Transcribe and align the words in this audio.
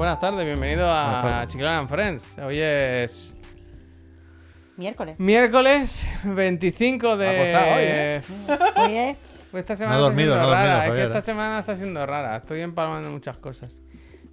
Buenas 0.00 0.18
tardes, 0.18 0.46
bienvenido 0.46 0.86
a. 0.90 1.44
Chiclana 1.46 1.80
and 1.80 1.88
Friends. 1.90 2.24
Hoy 2.38 2.58
es 2.58 3.36
Miércoles. 4.78 5.16
miércoles 5.18 6.06
25 6.24 7.18
de. 7.18 7.26
Costado 7.36 7.74
hoy, 7.74 7.82
¿eh? 7.84 8.22
Oye, 8.86 9.16
Pues 9.50 9.60
esta 9.60 9.76
semana 9.76 9.96
No 9.98 10.00
he 10.00 10.04
dormido, 10.04 10.32
está 10.36 10.46
no 10.46 10.54
he 10.54 10.56
siendo 10.56 10.56
dormido, 10.56 10.78
rara. 10.78 10.86
es 10.86 10.92
que 10.92 11.02
esta 11.02 11.20
semana 11.20 11.58
está 11.58 11.76
siendo 11.76 12.06
rara. 12.06 12.36
Estoy 12.36 12.60
empalmando 12.62 13.10
muchas 13.10 13.36
cosas. 13.36 13.78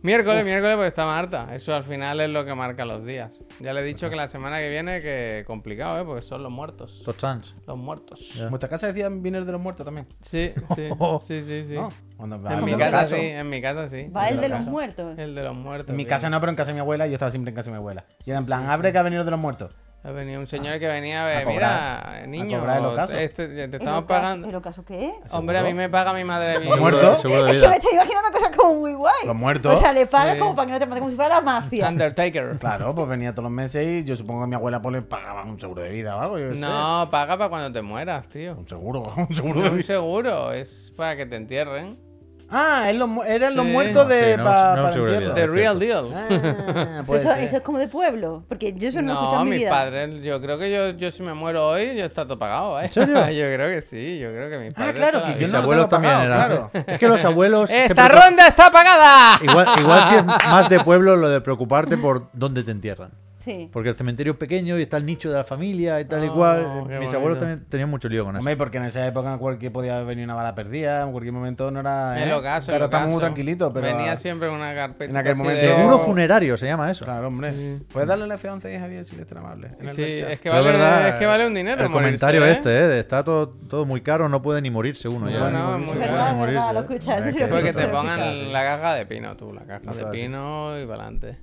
Miércoles, 0.04 0.46
miércoles, 0.46 0.78
porque 0.78 0.88
está 0.88 1.06
Marta. 1.06 1.54
Eso 1.54 1.76
al 1.76 1.84
final 1.84 2.22
es 2.22 2.30
lo 2.30 2.46
que 2.46 2.56
marca 2.56 2.86
los 2.86 3.04
días. 3.06 3.44
Ya 3.60 3.74
le 3.74 3.82
he 3.82 3.84
dicho 3.84 4.10
que 4.10 4.16
la 4.16 4.30
semana 4.30 4.60
que 4.60 4.70
viene 4.70 5.02
que 5.02 5.44
complicado, 5.46 6.00
¿eh? 6.00 6.06
Porque 6.06 6.22
son 6.22 6.44
los 6.44 6.52
muertos. 6.52 7.04
Dos 7.06 7.18
chans. 7.18 7.56
Los 7.66 7.78
muertos. 7.78 8.36
Ya. 8.36 8.44
En 8.44 8.52
vuestra 8.52 8.70
casa 8.70 8.88
decían 8.88 9.22
viner 9.22 9.44
de 9.44 9.52
los 9.52 9.60
muertos 9.60 9.84
también. 9.84 10.08
Sí, 10.22 10.54
sí, 10.78 10.88
sí, 11.24 11.42
sí, 11.42 11.64
sí. 11.66 11.74
¿No? 11.74 11.90
Cuando 12.18 12.36
En 12.50 12.66
mi 12.66 12.72
casa 12.74 12.92
caso. 12.92 13.16
sí, 13.16 13.22
en 13.22 13.50
mi 13.50 13.62
casa 13.62 13.88
sí. 13.88 14.08
va 14.10 14.28
el 14.30 14.42
de 14.42 14.50
los 14.50 14.62
muertos. 14.62 15.18
El 15.18 15.36
de 15.36 15.44
los 15.44 15.56
muertos. 15.56 15.90
En 15.92 15.96
mi 15.98 16.04
sí. 16.04 16.10
casa 16.10 16.30
no, 16.30 16.40
pero 16.40 16.50
en 16.50 16.56
casa 16.56 16.70
de 16.70 16.74
mi 16.74 16.80
abuela, 16.80 17.06
yo 17.08 17.14
estaba 17.14 17.30
siempre 17.32 17.50
en 17.52 17.56
casa 17.56 17.66
de 17.68 17.72
mi 17.72 17.78
abuela. 17.78 18.06
Y 18.26 18.30
era 18.32 18.40
en 18.40 18.46
plan, 18.46 18.68
abre 18.70 18.92
que 18.92 18.98
ha 18.98 19.04
venido 19.04 19.24
de 19.24 19.32
los 19.32 19.40
muertos. 19.40 19.72
Ha 20.04 20.12
venido 20.12 20.40
un 20.40 20.48
señor 20.48 20.80
que 20.80 20.88
venía 20.88 21.24
a 21.24 21.26
ver, 21.26 21.38
A 21.40 21.44
cobrar. 21.44 22.06
mira, 22.22 22.28
niño, 22.28 22.64
este, 23.10 23.48
te 23.48 23.64
¿El 23.66 23.74
estamos 23.76 24.06
pagando. 24.06 24.48
¿El 24.48 24.56
ocaso 24.56 24.86
qué 24.86 25.10
es? 25.10 25.34
Hombre, 25.34 25.58
a 25.60 25.64
mí 25.64 25.74
me 25.74 25.90
paga 25.90 26.14
mi 26.14 26.24
madre. 26.24 26.64
¿Los 26.64 26.80
muertos? 26.80 27.18
Es 27.26 27.32
que 27.32 27.44
me 27.44 27.52
vida. 27.52 27.74
estoy 27.76 27.94
imaginando 27.94 28.32
cosas 28.32 28.56
como 28.56 28.76
muy 28.76 28.94
guay. 28.94 29.26
Los 29.26 29.36
muertos. 29.36 29.76
O 29.76 29.78
sea, 29.78 29.92
le 29.92 30.06
pagas 30.06 30.34
Sí. 30.36 30.40
como 30.40 30.56
para 30.56 30.68
que 30.68 30.74
no 30.74 30.80
te 30.80 30.86
maten, 30.86 31.00
como 31.02 31.10
si 31.10 31.16
fuera 31.18 31.36
la 31.36 31.42
mafia. 31.42 31.90
Undertaker. 31.90 32.58
Claro, 32.60 32.96
pues 32.96 33.08
venía 33.10 33.32
todos 33.34 33.46
los 33.46 33.52
meses 33.52 33.86
y 33.86 34.04
yo 34.06 34.16
supongo 34.16 34.42
que 34.44 34.48
mi 34.50 34.56
abuela 34.56 34.82
pues 34.82 34.94
le 34.94 35.02
pagaba 35.02 35.44
un 35.44 35.60
seguro 35.60 35.82
de 35.82 35.90
vida 35.90 36.16
o 36.16 36.20
algo, 36.22 36.40
yo 36.40 36.54
sé. 36.54 36.60
No, 36.62 37.08
paga 37.12 37.36
para 37.38 37.50
cuando 37.50 37.74
te 37.74 37.82
mueras, 37.82 38.30
tío. 38.30 38.56
Un 38.56 38.68
seguro, 38.68 39.12
un 39.18 39.36
seguro 39.36 39.56
No 39.56 39.62
de 39.62 39.66
es 39.66 39.72
un 39.72 39.78
vida. 39.78 39.88
seguro, 39.88 40.54
es 40.54 40.94
para 40.96 41.18
que 41.18 41.26
te 41.26 41.36
entierren. 41.36 42.07
Ah, 42.50 42.90
mu- 43.08 43.24
eran 43.24 43.56
los 43.56 43.66
Sí. 43.66 43.72
muertos 43.72 44.04
No, 44.06 44.10
de 44.14 44.32
sí, 44.32 44.38
no, 44.38 44.44
pa- 44.46 44.76
no, 44.76 44.82
para 44.84 44.92
seguro 44.94 45.12
de 45.12 45.18
entierro. 45.18 45.36
vida. 45.36 45.46
The 45.46 45.52
real 45.54 45.80
deal. 45.80 46.14
Ah, 46.16 47.04
Eso, 47.14 47.32
eso 47.34 47.56
es 47.58 47.62
como 47.62 47.78
de 47.78 47.88
pueblo. 47.88 48.44
Porque 48.48 48.74
yo 48.74 48.88
eso 48.90 49.02
no, 49.02 49.08
lo 49.08 49.12
he 49.12 49.14
escuchado 49.16 49.36
No, 49.36 49.42
en 49.42 49.46
mi 49.50 49.56
mis 49.56 49.60
vida. 49.62 49.70
padres, 49.70 50.24
yo 50.24 50.42
creo 50.42 50.58
que 50.58 50.72
yo, 50.72 50.90
yo 50.92 51.12
si 51.12 51.24
me 51.24 51.34
muero 51.34 51.68
hoy, 51.68 51.96
yo 51.98 52.06
está 52.06 52.24
todo 52.26 52.40
pagado, 52.40 52.80
¿eh? 52.80 52.86
¿En 52.86 52.92
serio? 52.92 53.16
yo 53.30 53.54
creo 53.56 53.70
que 53.70 53.82
sí, 53.82 54.20
yo 54.20 54.30
creo 54.30 54.50
que 54.50 54.58
mis 54.60 54.74
padres. 54.74 54.94
claro, 54.94 55.20
toda 55.20 55.30
la 55.32 55.36
que. 55.36 55.42
Mis 55.44 55.52
no 55.52 55.58
lo 55.58 55.64
abuelos 55.64 55.90
también 55.90 56.14
pagado, 56.14 56.34
eran. 56.34 56.48
claro. 56.48 56.72
Es 56.94 57.00
que 57.00 57.08
los 57.08 57.26
abuelos. 57.26 57.70
¡Esta 57.70 58.08
ronda 58.08 58.48
está 58.48 58.72
pagada! 58.72 59.40
Igual, 59.42 59.68
igual 59.80 60.04
si 60.06 60.16
es 60.16 60.24
más 60.26 60.70
de 60.70 60.80
pueblo 60.80 61.16
lo 61.18 61.30
de 61.30 61.42
preocuparte 61.42 61.98
por 61.98 62.30
dónde 62.34 62.64
te 62.64 62.72
entierran. 62.72 63.12
Sí. 63.48 63.70
Porque 63.72 63.90
el 63.90 63.96
cementerio 63.96 64.34
es 64.34 64.38
pequeño 64.38 64.78
y 64.78 64.82
está 64.82 64.98
el 64.98 65.06
nicho 65.06 65.30
de 65.30 65.38
la 65.38 65.44
familia 65.46 66.00
y 66.02 66.06
tal 66.06 66.26
y 66.26 66.28
Oh, 66.28 66.34
cual. 66.34 66.60
qué 66.60 66.66
Mis 66.94 66.98
bonito. 67.00 67.16
abuelos 67.18 67.40
también 67.40 67.66
tenían 67.70 67.90
mucho 67.90 68.10
lío 68.10 68.26
con 68.26 68.36
eso. 68.36 68.40
Hombre, 68.40 68.58
porque 68.58 68.78
en 68.78 68.84
esa 68.84 69.08
época 69.08 69.38
cualquier 69.38 69.72
podía 69.72 70.04
venir 70.04 70.26
una 70.26 70.36
bala 70.36 70.54
perdida, 70.54 71.04
en 71.04 71.12
cualquier 71.12 71.34
momento 71.34 71.72
no 71.72 71.80
era. 71.80 72.18
En 72.22 72.28
¿eh? 72.28 72.32
lo 72.32 72.42
caso, 72.44 72.72
en 72.72 72.76
Pero 72.76 72.80
lo 72.80 72.86
estamos 72.86 73.10
muy 73.12 73.20
tranquilitos, 73.22 73.72
pero. 73.74 73.88
Venía 73.88 74.18
siempre 74.18 74.50
una 74.50 74.76
carpeta. 74.76 75.10
en 75.12 75.16
aquel 75.18 75.32
así 75.32 75.42
momento- 75.42 75.62
de- 75.62 75.76
Seguro 75.76 76.00
funerario 76.00 76.58
se 76.58 76.66
llama 76.66 76.92
eso. 76.92 77.06
Claro, 77.06 77.28
hombre. 77.28 77.54
¿Puedes 77.94 78.08
darle 78.10 78.26
el 78.26 78.32
F11 78.32 78.80
Javier 78.80 79.06
si 79.06 79.16
eres 79.16 79.28
tan 79.28 79.38
amable? 79.38 79.72
En 79.80 79.88
el 79.90 79.96
Sí, 79.96 80.04
es 80.04 80.26
que, 80.40 80.50
Pero 80.50 80.56
vale, 80.56 80.68
verdad, 80.72 81.08
es 81.08 81.16
que 81.16 81.26
vale 81.26 81.48
un 81.48 81.54
dinero. 81.54 81.82
El 81.84 81.90
morirse, 81.90 82.04
comentario 82.20 82.46
¿eh? 82.46 82.52
este, 82.52 82.70
¿eh? 82.70 82.88
de 82.88 83.00
está 83.00 83.24
todo, 83.24 83.48
todo 83.50 83.86
muy 83.86 84.02
caro, 84.02 84.28
no 84.28 84.42
puede 84.42 84.62
ni 84.62 84.70
morirse 84.70 85.08
uno 85.08 85.30
ya. 85.30 85.40
No, 85.40 85.50
no, 85.52 85.78
Ni 85.78 85.84
es 85.84 85.88
muy 85.88 85.96
morirse, 85.96 86.04
Es 86.04 86.12
caro. 86.12 86.18
verdad, 86.18 86.34
ni 86.36 86.42
es 86.42 86.48
verdad, 86.48 86.74
lo 86.74 86.80
¿eh? 86.80 86.82
escuchas. 86.82 87.36
Que- 87.36 87.46
Porque 87.48 87.72
te 87.74 87.88
pongan 87.88 88.52
la 88.52 88.64
caja 88.64 88.94
de 88.96 89.06
pino, 89.06 89.38
tú, 89.38 89.54
la 89.54 89.62
caja 89.62 89.82
No 89.86 89.94
de 89.94 90.06
pino 90.08 90.80
y 90.82 90.86
para 90.86 91.04
adelante. 91.04 91.38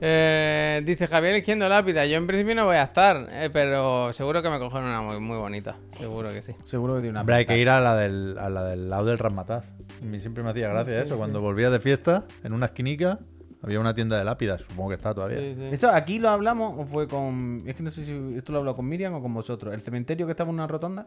Eh, 0.00 0.82
dice 0.84 1.06
Javier 1.06 1.36
Izquierdo 1.36 1.68
Lápida, 1.68 2.04
yo 2.04 2.16
en 2.16 2.26
principio 2.26 2.54
no 2.54 2.66
voy 2.66 2.76
a 2.76 2.82
estar, 2.82 3.28
eh, 3.30 3.48
pero 3.52 4.12
seguro 4.12 4.42
que 4.42 4.50
me 4.50 4.58
cogen 4.58 4.82
una 4.82 5.00
muy, 5.00 5.20
muy 5.20 5.36
bonita, 5.36 5.76
seguro 5.96 6.30
que 6.30 6.42
sí. 6.42 6.54
Seguro 6.64 6.94
que 6.94 7.00
tiene 7.00 7.12
una. 7.12 7.20
Hombre, 7.20 7.36
hay 7.36 7.46
que 7.46 7.58
ir 7.58 7.68
a 7.68 7.80
la 7.80 7.96
del, 7.96 8.36
a 8.38 8.50
la 8.50 8.64
del 8.64 8.90
lado 8.90 9.06
del 9.06 9.18
Ramataz. 9.18 9.70
A 10.02 10.04
mí 10.04 10.20
siempre 10.20 10.42
me 10.42 10.50
hacía 10.50 10.68
gracia 10.68 11.02
eso. 11.02 11.16
Cuando 11.16 11.40
volvía 11.40 11.70
de 11.70 11.80
fiesta, 11.80 12.24
en 12.42 12.52
una 12.52 12.66
esquinica, 12.66 13.20
había 13.62 13.80
una 13.80 13.94
tienda 13.94 14.18
de 14.18 14.24
lápidas. 14.24 14.62
Supongo 14.62 14.90
que 14.90 14.96
está 14.96 15.14
todavía. 15.14 15.38
Sí, 15.38 15.54
sí. 15.56 15.68
¿Esto 15.72 15.88
aquí 15.88 16.18
lo 16.18 16.28
hablamos 16.28 16.74
o 16.76 16.84
fue 16.84 17.08
con.? 17.08 17.62
Es 17.66 17.74
que 17.76 17.82
no 17.82 17.90
sé 17.90 18.04
si 18.04 18.34
esto 18.36 18.52
lo 18.52 18.58
habló 18.58 18.76
con 18.76 18.86
Miriam 18.86 19.14
o 19.14 19.22
con 19.22 19.32
vosotros. 19.32 19.72
¿El 19.72 19.80
cementerio 19.80 20.26
que 20.26 20.32
estaba 20.32 20.50
en 20.50 20.54
una 20.54 20.66
rotonda? 20.66 21.06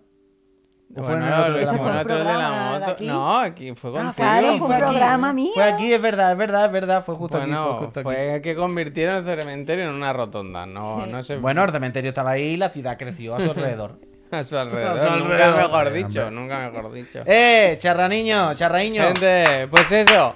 ¿O 0.96 1.03
fue 1.03 1.14
en 1.16 1.20
Bueno, 1.20 1.42
otro 1.42 1.53
de 1.58 1.66
la 1.66 1.68
fue 1.68 1.78
moto? 1.78 1.90
en 1.92 1.98
otro 1.98 2.16
de 2.18 2.24
la 2.24 2.30
programa 2.31 2.72
de 2.74 2.80
moto. 2.80 2.92
aquí. 2.92 3.08
No, 3.08 3.38
aquí 3.40 3.75
fue 3.75 3.92
contigo. 3.92 4.14
Claro, 4.16 4.58
fue 4.58 4.68
un 4.68 4.74
aquí. 4.74 4.81
programa 4.84 5.34
mío. 5.34 5.52
Fue 5.53 5.64
aquí, 5.64 5.94
es 5.94 6.02
verdad, 6.02 6.31
es 6.31 6.38
verdad, 6.38 6.66
es 6.66 6.72
verdad. 6.72 7.03
Fue 7.03 7.16
justo 7.16 7.38
aquí. 7.38 7.46
Fue 7.48 7.56
Bueno, 7.58 7.74
justo 7.80 8.00
aquí. 8.00 8.03
fue 8.06 8.42
que 8.42 8.56
convirtieron 8.56 9.16
el 9.28 9.40
cementerio 9.42 9.90
en 9.90 9.94
una 9.96 10.14
rotonda, 10.14 10.66
no, 10.66 11.06
no 11.06 11.24
sé. 11.24 11.38
Bueno, 11.38 11.64
el 11.64 11.72
cementerio 11.72 12.09
estaba 12.09 12.31
ahí 12.31 12.53
y 12.53 12.58
la 12.58 12.70
ciudad 12.70 12.98
creció 12.98 13.36
a 13.36 13.40
su 13.40 13.50
alrededor. 13.52 14.00
a 14.31 14.44
su 14.44 14.58
alrededor, 14.58 14.92
a 15.00 15.03
su 15.03 15.09
nunca 15.20 15.24
alrededor. 15.36 15.62
mejor 15.62 15.92
dicho, 15.94 16.31
nunca 16.31 16.70
mejor 16.72 16.92
dicho. 16.94 17.19
¡Eh! 17.25 17.78
¡Charraniño! 17.80 18.54
¡Charraíño! 18.56 19.04
Gente, 19.04 19.68
pues 19.69 19.92
eso. 19.92 20.34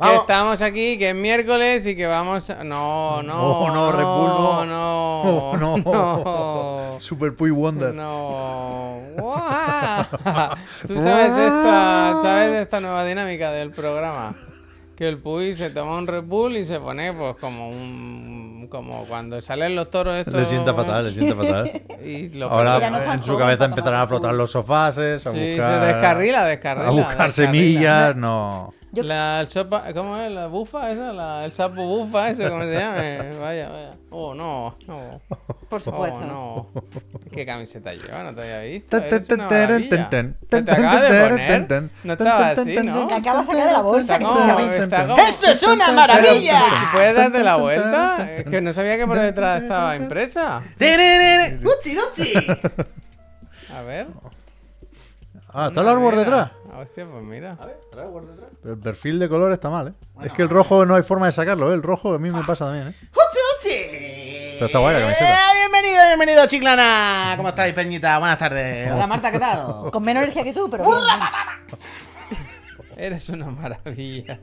Que 0.00 0.14
estamos 0.16 0.62
aquí, 0.62 0.96
que 0.98 1.10
es 1.10 1.14
miércoles 1.14 1.84
y 1.86 1.94
que 1.94 2.06
vamos. 2.06 2.48
a- 2.50 2.64
No, 2.64 3.22
no. 3.22 3.42
Oh, 3.42 3.70
no, 3.70 3.92
Red 3.92 4.04
Bull, 4.04 4.28
no. 4.28 4.64
No, 4.66 5.20
Oh, 5.22 5.56
no. 5.56 5.76
no. 6.94 7.00
Super 7.00 7.34
Puy 7.34 7.50
Wonder. 7.50 7.94
No. 7.94 8.98
Tú 10.86 10.94
sabes 11.02 11.32
esta, 11.36 12.18
sabes 12.22 12.60
esta 12.60 12.80
nueva 12.80 13.04
dinámica 13.04 13.50
del 13.52 13.70
programa. 13.70 14.34
Que 14.96 15.08
el 15.08 15.16
Puy 15.18 15.54
se 15.54 15.70
toma 15.70 15.96
un 15.96 16.06
Red 16.06 16.24
Bull 16.24 16.56
y 16.58 16.66
se 16.66 16.78
pone 16.78 17.12
pues 17.14 17.34
como 17.36 17.70
un 17.70 18.68
como 18.70 19.04
cuando 19.06 19.40
salen 19.40 19.74
los 19.74 19.90
toros 19.90 20.14
estos. 20.14 20.34
Le 20.34 20.44
sienta 20.44 20.74
fatal, 20.74 21.06
le 21.06 21.12
sienta 21.12 21.34
fatal. 21.34 21.82
Y 22.04 22.28
lo 22.30 22.50
Ahora 22.50 22.78
no 22.90 23.12
en 23.12 23.22
su 23.22 23.36
cabeza 23.38 23.64
empezarán 23.64 24.00
a 24.02 24.06
flotar 24.06 24.34
los 24.34 24.50
sofases, 24.52 25.26
a 25.26 25.32
Sí, 25.32 25.38
se 25.38 25.52
buscar, 25.56 25.86
descarrila, 25.86 26.44
descarrila. 26.44 26.86
a 26.88 26.90
buscar 26.90 27.26
descarrila. 27.26 27.30
semillas. 27.30 28.16
No. 28.16 28.74
Yo- 28.92 29.04
La 29.04 29.46
sopa, 29.48 29.84
¿cómo 29.94 30.16
es? 30.16 30.32
¿La 30.32 30.48
bufa 30.48 30.90
esa? 30.90 31.12
La, 31.12 31.44
el 31.44 31.52
sapo 31.52 31.84
bufa 31.86 32.30
ese, 32.30 32.48
¿cómo 32.48 32.62
se 32.62 32.72
llama? 32.72 32.96
Vaya, 33.40 33.68
vaya. 33.68 33.90
Oh, 34.10 34.34
no, 34.34 34.76
no. 34.88 35.20
Por 35.68 35.80
supuesto. 35.80 36.18
Oh, 36.24 36.26
no. 36.74 36.82
¿Qué 37.30 37.46
camiseta 37.46 37.92
lleva? 37.94 38.24
No 38.24 38.34
te 38.34 38.40
había 38.40 38.60
visto. 38.62 38.96
Eres 38.96 39.28
una 39.30 39.46
tan, 39.48 39.60
maravilla. 39.60 40.10
tan, 40.10 40.36
¿Se 40.40 40.46
tan, 40.48 40.64
te 40.64 40.72
acaba 40.72 40.90
tan, 40.92 41.02
de 41.02 41.28
poner? 41.30 41.82
No 42.02 42.12
estaba 42.14 42.48
así, 42.48 42.74
¿no? 42.82 43.06
Te 43.06 43.14
acabas 43.14 43.46
de 43.46 43.52
sacar 43.52 43.66
de 43.68 43.72
la 43.72 43.80
bolsa. 43.82 44.18
Te- 44.18 44.24
como- 44.24 45.18
¡Esto 45.18 45.46
es 45.46 45.62
una 45.62 45.92
maravilla! 45.92 46.62
¿Puedes 46.92 47.14
darte 47.16 47.44
la 47.44 47.56
vuelta? 47.56 48.32
Es 48.34 48.44
que 48.44 48.60
no 48.60 48.72
sabía 48.72 48.96
que 48.96 49.06
por 49.06 49.18
detrás 49.18 49.62
estaba 49.62 49.94
impresa. 49.96 50.62
¡Uchi, 51.62 51.96
uchi! 51.96 52.32
A 53.72 53.82
ver. 53.82 54.06
Ah, 55.52 55.66
está 55.68 55.80
el 55.80 55.88
árbol 55.88 56.16
detrás. 56.16 56.50
Ah, 56.72 56.78
Hostia, 56.80 57.06
pues 57.06 57.22
mira. 57.22 57.56
Pero 58.62 58.74
el 58.74 58.78
perfil 58.78 59.18
de 59.18 59.28
color 59.28 59.52
está 59.52 59.68
mal, 59.70 59.88
¿eh? 59.88 59.92
es 60.22 60.32
que 60.32 60.42
el 60.42 60.48
rojo 60.48 60.86
no 60.86 60.94
hay 60.94 61.02
forma 61.02 61.26
de 61.26 61.32
sacarlo, 61.32 61.70
¿eh? 61.70 61.74
El 61.74 61.82
rojo 61.82 62.14
a 62.14 62.18
mí 62.18 62.30
me 62.30 62.44
pasa 62.44 62.66
también, 62.66 62.88
¿eh? 62.88 62.94
Pero 63.62 64.66
está 64.66 64.78
guay 64.78 64.94
la 64.94 65.00
camiseta. 65.00 65.30
Eh, 65.30 65.68
Bienvenido, 65.70 66.06
bienvenido, 66.06 66.46
Chiclana. 66.46 67.34
¿Cómo 67.36 67.48
estáis, 67.48 67.74
Peñita? 67.74 68.18
Buenas 68.18 68.38
tardes. 68.38 68.92
Hola, 68.92 69.06
Marta, 69.06 69.32
¿qué 69.32 69.38
tal? 69.38 69.90
Con 69.92 70.02
menos 70.02 70.22
energía 70.22 70.44
que 70.44 70.52
tú, 70.52 70.68
pero. 70.70 70.84
Eres 73.02 73.30
una 73.30 73.46
maravilla. 73.46 74.38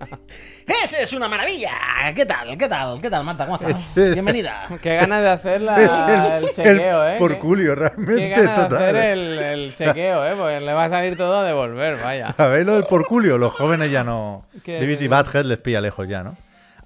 ¡Ese 0.65 1.03
es 1.03 1.13
una 1.13 1.27
maravilla! 1.27 1.69
¿Qué 2.15 2.25
tal? 2.25 2.57
¿Qué 2.57 2.67
tal? 2.67 2.99
¿Qué 2.99 3.07
tal, 3.07 3.23
Marta? 3.23 3.45
¿Cómo 3.45 3.59
estás? 3.59 3.93
Bienvenida. 3.95 4.65
Qué 4.81 4.95
ganas 4.95 5.21
de 5.21 5.29
hacer 5.29 5.61
la- 5.61 6.37
el 6.39 6.49
chequeo, 6.55 7.07
¿eh? 7.07 7.15
Por 7.19 7.33
Qué- 7.35 7.39
culio, 7.39 7.75
Qué 7.75 7.79
realmente, 7.81 8.29
ganas 8.29 8.67
de 8.69 8.75
hacer 8.75 8.95
¿eh? 8.95 9.11
el, 9.11 9.19
el 9.39 9.75
chequeo, 9.75 10.25
¿eh? 10.25 10.33
Porque 10.35 10.59
le 10.61 10.73
va 10.73 10.85
a 10.85 10.89
salir 10.89 11.15
todo 11.15 11.37
a 11.37 11.43
devolver, 11.43 11.97
vaya. 12.01 12.33
¿Sabéis 12.35 12.65
lo 12.65 12.73
del 12.73 12.85
por 12.85 13.05
culio? 13.05 13.37
Los 13.37 13.53
jóvenes 13.53 13.91
ya 13.91 14.03
no. 14.03 14.47
¿Qué? 14.63 14.79
BBC 14.83 15.07
Badhead 15.07 15.45
les 15.45 15.59
pilla 15.59 15.79
lejos 15.79 16.07
ya, 16.07 16.23
¿no? 16.23 16.31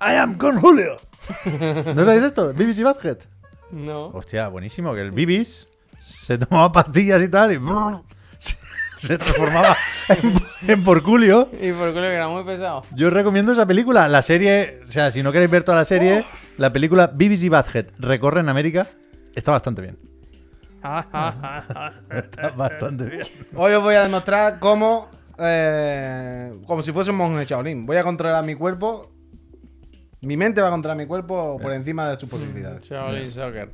I 0.02 0.16
am 0.18 0.38
con 0.38 0.60
Julio. 0.60 1.00
¿No 1.46 2.04
sabéis 2.04 2.24
esto? 2.24 2.54
BBC 2.54 2.84
Badhead. 2.84 3.18
No. 3.72 4.08
Hostia, 4.08 4.50
buenísimo. 4.50 4.94
Que 4.94 5.00
el 5.02 5.12
Bibis 5.12 5.70
se 6.02 6.38
tomaba 6.38 6.70
pastillas 6.74 7.24
y 7.24 7.30
tal 7.30 7.54
y 7.54 7.60
se, 9.02 9.18
transformaba 9.18 9.76
en, 10.10 10.34
en 10.70 10.84
porculio. 10.84 11.50
Y 11.60 11.72
por 11.72 11.90
culo 11.90 12.02
que 12.02 12.14
era 12.14 12.28
muy 12.28 12.44
pesado. 12.44 12.84
Yo 12.96 13.08
os 13.08 13.14
recomiendo 13.14 13.52
esa 13.52 13.66
película. 13.66 14.08
La 14.08 14.22
serie, 14.22 14.82
o 14.88 14.92
sea, 14.92 15.12
si 15.12 15.24
no 15.24 15.32
queréis 15.32 15.50
ver 15.50 15.64
toda 15.64 15.78
la 15.78 15.86
serie, 15.86 16.26
la 16.58 16.72
película 16.72 17.08
BBC 17.08 17.50
Badhead 17.50 17.88
recorre 17.98 18.42
en 18.42 18.50
América. 18.50 18.88
Está 19.36 19.52
bastante 19.52 19.82
bien. 19.82 19.98
Está 22.10 22.50
bastante 22.56 23.06
bien. 23.06 23.24
Hoy 23.56 23.74
os 23.74 23.84
voy 23.84 23.96
a 23.96 24.04
demostrar 24.04 24.60
cómo, 24.60 25.10
eh, 25.38 26.54
como 26.66 26.84
si 26.84 26.92
fuese 26.92 27.12
un 27.12 27.18
monje 27.18 27.46
Shaolin. 27.46 27.86
Voy 27.86 27.98
a 27.98 28.04
controlar 28.04 28.44
mi 28.44 28.56
cuerpo. 28.56 29.12
Mi 30.22 30.38
mente 30.38 30.62
va 30.62 30.68
a 30.68 30.72
controlar 30.72 30.98
mi 30.98 31.08
cuerpo 31.08 31.58
por 31.60 31.72
encima 31.74 32.10
de 32.10 32.20
sus 32.20 32.30
posibilidades. 32.30 32.84
Shaolin 32.88 33.32
Soccer. 33.32 33.70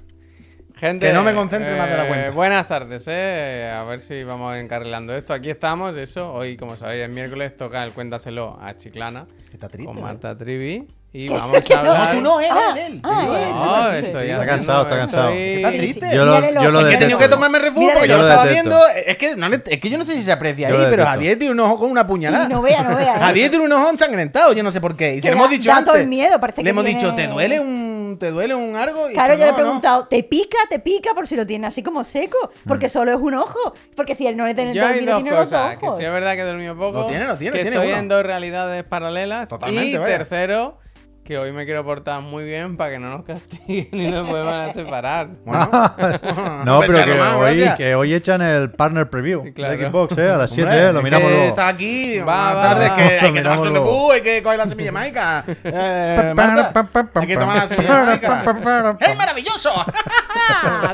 Gente, 0.80 1.08
Que 1.08 1.14
no 1.14 1.24
me 1.24 1.34
concentre 1.34 1.76
más 1.76 1.90
de 1.90 1.98
la 1.98 2.04
eh, 2.06 2.08
cuenta. 2.08 2.32
Buenas 2.32 2.68
tardes, 2.68 3.04
eh. 3.08 3.74
A 3.76 3.84
ver 3.84 4.00
si 4.00 4.24
vamos 4.24 4.56
encarrilando 4.58 5.16
esto. 5.16 5.34
Aquí 5.34 5.50
estamos, 5.50 5.96
eso. 5.98 6.32
Hoy, 6.32 6.56
como 6.56 6.76
sabéis, 6.76 7.04
el 7.04 7.10
miércoles 7.12 7.58
toca 7.58 7.84
el 7.84 7.94
Cuéntaselo 7.94 8.60
a 8.62 8.76
Chiclana 8.78 9.26
Está 9.52 9.70
triste. 9.70 9.88
con 9.92 9.98
¿eh? 9.98 10.02
Marta 10.02 10.38
Trivi. 10.38 10.88
Y 11.14 11.30
vamos 11.30 11.58
a 11.58 11.74
no, 11.74 11.80
hablar. 11.80 12.10
No, 12.10 12.12
tú 12.20 12.22
no, 12.22 12.40
él, 12.42 12.48
Ah, 12.52 12.76
él, 12.78 12.94
él. 12.94 13.00
ah, 13.04 13.22
él. 13.24 13.50
No, 13.50 13.88
Está 13.92 13.98
estoy 14.00 14.30
Está 14.30 14.46
cansado, 14.46 14.84
está 14.84 14.98
cansado. 14.98 15.30
estoy- 15.30 15.56
Está 15.56 15.70
triste. 15.70 16.10
Yo 16.14 16.26
lo, 16.26 16.62
yo 16.62 16.72
lo 16.72 16.80
Es 16.82 16.88
que 16.90 16.94
he 16.94 16.98
tenido 17.00 17.18
que 17.18 17.28
tomarme 17.30 17.58
refugio 17.60 17.90
porque 17.94 18.08
yo 18.08 18.18
lo 18.18 18.24
lo 18.24 18.30
estaba 18.30 18.46
viendo. 18.52 18.80
Es 19.06 19.18
que, 19.18 19.36
no 19.36 19.50
le- 19.50 19.64
es 19.66 19.80
que 19.80 19.90
yo 19.90 19.98
no 19.98 20.06
sé 20.06 20.14
si 20.14 20.22
se 20.22 20.32
aprecia 20.32 20.70
Yo 20.70 20.78
ahí, 20.80 20.86
pero. 20.92 21.06
Javier 21.06 21.40
tiene 21.40 21.54
un 21.54 21.60
ojo 21.62 21.80
con 21.80 21.90
una 21.90 22.06
puñalada. 22.06 22.46
Sí, 22.46 22.54
no 22.54 22.62
vea, 22.62 22.84
no 22.84 22.96
vea. 22.96 23.16
¿eh? 23.16 23.20
Javier 23.20 23.50
tiene 23.50 23.66
un 23.66 23.72
ojo 23.72 23.90
ensangrentado, 23.90 24.54
yo 24.54 24.62
no 24.62 24.70
sé 24.72 24.80
por 24.80 24.96
qué. 24.96 25.16
Y 25.16 25.22
se 25.22 25.30
lo 25.30 25.38
hemos 25.38 25.48
da- 25.48 25.52
dicho 25.54 25.70
da 25.72 25.78
antes. 25.78 25.92
todo 25.92 26.00
el 26.02 26.08
miedo, 26.08 26.40
parece 26.40 26.62
le 26.62 26.64
que 26.66 26.70
hemos 26.70 26.84
tiene- 26.86 27.00
dicho, 27.00 27.16
¿te 27.16 27.26
duele 27.28 27.60
un, 27.62 27.77
te 28.18 28.32
duele 28.32 28.56
un 28.56 28.76
algo? 28.76 29.10
Y 29.10 29.14
Claro, 29.14 29.34
yo 29.36 29.46
le 29.46 29.50
he 29.52 29.54
preguntado, 29.54 30.08
¿te 30.08 30.24
pica? 30.24 30.58
¿Te 30.70 30.80
pica? 30.80 31.14
Por 31.14 31.28
si 31.28 31.36
lo 31.36 31.46
tiene 31.46 31.68
así 31.68 31.82
como 31.84 32.04
seco. 32.04 32.38
Porque 32.68 32.90
solo 32.90 33.12
es 33.12 33.18
un 33.18 33.34
ojo. 33.36 33.74
Porque 33.96 34.16
si 34.16 34.28
él 34.28 34.36
no 34.38 34.46
le 34.46 34.54
tiene 34.56 34.74
Yo 34.74 34.82
dormido, 34.82 35.14
dos 35.14 35.24
tiene 35.24 35.38
los 35.38 35.50
dos 35.50 35.76
que 35.78 35.86
ojos. 35.86 35.98
sí 35.98 36.04
es 36.06 36.12
verdad 36.12 36.34
que 36.36 36.42
he 36.42 36.46
dormido 36.46 36.76
poco, 36.76 37.00
Lo 37.02 37.06
tiene, 37.06 37.26
lo 37.26 37.38
tiene, 37.38 37.58
que 37.58 37.62
tiene 37.64 37.76
estoy 37.78 37.90
uno. 37.92 37.98
en 38.00 38.08
dos 38.08 38.24
realidades 38.24 38.84
paralelas 38.84 39.48
Totalmente, 39.48 39.90
y 39.92 39.98
vaya. 39.98 40.18
tercero, 40.18 40.78
que 41.28 41.38
hoy 41.38 41.52
me 41.52 41.66
quiero 41.66 41.84
portar 41.84 42.22
muy 42.22 42.46
bien 42.46 42.78
para 42.78 42.92
que 42.92 43.00
no 43.00 43.10
nos 43.10 43.26
castiguen 43.26 43.90
y 43.92 44.08
nos 44.10 44.26
vuelvan 44.30 44.70
a 44.70 44.74
separar. 44.74 45.28
Bueno, 45.46 45.70
No, 46.66 46.80
pero 46.80 47.04
que 47.04 47.14
Más, 47.16 47.36
hoy, 47.36 47.70
que 47.78 47.96
hoy 47.96 48.14
echan 48.14 48.42
el 48.42 48.72
partner 48.72 49.10
preview 49.10 49.54
Claro. 49.54 49.78
de 49.78 49.90
Xbox, 49.90 50.18
¿eh? 50.18 50.30
A 50.30 50.38
las 50.38 50.50
7, 50.52 50.70
Hombre, 50.70 50.88
¿eh? 50.88 50.94
Lo 50.94 51.00
es 51.00 51.04
miramos 51.04 51.30
luego. 51.30 51.46
Está 51.48 51.68
aquí, 51.68 52.20
Va, 52.20 52.24
buenas 52.24 52.56
va, 52.56 52.62
tardes, 52.62 52.90
va. 52.92 52.96
que 52.96 53.04
hay 53.04 53.34
que 53.34 53.42
tomarse 53.42 53.68
el 53.68 53.74
refugio, 53.74 54.12
hay 54.14 54.22
que 54.22 54.44
coger 54.44 54.58
la 54.58 54.68
semilla 54.68 54.92
mágica. 54.94 55.44
Eh, 55.66 56.32
Marta, 56.34 56.86
hay 57.16 57.28
que 57.28 57.36
tomar 57.38 57.58
la 57.58 57.68
semilla 57.68 58.04
mágica. 58.06 58.98
¡Hey, 59.02 59.14
maravilloso! 59.18 59.72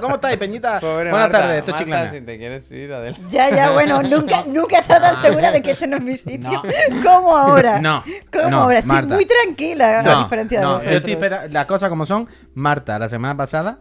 ¿Cómo 0.01 0.15
estáis, 0.15 0.37
Peñita? 0.37 0.79
Pobre 0.79 1.09
Buenas 1.09 1.29
Marta, 1.29 1.39
tardes, 1.41 1.59
esto 1.59 1.71
es 1.71 1.77
chiclana. 1.77 2.11
si 2.11 2.21
te 2.21 2.37
quieres 2.37 2.71
ir, 2.71 2.93
adelante. 2.93 3.21
Ya, 3.29 3.49
ya, 3.49 3.71
bueno, 3.71 4.01
nunca, 4.09 4.43
nunca 4.47 4.77
he 4.77 4.81
estado 4.81 5.01
tan 5.01 5.21
segura 5.21 5.51
de 5.51 5.61
que 5.61 5.71
este 5.71 5.87
no 5.87 5.97
es 5.97 6.03
mi 6.03 6.17
sitio. 6.17 6.61
como 7.03 7.35
ahora. 7.35 7.79
No, 7.79 8.03
Como 8.31 8.49
no, 8.49 8.61
ahora. 8.63 8.79
Estoy 8.79 8.95
Marta. 8.95 9.13
muy 9.15 9.25
tranquila, 9.25 9.99
a 9.99 10.03
No, 10.03 10.23
diferencia 10.23 10.59
de 10.59 10.65
no, 10.65 10.69
vosotros. 10.73 10.91
yo 10.91 10.97
estoy 10.97 11.13
espera- 11.13 11.47
las 11.49 11.65
cosas 11.65 11.89
como 11.89 12.05
son. 12.05 12.27
Marta, 12.53 12.97
la 12.99 13.09
semana 13.09 13.35
pasada, 13.37 13.79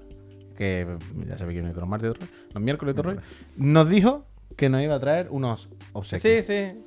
que 0.56 0.86
ya 1.26 1.38
sabéis 1.38 1.58
que 1.58 1.62
no 1.62 1.68
hay 1.68 1.74
los 1.74 1.88
martes, 1.88 2.10
otro- 2.10 2.26
los 2.52 2.62
miércoles, 2.62 2.92
otro 2.92 3.10
rollo, 3.10 3.22
nos 3.56 3.88
dijo 3.88 4.26
que 4.56 4.68
nos 4.68 4.80
iba 4.82 4.94
a 4.96 5.00
traer 5.00 5.28
unos 5.30 5.68
obsequios. 5.92 6.44
Sí, 6.46 6.52
sí. 6.52 6.84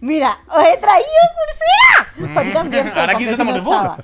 Mira, 0.00 0.38
os 0.48 0.62
he 0.64 0.76
traído 0.78 1.06
pulsera. 2.14 2.34
Para 2.34 2.46
ti 2.46 2.52
también. 2.52 2.88
Ahora 2.94 3.12
aquí 3.12 3.24
se 3.24 3.32
estamos 3.32 3.62
no 3.62 3.94
de. 3.96 4.02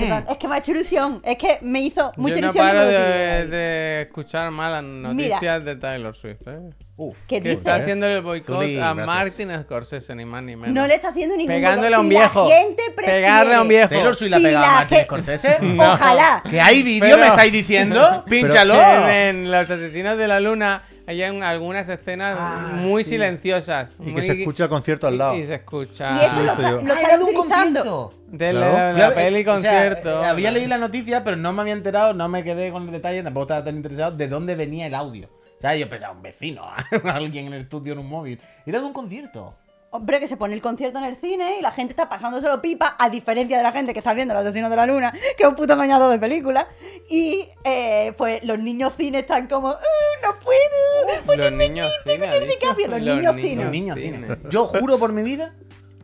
Perdón, 0.00 0.24
es 0.30 0.36
que 0.38 0.48
me 0.48 0.54
ha 0.54 0.58
hecho 0.58 0.70
ilusión. 0.72 1.20
Es 1.24 1.36
que 1.36 1.58
me 1.62 1.80
hizo 1.80 2.12
mucha 2.16 2.34
Yo 2.34 2.40
no 2.40 2.46
ilusión. 2.46 2.66
paro 2.66 2.86
de, 2.86 4.02
escuchar 4.02 4.50
malas 4.50 4.82
noticias 4.84 5.64
de 5.64 5.76
Taylor 5.76 6.14
Swift. 6.14 6.46
¿eh? 6.46 6.58
Uf. 6.96 7.18
¿Qué 7.26 7.36
Que 7.36 7.40
dice? 7.40 7.52
está 7.54 7.74
haciendo 7.76 8.06
el 8.06 8.20
boicot 8.22 8.62
a 8.62 8.66
gracias. 8.66 9.06
Martin 9.06 9.50
Scorsese, 9.62 10.14
ni 10.14 10.24
más 10.24 10.42
ni 10.42 10.56
menos. 10.56 10.74
No 10.74 10.86
le 10.86 10.94
está 10.94 11.08
haciendo 11.08 11.36
ningún 11.36 11.52
Pegándole 11.54 11.94
a 11.94 12.00
un 12.00 12.08
Si 12.08 12.14
la 12.14 12.20
viejo. 12.20 12.48
gente 12.48 12.82
prefiere- 12.94 13.20
Pegarle 13.20 13.54
a 13.54 13.62
un 13.62 13.68
viejo. 13.68 13.88
Taylor 13.88 14.16
Swift 14.16 14.30
la 14.30 14.36
Si 14.38 14.42
pegaba 14.44 14.66
la 14.66 14.72
a 14.72 14.74
Martin 14.80 14.98
ge- 14.98 15.04
Scorsese. 15.04 15.56
Ojalá. 15.78 16.42
Que 16.48 16.60
hay 16.60 16.82
vídeo, 16.82 17.00
Pero- 17.00 17.18
me 17.18 17.26
estáis 17.26 17.52
diciendo. 17.52 18.24
Pínchalo. 18.28 18.74
Que 18.74 19.28
en 19.28 19.50
Los 19.50 19.70
Asesinos 19.70 20.16
de 20.18 20.28
la 20.28 20.40
Luna 20.40 20.82
hay 21.20 21.30
un- 21.30 21.42
algunas 21.42 21.88
escenas 21.88 22.36
Ah, 22.40 22.72
muy 22.76 23.04
sí. 23.04 23.10
silenciosas. 23.10 23.94
Y 24.00 24.14
que 24.14 24.22
se 24.22 24.32
escucha 24.38 24.64
el 24.64 24.70
concierto 24.70 25.06
al 25.06 25.18
lado. 25.18 25.34
Y, 25.36 25.40
y 25.42 25.46
se 25.46 25.54
escucha. 25.56 26.10
Y 26.22 26.24
eso 26.26 26.42
lo, 26.42 26.50
estoy 26.52 26.64
está, 26.64 26.70
yo. 26.70 26.82
lo 26.82 26.92
Ah, 26.92 26.96
están 26.96 27.04
era 27.04 27.18
de 27.18 27.24
un 27.24 27.30
utilizando. 27.36 27.82
concierto. 27.82 28.14
De 28.28 28.52
la, 28.54 28.60
Claro. 28.70 28.88
la 28.88 28.94
Claro, 28.94 29.14
peli 29.14 29.40
o 29.40 29.44
sea, 29.44 29.52
concierto. 29.54 30.24
había 30.24 30.50
leído 30.50 30.68
la 30.68 30.78
noticia, 30.78 31.22
pero 31.22 31.36
no 31.36 31.52
me 31.52 31.60
había 31.60 31.74
enterado, 31.74 32.14
no 32.14 32.28
me 32.28 32.42
quedé 32.42 32.72
con 32.72 32.84
el 32.84 32.90
detalle, 32.92 33.22
tampoco 33.22 33.42
estaba 33.44 33.64
tan 33.64 33.76
interesado 33.76 34.12
de 34.16 34.26
dónde 34.28 34.54
venía 34.54 34.86
el 34.86 34.94
audio. 34.94 35.28
O 35.28 35.60
sea, 35.60 35.76
yo 35.76 35.88
pensaba, 35.88 36.12
un 36.14 36.22
vecino, 36.22 36.62
alguien 37.04 37.46
en 37.48 37.52
el 37.52 37.60
estudio 37.62 37.92
en 37.92 37.98
un 38.00 38.08
móvil. 38.08 38.40
Era 38.66 38.80
de 38.80 38.84
un 38.86 38.92
concierto. 38.92 39.54
Hombre, 39.94 40.20
que 40.20 40.26
se 40.26 40.38
pone 40.38 40.54
el 40.54 40.62
concierto 40.62 40.98
en 40.98 41.04
el 41.04 41.16
cine 41.16 41.58
y 41.58 41.62
la 41.62 41.70
gente 41.70 41.92
está 41.92 42.08
pasándoselo 42.08 42.62
pipa, 42.62 42.96
a 42.98 43.10
diferencia 43.10 43.58
de 43.58 43.62
la 43.62 43.72
gente 43.72 43.92
que 43.92 43.98
está 43.98 44.14
viendo 44.14 44.32
Los 44.32 44.42
Asesinos 44.42 44.70
de 44.70 44.76
la 44.76 44.86
Luna, 44.86 45.12
que 45.36 45.42
es 45.42 45.48
un 45.48 45.54
puto 45.54 45.74
engañado 45.74 46.08
de 46.08 46.18
película. 46.18 46.66
Y 47.10 47.46
eh, 47.62 48.14
pues 48.16 48.42
los 48.42 48.58
niños 48.58 48.94
cine 48.96 49.18
están 49.18 49.46
como, 49.48 49.68
"Ah, 49.68 49.78
no 50.22 50.30
puedo, 50.40 51.22
porque 51.26 51.42
Los 51.42 51.52
niños 51.52 51.90
cine, 52.04 52.20
con 52.20 52.28
ha 52.30 52.34
el 52.36 52.42
dicho. 52.44 52.54
DiCaprio". 52.58 52.88
Los 52.88 53.02
niños 53.02 53.34
cine. 53.36 53.62
Los 53.64 53.70
niños 53.72 53.96
cine. 53.98 54.16
cine. 54.26 54.38
Yo 54.50 54.64
juro 54.66 54.98
por 54.98 55.12
mi 55.12 55.22
vida 55.22 55.54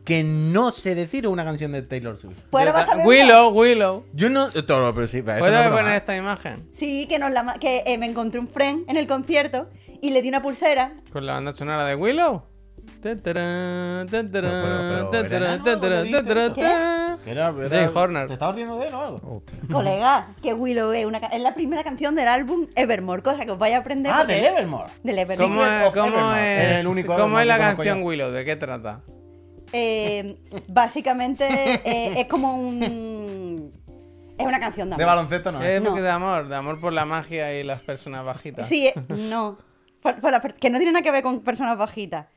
que 0.05 0.23
no 0.23 0.71
sé 0.71 0.93
decir 0.93 1.27
una 1.27 1.43
canción 1.43 1.71
de 1.71 1.81
Taylor 1.81 2.17
Swift. 2.19 2.37
Pues 2.51 2.61
ahora 2.67 2.71
vas 2.79 2.87
a 2.87 2.91
ta- 2.91 2.97
ver 2.97 3.07
Willow, 3.07 3.49
Willow. 3.49 4.05
Yo 4.13 4.29
no. 4.29 4.49
Todo, 4.51 4.93
pero 4.93 5.07
sí, 5.07 5.23
pero 5.23 5.37
esto 5.37 5.45
no 5.45 5.51
¿Puedes 5.51 5.59
es 5.61 5.65
broma. 5.65 5.77
poner 5.81 5.95
esta 5.95 6.15
imagen? 6.15 6.69
Sí, 6.73 7.07
que, 7.07 7.17
nos 7.17 7.31
la, 7.31 7.55
que 7.59 7.81
eh, 7.87 7.97
me 7.97 8.05
encontré 8.05 8.39
un 8.39 8.47
friend 8.47 8.87
en 8.87 8.97
el 8.97 9.07
concierto 9.07 9.67
y 9.99 10.11
le 10.11 10.21
di 10.21 10.29
una 10.29 10.43
pulsera. 10.43 10.93
Con 11.11 11.25
la 11.25 11.33
banda 11.33 11.53
sonora 11.53 11.85
de 11.85 11.95
Willow. 11.95 12.43
Jay 17.69 17.89
Horner. 17.93 18.27
¿Te 18.27 18.33
estabas 18.33 18.55
riendo 18.55 18.77
de 18.79 18.87
él 18.87 18.93
o 18.93 19.01
algo? 19.01 19.43
Colega, 19.71 20.27
que 20.41 20.53
Willow 20.53 20.91
es, 20.91 21.05
una, 21.05 21.17
es 21.19 21.41
la 21.41 21.53
primera 21.53 21.83
canción 21.83 22.15
del 22.15 22.27
álbum 22.27 22.67
Evermore, 22.75 23.21
cosa 23.21 23.45
que 23.45 23.51
os 23.51 23.57
vaya 23.59 23.77
a 23.77 23.79
aprender. 23.79 24.11
Ah, 24.13 24.19
porque- 24.19 24.35
del 24.35 24.45
Evermore. 24.45 24.89
Del 25.03 25.19
Evermore. 25.19 25.47
¿Cómo 25.49 25.65
es, 25.65 25.89
cómo 25.93 26.07
Evermore. 26.07 26.57
es, 26.63 26.71
Es 26.73 26.79
el 26.79 26.87
único 26.87 27.07
cómo 27.13 27.19
Evermore 27.39 27.41
es 27.43 27.47
la 27.47 27.57
canción 27.57 27.99
yo. 27.99 28.05
Willow? 28.05 28.31
¿De 28.31 28.45
qué 28.45 28.55
trata? 28.55 29.01
Eh, 29.71 30.37
básicamente 30.67 31.45
eh, 31.85 32.13
es 32.21 32.27
como 32.27 32.55
un. 32.57 33.71
Es 34.37 34.45
una 34.45 34.59
canción 34.59 34.89
de 34.89 34.95
De 34.95 35.03
amor. 35.03 35.15
baloncesto 35.17 35.51
no 35.51 35.61
Es. 35.61 35.81
No. 35.81 35.93
de 35.95 36.09
amor, 36.09 36.47
de 36.47 36.55
amor 36.55 36.79
por 36.79 36.93
la 36.93 37.03
magia 37.05 37.53
y 37.59 37.63
las 37.63 37.81
personas 37.81 38.23
bajitas. 38.25 38.67
Sí, 38.67 38.87
eh, 38.87 38.93
no. 39.09 39.57
Por- 40.01 40.19
por 40.21 40.31
la 40.31 40.39
que 40.41 40.69
no 40.69 40.77
tiene 40.77 40.93
nada 40.93 41.03
que 41.03 41.11
ver 41.11 41.21
con 41.23 41.41
personas 41.41 41.77
bajitas. 41.77 42.27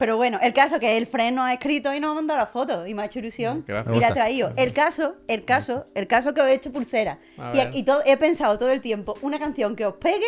Pero 0.00 0.16
bueno, 0.16 0.38
el 0.40 0.54
caso 0.54 0.80
que 0.80 0.96
el 0.96 1.06
freno 1.06 1.42
ha 1.44 1.52
escrito 1.52 1.92
y 1.92 2.00
nos 2.00 2.12
ha 2.12 2.14
mandado 2.14 2.40
la 2.40 2.46
foto 2.46 2.86
y 2.86 2.94
me 2.94 3.02
ha 3.02 3.04
hecho 3.04 3.18
ilusión 3.18 3.64
Gracias. 3.68 3.94
y 3.94 4.00
la 4.00 4.08
ha 4.08 4.14
traído. 4.14 4.52
El 4.56 4.72
caso, 4.72 5.16
el 5.28 5.44
caso, 5.44 5.88
el 5.94 6.06
caso 6.06 6.32
que 6.32 6.40
os 6.40 6.46
he 6.46 6.54
hecho 6.54 6.72
pulsera. 6.72 7.18
A 7.36 7.52
Y, 7.74 7.82
todo, 7.82 8.00
he 8.06 8.16
pensado 8.16 8.56
todo 8.56 8.70
el 8.70 8.80
tiempo 8.80 9.18
una 9.20 9.38
canción 9.38 9.76
que 9.76 9.84
os 9.84 9.96
pegue 9.96 10.24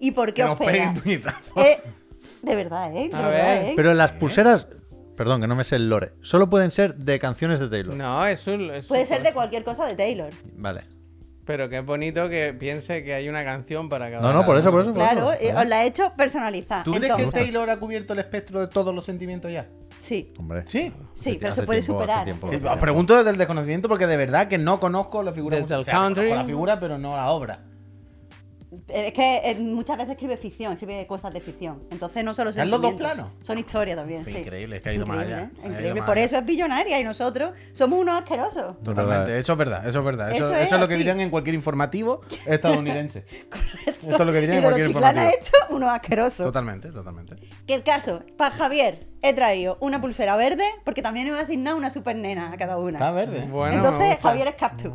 y 0.00 0.10
por 0.10 0.34
qué 0.34 0.42
Que 0.42 0.42
os 0.42 0.48
nos 0.50 0.58
pega. 0.58 0.94
Eh, 1.56 1.78
de 2.42 2.56
verdad, 2.56 2.94
¿eh? 2.94 3.08
De 3.08 3.16
A 3.16 3.22
verdad, 3.26 3.32
ver. 3.32 3.62
¿eh? 3.70 3.72
Pero 3.74 3.94
las 3.94 4.12
pulseras, 4.12 4.68
perdón, 5.16 5.40
que 5.40 5.46
no 5.46 5.56
me 5.56 5.64
sé 5.64 5.76
el 5.76 5.88
lore, 5.88 6.10
solo 6.20 6.50
pueden 6.50 6.70
ser 6.70 6.94
de 6.96 7.18
canciones 7.18 7.58
de 7.58 7.70
Taylor. 7.70 7.94
No, 7.94 8.26
es 8.26 8.46
un. 8.46 8.70
es 8.70 8.84
Puede 8.86 9.06
ser 9.06 9.22
de 9.22 9.32
cualquier 9.32 9.64
cosa 9.64 9.86
de 9.86 9.94
Taylor. 9.94 10.28
Vale. 10.56 10.95
Pero 11.46 11.68
qué 11.68 11.80
bonito 11.80 12.28
que 12.28 12.52
piense 12.58 13.02
que 13.04 13.14
hay 13.14 13.28
una 13.28 13.44
canción 13.44 13.88
para 13.88 14.10
cada 14.10 14.20
No, 14.20 14.32
no, 14.32 14.44
por 14.44 14.58
eso, 14.58 14.70
por 14.72 14.80
eso. 14.82 14.90
por 14.92 14.98
Claro, 15.00 15.32
eso. 15.32 15.42
eh, 15.42 15.54
os 15.56 15.66
la 15.66 15.84
he 15.84 15.86
hecho 15.86 16.12
personalizada. 16.16 16.82
¿Tú 16.82 16.90
crees 16.90 17.04
Entonces, 17.04 17.28
que 17.32 17.40
Taylor 17.40 17.70
ha 17.70 17.78
cubierto 17.78 18.12
el 18.14 18.18
espectro 18.18 18.60
de 18.60 18.66
todos 18.66 18.92
los 18.94 19.04
sentimientos 19.04 19.52
ya? 19.52 19.66
Sí, 20.00 20.32
Hombre. 20.38 20.64
Sí. 20.66 20.92
sí, 21.14 21.38
pero 21.40 21.54
se 21.54 21.62
puede 21.62 21.80
tiempo, 21.82 22.00
superar. 22.02 22.24
tiempo, 22.24 22.50
Eh. 22.52 22.60
Pregunto 22.80 23.16
desde 23.16 23.30
el 23.30 23.36
desconocimiento 23.38 23.88
porque 23.88 24.06
de 24.08 24.16
verdad 24.16 24.48
que 24.48 24.58
no 24.58 24.78
conozco 24.80 25.22
la 25.22 25.32
figura. 25.32 25.56
Desde 25.56 25.74
el 25.76 25.80
o 25.80 25.84
sea, 25.84 25.94
conozco 25.94 26.14
country. 26.16 26.34
la 26.34 26.44
figura, 26.44 26.80
pero 26.80 26.98
no 26.98 27.16
la 27.16 27.30
obra. 27.30 27.60
Es 28.88 29.12
que 29.12 29.40
eh, 29.44 29.54
muchas 29.58 29.96
veces 29.96 30.12
escribe 30.12 30.36
ficción, 30.36 30.72
escribe 30.72 31.06
cosas 31.06 31.32
de 31.32 31.40
ficción. 31.40 31.82
Entonces 31.90 32.24
no 32.24 32.34
solo 32.34 32.50
¿Están 32.50 32.70
los 32.70 32.80
dos 32.82 32.94
planos? 32.94 33.30
Son 33.42 33.58
historia 33.58 33.96
también, 33.96 34.24
sí. 34.24 34.30
increíble, 34.38 34.76
es 34.76 34.82
que 34.82 34.88
ha 34.90 34.92
ido 34.94 35.06
más 35.06 35.18
allá, 35.18 35.42
¿eh? 35.44 35.50
ido 35.58 35.68
Increíble. 35.70 36.00
más 36.00 36.06
Por 36.06 36.16
allá. 36.18 36.26
eso 36.26 36.36
es 36.38 36.44
billonaria 36.46 37.00
y 37.00 37.04
nosotros 37.04 37.52
somos 37.72 37.98
unos 38.00 38.18
asquerosos. 38.20 38.80
Totalmente, 38.82 39.38
eso 39.38 39.52
es 39.52 39.58
verdad, 39.58 39.88
eso 39.88 39.98
es 39.98 40.04
verdad. 40.04 40.30
Eso, 40.32 40.44
Eso 40.50 40.54
eso 40.54 40.74
es 40.74 40.80
lo 40.80 40.88
que 40.88 40.94
así. 40.94 40.98
dirían 40.98 41.20
en 41.20 41.30
cualquier 41.30 41.54
informativo 41.54 42.20
estadounidense. 42.46 43.24
Correcto. 43.50 44.10
Esto 44.10 44.22
es 44.22 44.26
lo 44.26 44.32
que 44.32 44.40
dirían 44.40 44.54
y 44.54 44.58
en 44.58 44.62
cualquier 44.64 44.86
informativo. 44.86 45.26
hecho 45.28 45.52
unos 45.70 45.90
asquerosos. 45.90 46.46
Totalmente, 46.46 46.90
totalmente. 46.90 47.36
Que 47.66 47.74
el 47.74 47.82
caso, 47.82 48.22
para 48.36 48.54
Javier, 48.54 49.06
he 49.22 49.32
traído 49.34 49.76
una 49.80 50.00
pulsera 50.00 50.36
verde 50.36 50.64
porque 50.84 51.02
también 51.02 51.28
me 51.30 51.36
he 51.36 51.40
asignado 51.40 51.76
una 51.76 51.90
super 51.90 52.14
nena 52.16 52.52
a 52.52 52.56
cada 52.56 52.76
una. 52.78 52.98
Está 52.98 53.10
verde. 53.10 53.46
Bueno, 53.50 53.74
Entonces. 53.76 54.18
Javier 54.20 54.48
es 54.48 54.54
cactus. 54.54 54.92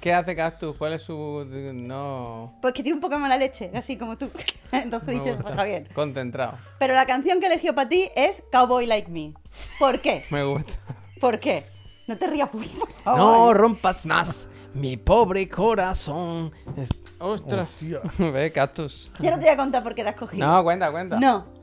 ¿Qué 0.00 0.12
hace 0.12 0.36
Cactus? 0.36 0.76
¿Cuál 0.76 0.94
es 0.94 1.02
su.? 1.02 1.46
No. 1.74 2.58
Pues 2.60 2.74
que 2.74 2.82
tiene 2.82 2.96
un 2.96 3.00
poco 3.00 3.18
mala 3.18 3.36
leche, 3.36 3.70
así 3.74 3.96
como 3.96 4.16
tú. 4.18 4.30
Entonces 4.72 5.08
he 5.08 5.12
me 5.18 5.24
dicho 5.24 5.42
Javier. 5.44 5.88
Concentrado. 5.94 6.58
Pero 6.78 6.94
la 6.94 7.06
canción 7.06 7.40
que 7.40 7.46
eligió 7.46 7.74
para 7.74 7.88
ti 7.88 8.10
es 8.16 8.42
Cowboy 8.52 8.86
Like 8.86 9.10
Me. 9.10 9.34
¿Por 9.78 10.00
qué? 10.00 10.24
Me 10.30 10.44
gusta. 10.44 10.72
¿Por 11.20 11.38
qué? 11.40 11.64
No 12.06 12.16
te 12.16 12.26
rías, 12.26 12.48
por 12.48 12.60
No 12.62 12.86
favor. 13.04 13.56
rompas 13.56 14.04
más 14.04 14.48
mi 14.74 14.96
pobre 14.96 15.48
corazón. 15.48 16.52
Es- 16.76 17.04
Ostras. 17.18 17.68
Ve, 18.18 18.50
Cactus. 18.52 19.12
Ya 19.20 19.30
no 19.30 19.36
te 19.38 19.44
voy 19.44 19.54
a 19.54 19.56
contar 19.56 19.82
por 19.82 19.94
qué 19.94 20.02
la 20.04 20.10
escogí. 20.10 20.38
No, 20.38 20.62
cuenta, 20.62 20.90
cuenta. 20.90 21.18
No. 21.20 21.59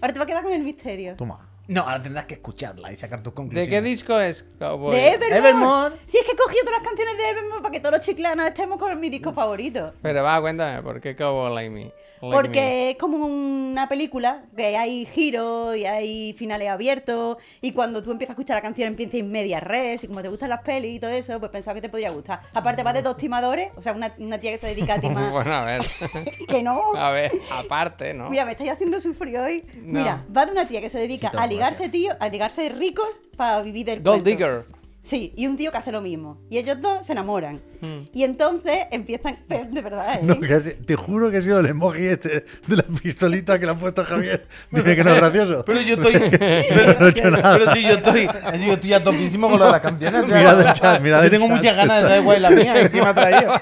Ahora 0.00 0.12
te 0.12 0.18
va 0.18 0.24
a 0.24 0.26
quedar 0.26 0.42
con 0.42 0.52
el 0.52 0.62
misterio. 0.62 1.16
Toma. 1.16 1.48
No, 1.68 1.82
ahora 1.82 2.02
tendrás 2.02 2.24
que 2.24 2.34
escucharla 2.34 2.90
y 2.90 2.96
sacar 2.96 3.22
tus 3.22 3.32
¿De 3.32 3.36
conclusiones. 3.36 3.68
qué 3.68 3.82
disco 3.82 4.18
es 4.18 4.42
Cowboy? 4.58 4.96
De 4.96 5.08
Evermore. 5.10 5.36
Evermore. 5.36 5.94
Si 6.06 6.16
es 6.16 6.24
que 6.24 6.34
cogí 6.34 6.56
otras 6.62 6.82
canciones 6.82 7.18
de 7.18 7.28
Evermore 7.28 7.60
para 7.60 7.72
que 7.72 7.80
todos 7.80 7.96
los 7.96 8.06
chiclanas 8.06 8.48
estemos 8.48 8.78
con 8.78 8.98
mi 8.98 9.10
disco 9.10 9.34
favorito. 9.34 9.92
Pero 10.00 10.22
va, 10.22 10.40
cuéntame, 10.40 10.82
¿por 10.82 10.98
qué 11.02 11.14
Cowboy 11.14 11.54
Like 11.54 11.70
Me? 11.70 11.92
Like 12.20 12.36
Porque 12.36 12.90
es 12.90 12.96
como 12.96 13.24
una 13.26 13.88
película 13.88 14.42
que 14.56 14.76
hay 14.76 15.06
giros 15.06 15.76
y 15.76 15.84
hay 15.86 16.32
finales 16.34 16.68
abiertos 16.68 17.38
y 17.60 17.72
cuando 17.72 18.02
tú 18.02 18.10
empiezas 18.10 18.30
a 18.30 18.34
escuchar 18.34 18.56
la 18.56 18.62
canción 18.62 18.88
empieza 18.88 19.16
en 19.18 19.30
media 19.30 19.60
res 19.60 20.04
y 20.04 20.08
como 20.08 20.22
te 20.22 20.28
gustan 20.28 20.50
las 20.50 20.62
pelis 20.62 20.96
y 20.96 21.00
todo 21.00 21.10
eso, 21.10 21.38
pues 21.38 21.50
pensaba 21.50 21.74
que 21.74 21.82
te 21.82 21.88
podría 21.88 22.10
gustar. 22.10 22.40
Aparte 22.52 22.82
va 22.82 22.92
de 22.92 23.02
dos 23.02 23.16
timadores, 23.16 23.70
o 23.76 23.82
sea, 23.82 23.92
una, 23.92 24.12
una 24.18 24.38
tía 24.38 24.52
que 24.52 24.58
se 24.58 24.68
dedica 24.68 24.94
a 24.94 24.96
Me. 24.96 25.02
timar... 25.08 25.30
Bueno, 25.30 25.54
a 25.54 25.64
ver. 25.64 25.82
que 26.48 26.62
no. 26.62 26.94
A 26.96 27.10
ver, 27.10 27.32
aparte, 27.52 28.14
¿no? 28.14 28.30
Mira, 28.30 28.44
me 28.44 28.52
estáis 28.52 28.70
haciendo 28.70 29.00
sufrir 29.00 29.38
hoy. 29.38 29.64
No. 29.82 30.00
Mira, 30.00 30.24
va 30.34 30.46
de 30.46 30.52
una 30.52 30.66
tía 30.66 30.80
que 30.80 30.90
se 30.90 30.98
dedica 30.98 31.28
a 31.28 31.46
ligarse 31.46 31.88
tío, 31.88 32.12
a 32.18 32.28
ligarse 32.28 32.68
ricos 32.68 33.08
para 33.36 33.62
vivir 33.62 33.86
del 33.86 34.02
Gold. 34.02 34.24
Digger. 34.24 34.77
Sí, 35.08 35.32
y 35.36 35.46
un 35.46 35.56
tío 35.56 35.72
que 35.72 35.78
hace 35.78 35.90
lo 35.90 36.02
mismo. 36.02 36.38
Y 36.50 36.58
ellos 36.58 36.82
dos 36.82 37.06
se 37.06 37.14
enamoran. 37.14 37.62
Hmm. 37.80 38.00
Y 38.12 38.24
entonces 38.24 38.80
empiezan. 38.90 39.36
De 39.48 39.80
verdad, 39.80 40.16
¿eh? 40.16 40.20
No, 40.22 40.36
te 40.36 40.96
juro 40.96 41.30
que 41.30 41.38
ha 41.38 41.40
sido 41.40 41.60
el 41.60 41.66
emoji 41.66 42.08
este 42.08 42.44
de 42.66 42.76
la 42.76 42.82
pistolita 42.82 43.58
que 43.58 43.64
le 43.64 43.72
han 43.72 43.78
puesto 43.78 44.02
a 44.02 44.04
Javier. 44.04 44.46
Dime 44.70 44.94
que 44.94 45.02
no 45.02 45.14
es 45.14 45.16
gracioso. 45.16 45.64
Pero 45.66 45.80
yo 45.80 45.94
estoy. 45.94 46.12
no 47.00 47.06
he 47.06 47.08
hecho 47.08 47.30
nada. 47.30 47.58
Pero 47.58 47.70
si 47.72 47.82
yo 47.84 47.94
estoy. 47.94 48.28
Yo 48.66 48.72
estoy 48.74 48.92
a 48.92 49.02
topísimo 49.02 49.48
con 49.48 49.58
lo 49.58 49.64
de 49.64 49.72
las 49.72 49.80
canciones. 49.80 50.28
Mirad 50.28 50.60
el 50.60 50.72
chat, 50.74 51.00
mirad 51.00 51.20
Yo 51.20 51.24
el 51.24 51.30
tengo 51.30 51.46
chat. 51.46 51.56
muchas 51.56 51.76
ganas 51.76 52.02
de 52.02 52.08
saber 52.08 52.24
cuál 52.24 52.36
es 52.36 52.42
la 52.42 52.50
mía. 52.50 52.90
¿Quién 52.90 53.04
me 53.04 53.08
ha 53.08 53.14
traído? 53.14 53.52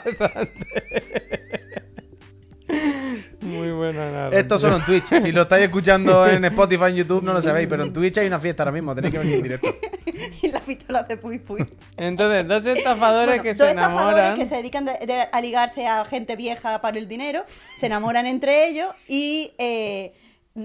Muy 3.46 3.70
buena 3.72 4.10
narración. 4.10 4.40
Esto 4.42 4.58
solo 4.58 4.76
en 4.76 4.84
Twitch. 4.84 5.06
Si 5.22 5.32
lo 5.32 5.42
estáis 5.42 5.64
escuchando 5.64 6.26
en 6.26 6.44
Spotify, 6.44 6.84
en 6.88 6.96
YouTube, 6.96 7.22
no 7.22 7.32
lo 7.32 7.40
sabéis. 7.42 7.68
Pero 7.68 7.84
en 7.84 7.92
Twitch 7.92 8.18
hay 8.18 8.26
una 8.26 8.40
fiesta 8.40 8.62
ahora 8.62 8.72
mismo. 8.72 8.94
Tenéis 8.94 9.12
que 9.12 9.18
venir 9.18 9.34
en 9.36 9.42
directo. 9.42 9.74
y 10.42 10.48
la 10.48 10.60
pistola 10.60 11.00
hace 11.00 11.16
puy 11.16 11.38
puy. 11.38 11.64
Entonces, 11.96 12.46
dos 12.46 12.66
estafadores 12.66 13.26
Bueno, 13.36 13.42
que 13.42 13.48
dos 13.50 13.58
se 13.58 13.70
estafadores 13.70 14.18
enamoran. 14.18 14.38
que 14.38 14.46
se 14.46 14.56
dedican 14.56 14.84
de- 14.84 14.98
de- 15.06 15.28
a 15.30 15.40
ligarse 15.40 15.86
a 15.86 16.04
gente 16.04 16.36
vieja 16.36 16.80
para 16.80 16.98
el 16.98 17.06
dinero, 17.08 17.44
se 17.76 17.86
enamoran 17.86 18.26
entre 18.26 18.68
ellos 18.68 18.88
y 19.08 19.52
eh, 19.58 20.12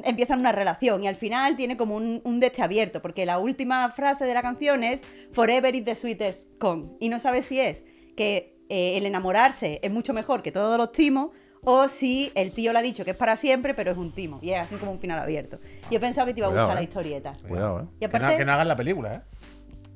empiezan 0.03 0.39
una 0.39 0.51
relación. 0.51 1.03
Y 1.03 1.07
al 1.07 1.15
final 1.15 1.55
tiene 1.55 1.77
como 1.77 1.95
un, 1.95 2.21
un 2.23 2.39
deche 2.39 2.61
abierto, 2.63 3.01
porque 3.01 3.25
la 3.25 3.37
última 3.39 3.89
frase 3.91 4.25
de 4.25 4.33
la 4.33 4.41
canción 4.41 4.83
es 4.83 5.03
Forever 5.33 5.75
is 5.75 5.85
the 5.85 5.95
sweetest 5.95 6.47
con. 6.59 6.95
Y 6.99 7.09
no 7.09 7.19
sabes 7.19 7.45
si 7.45 7.59
es 7.59 7.83
que 8.15 8.57
eh, 8.69 8.97
el 8.97 9.05
enamorarse 9.05 9.79
es 9.83 9.91
mucho 9.91 10.13
mejor 10.13 10.41
que 10.41 10.51
todos 10.51 10.77
los 10.77 10.91
timos. 10.91 11.31
O 11.63 11.87
si 11.87 12.31
el 12.35 12.51
tío 12.53 12.73
le 12.73 12.79
ha 12.79 12.81
dicho 12.81 13.05
que 13.05 13.11
es 13.11 13.17
para 13.17 13.37
siempre, 13.37 13.73
pero 13.73 13.91
es 13.91 13.97
un 13.97 14.11
timo. 14.11 14.39
Y 14.41 14.51
es 14.51 14.59
así 14.59 14.75
como 14.75 14.91
un 14.91 14.99
final 14.99 15.19
abierto. 15.19 15.59
Y 15.89 15.95
he 15.95 15.99
pensado 15.99 16.25
que 16.27 16.33
te 16.33 16.39
iba 16.39 16.47
a 16.47 16.49
Cuidado, 16.49 16.67
gustar 16.67 16.75
la 16.75 16.81
eh. 16.81 16.85
historieta. 16.85 17.33
Cuidado, 17.47 17.81
¿eh? 17.81 17.85
Y 17.95 17.99
Que 17.99 18.05
aparte, 18.05 18.27
no, 18.31 18.37
que 18.37 18.45
no 18.45 18.51
hagan 18.53 18.67
la 18.67 18.75
película, 18.75 19.15
¿eh? 19.15 19.21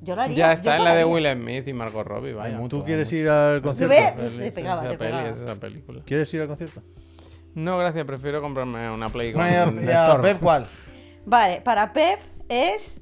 yo 0.02 0.16
lo 0.16 0.22
haría. 0.22 0.36
Ya 0.38 0.48
yo 0.48 0.54
está 0.54 0.78
en 0.78 0.84
la 0.84 0.96
de 0.96 1.04
pagaría. 1.06 1.32
Will 1.32 1.42
Smith 1.42 1.68
y 1.68 1.74
Margot 1.74 2.06
Robbie, 2.06 2.34
vaya. 2.34 2.60
¿Tú 2.68 2.84
quieres 2.84 3.12
ir 3.14 3.28
al 3.28 3.62
concierto? 3.64 3.96
ves? 3.96 4.12
Peli, 4.12 4.38
Te 4.38 4.52
pegaba, 4.52 4.82
esa 4.82 4.90
te 4.92 4.98
peli, 4.98 5.12
pegaba. 5.12 5.30
es 5.30 5.40
esa 5.40 5.56
película. 5.56 6.02
¿Quieres 6.06 6.34
ir 6.34 6.42
al 6.42 6.48
concierto? 6.48 6.82
No, 7.56 7.78
gracias, 7.80 8.06
prefiero 8.06 8.42
comprarme 8.42 8.92
una 8.92 9.10
Play 9.10 9.34
con. 9.34 9.44
Pep, 10.22 10.40
¿cuál? 10.40 10.68
Vale, 11.26 11.62
para 11.62 11.92
Pep 11.94 12.20
es. 12.50 13.02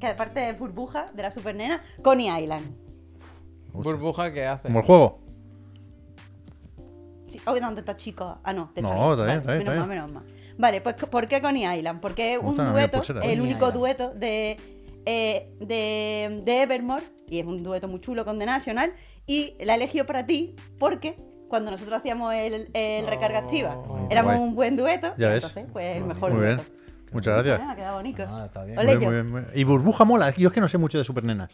Que 0.00 0.08
aparte 0.08 0.40
de 0.40 0.52
burbuja 0.52 1.06
de 1.14 1.22
la 1.22 1.30
super 1.30 1.54
nena, 1.54 1.82
Coney 2.02 2.42
Island. 2.42 2.76
Burbuja 3.72 4.30
que 4.32 4.44
hace. 4.44 4.64
Como 4.64 4.80
el 4.80 4.84
juego. 4.84 5.25
Sí, 7.28 7.40
oh, 7.46 7.58
¿dónde 7.58 7.80
está 7.80 7.96
chica? 7.96 8.38
Ah, 8.44 8.52
no, 8.52 8.70
te 8.74 8.82
No, 8.82 9.12
está 9.12 9.12
está 9.12 9.24
bien, 9.26 9.38
está 9.38 9.52
bien, 9.52 9.58
menos 9.58 9.74
está 9.74 9.86
mal, 9.86 9.88
menos 9.88 10.12
mal. 10.12 10.24
Vale, 10.58 10.80
pues 10.80 10.94
¿por 10.96 11.26
qué 11.28 11.40
Coney 11.40 11.64
Island? 11.78 12.00
Porque 12.00 12.34
es 12.34 12.40
un 12.40 12.56
dueto, 12.56 12.98
el 13.02 13.14
Coney 13.14 13.40
único 13.40 13.56
Island. 13.66 13.74
dueto 13.74 14.12
de, 14.14 14.56
eh, 15.04 15.50
de, 15.60 16.42
de 16.44 16.62
Evermore, 16.62 17.02
y 17.28 17.40
es 17.40 17.46
un 17.46 17.62
dueto 17.62 17.88
muy 17.88 18.00
chulo 18.00 18.24
con 18.24 18.38
The 18.38 18.46
National, 18.46 18.92
y 19.26 19.54
la 19.64 19.72
he 19.72 19.76
elegido 19.76 20.06
para 20.06 20.24
ti 20.26 20.54
porque 20.78 21.18
cuando 21.48 21.70
nosotros 21.70 21.98
hacíamos 21.98 22.34
el, 22.34 22.70
el 22.72 23.06
Recarga 23.06 23.40
Activa, 23.40 23.76
Oh. 23.76 24.08
éramos 24.10 24.34
Guay. 24.36 24.48
un 24.48 24.54
buen 24.54 24.76
dueto, 24.76 25.14
Ya 25.18 25.28
ves. 25.28 25.44
entonces, 25.44 25.66
pues 25.72 25.96
el 25.96 26.04
mejor 26.04 26.32
Muy 26.32 26.40
dueto. 26.42 26.62
bien. 26.62 26.76
Muchas 27.12 27.34
gracias. 27.34 27.60
Ah, 27.62 27.70
ha 27.72 27.76
quedado 27.76 27.96
bonito. 27.96 28.24
Ah, 28.28 28.42
está 28.46 28.64
bien. 28.64 28.78
Bien, 28.80 28.98
muy 28.98 29.12
bien, 29.14 29.26
muy 29.30 29.40
bien. 29.42 29.52
Y 29.54 29.64
burbuja 29.64 30.04
mola. 30.04 30.30
Yo 30.36 30.48
es 30.48 30.54
que 30.54 30.60
no 30.60 30.66
sé 30.68 30.76
mucho 30.76 30.98
de 30.98 31.04
supernenas. 31.04 31.50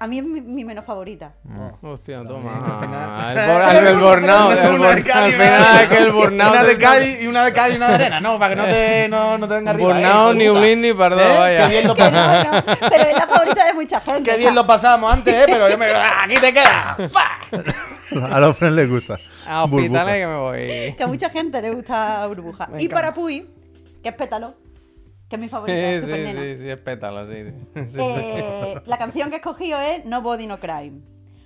A 0.00 0.06
mí 0.08 0.18
es 0.18 0.24
mi, 0.24 0.40
mi 0.40 0.64
menos 0.64 0.84
favorita. 0.84 1.32
Hostia, 1.80 2.18
al 2.18 2.28
toma. 2.28 2.50
final- 2.80 3.38
El, 3.38 3.48
bor- 3.48 3.86
el 3.86 3.98
burnout. 3.98 4.52
el 4.58 4.74
Una 4.74 4.88
de 4.88 4.94
burn- 5.02 5.04
cal 5.06 5.24
Al 5.24 5.32
final 5.32 5.88
que 5.88 5.96
el 5.98 6.12
burnout. 6.12 6.50
Una 6.52 6.62
de 6.64 6.78
cal 6.78 7.20
y 7.22 7.26
una 7.26 7.44
de 7.44 7.52
cal 7.52 7.72
y 7.72 7.76
una 7.76 7.88
de 7.88 7.94
arena, 7.94 8.20
no, 8.20 8.38
para 8.38 8.54
que 8.54 8.56
no 8.60 8.68
te, 8.68 9.08
no, 9.10 9.38
no 9.38 9.48
te 9.48 9.54
venga 9.54 9.70
arriba. 9.70 9.88
Burnout, 9.94 10.34
eh, 10.34 10.38
ni 10.38 10.48
Blin, 10.48 10.80
ni 10.82 10.92
perdón, 10.92 11.20
¿Eh? 11.20 11.36
vaya. 11.38 11.62
Qué 11.68 11.72
bien 11.72 11.82
lo 11.88 11.94
no, 11.94 11.96
pasamos. 11.96 12.44
no, 12.66 12.88
pero 12.90 13.04
es 13.04 13.16
la 13.16 13.26
favorita 13.26 13.64
de 13.66 13.72
mucha 13.74 14.00
gente. 14.00 14.22
Qué 14.24 14.34
o 14.34 14.38
bien 14.38 14.48
sea, 14.48 14.54
lo 14.62 14.66
pasábamos 14.66 15.12
antes, 15.12 15.34
¿eh? 15.34 15.44
Pero 15.46 15.68
yo 15.70 15.78
me. 15.78 15.86
¡Aquí 15.92 16.36
te 16.40 16.52
queda! 16.52 16.96
¡Fa! 17.08 18.34
A 18.34 18.40
los 18.40 18.56
friends 18.58 18.76
les 18.76 18.90
gusta. 18.90 19.14
A 19.46 19.62
Burbuja. 19.64 19.82
hospitales 19.82 20.14
que 20.16 20.26
me 20.26 20.36
voy. 20.36 20.94
que 20.96 21.02
a 21.02 21.06
mucha 21.06 21.30
gente 21.30 21.62
le 21.62 21.70
gusta 21.70 22.26
burbuja. 22.26 22.68
Y 22.78 22.88
para 22.88 23.14
Puy, 23.14 23.48
que 24.02 24.08
es 24.08 24.14
pétalo, 24.14 24.54
que 25.38 25.44
es 25.44 25.46
mi 25.46 25.48
favorita, 25.48 26.00
sí, 26.00 26.56
sí, 26.56 26.62
sí, 26.62 26.68
es 26.70 26.80
pétalo, 26.80 27.30
sí. 27.32 27.44
sí. 27.74 27.82
Sí, 27.88 27.98
Eh, 28.00 28.80
la 28.86 28.98
canción 28.98 29.28
que 29.30 29.36
he 29.36 29.38
escogido 29.38 29.80
es 29.80 30.04
No 30.04 30.22
Body 30.22 30.46
No 30.46 30.58
Crime. 30.60 31.00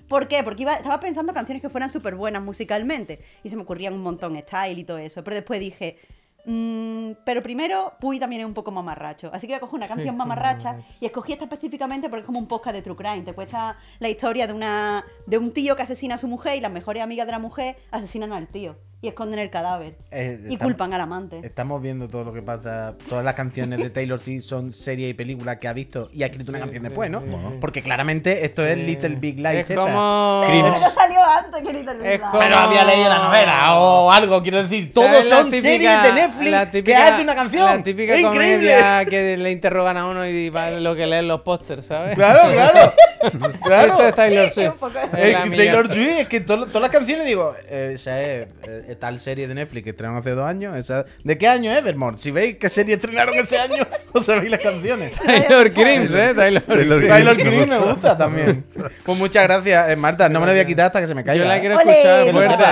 ¿Por 0.08 0.26
qué? 0.28 0.42
Porque 0.42 0.62
iba- 0.62 0.74
estaba 0.74 1.00
pensando 1.00 1.34
canciones 1.34 1.60
que 1.62 1.68
fueran 1.68 1.90
súper 1.90 2.14
buenas 2.14 2.42
musicalmente. 2.42 3.20
Y 3.42 3.50
se 3.50 3.56
me 3.56 3.62
ocurrían 3.62 3.92
un 3.92 4.02
montón 4.02 4.36
style 4.40 4.78
y 4.78 4.84
todo 4.84 4.96
eso. 4.98 5.22
Pero 5.22 5.34
después 5.36 5.60
dije. 5.60 5.98
mm, 6.46 7.10
pero 7.26 7.42
primero, 7.42 7.92
Puy 8.00 8.18
también 8.18 8.40
es 8.40 8.46
un 8.46 8.54
poco 8.54 8.70
mamarracho. 8.70 9.28
Así 9.34 9.46
que 9.46 9.52
voy 9.52 9.56
a 9.58 9.60
coger 9.60 9.74
una 9.76 9.88
canción 9.88 10.16
mamarracha. 10.16 10.78
Y 11.00 11.04
escogí 11.06 11.32
esta 11.34 11.44
específicamente 11.44 12.08
porque 12.08 12.20
es 12.20 12.26
como 12.26 12.38
un 12.38 12.46
podcast 12.48 12.74
de 12.76 12.80
True 12.82 12.96
Crime. 12.96 13.20
Te 13.22 13.34
cuesta 13.34 13.76
la 13.98 14.08
historia 14.08 14.46
de, 14.46 14.54
una, 14.54 15.04
de 15.26 15.36
un 15.36 15.52
tío 15.52 15.76
que 15.76 15.82
asesina 15.82 16.14
a 16.14 16.18
su 16.18 16.26
mujer 16.28 16.56
y 16.56 16.60
las 16.60 16.72
mejores 16.72 17.02
amigas 17.02 17.26
de 17.26 17.32
la 17.32 17.38
mujer 17.38 17.76
asesinan 17.90 18.32
al 18.32 18.46
tío. 18.48 18.76
Y 19.00 19.06
esconden 19.06 19.38
el 19.38 19.48
cadáver. 19.48 19.94
Eh, 20.10 20.40
y 20.48 20.54
estamos- 20.54 20.72
culpan 20.72 20.92
al 20.92 21.00
amante. 21.02 21.38
Estamos 21.44 21.80
viendo 21.80 22.08
todo 22.08 22.24
lo 22.24 22.32
que 22.32 22.42
pasa. 22.42 22.96
Todas 23.08 23.24
las 23.24 23.34
canciones 23.34 23.78
de 23.78 23.90
Taylor 23.90 24.18
Swift 24.18 24.42
son 24.44 24.72
series 24.72 25.10
y 25.10 25.14
películas 25.14 25.58
que 25.58 25.68
ha 25.68 25.72
visto 25.72 26.10
y 26.12 26.24
ha 26.24 26.26
escrito 26.26 26.50
una 26.50 26.58
Sí, 26.58 26.62
canción 26.62 26.82
sí, 26.82 26.88
después, 26.88 27.08
¿no? 27.08 27.20
sí, 27.20 27.26
sí. 27.28 27.56
Porque 27.60 27.80
claramente 27.80 28.44
esto 28.44 28.66
es 28.66 28.76
Little 28.76 29.14
Big 29.14 29.36
Lies. 29.38 29.70
Es 29.70 29.76
como. 29.76 30.42
Pero 30.48 30.74
salió 30.90 31.20
antes 31.22 31.62
que 31.62 31.72
Little 31.72 31.94
Big 31.94 32.06
Es 32.06 32.10
Lies. 32.18 32.20
como- 32.22 32.40
Pero 32.40 32.56
había 32.56 32.84
leído 32.84 33.08
la 33.08 33.18
novela 33.22 33.74
o 33.78 34.10
algo, 34.10 34.42
quiero 34.42 34.60
decir. 34.64 34.90
Todos 34.92 35.06
¿Sabes 35.12 35.30
la 35.30 35.36
son 35.36 35.50
típica- 35.52 35.68
series 35.70 36.02
de 36.02 36.12
Netflix 36.14 36.50
la 36.50 36.66
que 36.72 36.78
típica- 36.82 37.06
hace 37.14 37.22
una 37.22 37.34
canción. 37.36 37.64
La 37.78 37.84
típica 37.84 38.14
es 38.14 38.20
increíble. 38.20 38.74
que 39.08 39.36
le 39.36 39.52
interrogan 39.52 39.96
a 39.96 40.06
uno 40.06 40.26
y 40.26 40.50
va 40.50 40.72
lo 40.72 40.96
que 40.96 41.06
leen 41.06 41.28
los 41.28 41.42
pósters, 41.42 41.86
¿sabes? 41.86 42.16
Claro, 42.16 42.52
claro. 42.52 42.92
claro. 43.62 43.92
Eso 43.94 44.06
es 44.08 44.14
Taylor 44.16 44.50
Swift. 44.54 44.72
Es 45.16 45.36
Es. 45.36 45.50
Taylor 45.56 45.86
Swift, 45.92 46.18
es 46.18 46.26
que 46.28 46.40
to- 46.40 46.66
todas 46.66 46.82
las 46.82 46.90
canciones 46.90 47.24
digo, 47.26 47.54
eh, 47.68 47.92
esa 47.94 48.20
es 48.20 48.48
eh, 48.66 48.86
tal 48.96 49.20
serie 49.20 49.46
de 49.48 49.54
Netflix 49.54 49.84
que 49.84 49.90
estrenaron 49.90 50.18
hace 50.20 50.30
dos 50.30 50.46
años. 50.48 50.76
esa- 50.76 51.04
¿De 51.24 51.36
qué 51.38 51.48
año 51.48 51.70
es 51.70 51.78
Evermore? 51.78 52.18
Si 52.18 52.30
veis 52.30 52.56
qué 52.58 52.68
serie 52.68 52.94
estrenaron 52.94 53.34
ese 53.34 53.58
año, 53.58 53.82
no 54.14 54.20
sabéis 54.20 54.50
las 54.50 54.60
canciones. 54.60 55.12
Taylor 55.24 55.70
Crims, 55.72 56.12
¿eh? 56.12 56.32
Taylor 56.34 56.62
Taylor 56.62 56.98
Crims. 56.98 57.08
Taylor 57.36 57.66
me 57.68 57.78
gusta 57.78 58.16
también. 58.18 58.64
Pues 59.04 59.18
muchas 59.18 59.44
gracias, 59.44 59.90
eh, 59.90 59.96
Marta. 59.96 60.28
No 60.28 60.40
me 60.40 60.46
la 60.46 60.52
voy 60.52 60.60
a 60.60 60.66
quitar 60.66 60.86
hasta 60.86 61.00
que 61.00 61.06
se 61.06 61.14
me 61.14 61.24
caiga. 61.24 61.42
Yo 61.44 61.48
la 61.48 61.56
¿eh? 61.56 61.60
quiero 61.60 61.78
escuchar 61.80 62.30
fuerte, 62.32 62.64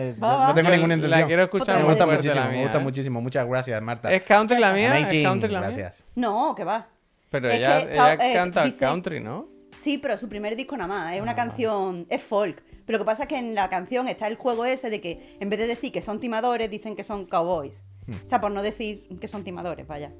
¿eh? 0.00 0.14
Va. 0.22 0.48
No 0.48 0.54
tengo 0.54 0.70
ninguna 0.70 0.88
la 0.88 0.94
intención. 0.96 1.26
quiero 1.28 1.42
escuchar 1.44 1.76
Me 1.78 1.84
gusta 1.84 2.06
muchísimo, 2.06 2.34
la 2.34 2.48
me 2.48 2.62
gusta 2.62 2.78
¿eh? 2.78 2.82
muchísimo. 2.82 3.20
Muchas 3.20 3.46
gracias, 3.48 3.82
Marta. 3.82 4.12
¿Es 4.12 4.22
country 4.22 4.58
la 4.58 4.72
mía? 4.72 4.96
¿Es 4.98 5.02
Amazing, 5.04 5.24
country 5.24 5.48
la 5.50 5.60
mía? 5.60 5.68
gracias. 5.68 6.04
No, 6.14 6.54
que 6.54 6.64
va. 6.64 6.86
Pero 7.30 7.48
Es 7.48 7.54
ella, 7.54 7.86
que, 7.86 7.92
ella 7.94 8.14
eh, 8.14 8.34
canta 8.34 8.64
dice- 8.64 8.76
country, 8.76 9.20
¿no? 9.20 9.48
Sí, 9.80 9.98
pero 9.98 10.16
su 10.16 10.28
primer 10.28 10.56
disco 10.56 10.76
nada 10.76 10.88
más. 10.88 11.12
Es 11.12 11.18
Ah. 11.18 11.22
una 11.22 11.34
canción. 11.34 12.06
Es 12.08 12.22
folk. 12.22 12.62
Pero 12.86 12.98
lo 12.98 13.04
que 13.04 13.06
pasa 13.06 13.22
es 13.24 13.28
que 13.28 13.38
en 13.38 13.54
la 13.54 13.70
canción 13.70 14.08
está 14.08 14.26
el 14.26 14.36
juego 14.36 14.64
ese 14.64 14.90
de 14.90 15.00
que 15.00 15.36
en 15.40 15.50
vez 15.50 15.58
de 15.58 15.66
decir 15.66 15.92
que 15.92 16.02
son 16.02 16.20
timadores, 16.20 16.70
dicen 16.70 16.96
que 16.96 17.04
son 17.04 17.26
cowboys. 17.26 17.84
Hmm. 18.06 18.14
O 18.26 18.28
sea, 18.28 18.40
por 18.40 18.50
no 18.50 18.62
decir 18.62 19.06
que 19.20 19.28
son 19.28 19.44
timadores, 19.44 19.86
vaya. 19.86 20.12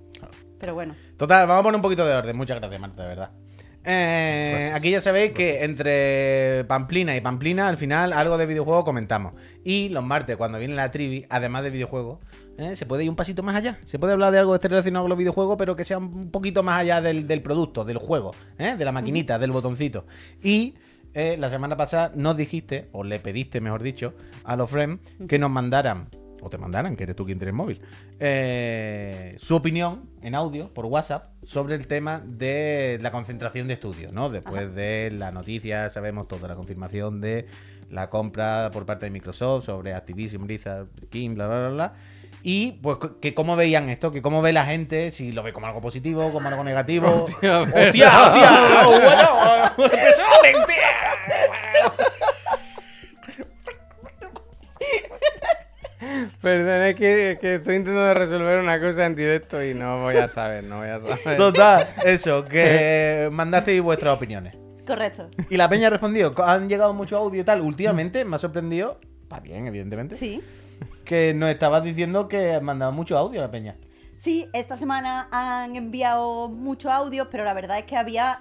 Pero 0.58 0.74
bueno. 0.74 0.94
Total, 1.16 1.46
vamos 1.46 1.60
a 1.60 1.62
poner 1.64 1.76
un 1.76 1.82
poquito 1.82 2.06
de 2.06 2.14
orden. 2.14 2.36
Muchas 2.36 2.58
gracias, 2.58 2.80
Marta, 2.80 3.02
de 3.02 3.08
verdad. 3.08 3.30
Eh, 3.86 4.72
aquí 4.74 4.90
ya 4.90 5.02
sabéis 5.02 5.32
que 5.32 5.62
entre 5.62 6.64
Pamplina 6.64 7.14
y 7.16 7.20
Pamplina, 7.20 7.68
al 7.68 7.76
final, 7.76 8.14
algo 8.14 8.38
de 8.38 8.46
videojuego 8.46 8.82
comentamos. 8.82 9.34
Y 9.62 9.90
los 9.90 10.02
martes, 10.02 10.36
cuando 10.36 10.58
viene 10.58 10.74
la 10.74 10.90
trivi, 10.90 11.26
además 11.28 11.64
de 11.64 11.70
videojuegos, 11.70 12.20
eh, 12.56 12.76
se 12.76 12.86
puede 12.86 13.04
ir 13.04 13.10
un 13.10 13.16
pasito 13.16 13.42
más 13.42 13.56
allá. 13.56 13.78
Se 13.84 13.98
puede 13.98 14.14
hablar 14.14 14.32
de 14.32 14.38
algo 14.38 14.54
esté 14.54 14.68
relacionado 14.68 15.04
con 15.04 15.10
los 15.10 15.18
videojuegos, 15.18 15.56
pero 15.58 15.76
que 15.76 15.84
sea 15.84 15.98
un 15.98 16.30
poquito 16.30 16.62
más 16.62 16.80
allá 16.80 17.02
del, 17.02 17.26
del 17.26 17.42
producto, 17.42 17.84
del 17.84 17.98
juego, 17.98 18.34
eh, 18.58 18.76
de 18.76 18.84
la 18.84 18.92
maquinita, 18.92 19.38
del 19.38 19.50
botoncito. 19.50 20.06
Y 20.42 20.74
eh, 21.14 21.36
la 21.38 21.50
semana 21.50 21.76
pasada 21.76 22.12
nos 22.14 22.36
dijiste, 22.36 22.88
o 22.92 23.04
le 23.04 23.20
pediste, 23.20 23.60
mejor 23.60 23.82
dicho, 23.82 24.14
a 24.44 24.56
los 24.56 24.70
friends 24.70 25.00
que 25.28 25.38
nos 25.38 25.50
mandaran 25.50 26.08
o 26.44 26.50
te 26.50 26.58
mandaran, 26.58 26.94
que 26.94 27.04
eres 27.04 27.16
tú 27.16 27.24
quien 27.24 27.38
tienes 27.38 27.54
móvil, 27.54 27.80
eh, 28.20 29.34
su 29.38 29.56
opinión 29.56 30.10
en 30.20 30.34
audio 30.34 30.68
por 30.74 30.84
WhatsApp 30.84 31.32
sobre 31.42 31.74
el 31.74 31.86
tema 31.86 32.20
de 32.20 32.98
la 33.00 33.10
concentración 33.10 33.66
de 33.66 33.74
estudios, 33.74 34.12
¿no? 34.12 34.28
Después 34.28 34.74
de 34.74 35.10
la 35.10 35.32
noticia, 35.32 35.88
sabemos 35.88 36.28
toda 36.28 36.46
la 36.46 36.54
confirmación 36.54 37.22
de 37.22 37.46
la 37.88 38.10
compra 38.10 38.70
por 38.74 38.84
parte 38.84 39.06
de 39.06 39.10
Microsoft 39.10 39.64
sobre 39.64 39.94
Activision, 39.94 40.46
Blizzard, 40.46 40.88
King, 41.08 41.34
bla, 41.34 41.46
bla, 41.46 41.58
bla, 41.60 41.70
bla. 41.70 41.94
Y 42.46 42.72
pues 42.72 42.98
que 43.22 43.32
cómo 43.32 43.56
veían 43.56 43.88
esto, 43.88 44.12
que 44.12 44.20
cómo 44.20 44.42
ve 44.42 44.52
la 44.52 44.66
gente, 44.66 45.10
si 45.10 45.32
lo 45.32 45.42
ve 45.42 45.54
como 45.54 45.66
algo 45.66 45.80
positivo, 45.80 46.30
como 46.30 46.46
algo 46.46 46.62
negativo. 46.62 47.24
Hostia, 47.24 47.62
¡Hostia, 47.62 48.20
hostia! 48.20 49.72
Bueno, 49.76 49.90
personalmente. 49.90 50.74
Perdón, 56.42 56.82
es 56.82 56.94
que, 56.96 57.32
es 57.32 57.38
que 57.38 57.54
estoy 57.54 57.76
intentando 57.76 58.12
resolver 58.12 58.60
una 58.60 58.78
cosa 58.78 59.06
en 59.06 59.14
directo 59.16 59.64
y 59.64 59.72
no 59.72 60.02
voy 60.02 60.16
a 60.16 60.28
saber, 60.28 60.64
no 60.64 60.80
voy 60.80 60.88
a 60.88 61.00
saber. 61.00 61.38
Total, 61.38 61.88
eso, 62.04 62.44
que 62.44 63.28
mandasteis 63.32 63.80
vuestras 63.80 64.14
opiniones. 64.14 64.54
Correcto. 64.86 65.30
Y 65.48 65.56
la 65.56 65.66
peña 65.70 65.86
ha 65.86 65.90
respondido, 65.90 66.34
han 66.44 66.68
llegado 66.68 66.92
mucho 66.92 67.16
audio 67.16 67.40
y 67.40 67.44
tal. 67.44 67.62
Últimamente 67.62 68.22
me 68.26 68.36
ha 68.36 68.38
sorprendido, 68.38 69.00
va 69.32 69.40
bien, 69.40 69.66
evidentemente, 69.66 70.14
Sí. 70.16 70.42
Que 71.04 71.32
nos 71.34 71.50
estabas 71.50 71.82
diciendo 71.84 72.28
que 72.28 72.60
mandaba 72.60 72.90
mucho 72.92 73.16
audio 73.16 73.40
la 73.40 73.50
peña. 73.50 73.74
Sí, 74.16 74.46
esta 74.52 74.76
semana 74.76 75.28
han 75.32 75.76
enviado 75.76 76.48
muchos 76.48 76.90
audios, 76.90 77.28
pero 77.30 77.44
la 77.44 77.52
verdad 77.52 77.78
es 77.78 77.84
que 77.84 77.96
había 77.96 78.40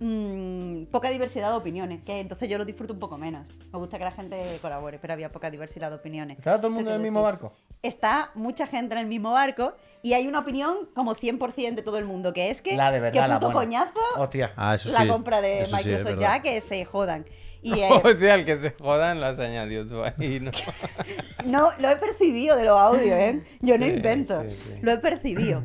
mm, 0.00 0.84
poca 0.90 1.10
diversidad 1.10 1.50
de 1.50 1.56
opiniones, 1.56 2.02
que 2.02 2.20
entonces 2.20 2.48
yo 2.48 2.58
lo 2.58 2.64
disfruto 2.64 2.92
un 2.92 2.98
poco 2.98 3.16
menos. 3.18 3.48
Me 3.72 3.78
gusta 3.78 3.98
que 3.98 4.04
la 4.04 4.10
gente 4.10 4.58
colabore, 4.60 4.98
pero 4.98 5.12
había 5.14 5.30
poca 5.30 5.50
diversidad 5.50 5.90
de 5.90 5.96
opiniones. 5.96 6.38
¿Estaba 6.38 6.58
todo 6.58 6.68
el 6.68 6.74
mundo 6.74 6.90
¿Qué 6.90 6.94
en 6.96 7.00
el 7.00 7.04
mismo 7.04 7.22
barco? 7.22 7.52
Está 7.82 8.30
mucha 8.34 8.66
gente 8.66 8.94
en 8.94 9.00
el 9.00 9.06
mismo 9.06 9.32
barco 9.32 9.74
y 10.02 10.12
hay 10.12 10.26
una 10.28 10.40
opinión 10.40 10.88
como 10.94 11.14
100% 11.14 11.74
de 11.76 11.82
todo 11.82 11.98
el 11.98 12.04
mundo, 12.04 12.32
que 12.32 12.50
es 12.50 12.60
que, 12.60 12.76
La 12.76 12.90
de 12.90 13.00
verdad, 13.00 13.22
que 13.22 13.28
la 13.28 13.34
puto 13.40 13.52
buena. 13.52 13.60
coñazo 13.60 14.00
Hostia. 14.18 14.52
Ah, 14.56 14.74
eso 14.74 14.90
la 14.90 15.00
sí. 15.02 15.08
compra 15.08 15.40
de 15.40 15.62
Eso 15.62 15.76
sí, 15.76 15.82
es 15.82 15.86
Microsoft 15.86 16.04
verdad. 16.18 16.36
ya, 16.36 16.42
que 16.42 16.60
se 16.60 16.84
jodan. 16.84 17.24
Y 17.62 17.72
eh, 17.80 17.88
el 18.34 18.44
que 18.44 18.56
se 18.56 18.70
jodan 18.70 19.20
lo 19.20 19.26
has 19.26 19.38
añadido 19.38 19.86
tú 19.86 20.02
ahí, 20.02 20.40
¿no? 20.40 20.50
no, 21.44 21.70
lo 21.78 21.90
he 21.90 21.96
percibido 21.96 22.56
de 22.56 22.64
los 22.64 22.78
audios, 22.78 23.16
¿eh? 23.16 23.42
Yo 23.60 23.78
no 23.78 23.86
Sí, 23.86 23.92
invento, 23.92 24.42
sí, 24.42 24.50
sí. 24.50 24.74
lo 24.82 24.92
he 24.92 24.98
percibido. 24.98 25.62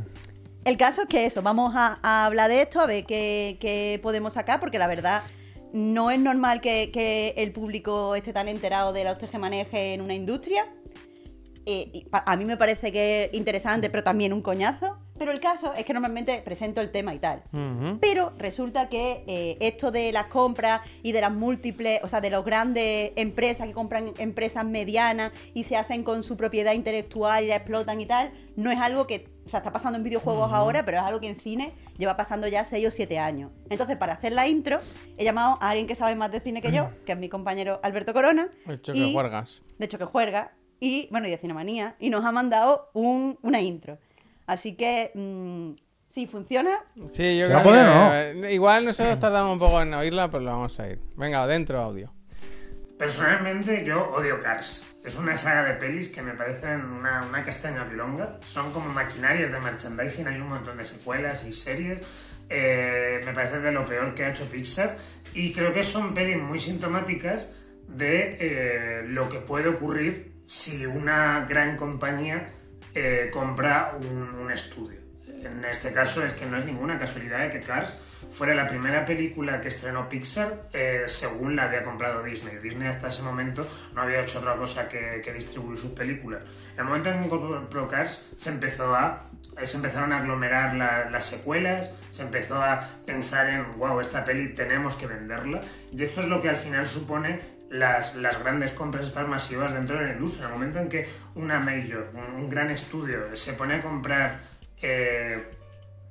El 0.64 0.78
caso 0.78 1.04
es 1.04 1.08
que 1.08 1.26
eso, 1.26 1.42
vamos 1.42 1.74
a, 1.76 2.00
a 2.04 2.26
hablar 2.26 2.50
de 2.50 2.62
esto, 2.62 2.82
a 2.82 2.86
ver 2.86 3.06
qué, 3.06 3.58
qué 3.60 4.00
podemos 4.04 4.34
sacar, 4.34 4.60
porque 4.60 4.78
la 4.80 4.88
verdad 4.88 5.24
no 5.74 6.12
es 6.12 6.20
normal 6.20 6.62
que, 6.62 6.92
que 6.92 7.34
el 7.38 7.52
público 7.52 8.16
esté 8.16 8.34
tan 8.34 8.48
enterado 8.48 8.94
de 8.94 9.04
los 9.04 9.18
tejemanejes 9.18 9.74
en 9.96 10.02
una 10.02 10.14
industria. 10.14 10.66
Eh, 11.66 12.06
a 12.12 12.36
mí 12.38 12.46
me 12.46 12.58
parece 12.58 12.92
que 12.92 13.26
es 13.26 13.34
interesante, 13.34 13.90
pero 13.90 14.04
también 14.04 14.34
un 14.34 14.42
coñazo. 14.42 14.98
Pero 15.18 15.32
el 15.32 15.40
caso 15.40 15.74
es 15.74 15.86
que 15.86 15.94
normalmente 15.94 16.42
presento 16.44 16.82
el 16.82 16.92
tema 16.92 17.14
y 17.14 17.20
tal. 17.20 17.42
Pero 18.00 18.32
resulta 18.38 18.90
que 18.90 19.24
eh, 19.28 19.58
esto 19.60 19.92
de 19.92 20.12
las 20.12 20.26
compras 20.28 20.82
y 21.04 21.12
de 21.12 21.22
las 21.22 21.32
múltiples, 21.32 22.00
o 22.04 22.10
sea, 22.10 22.22
de 22.22 22.30
las 22.30 22.44
grandes 22.46 23.12
empresas 23.16 23.68
que 23.68 23.74
compran 23.74 24.14
empresas 24.18 24.64
medianas 24.66 25.32
y 25.54 25.64
se 25.64 25.76
hacen 25.76 26.04
con 26.04 26.24
su 26.24 26.38
propiedad 26.38 26.74
intelectual 26.74 27.44
y 27.44 27.48
la 27.48 27.56
explotan 27.56 28.00
y 28.02 28.06
tal, 28.06 28.32
no 28.56 28.72
es 28.72 28.80
algo 28.80 29.08
que, 29.08 29.28
o 29.46 29.50
sea, 29.50 29.60
está 29.60 29.72
pasando 29.72 29.98
en 29.98 30.04
videojuegos 30.04 30.52
ahora, 30.52 30.84
pero 30.86 30.98
es 30.98 31.04
algo 31.04 31.20
que 31.20 31.28
en 31.30 31.40
cine 31.40 31.74
lleva 31.98 32.16
pasando 32.18 32.48
ya 32.48 32.64
6 32.64 32.88
o 32.88 32.92
7 32.92 33.20
años. 33.20 33.52
Entonces, 33.70 33.98
para 33.98 34.14
hacer 34.14 34.34
la 34.34 34.48
intro, 34.48 34.80
he 35.18 35.24
llamado 35.24 35.58
a 35.62 35.70
alguien 35.70 35.88
que 35.88 35.96
sabe 35.96 36.16
más 36.16 36.32
de 36.32 36.40
cine 36.40 36.62
que 36.62 36.72
yo, 36.72 36.88
que 37.06 37.12
es 37.14 37.18
mi 37.18 37.30
compañero 37.30 37.80
Alberto 37.84 38.14
Corona. 38.14 38.50
De 38.66 38.74
hecho, 38.76 38.94
que 38.94 39.14
juegas. 39.14 39.62
de 39.78 39.86
hecho 39.86 39.98
que 39.98 40.06
juega, 40.06 40.54
y 40.80 41.08
bueno, 41.12 41.28
y 41.28 41.32
de 41.32 41.38
Cinemanía, 41.38 41.96
y 42.00 42.10
nos 42.12 42.24
ha 42.26 42.32
mandado 42.32 42.90
un- 42.94 43.38
una 43.42 43.62
intro. 43.62 43.98
Así 44.48 44.76
que, 44.76 45.12
mm, 45.14 45.74
si 46.10 46.26
funciona, 46.26 46.80
Sí, 47.14 47.38
yo 47.38 47.46
¿Se 47.46 47.54
va 47.54 47.62
creo 47.62 47.64
poder 47.64 47.86
que 47.86 47.94
no? 48.42 48.48
eh, 48.48 48.54
igual 48.54 48.86
nosotros 48.86 49.20
tardamos 49.20 49.54
un 49.54 49.60
poco 49.60 49.82
en 49.82 49.94
oírla, 49.94 50.32
pero 50.32 50.44
lo 50.44 50.52
vamos 50.52 50.80
a 50.80 50.88
ir. 50.90 51.00
Venga, 51.16 51.44
adentro 51.44 51.80
audio. 51.80 52.12
Personalmente 52.98 53.84
yo 53.86 54.10
odio 54.12 54.40
Cars. 54.40 54.96
Es 55.06 55.16
una 55.18 55.38
saga 55.38 55.64
de 55.64 55.74
pelis 55.76 56.10
que 56.10 56.22
me 56.22 56.34
parecen 56.34 56.84
una, 56.86 57.22
una 57.24 57.44
castaña 57.44 57.86
pilonga. 57.88 58.40
Son 58.44 58.72
como 58.74 58.92
maquinarias 58.92 59.52
de 59.52 59.60
merchandising, 59.60 60.28
hay 60.28 60.38
un 60.42 60.50
montón 60.50 60.78
de 60.78 60.84
secuelas 60.86 61.46
y 61.46 61.52
series. 61.52 62.02
Eh, 62.50 63.22
me 63.26 63.34
parece 63.34 63.60
de 63.60 63.72
lo 63.72 63.86
peor 63.86 64.16
que 64.16 64.26
ha 64.26 64.30
hecho 64.30 64.50
Pixar. 64.50 64.98
Y 65.34 65.54
creo 65.54 65.72
que 65.74 65.84
son 65.84 66.14
pelis 66.14 66.38
muy 66.38 66.58
sintomáticas 66.58 67.52
de 67.88 68.38
eh, 68.40 69.04
lo 69.08 69.30
que 69.30 69.40
puede 69.40 69.70
ocurrir 69.70 70.34
si 70.48 70.86
una 70.86 71.46
gran 71.48 71.78
compañía 71.78 72.50
eh, 73.00 73.30
compra 73.32 73.94
un, 73.96 74.50
estudio. 74.52 75.00
En 75.44 75.64
este 75.66 75.92
caso 75.92 76.24
es 76.24 76.34
que 76.34 76.46
no 76.48 76.58
es 76.58 76.66
ninguna 76.66 76.98
casualidad 76.98 77.40
de 77.40 77.50
que 77.52 77.62
Cars 77.62 78.00
fuera 78.32 78.56
la 78.56 78.66
primera 78.66 79.06
película 79.06 79.62
que 79.62 79.68
estrenó 79.68 80.10
Pixar 80.10 80.70
eh, 80.74 81.04
según 81.06 81.56
la 81.56 81.64
había 81.64 81.84
comprado 81.84 82.24
Disney. 82.24 82.58
Disney 82.58 82.88
hasta 82.88 83.10
ese 83.10 83.22
momento 83.22 83.68
no 83.94 84.02
había 84.02 84.22
hecho 84.22 84.40
otra 84.40 84.56
cosa 84.56 84.88
que, 84.88 85.22
distribuir 85.32 85.78
sus 85.78 85.92
películas. 85.92 86.42
En 86.74 86.80
el 86.80 86.86
momento 86.86 87.12
en 87.12 87.24
que 87.24 87.30
compró 87.30 87.88
Cars 87.88 88.30
se 88.36 88.50
empezó 88.50 88.96
a 88.96 89.22
se 89.64 89.78
empezaron 89.78 90.14
a 90.14 90.20
aglomerar 90.20 90.76
la- 90.76 91.10
las 91.10 91.26
secuelas, 91.26 91.92
se 92.12 92.22
empezó 92.24 92.62
a 92.62 92.88
pensar 93.06 93.50
en, 93.50 93.76
wow, 93.78 94.00
esta 94.00 94.24
peli 94.24 94.54
tenemos 94.54 94.96
que 94.96 95.08
venderla. 95.08 95.62
Y 95.92 96.04
esto 96.04 96.22
es 96.22 96.28
lo 96.28 96.42
que 96.42 96.50
al 96.50 96.56
final 96.56 96.86
supone 96.86 97.40
las, 97.70 98.16
las 98.16 98.40
grandes 98.40 98.72
compras 98.72 99.06
estas 99.06 99.28
masivas 99.28 99.74
dentro 99.74 99.98
de 99.98 100.06
la 100.06 100.14
industria. 100.14 100.46
En 100.46 100.54
el 100.54 100.60
momento 100.60 100.80
en 100.80 100.90
que 100.90 101.08
una 101.36 101.60
major, 101.60 102.10
un, 102.14 102.50
gran 102.50 102.70
estudio, 102.70 103.36
se 103.36 103.54
pone 103.54 103.76
a 103.76 103.82
comprar... 103.82 104.40
eh, 104.82 105.52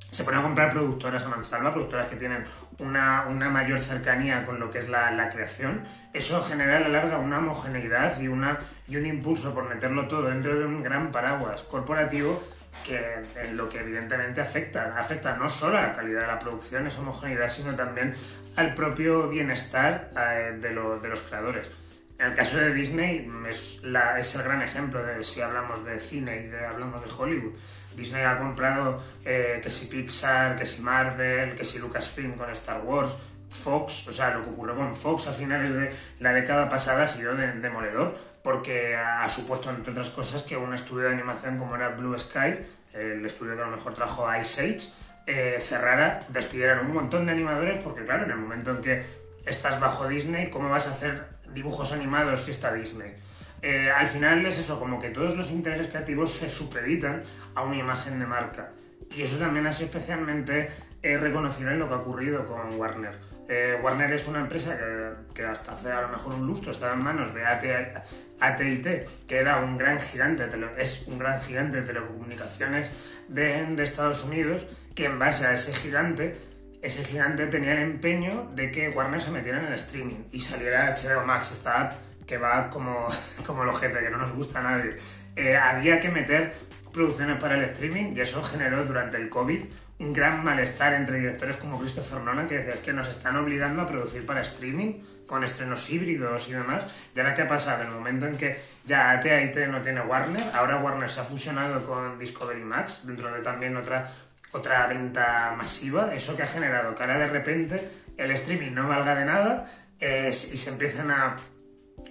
se 0.09 0.25
pone 0.25 0.39
a 0.39 0.43
comprar 0.43 0.71
productoras 0.71 1.25
a 1.25 1.29
mansalva, 1.29 1.73
productoras 1.73 2.07
que 2.07 2.17
tienen 2.17 2.45
una, 2.79 3.27
una 3.29 3.51
mayor 3.51 3.81
cercanía 3.81 4.47
con 4.47 4.61
lo 4.61 4.71
que 4.71 4.79
es 4.79 4.89
la, 4.89 5.11
la 5.11 5.29
creación. 5.29 5.83
Eso 6.15 6.43
genera 6.43 6.79
a 6.79 6.81
la 6.81 6.89
larga 6.89 7.19
una 7.19 7.39
homogeneidad 7.39 8.19
y, 8.21 8.29
una, 8.29 8.59
y 8.89 8.97
un 8.97 9.05
impulso 9.05 9.53
por 9.53 9.69
meterlo 9.69 10.07
todo 10.09 10.23
dentro 10.29 10.57
de 10.57 10.65
un 10.65 10.83
gran 10.83 11.11
paraguas 11.11 11.65
corporativo 11.65 12.43
que 12.85 13.23
en 13.43 13.57
lo 13.57 13.69
que 13.69 13.81
evidentemente 13.81 14.41
afecta. 14.41 14.97
Afecta 14.99 15.37
no 15.37 15.49
solo 15.49 15.79
a 15.79 15.83
la 15.83 15.93
calidad 15.93 16.23
de 16.23 16.27
la 16.29 16.39
producción, 16.39 16.87
esa 16.87 17.01
homogeneidad, 17.01 17.49
sino 17.49 17.75
también 17.75 18.15
al 18.57 18.75
propio 18.75 19.29
bienestar 19.29 20.11
eh, 20.17 20.57
de, 20.61 20.71
lo- 20.71 20.99
de 20.99 21.09
los 21.09 21.23
creadores. 21.23 21.71
En 22.19 22.27
el 22.29 22.35
caso 22.35 22.57
de 22.59 22.73
Disney 22.73 23.31
es, 23.49 23.81
la- 23.83 24.19
es 24.19 24.35
el 24.35 24.43
gran 24.43 24.63
ejemplo 24.63 25.03
de 25.03 25.23
si 25.23 25.43
hablamos 25.43 25.85
de 25.85 26.01
cine 26.01 26.37
y 26.43 26.47
de, 26.47 26.65
hablamos 26.67 27.03
de 27.03 27.09
Hollywood. 27.15 27.55
Disney 27.95 28.25
ha 28.25 28.39
comprado 28.39 29.03
eh, 29.25 29.61
que 29.63 29.71
si 29.71 29.87
Pixar, 29.87 30.57
que 30.57 30.65
si 30.67 30.83
Marvel, 30.83 31.55
que 31.55 31.65
si 31.65 31.79
Lucasfilm 31.79 32.35
con 32.35 32.51
Star 32.51 32.81
Wars, 32.83 33.19
Fox, 33.51 34.09
o 34.09 34.13
sea, 34.13 34.31
lo 34.31 34.43
que 34.45 34.51
ocurrió 34.51 34.75
con 34.77 34.95
Fox 34.97 35.29
a 35.29 35.33
finales 35.33 35.73
de 35.73 35.93
la 36.21 36.33
década 36.33 36.69
pasada 36.69 37.05
ha 37.05 37.09
sido 37.09 37.35
de- 37.35 37.53
demoledor, 37.53 38.17
porque 38.47 38.95
ha, 38.95 39.29
supuesto, 39.29 39.71
entre 39.71 39.91
otras 39.91 40.11
cosas, 40.11 40.43
que 40.45 40.57
un 40.57 40.73
estudio 40.73 41.09
de 41.09 41.15
animación 41.15 41.59
como 41.59 41.75
era 41.75 41.89
Blue 41.89 42.17
Sky, 42.17 42.61
el 42.93 43.27
estudio 43.27 43.57
que 43.57 43.63
a 43.63 43.65
lo 43.65 43.73
mejor 43.73 43.95
trajo 43.95 44.25
Ice 44.41 44.63
Age, 44.63 44.79
eh, 45.27 45.59
cerrara, 45.61 46.25
despidieran 46.29 46.87
un 46.87 46.95
montón 46.95 47.27
de 47.27 47.33
animadores, 47.33 47.83
porque 47.83 48.05
claro, 48.05 48.23
en 48.23 48.31
el 48.31 48.37
momento 48.37 48.71
en 48.71 48.83
que 48.83 49.05
estás 49.47 49.81
bajo 49.81 50.07
Disney, 50.07 50.49
¿cómo 50.49 50.69
vas 50.69 50.87
a 50.87 50.93
hacer 50.93 51.27
dibujos 51.55 51.91
animados 51.91 52.43
si 52.43 52.53
está 52.53 52.73
Disney? 52.73 53.17
Eh, 53.63 53.91
al 53.91 54.07
final 54.07 54.47
es 54.47 54.61
eso, 54.61 54.79
como 54.79 55.01
que 55.01 55.11
todos 55.11 55.35
los 55.35 55.51
intereses 55.51 55.89
creativos 55.89 56.31
se 56.31 56.49
supeditan 56.49 57.25
a 57.57 57.65
una 57.65 57.79
imagen 57.79 58.21
de 58.21 58.27
marca. 58.27 58.71
Y 59.11 59.23
eso 59.23 59.39
también 59.39 59.67
ha 59.67 59.73
sido 59.73 59.87
especialmente 59.87 60.71
eh, 61.03 61.19
reconocible 61.19 61.73
en 61.73 61.81
lo 61.81 61.89
que 61.89 61.95
ha 61.95 61.99
ocurrido 61.99 62.47
con 62.47 62.79
Warner. 62.79 63.35
Warner 63.81 64.13
es 64.13 64.27
una 64.27 64.41
empresa 64.41 64.77
que, 64.77 65.35
que 65.35 65.45
hasta 65.45 65.73
hace 65.73 65.93
a 65.93 66.01
lo 66.01 66.09
mejor 66.09 66.35
un 66.35 66.49
lustro 66.49 66.73
estaba 66.73 66.95
en 66.95 67.05
manos 67.05 67.33
de 67.33 67.45
AT- 67.45 68.03
AT&T, 68.41 69.07
que 69.27 69.37
era 69.37 69.59
un 69.59 69.77
gran 69.77 70.01
gigante, 70.01 70.47
de 70.47 70.67
es 70.79 71.07
un 71.09 71.19
gran 71.19 71.41
gigante 71.41 71.81
de 71.81 71.87
telecomunicaciones 71.87 72.91
de, 73.29 73.67
de 73.67 73.83
Estados 73.83 74.25
Unidos, 74.25 74.69
que 74.95 75.07
en 75.07 75.19
base 75.19 75.47
a 75.47 75.53
ese 75.53 75.75
gigante 75.75 76.37
ese 76.83 77.05
gigante 77.05 77.47
tenía 77.47 77.73
el 77.73 77.81
empeño 77.81 78.51
de 78.55 78.71
que 78.71 78.89
Warner 78.91 79.21
se 79.21 79.31
metiera 79.31 79.59
en 79.59 79.67
el 79.67 79.75
streaming 79.75 80.25
y 80.31 80.41
saliera 80.41 80.95
HBO 80.95 81.27
Max, 81.27 81.51
esta 81.53 81.81
app 81.81 81.93
que 82.27 82.39
va 82.39 82.71
como, 82.71 83.09
como 83.47 83.65
el 83.65 83.69
ojete, 83.69 84.01
que 84.01 84.11
no 84.11 84.19
nos 84.19 84.33
gusta 84.33 84.61
a 84.61 84.63
nadie. 84.63 84.97
Eh, 85.35 85.57
había 85.57 86.01
que 86.01 86.11
meter 86.11 86.55
producciones 86.93 87.39
para 87.39 87.57
el 87.57 87.65
streaming 87.65 88.15
y 88.15 88.21
eso 88.21 88.43
generó 88.43 88.85
durante 88.85 89.17
el 89.17 89.29
COVID 89.29 89.63
un 89.99 90.13
gran 90.13 90.45
malestar 90.45 90.95
entre 90.95 91.19
directores 91.19 91.57
como 91.57 91.79
Christopher 91.79 92.23
Nolan 92.23 92.49
que 92.49 92.59
decía 92.59 92.75
es 92.75 92.81
que 92.81 92.93
nos 92.93 93.09
están 93.09 93.37
obligando 93.37 93.83
a 93.83 93.87
producir 93.87 94.25
para 94.25 94.41
streaming 94.41 95.03
con 95.27 95.43
estrenos 95.45 95.89
híbridos 95.91 96.49
y 96.49 96.53
demás. 96.53 96.87
Y 97.15 97.19
ahora 97.21 97.35
qué 97.35 97.43
ha 97.43 97.49
pasado, 97.49 97.83
el 97.83 97.89
momento 97.89 98.27
en 98.27 98.37
que 98.37 98.61
ya 98.85 99.11
AT&T 99.11 99.67
no 99.69 99.83
tiene 99.83 100.01
Warner, 100.03 100.43
ahora 100.55 100.77
Warner 100.79 101.11
se 101.11 101.21
ha 101.21 101.25
fusionado 101.25 101.85
con 101.85 102.19
Discovery 102.19 102.63
Max, 102.63 103.07
dentro 103.07 103.33
de 103.33 103.41
también 103.41 103.77
otra 103.77 104.13
otra 104.53 104.87
venta 104.87 105.53
masiva, 105.57 106.15
eso 106.15 106.35
que 106.37 106.43
ha 106.43 106.47
generado 106.47 106.95
que 106.95 107.03
ahora 107.03 107.19
de 107.19 107.27
repente 107.27 107.91
el 108.17 108.31
streaming 108.31 108.73
no 108.73 108.89
valga 108.89 109.15
de 109.15 109.25
nada 109.27 109.67
y 110.01 110.33
se 110.33 110.71
empiezan 110.71 111.11
a 111.11 111.37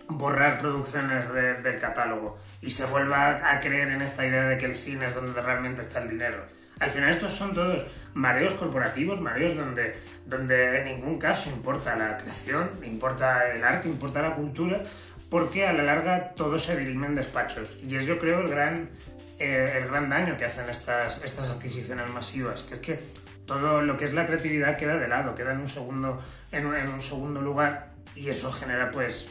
borrar 0.09 0.59
producciones 0.59 1.33
de- 1.33 1.55
del 1.55 1.79
catálogo 1.79 2.37
y 2.61 2.69
se 2.69 2.85
vuelva 2.85 3.49
a 3.51 3.59
creer 3.61 3.89
en 3.89 4.01
esta 4.03 4.25
idea 4.27 4.43
de 4.43 4.57
que 4.59 4.65
el 4.65 4.75
cine 4.75 5.07
es 5.07 5.15
donde 5.15 5.41
realmente 5.41 5.81
está 5.81 6.01
el 6.03 6.09
dinero. 6.09 6.45
Al 6.79 6.91
final 6.91 7.09
estos 7.09 7.31
son 7.33 7.53
todos 7.55 7.85
mareos 8.13 8.53
corporativos, 8.55 9.21
mareos 9.21 9.55
donde, 9.55 9.95
donde 10.25 10.79
en 10.79 10.85
ningún 10.85 11.19
caso 11.19 11.49
importa 11.49 11.95
la 11.95 12.17
creación, 12.17 12.69
importa 12.83 13.51
el 13.51 13.63
arte, 13.63 13.87
importa 13.87 14.21
la 14.21 14.35
cultura, 14.35 14.81
porque 15.29 15.67
a 15.67 15.73
la 15.73 15.83
larga 15.83 16.33
todo 16.35 16.59
se 16.59 16.77
dirime 16.77 17.07
en 17.07 17.15
despachos. 17.15 17.79
Y 17.87 17.95
es 17.95 18.05
yo 18.05 18.17
creo 18.19 18.39
el 18.39 18.49
gran, 18.49 18.89
eh, 19.39 19.73
el 19.77 19.87
gran 19.87 20.09
daño 20.09 20.37
que 20.37 20.45
hacen 20.45 20.69
estas, 20.69 21.23
estas 21.23 21.49
adquisiciones 21.49 22.07
masivas, 22.09 22.61
que 22.63 22.73
es 22.75 22.79
que 22.79 22.99
todo 23.45 23.81
lo 23.81 23.97
que 23.97 24.05
es 24.05 24.13
la 24.13 24.25
creatividad 24.25 24.77
queda 24.77 24.97
de 24.97 25.07
lado, 25.07 25.35
queda 25.35 25.51
en 25.53 25.59
un 25.59 25.67
segundo, 25.67 26.19
en 26.51 26.65
un, 26.65 26.75
en 26.75 26.89
un 26.89 27.01
segundo 27.01 27.41
lugar 27.41 27.95
y 28.15 28.29
eso 28.29 28.51
genera 28.51 28.91
pues, 28.91 29.29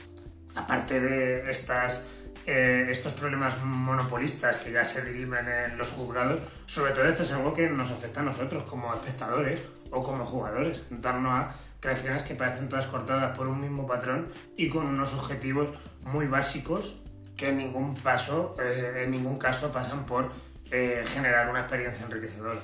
aparte 0.54 1.00
de 1.00 1.50
estas, 1.50 2.02
eh, 2.46 2.85
estos 2.88 3.14
problemas 3.14 3.62
monopolistas 3.64 4.57
que 4.57 4.70
ya 4.70 4.85
se 4.85 5.02
dirimen 5.04 5.48
en 5.48 5.78
los 5.78 5.92
juzgados, 5.92 6.40
sobre 6.66 6.92
todo 6.92 7.04
esto 7.04 7.22
es 7.22 7.33
algo 7.33 7.54
que 7.54 7.68
nos 7.70 7.90
afecta 7.90 8.20
a 8.20 8.22
nosotros 8.22 8.64
como 8.64 8.92
espectadores 8.92 9.62
o 9.90 10.02
como 10.02 10.26
jugadores, 10.26 10.83
torno 11.00 11.33
a 11.33 11.54
creaciones 11.80 12.22
que 12.22 12.35
parecen 12.35 12.68
todas 12.68 12.87
cortadas 12.87 13.37
por 13.37 13.48
un 13.48 13.61
mismo 13.61 13.87
patrón 13.87 14.28
y 14.57 14.68
con 14.68 14.87
unos 14.87 15.14
objetivos 15.14 15.72
muy 16.02 16.26
básicos 16.26 17.00
que 17.37 17.48
en 17.48 17.57
ningún 17.57 17.94
paso, 17.94 18.57
eh, 18.62 19.04
en 19.04 19.11
ningún 19.11 19.38
caso 19.38 19.72
pasan 19.72 20.04
por 20.04 20.30
eh, 20.70 21.02
generar 21.07 21.48
una 21.48 21.61
experiencia 21.61 22.04
enriquecedora. 22.04 22.61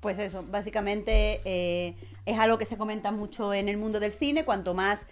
Pues 0.00 0.18
eso, 0.18 0.44
básicamente 0.48 1.94
es 2.24 2.38
algo 2.38 2.58
que 2.58 2.66
se 2.66 2.76
comenta 2.78 3.10
mucho 3.10 3.52
en 3.52 3.68
el 3.68 3.76
mundo 3.76 4.00
del 4.00 4.12
cine. 4.12 4.44
Cuanto 4.44 4.72
más 4.72 5.06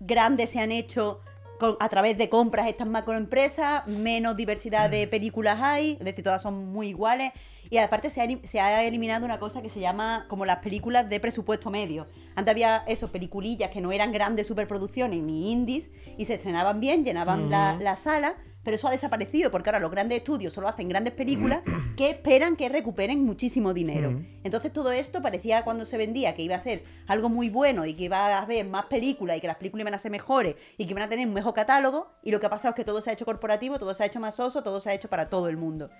grandes 0.00 0.50
se 0.50 0.60
han 0.60 0.72
hecho 0.72 1.20
con- 1.58 1.76
a 1.80 1.88
través 1.88 2.18
de 2.18 2.28
compras 2.28 2.66
estas 2.68 2.86
macroempresas, 2.86 3.86
menos 3.86 4.36
diversidad 4.36 4.90
de 4.90 5.06
películas 5.06 5.60
hay, 5.62 5.92
es 5.98 6.04
decir, 6.04 6.24
todas 6.24 6.42
son 6.42 6.66
muy 6.72 6.88
iguales. 6.88 7.32
Y 7.70 7.78
aparte 7.78 8.10
se 8.10 8.20
ha, 8.20 8.24
elim- 8.26 8.44
se 8.44 8.60
ha 8.60 8.82
eliminado 8.84 9.24
una 9.24 9.38
cosa 9.38 9.62
que 9.62 9.70
se 9.70 9.80
llama 9.80 10.26
como 10.28 10.44
las 10.44 10.58
películas 10.58 11.08
de 11.08 11.18
presupuesto 11.20 11.70
medio. 11.70 12.06
Antes 12.34 12.52
había 12.52 12.84
eso, 12.86 13.10
peliculillas 13.10 13.70
que 13.70 13.80
no 13.80 13.90
eran 13.92 14.12
grandes 14.12 14.46
superproducciones 14.48 15.20
ni 15.22 15.50
indies 15.52 15.90
y 16.18 16.24
se 16.26 16.34
estrenaban 16.34 16.80
bien, 16.80 17.04
llenaban 17.04 17.48
la, 17.50 17.76
la 17.80 17.96
sala, 17.96 18.34
pero 18.64 18.74
eso 18.76 18.88
ha 18.88 18.90
desaparecido 18.90 19.50
porque 19.50 19.68
ahora 19.68 19.78
los 19.80 19.90
grandes 19.90 20.18
estudios 20.18 20.52
solo 20.54 20.66
hacen 20.68 20.88
grandes 20.88 21.12
películas 21.14 21.60
que 21.96 22.10
esperan 22.10 22.56
que 22.56 22.68
recuperen 22.68 23.22
muchísimo 23.24 23.74
dinero. 23.74 24.20
Entonces 24.42 24.72
todo 24.72 24.90
esto 24.90 25.20
parecía 25.22 25.62
cuando 25.64 25.84
se 25.84 25.96
vendía 25.98 26.34
que 26.34 26.42
iba 26.42 26.56
a 26.56 26.60
ser 26.60 26.82
algo 27.06 27.28
muy 27.28 27.50
bueno 27.50 27.84
y 27.86 27.94
que 27.94 28.04
iba 28.04 28.26
a 28.26 28.42
haber 28.42 28.66
más 28.66 28.86
películas 28.86 29.36
y 29.36 29.40
que 29.40 29.46
las 29.46 29.56
películas 29.56 29.82
iban 29.82 29.94
a 29.94 29.98
ser 29.98 30.10
mejores 30.10 30.56
y 30.78 30.86
que 30.86 30.90
iban 30.92 31.02
a 31.04 31.08
tener 31.08 31.28
un 31.28 31.34
mejor 31.34 31.54
catálogo 31.54 32.08
y 32.22 32.30
lo 32.30 32.40
que 32.40 32.46
ha 32.46 32.50
pasado 32.50 32.70
es 32.70 32.74
que 32.76 32.84
todo 32.84 33.00
se 33.00 33.10
ha 33.10 33.12
hecho 33.12 33.26
corporativo, 33.26 33.78
todo 33.78 33.92
se 33.94 34.02
ha 34.02 34.06
hecho 34.06 34.18
más 34.20 34.40
oso, 34.40 34.62
todo 34.62 34.80
se 34.80 34.90
ha 34.90 34.94
hecho 34.94 35.08
para 35.10 35.28
todo 35.28 35.48
el 35.48 35.56
mundo. 35.58 35.90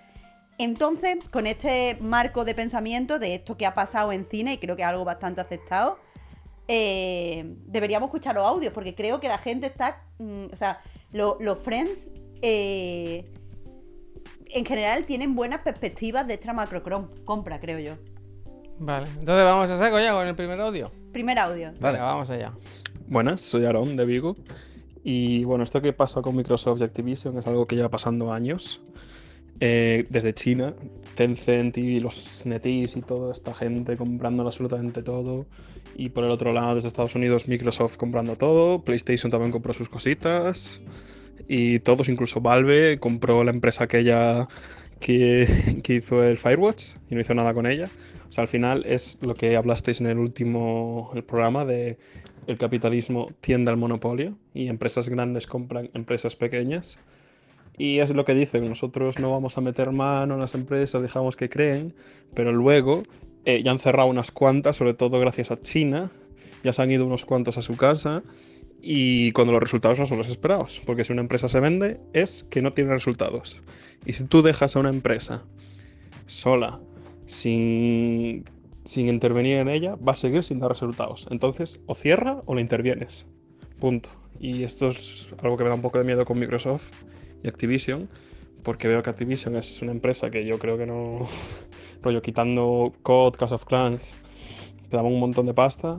Entonces, 0.57 1.19
con 1.33 1.47
este 1.49 1.99
marco 2.01 2.45
de 2.45 2.55
pensamiento 2.55 3.19
de 3.19 3.35
esto 3.35 3.57
que 3.57 3.67
ha 3.67 3.75
pasado 3.75 4.13
en 4.13 4.25
cine, 4.31 4.55
y 4.55 4.59
creo 4.59 4.77
que 4.77 4.83
es 4.83 4.89
algo 4.89 5.05
bastante 5.05 5.41
aceptado, 5.41 5.99
eh, 6.69 7.45
deberíamos 7.67 8.07
escuchar 8.09 8.37
los 8.37 8.47
audios, 8.49 8.73
porque 8.73 8.95
creo 8.95 9.21
que 9.21 9.29
la 9.29 9.39
gente 9.39 9.67
está. 9.67 10.03
mm, 10.19 10.47
o 10.53 10.57
sea, 10.57 10.81
lo- 11.13 11.37
los 11.41 11.59
Friends. 11.59 12.09
Eh, 12.47 13.25
en 14.51 14.67
general 14.67 15.07
tienen 15.07 15.35
buenas 15.35 15.63
perspectivas 15.63 16.27
de 16.27 16.35
esta 16.35 16.53
macro 16.53 16.83
compra, 17.25 17.59
creo 17.59 17.79
yo. 17.79 17.95
Vale, 18.79 19.07
entonces 19.19 19.45
vamos 19.45 19.71
a 19.71 19.79
saco 19.79 19.99
ya 19.99 20.13
con 20.13 20.27
el 20.27 20.35
primer 20.35 20.61
audio. 20.61 20.91
Primer 21.11 21.39
audio. 21.39 21.73
Vale. 21.81 22.01
Vamos 22.01 22.29
allá. 22.29 22.53
Buenas, 23.07 23.41
soy 23.41 23.65
Aaron 23.65 23.97
de 23.97 24.05
Vigo. 24.05 24.37
Y 25.03 25.45
bueno, 25.45 25.65
esto 25.65 25.81
que 25.81 25.95
pasa 25.95 26.21
con 26.21 26.37
Microsoft 26.37 26.81
y 26.81 26.85
Activision 26.85 27.39
es 27.39 27.47
algo 27.47 27.67
que 27.67 27.77
lleva 27.77 27.89
pasando 27.89 28.31
años. 28.31 28.83
Eh, 29.61 30.05
desde 30.11 30.35
China, 30.35 30.75
Tencent 31.15 31.79
y 31.79 32.01
los 32.01 32.45
NetEase 32.45 32.99
y 32.99 33.03
toda 33.03 33.33
esta 33.33 33.55
gente 33.55 33.97
comprando 33.97 34.43
absolutamente 34.43 35.03
todo. 35.03 35.47
Y 35.97 36.11
por 36.11 36.25
el 36.25 36.31
otro 36.31 36.53
lado, 36.53 36.75
desde 36.75 36.89
Estados 36.89 37.15
Unidos, 37.15 37.49
Microsoft 37.49 37.97
comprando 37.97 38.37
todo. 38.37 38.83
PlayStation 38.83 39.31
también 39.31 39.51
compró 39.51 39.73
sus 39.73 39.89
cositas. 39.89 40.83
Y 41.49 41.81
todos, 41.81 42.09
incluso 42.09 42.41
Valve, 42.41 42.99
compró 42.99 43.45
la 43.45 43.51
empresa 43.51 43.85
aquella 43.85 44.49
que, 45.01 45.47
que 45.83 45.95
hizo 45.95 46.23
el 46.23 46.37
Firewatch 46.37 46.95
y 47.11 47.15
no 47.15 47.21
hizo 47.21 47.35
nada 47.35 47.53
con 47.55 47.67
ella. 47.67 47.89
O 48.29 48.33
sea, 48.33 48.43
al 48.43 48.49
final 48.49 48.85
es 48.87 49.19
lo 49.21 49.35
que 49.35 49.57
hablasteis 49.57 50.01
en 50.01 50.07
el 50.07 50.19
último 50.19 51.11
el 51.15 51.23
programa 51.23 51.65
de 51.65 51.99
el 52.47 52.59
capitalismo 52.59 53.31
tiende 53.41 53.71
al 53.71 53.77
monopolio 53.77 54.37
y 54.53 54.69
empresas 54.69 55.09
grandes 55.09 55.47
compran 55.47 55.91
empresas 55.95 56.37
pequeñas. 56.37 56.99
Y 57.77 57.99
es 57.99 58.15
lo 58.15 58.25
que 58.25 58.35
dicen, 58.35 58.69
nosotros 58.69 59.19
no 59.19 59.31
vamos 59.31 59.59
a 59.59 59.61
meter 59.61 59.91
mano 59.91 60.35
en 60.35 60.41
las 60.41 60.55
empresas, 60.55 61.03
dejamos 61.03 61.37
que 61.37 61.49
creen, 61.49 61.93
pero 62.35 62.53
luego 62.53 63.03
eh, 63.45 63.63
ya 63.65 63.73
han 63.73 63.81
cerrado 63.81 64.09
unas 64.09 64.31
cuantas, 64.31 64.77
sobre 64.77 64.95
todo 64.95 65.19
gracias 65.19 65.51
a 65.51 65.61
China, 65.61 66.11
ya 66.63 66.73
se 66.73 66.83
han 66.83 66.91
ido 66.91 67.05
unos 67.05 67.25
cuantos 67.25 67.59
a 67.59 67.63
su 67.63 67.77
casa 67.77 68.23
y 68.87 69.33
cuando 69.33 69.55
los 69.55 69.63
resultados 69.63 69.99
no 69.99 70.05
son 70.05 70.19
los 70.19 70.29
esperados, 70.29 70.83
porque 70.85 71.05
si 71.05 71.13
una 71.13 71.23
empresa 71.23 71.49
se 71.49 71.59
vende 71.59 71.99
es 72.13 72.45
que 72.45 72.61
no 72.61 72.75
tiene 72.75 72.93
resultados. 72.93 73.63
Y 74.05 74.13
si 74.13 74.25
tú 74.25 74.43
dejas 74.43 74.77
a 74.77 74.81
una 74.81 74.91
empresa 74.91 75.43
sola, 76.27 76.81
sin, 77.25 78.45
sin 78.85 79.09
intervenir 79.09 79.57
en 79.57 79.69
ella, 79.69 79.97
va 79.97 80.13
a 80.13 80.17
seguir 80.17 80.45
sin 80.45 80.61
dar 80.61 80.71
resultados. 80.71 81.27
Entonces, 81.31 81.81
o 81.87 81.95
cierra 81.95 82.43
o 82.45 82.55
la 82.55 82.61
intervienes. 82.61 83.25
Punto. 83.81 84.11
Y 84.39 84.65
esto 84.65 84.89
es 84.89 85.29
algo 85.43 85.57
que 85.57 85.65
me 85.65 85.71
da 85.71 85.77
un 85.77 85.83
poco 85.83 85.97
de 85.97 86.05
miedo 86.05 86.27
con 86.27 86.39
Microsoft 86.39 86.91
y 87.43 87.49
Activision, 87.49 88.11
porque 88.63 88.87
veo 88.87 89.03
que 89.03 89.09
Activision 89.09 89.57
es 89.57 89.81
una 89.81 89.93
empresa 89.93 90.31
que 90.31 90.45
yo 90.45 90.59
creo 90.59 90.77
que 90.77 90.85
no. 90.85 91.27
rollo, 92.03 92.21
quitando 92.21 92.93
COD, 93.03 93.37
Clash 93.37 93.53
of 93.53 93.65
Clans, 93.65 94.15
te 94.91 94.97
daban 94.97 95.11
un 95.11 95.21
montón 95.21 95.47
de 95.47 95.55
pasta. 95.55 95.99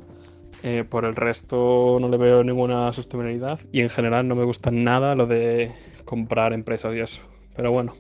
Eh, 0.68 0.84
por 0.84 1.06
el 1.06 1.16
resto 1.16 2.00
no 2.02 2.10
le 2.10 2.18
veo 2.18 2.44
ninguna 2.44 2.92
sostenibilidad 2.92 3.60
y 3.72 3.82
en 3.82 3.90
general 3.90 4.28
no 4.28 4.34
me 4.36 4.44
gusta 4.46 4.72
nada 4.72 5.14
lo 5.14 5.28
de 5.28 5.72
comprar 6.06 6.54
empresas 6.54 6.96
y 6.96 7.00
eso. 7.02 7.22
Pero 7.56 7.72
bueno. 7.72 7.94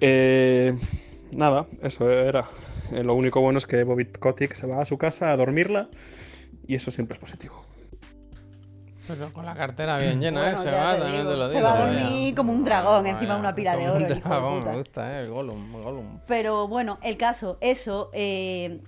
Eh, 0.00 0.76
nada, 1.32 1.66
eso 1.82 2.08
era. 2.10 2.48
Eh, 2.92 3.02
lo 3.02 3.14
único 3.14 3.40
bueno 3.40 3.58
es 3.58 3.66
que 3.66 3.82
Bobby 3.84 4.06
Kotick 4.06 4.54
se 4.54 4.66
va 4.66 4.82
a 4.82 4.86
su 4.86 4.96
casa 4.98 5.32
a 5.32 5.36
dormirla 5.36 5.88
y 6.66 6.74
eso 6.76 6.90
siempre 6.90 7.14
es 7.14 7.20
positivo. 7.20 7.64
Pero 9.06 9.30
con 9.34 9.44
la 9.44 9.54
cartera 9.54 9.98
bien 9.98 10.18
llena, 10.20 10.40
Bueno, 10.40 10.58
¿eh? 10.60 10.62
Se 10.62 10.70
va, 10.70 10.94
te 10.94 11.00
también 11.02 11.26
te 11.26 11.36
lo 11.36 11.48
se 11.48 11.56
digo. 11.56 11.66
va 11.68 11.74
a 11.74 11.86
vaya. 11.86 12.00
dormir 12.04 12.34
como 12.34 12.52
un 12.54 12.64
dragón 12.64 13.02
Vaya, 13.02 13.14
encima 13.14 13.34
de 13.34 13.40
una 13.40 13.54
pila 13.54 13.76
de 13.76 13.84
un 13.84 13.90
oro, 13.90 14.00
hijo 14.00 14.14
de 14.14 14.20
dragón, 14.20 14.58
puta. 14.60 14.70
me 14.70 14.76
gusta, 14.78 15.12
¿eh? 15.20 15.24
El 15.24 15.30
Gollum, 15.30 15.72
Gollum. 15.82 16.20
Pero 16.26 16.68
bueno, 16.68 16.98
el 17.02 17.16
caso, 17.18 17.58
eso, 17.60 18.08
eh, 18.14 18.80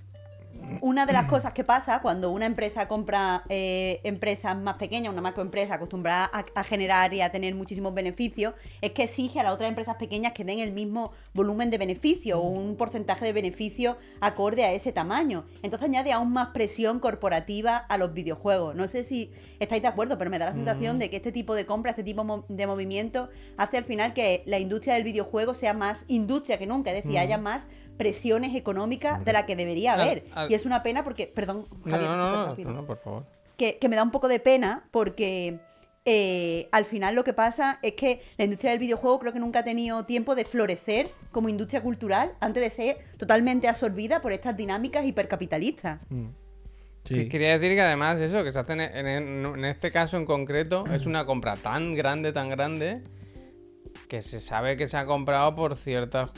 una 0.81 1.05
de 1.05 1.13
las 1.13 1.27
cosas 1.27 1.53
que 1.53 1.63
pasa 1.63 2.01
cuando 2.01 2.31
una 2.31 2.45
empresa 2.45 2.87
compra 2.87 3.43
eh, 3.49 3.99
empresas 4.03 4.57
más 4.57 4.75
pequeñas, 4.75 5.11
una 5.11 5.21
macroempresa 5.21 5.75
acostumbrada 5.75 6.29
a, 6.33 6.45
a 6.55 6.63
generar 6.63 7.13
y 7.13 7.21
a 7.21 7.31
tener 7.31 7.55
muchísimos 7.55 7.93
beneficios, 7.93 8.53
es 8.81 8.91
que 8.91 9.03
exige 9.03 9.39
a 9.39 9.43
las 9.43 9.53
otras 9.53 9.69
empresas 9.69 9.95
pequeñas 9.95 10.33
que 10.33 10.43
den 10.43 10.59
el 10.59 10.71
mismo 10.71 11.11
volumen 11.33 11.69
de 11.69 11.77
beneficio 11.77 12.39
o 12.39 12.47
un 12.47 12.75
porcentaje 12.75 13.25
de 13.25 13.33
beneficio 13.33 13.97
acorde 14.19 14.63
a 14.63 14.71
ese 14.73 14.91
tamaño. 14.91 15.45
Entonces 15.63 15.87
añade 15.87 16.11
aún 16.11 16.31
más 16.33 16.49
presión 16.49 16.99
corporativa 16.99 17.77
a 17.77 17.97
los 17.97 18.13
videojuegos. 18.13 18.75
No 18.75 18.87
sé 18.87 19.03
si 19.03 19.31
estáis 19.59 19.81
de 19.81 19.87
acuerdo, 19.87 20.17
pero 20.17 20.29
me 20.29 20.39
da 20.39 20.45
la 20.45 20.53
sensación 20.53 20.99
de 20.99 21.09
que 21.09 21.17
este 21.17 21.31
tipo 21.31 21.55
de 21.55 21.65
compra, 21.65 21.91
este 21.91 22.03
tipo 22.03 22.45
de 22.47 22.67
movimiento 22.67 23.29
hace 23.57 23.77
al 23.77 23.83
final 23.83 24.13
que 24.13 24.43
la 24.45 24.59
industria 24.59 24.95
del 24.95 25.03
videojuego 25.03 25.53
sea 25.53 25.73
más 25.73 26.05
industria 26.07 26.57
que 26.57 26.65
nunca, 26.65 26.91
es 26.91 27.03
decir, 27.03 27.19
haya 27.19 27.37
más 27.37 27.67
presiones 27.97 28.55
económicas 28.55 29.23
de 29.25 29.33
la 29.33 29.45
que 29.45 29.55
debería 29.55 29.93
haber. 29.93 30.25
al- 30.35 30.51
Y 30.51 30.53
es 30.55 30.65
una 30.65 30.83
pena 30.83 31.03
porque, 31.03 31.27
perdón, 31.27 31.63
Javier, 31.85 32.09
no, 32.09 32.55
no, 32.55 32.71
no, 32.71 32.85
por 32.85 32.97
favor. 32.99 33.25
que, 33.57 33.77
que 33.77 33.89
me 33.89 33.95
da 33.95 34.03
un 34.03 34.11
poco 34.11 34.27
de 34.27 34.39
pena 34.39 34.87
porque 34.91 35.59
eh, 36.05 36.69
al 36.71 36.85
final 36.85 37.15
lo 37.15 37.23
que 37.23 37.33
pasa 37.33 37.79
es 37.81 37.93
que 37.93 38.21
la 38.37 38.45
industria 38.45 38.71
del 38.71 38.79
videojuego 38.79 39.19
creo 39.19 39.33
que 39.33 39.39
nunca 39.39 39.59
ha 39.59 39.63
tenido 39.63 40.05
tiempo 40.05 40.35
de 40.35 40.45
florecer 40.45 41.09
como 41.31 41.49
industria 41.49 41.81
cultural 41.81 42.33
antes 42.39 42.63
de 42.63 42.69
ser 42.69 42.97
totalmente 43.17 43.67
absorbida 43.67 44.21
por 44.21 44.31
estas 44.31 44.55
dinámicas 44.55 45.03
hipercapitalistas. 45.05 45.99
Que- 47.03 47.27
Quería 47.29 47.57
decir 47.57 47.75
que 47.75 47.81
además 47.81 48.19
eso, 48.19 48.43
que 48.43 48.51
se 48.51 48.59
hace 48.59 48.73
en, 48.73 48.81
en- 48.81 49.45
en 49.45 49.65
este 49.65 49.91
caso 49.91 50.17
en 50.17 50.25
concreto, 50.25 50.83
es 50.93 51.05
una 51.05 51.25
compra 51.25 51.55
tan 51.55 51.95
grande, 51.95 52.31
tan 52.33 52.49
grande, 52.49 53.01
que 54.09 54.21
se 54.21 54.39
sabe 54.39 54.77
que 54.77 54.87
se 54.87 54.95
ha 54.97 55.05
comprado 55.05 55.55
por 55.55 55.75
ciertos 55.77 56.31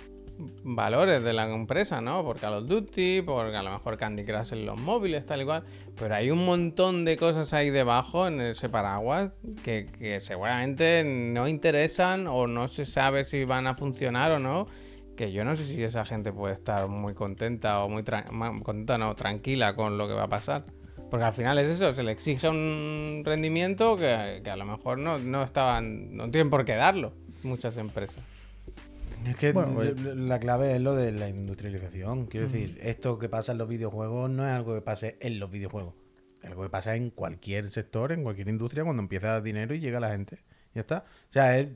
valores 0.64 1.24
de 1.24 1.34
la 1.34 1.44
empresa, 1.44 2.02
¿no? 2.02 2.24
Por 2.24 2.40
Call 2.40 2.54
of 2.54 2.68
Duty, 2.68 3.22
porque 3.22 3.58
a 3.58 3.64
lo 3.64 3.72
mejor 3.72 3.98
Candy 3.98 4.24
Crush 4.24 4.54
en 4.54 4.66
los 4.66 4.80
móviles, 4.80 5.26
tal 5.26 5.42
y 5.42 5.46
cual. 5.46 5.64
Pero 5.98 6.16
hay 6.16 6.32
un 6.32 6.46
montón 6.46 7.04
de 7.06 7.18
cosas 7.18 7.54
ahí 7.54 7.70
debajo 7.70 8.28
en 8.28 8.42
ese 8.42 8.70
paraguas 8.70 9.38
que, 9.64 10.20
seguramente 10.22 11.04
no 11.06 11.48
interesan 11.48 12.28
o 12.28 12.48
no 12.48 12.68
se 12.68 12.86
sabe 12.86 13.26
si 13.26 13.44
van 13.44 13.68
a 13.68 13.76
funcionar 13.76 14.32
o 14.32 14.40
no. 14.40 14.66
Que 15.18 15.34
yo 15.34 15.44
no 15.44 15.56
sé 15.56 15.66
si 15.66 15.84
esa 15.84 16.06
gente 16.06 16.32
puede 16.32 16.54
estar 16.54 16.88
muy 16.88 17.14
contenta 17.14 17.84
o 17.84 17.90
muy 17.90 18.04
contenta, 18.04 18.98
no, 18.98 19.16
tranquila 19.16 19.76
con 19.76 19.98
lo 19.98 20.08
que 20.08 20.14
va 20.14 20.24
a 20.24 20.30
pasar. 20.30 20.64
Porque 21.10 21.26
al 21.26 21.34
final 21.34 21.58
es 21.58 21.68
eso, 21.70 21.92
se 21.92 22.04
le 22.04 22.12
exige 22.12 22.48
un 22.48 23.24
rendimiento 23.26 23.98
que, 23.98 24.42
que 24.44 24.50
a 24.50 24.56
lo 24.56 24.66
mejor 24.66 25.00
no, 25.00 25.18
no 25.18 25.44
estaban, 25.44 26.16
no 26.16 26.30
tienen 26.30 26.50
por 26.50 26.64
qué 26.64 26.76
darlo 26.76 27.14
muchas 27.44 27.76
empresas. 27.78 28.24
Es 29.26 29.36
que 29.36 29.52
Bueno, 29.52 29.74
pues- 29.74 30.00
la 30.02 30.40
clave 30.40 30.76
es 30.76 30.82
lo 30.82 30.96
de 30.96 31.12
la 31.12 31.30
industrialización. 31.30 32.28
Quiero 32.28 32.48
decir, 32.48 32.78
esto 32.82 33.20
que 33.20 33.30
pasa 33.30 33.52
en 33.52 33.58
los 33.58 33.68
videojuegos 33.68 34.30
no 34.30 34.46
es 34.46 34.52
algo 34.52 34.74
que 34.76 34.82
pase 34.82 35.18
en 35.20 35.40
los 35.40 35.52
videojuegos. 35.52 35.94
Es 36.42 36.50
algo 36.50 36.64
que 36.64 36.70
pasa 36.70 36.96
en 36.96 37.10
cualquier 37.10 37.70
sector, 37.70 38.12
en 38.12 38.24
cualquier 38.24 38.48
industria, 38.48 38.84
cuando 38.84 39.02
empieza 39.02 39.28
dar 39.28 39.44
dinero 39.44 39.76
y 39.76 39.80
llega 39.80 40.00
la 40.00 40.10
gente. 40.10 40.40
Ya 40.74 40.82
está. 40.82 41.06
O 41.30 41.32
sea, 41.34 41.58
es, 41.60 41.68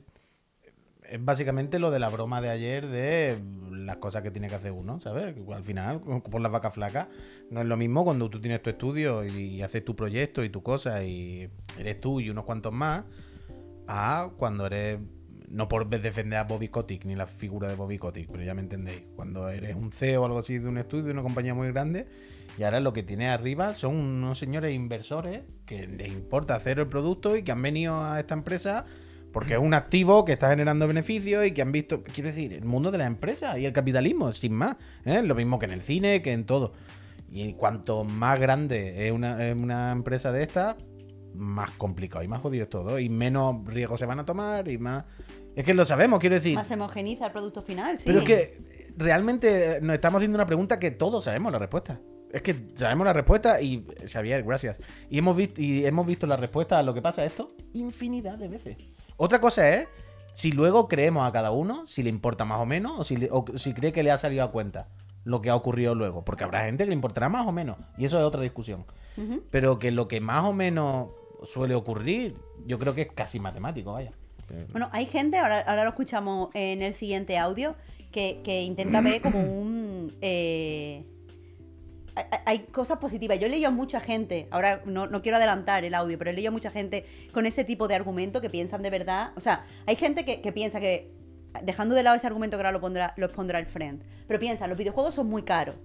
es 1.08 1.22
básicamente 1.22 1.78
lo 1.78 1.90
de 1.90 1.98
la 1.98 2.08
broma 2.08 2.40
de 2.40 2.48
ayer 2.48 2.86
de 2.86 3.38
las 3.72 3.96
cosas 3.96 4.22
que 4.22 4.30
tiene 4.30 4.48
que 4.48 4.54
hacer 4.54 4.72
uno, 4.72 5.00
¿sabes? 5.00 5.34
Al 5.52 5.62
final, 5.62 6.00
por 6.30 6.40
las 6.40 6.50
vacas 6.50 6.72
flacas, 6.74 7.08
no 7.50 7.60
es 7.60 7.66
lo 7.66 7.76
mismo 7.76 8.04
cuando 8.04 8.30
tú 8.30 8.40
tienes 8.40 8.62
tu 8.62 8.70
estudio 8.70 9.24
y 9.24 9.60
haces 9.62 9.84
tu 9.84 9.94
proyecto 9.94 10.42
y 10.42 10.48
tu 10.48 10.62
cosa 10.62 11.04
y 11.04 11.50
eres 11.78 12.00
tú 12.00 12.20
y 12.20 12.30
unos 12.30 12.44
cuantos 12.44 12.72
más, 12.72 13.04
a 13.86 14.30
cuando 14.38 14.66
eres 14.66 14.98
no 15.54 15.68
por 15.68 15.88
defender 15.88 16.40
a 16.40 16.44
Bobby 16.44 16.68
Kotick 16.68 17.04
ni 17.04 17.14
la 17.14 17.28
figura 17.28 17.68
de 17.68 17.76
Bobby 17.76 17.96
Kotick, 17.96 18.28
pero 18.30 18.42
ya 18.42 18.54
me 18.54 18.60
entendéis. 18.60 19.02
Cuando 19.14 19.48
eres 19.48 19.76
un 19.76 19.92
CEO 19.92 20.22
o 20.22 20.24
algo 20.24 20.40
así 20.40 20.58
de 20.58 20.68
un 20.68 20.78
estudio, 20.78 21.04
de 21.04 21.12
una 21.12 21.22
compañía 21.22 21.54
muy 21.54 21.70
grande, 21.70 22.08
y 22.58 22.64
ahora 22.64 22.80
lo 22.80 22.92
que 22.92 23.04
tienes 23.04 23.30
arriba 23.30 23.74
son 23.74 23.94
unos 23.94 24.36
señores 24.36 24.74
inversores 24.74 25.42
que 25.64 25.86
les 25.86 26.08
importa 26.08 26.56
hacer 26.56 26.80
el 26.80 26.88
producto 26.88 27.36
y 27.36 27.44
que 27.44 27.52
han 27.52 27.62
venido 27.62 28.02
a 28.02 28.18
esta 28.18 28.34
empresa 28.34 28.84
Porque 29.32 29.54
es 29.54 29.60
un 29.60 29.74
activo 29.74 30.24
que 30.24 30.32
está 30.32 30.50
generando 30.50 30.88
beneficios 30.88 31.46
y 31.46 31.52
que 31.52 31.62
han 31.62 31.72
visto, 31.72 32.02
quiero 32.02 32.30
decir, 32.30 32.52
el 32.52 32.64
mundo 32.64 32.90
de 32.90 32.98
las 32.98 33.06
empresas 33.06 33.56
y 33.58 33.64
el 33.64 33.72
capitalismo, 33.72 34.32
sin 34.32 34.52
más. 34.54 34.76
¿eh? 35.04 35.22
Lo 35.22 35.36
mismo 35.36 35.58
que 35.58 35.66
en 35.66 35.72
el 35.72 35.82
cine, 35.82 36.20
que 36.20 36.32
en 36.32 36.46
todo. 36.46 36.72
Y 37.30 37.54
cuanto 37.54 38.04
más 38.04 38.40
grande 38.40 39.06
es 39.06 39.12
una, 39.12 39.44
es 39.48 39.56
una 39.56 39.92
empresa 39.92 40.30
de 40.30 40.42
estas, 40.42 40.76
más 41.34 41.70
complicado 41.72 42.24
y 42.24 42.28
más 42.28 42.40
jodido 42.40 42.64
es 42.64 42.70
todo. 42.70 42.98
Y 42.98 43.08
menos 43.08 43.64
riesgos 43.66 44.00
se 44.00 44.06
van 44.06 44.18
a 44.18 44.24
tomar 44.24 44.68
y 44.68 44.78
más... 44.78 45.04
Es 45.54 45.64
que 45.64 45.74
lo 45.74 45.84
sabemos, 45.84 46.18
quiero 46.20 46.34
decir. 46.34 46.54
Más 46.56 46.70
homogeniza 46.70 47.26
el 47.26 47.32
producto 47.32 47.62
final, 47.62 47.96
sí. 47.96 48.04
Pero 48.06 48.18
es 48.20 48.24
que 48.24 48.90
realmente 48.96 49.78
nos 49.80 49.94
estamos 49.94 50.18
haciendo 50.18 50.36
una 50.36 50.46
pregunta 50.46 50.78
que 50.78 50.90
todos 50.90 51.24
sabemos 51.24 51.52
la 51.52 51.58
respuesta. 51.58 52.00
Es 52.32 52.42
que 52.42 52.70
sabemos 52.74 53.04
la 53.04 53.12
respuesta 53.12 53.60
y, 53.60 53.86
Xavier, 54.10 54.42
gracias. 54.42 54.80
Y 55.08 55.18
hemos, 55.18 55.36
visto, 55.36 55.60
y 55.62 55.86
hemos 55.86 56.04
visto 56.06 56.26
la 56.26 56.36
respuesta 56.36 56.78
a 56.78 56.82
lo 56.82 56.92
que 56.92 57.00
pasa 57.00 57.24
esto 57.24 57.54
infinidad 57.74 58.36
de 58.38 58.48
veces. 58.48 58.76
Otra 59.16 59.40
cosa 59.40 59.68
es 59.68 59.86
si 60.32 60.50
luego 60.50 60.88
creemos 60.88 61.24
a 61.28 61.30
cada 61.30 61.52
uno, 61.52 61.86
si 61.86 62.02
le 62.02 62.10
importa 62.10 62.44
más 62.44 62.60
o 62.60 62.66
menos, 62.66 62.98
o 62.98 63.04
si, 63.04 63.16
le- 63.16 63.28
o 63.30 63.44
si 63.56 63.72
cree 63.72 63.92
que 63.92 64.02
le 64.02 64.10
ha 64.10 64.18
salido 64.18 64.42
a 64.42 64.50
cuenta 64.50 64.88
lo 65.22 65.40
que 65.40 65.50
ha 65.50 65.54
ocurrido 65.54 65.94
luego. 65.94 66.24
Porque 66.24 66.42
habrá 66.42 66.64
gente 66.64 66.82
que 66.82 66.90
le 66.90 66.96
importará 66.96 67.28
más 67.28 67.46
o 67.46 67.52
menos. 67.52 67.76
Y 67.96 68.04
eso 68.04 68.18
es 68.18 68.24
otra 68.24 68.42
discusión. 68.42 68.84
Pero 69.52 69.78
que 69.78 69.92
lo 69.92 70.08
que 70.08 70.20
más 70.20 70.44
o 70.44 70.52
menos 70.52 71.10
suele 71.44 71.76
ocurrir, 71.76 72.36
yo 72.66 72.80
creo 72.80 72.96
que 72.96 73.02
es 73.02 73.12
casi 73.12 73.38
matemático, 73.38 73.92
vaya. 73.92 74.10
Bueno, 74.72 74.88
hay 74.92 75.06
gente, 75.06 75.38
ahora, 75.38 75.60
ahora 75.60 75.84
lo 75.84 75.90
escuchamos 75.90 76.50
en 76.54 76.82
el 76.82 76.92
siguiente 76.94 77.38
audio, 77.38 77.74
que, 78.12 78.40
que 78.44 78.62
intenta 78.62 79.00
ver 79.00 79.20
como 79.20 79.40
un... 79.60 80.16
eh, 80.20 81.04
hay- 82.46 82.60
cosas 82.70 82.98
positivas. 82.98 83.38
Yo 83.38 83.46
he 83.46 83.50
leído 83.50 83.68
a 83.68 83.70
mucha 83.72 84.00
gente, 84.00 84.46
ahora 84.50 84.82
no, 84.84 85.06
no 85.06 85.22
quiero 85.22 85.36
adelantar 85.36 85.84
el 85.84 85.94
audio, 85.94 86.16
pero 86.18 86.30
he 86.30 86.34
leído 86.34 86.50
a 86.50 86.52
mucha 86.52 86.70
gente 86.70 87.04
con 87.32 87.46
ese 87.46 87.64
tipo 87.64 87.88
de 87.88 87.94
argumento 87.96 88.40
que 88.40 88.50
piensan 88.50 88.82
de 88.82 88.90
verdad. 88.90 89.32
O 89.36 89.40
sea, 89.40 89.64
hay 89.86 89.96
gente 89.96 90.24
que, 90.24 90.40
que 90.40 90.52
piensa 90.52 90.78
que, 90.80 91.10
dejando 91.62 91.94
de 91.94 92.02
lado 92.02 92.16
ese 92.16 92.26
argumento 92.26 92.56
que 92.56 92.60
ahora 92.60 92.72
lo 92.72 92.80
pondrá, 92.80 93.14
lo 93.16 93.26
expondrá 93.26 93.58
el 93.58 93.66
friend, 93.66 94.02
pero 94.26 94.38
piensa, 94.40 94.66
los 94.66 94.78
videojuegos 94.78 95.14
son 95.14 95.28
muy 95.28 95.42
caros 95.42 95.76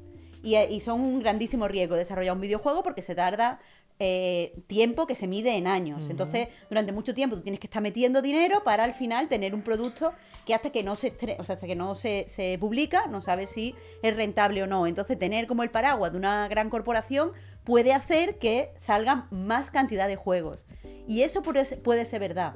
y, 0.41 0.55
eh, 0.55 0.67
y 0.71 0.79
son 0.79 1.01
un 1.01 1.19
grandísimo 1.19 1.67
riesgo 1.67 1.95
desarrollar 1.95 2.33
un 2.35 2.41
videojuego 2.41 2.81
porque 2.83 3.01
se 3.01 3.13
tarda 3.15 3.59
eh, 3.99 4.53
tiempo 4.67 5.05
que 5.07 5.15
se 5.15 5.27
mide 5.27 5.57
en 5.57 5.67
años. 5.67 6.07
Entonces, 6.09 6.47
durante 6.69 6.91
mucho 6.91 7.13
tiempo 7.13 7.35
tú 7.35 7.41
tienes 7.41 7.59
que 7.59 7.67
estar 7.67 7.81
metiendo 7.81 8.21
dinero 8.21 8.63
para 8.63 8.85
al 8.85 8.93
final 8.93 9.27
tener 9.27 9.53
un 9.53 9.61
producto 9.61 10.13
que 10.45 10.53
hasta 10.53 10.71
que 10.71 10.83
no 10.83 10.95
se 10.95 11.13
o 11.37 11.43
sea, 11.43 11.55
hasta 11.55 11.67
que 11.67 11.75
no 11.75 11.95
se, 11.95 12.25
se 12.29 12.57
publica, 12.59 13.07
no 13.07 13.21
sabes 13.21 13.49
si 13.49 13.75
es 14.01 14.15
rentable 14.15 14.63
o 14.63 14.67
no. 14.67 14.87
Entonces, 14.87 15.19
tener 15.19 15.47
como 15.47 15.63
el 15.63 15.69
paraguas 15.69 16.13
de 16.13 16.17
una 16.17 16.47
gran 16.47 16.69
corporación 16.69 17.33
puede 17.65 17.93
hacer 17.93 18.37
que 18.39 18.71
salgan 18.77 19.27
más 19.31 19.69
cantidad 19.69 20.07
de 20.07 20.15
juegos. 20.15 20.65
Y 21.07 21.23
eso 21.23 21.41
puede 21.41 22.05
ser 22.05 22.19
verdad. 22.19 22.53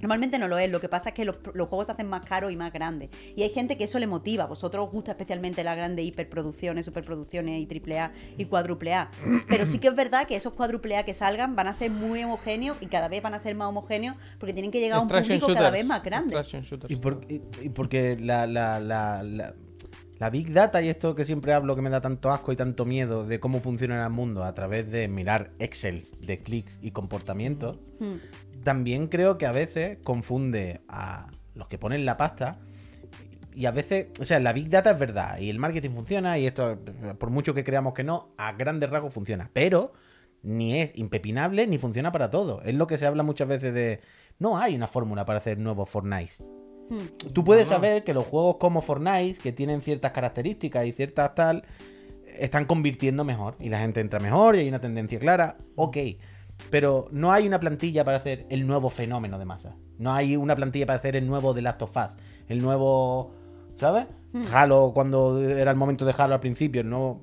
Normalmente 0.00 0.38
no 0.38 0.48
lo 0.48 0.58
es, 0.58 0.70
lo 0.70 0.80
que 0.80 0.88
pasa 0.88 1.10
es 1.10 1.14
que 1.14 1.24
los, 1.24 1.36
los 1.54 1.68
juegos 1.68 1.86
se 1.86 1.92
hacen 1.92 2.06
más 2.08 2.24
caros 2.24 2.52
y 2.52 2.56
más 2.56 2.72
grandes. 2.72 3.10
Y 3.36 3.42
hay 3.42 3.50
gente 3.50 3.76
que 3.76 3.84
eso 3.84 3.98
le 3.98 4.06
motiva. 4.06 4.44
A 4.44 4.46
vosotros 4.46 4.86
os 4.86 4.92
gusta 4.92 5.12
especialmente 5.12 5.64
las 5.64 5.76
grandes 5.76 6.06
hiperproducciones, 6.06 6.84
superproducciones 6.84 7.60
y 7.60 7.66
triple 7.66 7.98
A 7.98 8.12
y 8.36 8.44
cuádruple 8.44 8.94
A. 8.94 9.10
Pero 9.48 9.66
sí 9.66 9.78
que 9.78 9.88
es 9.88 9.94
verdad 9.94 10.26
que 10.26 10.36
esos 10.36 10.52
cuádruple 10.52 10.96
A 10.96 11.04
que 11.04 11.14
salgan 11.14 11.56
van 11.56 11.66
a 11.66 11.72
ser 11.72 11.90
muy 11.90 12.22
homogéneos 12.22 12.76
y 12.80 12.86
cada 12.86 13.08
vez 13.08 13.22
van 13.22 13.34
a 13.34 13.38
ser 13.38 13.54
más 13.54 13.68
homogéneos 13.68 14.16
porque 14.38 14.52
tienen 14.52 14.70
que 14.70 14.80
llegar 14.80 14.98
a 14.98 15.02
un 15.02 15.08
público 15.26 15.46
cada 15.54 15.70
vez 15.70 15.86
más 15.86 16.02
grande. 16.02 16.34
Extraction 16.36 16.62
shooters. 16.62 16.90
Y, 16.92 16.96
por- 16.96 17.20
y- 17.28 17.42
y 17.62 17.68
porque 17.70 18.16
la, 18.20 18.46
la, 18.46 18.78
la, 18.80 19.22
la- 19.22 19.54
la 20.18 20.30
Big 20.30 20.52
Data 20.52 20.82
y 20.82 20.88
esto 20.88 21.14
que 21.14 21.24
siempre 21.24 21.52
hablo 21.52 21.76
que 21.76 21.82
me 21.82 21.90
da 21.90 22.00
tanto 22.00 22.30
asco 22.30 22.52
y 22.52 22.56
tanto 22.56 22.84
miedo 22.84 23.26
de 23.26 23.38
cómo 23.40 23.60
funciona 23.60 24.04
el 24.04 24.10
mundo 24.10 24.44
a 24.44 24.52
través 24.54 24.90
de 24.90 25.08
mirar 25.08 25.52
Excel 25.58 26.04
de 26.20 26.40
clics 26.40 26.78
y 26.82 26.90
comportamientos, 26.90 27.78
Hmm. 28.00 28.16
también 28.64 29.08
creo 29.08 29.38
que 29.38 29.46
a 29.46 29.52
veces 29.52 29.98
confunde 30.04 30.80
a 30.88 31.30
los 31.54 31.68
que 31.68 31.78
ponen 31.78 32.04
la 32.04 32.16
pasta 32.16 32.58
y 33.54 33.66
a 33.66 33.72
veces, 33.72 34.06
o 34.20 34.24
sea, 34.24 34.38
la 34.38 34.52
Big 34.52 34.68
Data 34.68 34.92
es 34.92 34.98
verdad 34.98 35.38
y 35.38 35.50
el 35.50 35.58
marketing 35.58 35.90
funciona 35.90 36.38
y 36.38 36.46
esto, 36.46 36.78
por 37.18 37.30
mucho 37.30 37.54
que 37.54 37.64
creamos 37.64 37.94
que 37.94 38.04
no, 38.04 38.32
a 38.36 38.52
grandes 38.52 38.88
rasgos 38.88 39.12
funciona, 39.12 39.50
pero 39.52 39.92
ni 40.42 40.80
es 40.80 40.92
impepinable 40.96 41.66
ni 41.66 41.78
funciona 41.78 42.12
para 42.12 42.30
todo. 42.30 42.62
Es 42.62 42.74
lo 42.74 42.86
que 42.86 42.98
se 42.98 43.06
habla 43.06 43.24
muchas 43.24 43.48
veces 43.48 43.74
de, 43.74 44.00
no 44.38 44.58
hay 44.58 44.76
una 44.76 44.86
fórmula 44.86 45.24
para 45.24 45.40
hacer 45.40 45.58
nuevos 45.58 45.88
Fortnite. 45.88 46.34
Hmm. 46.88 47.32
Tú 47.32 47.44
puedes 47.44 47.68
saber 47.68 48.04
que 48.04 48.14
los 48.14 48.26
juegos 48.26 48.56
como 48.56 48.82
Fortnite, 48.82 49.38
que 49.40 49.52
tienen 49.52 49.82
ciertas 49.82 50.12
características 50.12 50.86
y 50.86 50.92
ciertas 50.92 51.34
tal, 51.34 51.64
están 52.38 52.64
convirtiendo 52.64 53.24
mejor 53.24 53.56
y 53.58 53.68
la 53.68 53.80
gente 53.80 54.00
entra 54.00 54.20
mejor 54.20 54.56
y 54.56 54.60
hay 54.60 54.68
una 54.68 54.80
tendencia 54.80 55.18
clara, 55.18 55.56
ok. 55.76 55.96
Pero 56.70 57.06
no 57.12 57.32
hay 57.32 57.46
una 57.46 57.60
plantilla 57.60 58.04
para 58.04 58.16
hacer 58.16 58.46
el 58.50 58.66
nuevo 58.66 58.90
fenómeno 58.90 59.38
de 59.38 59.44
masa. 59.44 59.76
No 59.98 60.12
hay 60.12 60.36
una 60.36 60.56
plantilla 60.56 60.86
para 60.86 60.98
hacer 60.98 61.16
el 61.16 61.26
nuevo 61.26 61.54
The 61.54 61.62
Last 61.62 61.82
of 61.82 61.96
Us, 61.96 62.16
el 62.48 62.62
nuevo, 62.62 63.32
¿sabes? 63.76 64.06
Halo 64.52 64.92
cuando 64.94 65.40
era 65.40 65.70
el 65.70 65.76
momento 65.76 66.04
de 66.04 66.14
Halo 66.16 66.34
al 66.34 66.40
principio, 66.40 66.80
el 66.80 66.90
nuevo... 66.90 67.20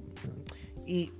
Y 0.85 1.11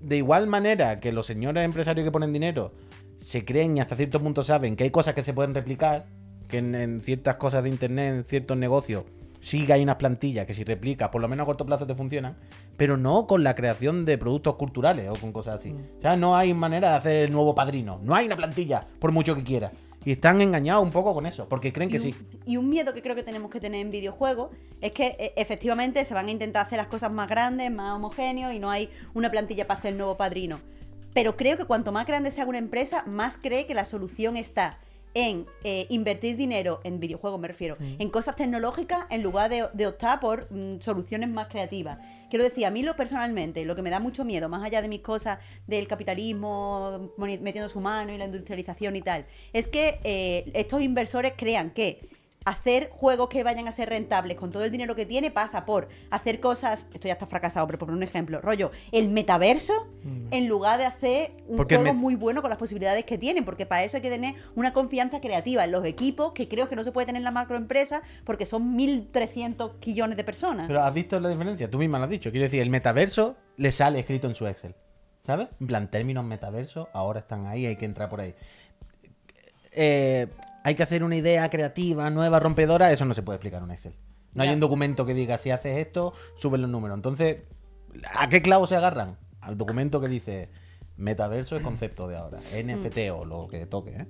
de 0.00 0.16
igual 0.16 0.46
manera 0.46 1.00
que 1.00 1.12
los 1.12 1.26
señores 1.26 1.64
empresarios 1.64 2.04
que 2.04 2.12
ponen 2.12 2.32
dinero 2.32 2.72
se 3.16 3.44
creen 3.44 3.76
y 3.76 3.80
hasta 3.80 3.96
cierto 3.96 4.20
punto 4.20 4.44
saben 4.44 4.76
que 4.76 4.84
hay 4.84 4.90
cosas 4.90 5.14
que 5.14 5.22
se 5.22 5.34
pueden 5.34 5.54
replicar, 5.54 6.06
que 6.50 6.58
en, 6.58 6.74
en 6.74 7.00
ciertas 7.00 7.36
cosas 7.36 7.62
de 7.62 7.70
internet, 7.70 8.14
en 8.14 8.24
ciertos 8.24 8.56
negocios, 8.56 9.04
sí 9.40 9.66
que 9.66 9.72
hay 9.72 9.82
unas 9.82 9.96
plantillas 9.96 10.46
que 10.46 10.54
si 10.54 10.64
replicas, 10.64 11.08
por 11.08 11.20
lo 11.20 11.28
menos 11.28 11.44
a 11.44 11.46
corto 11.46 11.66
plazo 11.66 11.86
te 11.86 11.94
funcionan, 11.94 12.36
pero 12.76 12.96
no 12.96 13.26
con 13.26 13.42
la 13.42 13.54
creación 13.54 14.04
de 14.04 14.18
productos 14.18 14.54
culturales 14.56 15.08
o 15.08 15.14
con 15.14 15.32
cosas 15.32 15.58
así. 15.58 15.74
O 15.98 16.00
sea, 16.00 16.16
no 16.16 16.36
hay 16.36 16.54
manera 16.54 16.90
de 16.90 16.96
hacer 16.96 17.24
el 17.24 17.32
nuevo 17.32 17.54
padrino. 17.54 18.00
No 18.02 18.14
hay 18.14 18.26
una 18.26 18.36
plantilla, 18.36 18.86
por 18.98 19.12
mucho 19.12 19.34
que 19.34 19.42
quiera. 19.42 19.72
Y 20.04 20.12
están 20.12 20.40
engañados 20.40 20.82
un 20.82 20.90
poco 20.90 21.12
con 21.12 21.26
eso, 21.26 21.46
porque 21.46 21.74
creen 21.74 21.90
que 21.90 21.98
un, 21.98 22.02
sí. 22.02 22.14
y 22.46 22.56
un 22.56 22.70
miedo 22.70 22.94
que 22.94 23.02
creo 23.02 23.14
que 23.14 23.22
tenemos 23.22 23.50
que 23.50 23.60
tener 23.60 23.82
en 23.82 23.90
videojuegos 23.90 24.48
es 24.80 24.92
que 24.92 25.08
e, 25.18 25.34
efectivamente 25.36 26.02
se 26.06 26.14
van 26.14 26.28
a 26.28 26.30
intentar 26.30 26.64
hacer 26.64 26.78
las 26.78 26.86
cosas 26.86 27.12
más 27.12 27.28
grandes, 27.28 27.70
más 27.70 27.96
homogéneos 27.96 28.54
y 28.54 28.58
no 28.58 28.70
hay 28.70 28.88
una 29.12 29.30
plantilla 29.30 29.66
para 29.66 29.78
hacer 29.78 29.92
el 29.92 29.98
nuevo 29.98 30.16
padrino. 30.16 30.60
Pero 31.12 31.36
creo 31.36 31.58
que 31.58 31.64
cuanto 31.64 31.92
más 31.92 32.06
grande 32.06 32.30
sea 32.30 32.46
una 32.46 32.56
empresa, 32.56 33.04
más 33.06 33.36
cree 33.36 33.66
que 33.66 33.74
la 33.74 33.84
solución 33.84 34.38
está 34.38 34.78
en 35.14 35.46
eh, 35.64 35.86
invertir 35.90 36.36
dinero 36.36 36.80
en 36.84 37.00
videojuegos, 37.00 37.40
me 37.40 37.48
refiero, 37.48 37.76
en 37.80 38.10
cosas 38.10 38.36
tecnológicas 38.36 39.06
en 39.10 39.22
lugar 39.22 39.50
de, 39.50 39.68
de 39.72 39.86
optar 39.86 40.20
por 40.20 40.50
mm, 40.52 40.80
soluciones 40.80 41.28
más 41.28 41.48
creativas. 41.48 41.98
Quiero 42.28 42.44
decir, 42.44 42.66
a 42.66 42.70
mí 42.70 42.82
lo 42.82 42.94
personalmente, 42.96 43.64
lo 43.64 43.74
que 43.74 43.82
me 43.82 43.90
da 43.90 44.00
mucho 44.00 44.24
miedo, 44.24 44.48
más 44.48 44.62
allá 44.62 44.82
de 44.82 44.88
mis 44.88 45.00
cosas 45.00 45.38
del 45.66 45.86
capitalismo 45.88 47.12
metiendo 47.18 47.68
su 47.68 47.80
mano 47.80 48.12
y 48.12 48.18
la 48.18 48.26
industrialización 48.26 48.96
y 48.96 49.02
tal, 49.02 49.26
es 49.52 49.66
que 49.66 50.00
eh, 50.04 50.50
estos 50.54 50.80
inversores 50.82 51.32
crean 51.36 51.70
que 51.70 52.08
hacer 52.44 52.90
juegos 52.90 53.28
que 53.28 53.42
vayan 53.42 53.68
a 53.68 53.72
ser 53.72 53.88
rentables 53.88 54.36
con 54.36 54.50
todo 54.50 54.64
el 54.64 54.70
dinero 54.70 54.94
que 54.94 55.06
tiene 55.06 55.30
pasa 55.30 55.64
por 55.64 55.88
hacer 56.10 56.40
cosas, 56.40 56.86
esto 56.92 57.08
ya 57.08 57.14
está 57.14 57.26
fracasado, 57.26 57.66
pero 57.66 57.78
por 57.78 57.88
poner 57.88 57.98
un 57.98 58.02
ejemplo, 58.02 58.40
rollo, 58.40 58.70
el 58.92 59.08
metaverso, 59.08 59.88
en 60.30 60.48
lugar 60.48 60.78
de 60.78 60.86
hacer 60.86 61.32
un 61.46 61.58
Porque 61.58 61.76
juego 61.76 61.94
muy 61.94 62.14
bueno 62.14 62.40
con 62.40 62.50
las 62.50 62.58
posibilidades 62.58 63.04
que 63.04 63.18
tienen, 63.18 63.44
porque 63.44 63.66
para 63.66 63.84
eso 63.84 63.96
hay 63.96 64.02
que 64.02 64.10
tener 64.10 64.34
una 64.54 64.72
confianza 64.72 65.20
creativa 65.20 65.64
en 65.64 65.72
los 65.72 65.84
equipos, 65.84 66.32
que 66.32 66.48
creo 66.48 66.68
que 66.68 66.76
no 66.76 66.84
se 66.84 66.92
puede 66.92 67.06
tener 67.06 67.20
en 67.20 67.24
la 67.24 67.30
macroempresa, 67.30 68.02
porque 68.24 68.46
son 68.46 68.76
1.300 68.78 69.78
quillones 69.80 70.16
de 70.16 70.24
personas. 70.24 70.66
Pero 70.66 70.82
has 70.82 70.94
visto 70.94 71.20
la 71.20 71.28
diferencia, 71.28 71.70
tú 71.70 71.78
misma 71.78 71.98
lo 71.98 72.04
has 72.04 72.10
dicho. 72.10 72.30
Quiero 72.30 72.44
decir, 72.44 72.62
el 72.62 72.70
metaverso 72.70 73.36
le 73.56 73.72
sale 73.72 73.98
escrito 73.98 74.26
en 74.26 74.34
su 74.34 74.46
Excel. 74.46 74.74
¿Sabes? 75.22 75.48
En 75.60 75.66
plan, 75.66 75.90
términos 75.90 76.24
metaverso, 76.24 76.88
ahora 76.94 77.20
están 77.20 77.46
ahí, 77.46 77.66
hay 77.66 77.76
que 77.76 77.84
entrar 77.84 78.08
por 78.08 78.20
ahí. 78.20 78.34
Eh, 79.72 80.26
hay 80.64 80.74
que 80.74 80.82
hacer 80.82 81.04
una 81.04 81.16
idea 81.16 81.48
creativa, 81.50 82.10
nueva, 82.10 82.40
rompedora, 82.40 82.92
eso 82.92 83.04
no 83.04 83.14
se 83.14 83.22
puede 83.22 83.36
explicar 83.36 83.58
en 83.58 83.64
un 83.64 83.70
Excel. 83.70 83.94
No 84.32 84.42
hay 84.42 84.50
un 84.50 84.60
documento 84.60 85.06
que 85.06 85.14
diga, 85.14 85.38
si 85.38 85.50
haces 85.50 85.78
esto, 85.78 86.12
suben 86.36 86.62
los 86.62 86.70
números. 86.70 86.96
Entonces, 86.96 87.38
¿a 88.14 88.28
qué 88.28 88.42
clavo 88.42 88.66
se 88.66 88.76
agarran? 88.76 89.18
Al 89.40 89.56
documento 89.56 90.00
que 90.00 90.08
dice, 90.08 90.50
metaverso 90.96 91.56
es 91.56 91.62
concepto 91.62 92.06
de 92.06 92.16
ahora, 92.16 92.38
NFT 92.38 93.10
o 93.12 93.24
lo 93.24 93.48
que 93.48 93.66
toque, 93.66 93.90
¿eh? 93.90 94.06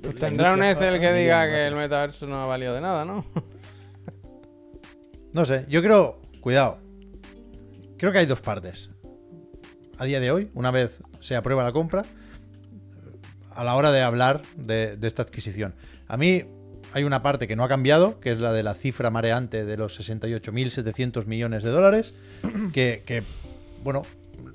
Pues 0.00 0.14
tendrá 0.14 0.54
un 0.54 0.62
Excel 0.62 1.00
que 1.00 1.12
diga 1.12 1.46
que 1.48 1.66
el 1.66 1.74
metaverso 1.74 2.26
no 2.26 2.42
ha 2.42 2.46
valido 2.46 2.74
de 2.74 2.80
nada, 2.80 3.04
¿no? 3.04 3.24
No 5.32 5.44
sé, 5.46 5.64
yo 5.68 5.82
creo, 5.82 6.20
cuidado, 6.40 6.78
creo 7.96 8.12
que 8.12 8.18
hay 8.18 8.26
dos 8.26 8.40
partes. 8.40 8.90
A 9.98 10.04
día 10.04 10.20
de 10.20 10.30
hoy, 10.30 10.50
una 10.54 10.70
vez 10.70 11.00
se 11.20 11.36
aprueba 11.36 11.64
la 11.64 11.72
compra, 11.72 12.04
a 13.54 13.64
la 13.64 13.74
hora 13.74 13.90
de 13.90 14.02
hablar 14.02 14.42
de, 14.56 14.98
esta 15.02 15.22
adquisición. 15.22 15.74
A 16.08 16.16
mí 16.16 16.44
hay 16.92 17.04
una 17.04 17.22
parte 17.22 17.48
que 17.48 17.56
no 17.56 17.64
ha 17.64 17.68
cambiado, 17.68 18.20
que 18.20 18.32
es 18.32 18.38
la 18.38 18.52
de 18.52 18.62
la 18.62 18.74
cifra 18.74 19.10
mareante 19.10 19.64
de 19.64 19.76
los 19.76 19.98
68.700 19.98 21.26
millones 21.26 21.62
de 21.62 21.70
dólares, 21.70 22.14
que, 22.72 23.02
que, 23.06 23.22
bueno, 23.82 24.02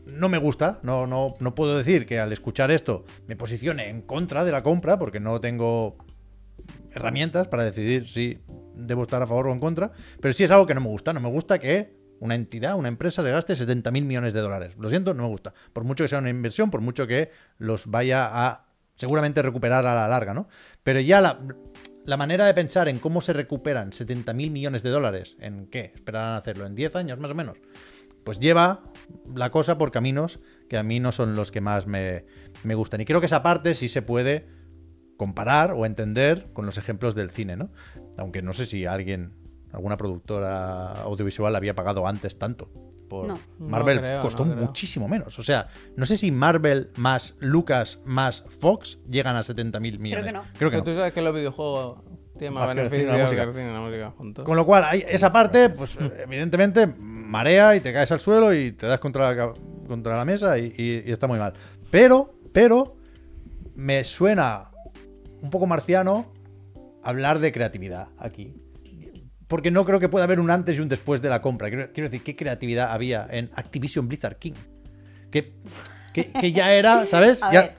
no 0.05 0.29
me 0.29 0.37
gusta, 0.37 0.79
no, 0.83 1.07
no, 1.07 1.35
no 1.39 1.55
puedo 1.55 1.77
decir 1.77 2.05
que 2.05 2.19
al 2.19 2.31
escuchar 2.31 2.71
esto 2.71 3.05
me 3.27 3.35
posicione 3.35 3.89
en 3.89 4.01
contra 4.01 4.43
de 4.43 4.51
la 4.51 4.63
compra, 4.63 4.99
porque 4.99 5.19
no 5.19 5.39
tengo 5.41 5.97
herramientas 6.91 7.47
para 7.47 7.63
decidir 7.63 8.07
si 8.07 8.39
debo 8.75 9.03
estar 9.03 9.21
a 9.21 9.27
favor 9.27 9.47
o 9.47 9.53
en 9.53 9.59
contra, 9.59 9.91
pero 10.21 10.33
sí 10.33 10.43
es 10.43 10.51
algo 10.51 10.65
que 10.65 10.75
no 10.75 10.81
me 10.81 10.87
gusta. 10.87 11.13
No 11.13 11.19
me 11.19 11.29
gusta 11.29 11.59
que 11.59 11.97
una 12.19 12.35
entidad, 12.35 12.75
una 12.75 12.87
empresa 12.87 13.21
le 13.21 13.31
gaste 13.31 13.53
70.000 13.53 13.91
millones 14.03 14.33
de 14.33 14.41
dólares. 14.41 14.75
Lo 14.77 14.89
siento, 14.89 15.13
no 15.13 15.23
me 15.23 15.29
gusta. 15.29 15.53
Por 15.73 15.83
mucho 15.83 16.03
que 16.03 16.07
sea 16.07 16.19
una 16.19 16.29
inversión, 16.29 16.71
por 16.71 16.81
mucho 16.81 17.07
que 17.07 17.31
los 17.57 17.87
vaya 17.87 18.27
a 18.31 18.66
seguramente 18.97 19.41
recuperar 19.41 19.85
a 19.85 19.95
la 19.95 20.07
larga, 20.07 20.33
¿no? 20.33 20.47
Pero 20.83 20.99
ya 20.99 21.21
la, 21.21 21.39
la 22.05 22.17
manera 22.17 22.45
de 22.45 22.53
pensar 22.53 22.87
en 22.87 22.99
cómo 22.99 23.21
se 23.21 23.33
recuperan 23.33 23.93
70 23.93 24.33
mil 24.33 24.51
millones 24.51 24.83
de 24.83 24.89
dólares, 24.89 25.35
¿en 25.39 25.67
qué? 25.67 25.91
¿Esperarán 25.95 26.35
hacerlo? 26.35 26.65
¿En 26.65 26.75
10 26.75 26.95
años 26.95 27.19
más 27.19 27.31
o 27.31 27.35
menos? 27.35 27.57
Pues 28.23 28.39
lleva 28.39 28.83
la 29.33 29.51
cosa 29.51 29.77
por 29.77 29.91
caminos 29.91 30.39
que 30.69 30.77
a 30.77 30.83
mí 30.83 30.99
no 30.99 31.11
son 31.11 31.35
los 31.35 31.51
que 31.51 31.61
más 31.61 31.87
me, 31.87 32.25
me 32.63 32.75
gustan. 32.75 33.01
Y 33.01 33.05
creo 33.05 33.19
que 33.19 33.27
esa 33.27 33.43
parte 33.43 33.75
sí 33.75 33.87
se 33.87 34.01
puede 34.01 34.47
comparar 35.17 35.71
o 35.71 35.85
entender 35.85 36.49
con 36.53 36.65
los 36.65 36.77
ejemplos 36.77 37.15
del 37.15 37.29
cine, 37.29 37.57
¿no? 37.57 37.71
Aunque 38.17 38.41
no 38.41 38.53
sé 38.53 38.65
si 38.65 38.85
alguien, 38.85 39.33
alguna 39.71 39.97
productora 39.97 40.91
audiovisual 41.01 41.55
había 41.55 41.75
pagado 41.75 42.07
antes 42.07 42.37
tanto. 42.37 42.71
Por 43.09 43.27
No. 43.27 43.39
Marvel 43.59 43.97
No 43.97 44.01
creo, 44.03 44.21
costó 44.21 44.45
no 44.45 44.53
creo. 44.53 44.65
muchísimo 44.65 45.07
menos. 45.07 45.37
O 45.39 45.41
sea, 45.41 45.67
no 45.95 46.05
sé 46.05 46.17
si 46.17 46.31
Marvel 46.31 46.89
más 46.97 47.35
Lucas 47.39 47.99
más 48.05 48.43
Fox 48.59 48.99
llegan 49.09 49.35
a 49.35 49.43
70 49.43 49.79
mil 49.79 49.99
millones. 49.99 50.25
que 50.25 50.31
no. 50.33 50.43
Creo 50.57 50.69
que 50.69 50.77
Pero 50.77 50.77
no. 50.79 50.83
tú 50.83 50.95
sabes 50.97 51.13
que 51.13 51.21
los 51.21 51.33
videojuegos 51.33 52.01
tienen 52.37 52.53
más 52.53 52.67
Más 52.67 52.75
que 52.75 52.75
la 52.83 52.89
que 52.89 52.95
música. 53.23 53.43
y 53.43 53.73
la 53.73 53.79
música 53.79 54.11
juntos. 54.11 54.45
Con 54.45 54.55
lo 54.55 54.65
cual, 54.65 54.83
hay 54.85 55.03
esa 55.07 55.31
parte, 55.31 55.69
pues 55.69 55.97
evidentemente, 56.19 56.85
marea 56.87 57.75
y 57.75 57.79
te 57.81 57.91
caes 57.93 58.11
al 58.11 58.19
suelo 58.19 58.53
y 58.53 58.73
te 58.73 58.85
das 58.87 58.99
contra 58.99 59.33
la, 59.33 59.53
contra 59.87 60.15
la 60.17 60.25
mesa 60.25 60.57
y, 60.59 60.73
y- 60.77 61.03
y 61.07 61.11
está 61.11 61.27
muy 61.27 61.39
mal. 61.39 61.53
Pero, 61.89 62.35
pero, 62.53 62.95
me 63.75 64.03
suena 64.03 64.69
un 65.41 65.49
poco 65.49 65.65
marciano 65.67 66.31
hablar 67.03 67.39
de 67.39 67.51
creatividad 67.51 68.09
aquí. 68.17 68.53
Porque 69.47 69.71
no 69.71 69.85
creo 69.85 69.99
que 69.99 70.09
pueda 70.09 70.25
haber 70.25 70.39
un 70.39 70.49
antes 70.51 70.77
y 70.77 70.81
un 70.81 70.89
después 70.89 71.21
de 71.21 71.29
la 71.29 71.41
compra. 71.41 71.69
Quiero, 71.69 71.91
quiero 71.93 72.09
decir, 72.09 72.23
¿qué 72.23 72.35
creatividad 72.35 72.91
había 72.91 73.27
en 73.29 73.49
Activision 73.55 74.07
Blizzard 74.07 74.37
King? 74.37 74.53
Que, 75.31 75.53
que, 76.13 76.31
que 76.31 76.51
ya 76.51 76.73
era, 76.73 77.07
¿sabes? 77.07 77.39
Ya- 77.51 77.73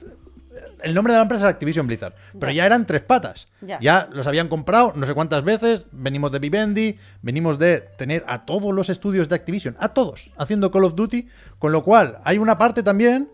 el 0.83 0.94
nombre 0.94 1.12
de 1.12 1.18
la 1.18 1.22
empresa 1.22 1.48
es 1.48 1.54
Activision 1.54 1.87
Blizzard, 1.88 2.14
pero 2.38 2.52
ya 2.52 2.64
eran 2.64 2.87
tres 2.87 3.02
patas. 3.02 3.48
Ya. 3.61 3.78
Ya 3.81 4.09
los 4.12 4.26
habían 4.28 4.46
comprado 4.48 4.92
no 4.94 5.07
sé 5.07 5.14
cuántas 5.14 5.42
veces, 5.42 5.87
venimos 5.90 6.31
de 6.31 6.38
Vivendi, 6.38 6.96
venimos 7.20 7.59
de 7.59 7.81
tener 7.96 8.24
a 8.28 8.44
todos 8.44 8.72
los 8.72 8.88
estudios 8.88 9.28
de 9.28 9.35
Activision, 9.35 9.76
a 9.81 9.88
todos, 9.88 10.31
haciendo 10.38 10.70
Call 10.70 10.85
of 10.85 10.94
Duty, 10.94 11.28
con 11.59 11.72
lo 11.72 11.83
cual 11.83 12.18
hay 12.24 12.38
una 12.38 12.59
parte 12.59 12.85
también 12.85 13.28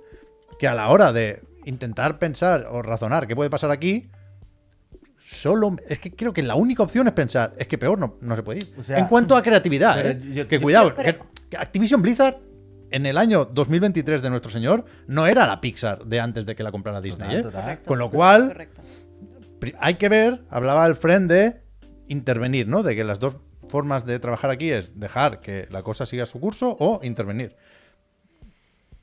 que 0.58 0.68
a 0.68 0.74
la 0.74 0.88
hora 0.88 1.12
de 1.12 1.42
intentar 1.66 2.18
pensar 2.18 2.66
o 2.70 2.80
razonar 2.80 3.26
qué 3.26 3.36
puede 3.36 3.50
pasar 3.50 3.70
aquí, 3.70 4.10
solo 5.26 5.74
es 5.88 5.98
que 5.98 6.12
creo 6.14 6.32
que 6.32 6.42
la 6.42 6.54
única 6.54 6.82
opción 6.82 7.06
es 7.06 7.14
pensar, 7.14 7.54
es 7.58 7.66
que 7.66 7.78
peor 7.78 7.98
no, 7.98 8.16
no 8.20 8.36
se 8.36 8.42
puede 8.42 8.58
ir. 8.60 8.74
O 8.76 8.82
sea, 8.82 8.98
en 8.98 9.06
cuanto 9.06 9.36
a 9.36 9.42
creatividad, 9.42 9.94
pero 9.96 10.08
¿eh? 10.10 10.20
yo- 10.34 10.48
que 10.48 10.56
yo- 10.56 10.62
cuidado, 10.62 10.92
pero- 10.94 11.18
que- 11.18 11.24
que 11.50 11.56
Activision 11.56 12.02
Blizzard 12.02 12.36
en 12.90 13.06
el 13.06 13.16
año 13.18 13.46
2023 13.46 14.20
de 14.22 14.30
nuestro 14.30 14.50
señor 14.50 14.84
no 15.06 15.26
era 15.26 15.46
la 15.46 15.60
Pixar 15.60 16.04
de 16.04 16.20
antes 16.20 16.44
de 16.46 16.54
que 16.54 16.62
la 16.62 16.70
comprara 16.70 17.00
Disney, 17.00 17.28
Total, 17.28 17.40
¿eh? 17.40 17.42
total. 17.42 17.82
Con 17.86 17.98
lo 17.98 18.10
cual, 18.10 18.48
Correcto. 18.48 18.82
hay 19.80 19.94
que 19.94 20.08
ver, 20.08 20.42
hablaba 20.50 20.86
el 20.86 20.94
friend 20.94 21.30
de 21.30 21.62
intervenir, 22.08 22.68
¿no? 22.68 22.82
De 22.82 22.94
que 22.94 23.02
las 23.02 23.18
dos 23.18 23.38
formas 23.68 24.04
de 24.04 24.18
trabajar 24.18 24.50
aquí 24.50 24.70
es 24.70 25.00
dejar 25.00 25.40
que 25.40 25.66
la 25.70 25.82
cosa 25.82 26.04
siga 26.06 26.26
su 26.26 26.38
curso 26.38 26.76
o 26.78 27.00
intervenir. 27.02 27.56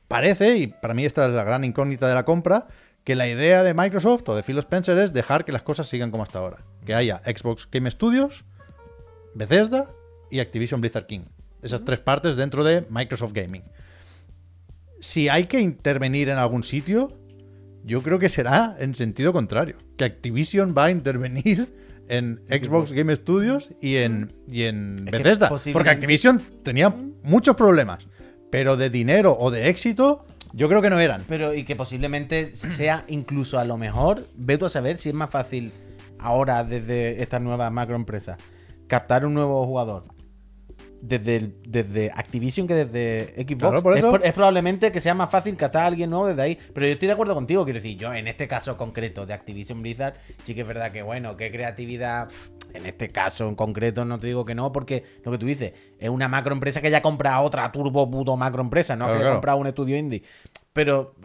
Parece, 0.08 0.58
y 0.58 0.68
para 0.68 0.94
mí 0.94 1.06
esta 1.06 1.26
es 1.26 1.32
la 1.32 1.44
gran 1.44 1.64
incógnita 1.64 2.08
de 2.08 2.14
la 2.16 2.24
compra, 2.26 2.68
que 3.04 3.16
la 3.16 3.28
idea 3.28 3.64
de 3.64 3.74
Microsoft 3.74 4.28
o 4.30 4.36
de 4.36 4.44
Phil 4.44 4.58
Spencer 4.60 4.98
es 4.98 5.14
dejar 5.14 5.46
que 5.46 5.52
las 5.52 5.64
cosas 5.64 5.88
sigan 5.88 6.12
como 6.12 6.24
hasta 6.24 6.40
ahora. 6.40 6.64
Que 6.86 6.94
haya 6.94 7.22
Xbox 7.26 7.68
Game 7.72 7.90
Studios, 7.90 8.46
Bethesda 9.34 9.90
y 10.30 10.40
Activision 10.40 10.82
Blizzard 10.82 11.08
King. 11.08 11.22
Esas 11.62 11.84
tres 11.84 12.00
partes 12.00 12.36
dentro 12.36 12.64
de 12.64 12.86
Microsoft 12.90 13.34
Gaming. 13.34 13.64
Si 15.00 15.30
hay 15.30 15.46
que 15.46 15.60
intervenir 15.60 16.30
en 16.30 16.38
algún 16.38 16.64
sitio, 16.64 17.10
yo 17.84 18.04
creo 18.04 18.20
que 18.20 18.30
será 18.30 18.76
en 18.80 18.94
sentido 18.94 19.34
contrario. 19.34 19.78
Que 19.98 20.06
Activision 20.06 20.76
va 20.78 20.86
a 20.86 20.92
intervenir 20.92 21.74
en 22.08 22.42
Xbox 22.50 22.94
Game 22.94 23.16
Studios 23.16 23.72
y 23.82 23.98
en, 23.98 24.32
y 24.48 24.64
en 24.64 25.06
Bethesda. 25.06 25.50
Porque 25.50 25.90
Activision 25.90 26.42
tenía 26.64 26.96
muchos 27.24 27.56
problemas. 27.56 28.08
Pero 28.52 28.76
de 28.76 28.90
dinero 28.90 29.36
o 29.40 29.50
de 29.50 29.70
éxito, 29.70 30.26
yo 30.54 30.68
creo 30.70 30.82
que 30.82 30.90
no 30.90 31.00
eran. 31.00 31.24
Pero 31.28 31.54
y 31.54 31.64
que 31.64 31.76
posiblemente 31.76 32.56
sea 32.56 33.06
incluso 33.08 33.60
a 33.60 33.66
lo 33.66 33.78
mejor, 33.78 34.28
ve 34.36 34.58
tú 34.58 34.66
a 34.66 34.70
saber 34.70 34.98
si 34.98 35.10
es 35.10 35.16
más 35.16 35.30
fácil 35.30 35.72
ahora 36.20 36.64
desde 36.64 37.22
esta 37.22 37.40
nueva 37.40 37.70
macroempresa 37.70 38.38
captar 38.88 39.26
un 39.26 39.34
nuevo 39.34 39.66
jugador 39.66 40.04
desde, 41.02 41.38
el- 41.38 41.56
desde 41.68 42.12
Activision 42.14 42.68
que 42.68 42.76
desde 42.76 43.34
Xbox. 43.44 43.58
Claro, 43.60 43.82
por 43.84 43.94
Es, 43.98 44.04
eso. 44.04 44.22
es 44.22 44.34
probablemente 44.34 44.92
que 44.92 45.02
sea 45.02 45.16
más 45.16 45.32
fácil 45.32 45.56
captar 45.58 45.84
a 45.86 45.88
alguien 45.88 46.10
nuevo 46.12 46.28
desde 46.28 46.42
ahí. 46.44 46.58
Pero 46.76 46.86
yo 46.86 46.92
estoy 46.94 47.08
de 47.08 47.14
acuerdo 47.14 47.34
contigo, 47.34 47.64
quiero 47.64 47.80
decir, 47.80 47.98
yo 47.98 48.14
en 48.14 48.28
este 48.28 48.48
caso 48.48 48.78
concreto 48.78 49.26
de 49.26 49.34
Activision 49.34 49.82
Blizzard, 49.82 50.14
sí 50.44 50.54
que 50.54 50.62
es 50.62 50.68
verdad 50.68 50.92
que 50.92 51.02
bueno, 51.02 51.38
qué 51.38 51.52
creatividad. 51.52 52.30
En 52.74 52.86
este 52.86 53.10
caso 53.10 53.48
en 53.48 53.56
concreto 53.56 54.06
no 54.06 54.20
te 54.20 54.28
digo 54.28 54.46
que 54.46 54.56
no, 54.56 54.72
porque 54.72 55.04
lo 55.24 55.32
que 55.32 55.38
tú 55.38 55.46
dices, 55.46 55.74
es 56.00 56.10
una 56.10 56.28
macroempresa 56.28 56.82
que 56.82 56.90
ya 56.92 57.02
compra 57.02 57.36
a 57.36 57.42
otra 57.42 57.72
turbo 57.72 58.10
puto 58.10 58.36
macroempresa, 58.38 58.96
no 58.96 59.06
Claro, 59.06 59.12
que 59.14 59.16
haya 59.18 59.24
claro. 59.24 59.36
comprado 59.36 59.58
un 59.60 59.68
estudio 59.68 59.98
indie. 59.98 60.24
Pero 60.74 61.16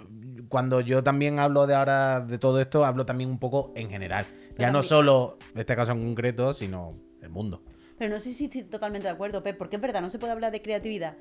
cuando 0.49 0.81
yo 0.81 1.03
también 1.03 1.39
hablo 1.39 1.67
de 1.67 1.75
ahora 1.75 2.21
de 2.21 2.39
todo 2.39 2.61
esto, 2.61 2.85
hablo 2.85 3.07
también 3.07 3.31
un 3.31 3.39
poco 3.39 3.73
en 3.77 3.91
general. 3.91 4.27
Ya 4.59 4.71
no 4.71 4.81
mi- 4.81 4.87
solo 4.87 5.39
este 5.55 5.77
caso 5.77 5.93
en 5.93 6.05
concreto, 6.05 6.55
sino 6.55 6.95
el 7.23 7.29
mundo. 7.31 7.63
Pero 7.99 8.13
no 8.15 8.21
sé 8.21 8.33
si 8.33 8.45
estoy 8.47 8.65
totalmente 8.65 9.07
de 9.09 9.15
acuerdo, 9.15 9.43
Pep, 9.43 9.57
porque 9.57 9.77
es 9.77 9.83
verdad, 9.83 10.01
no 10.03 10.11
se 10.11 10.19
puede 10.19 10.33
hablar 10.33 10.53
de 10.53 10.61
creatividad. 10.63 11.15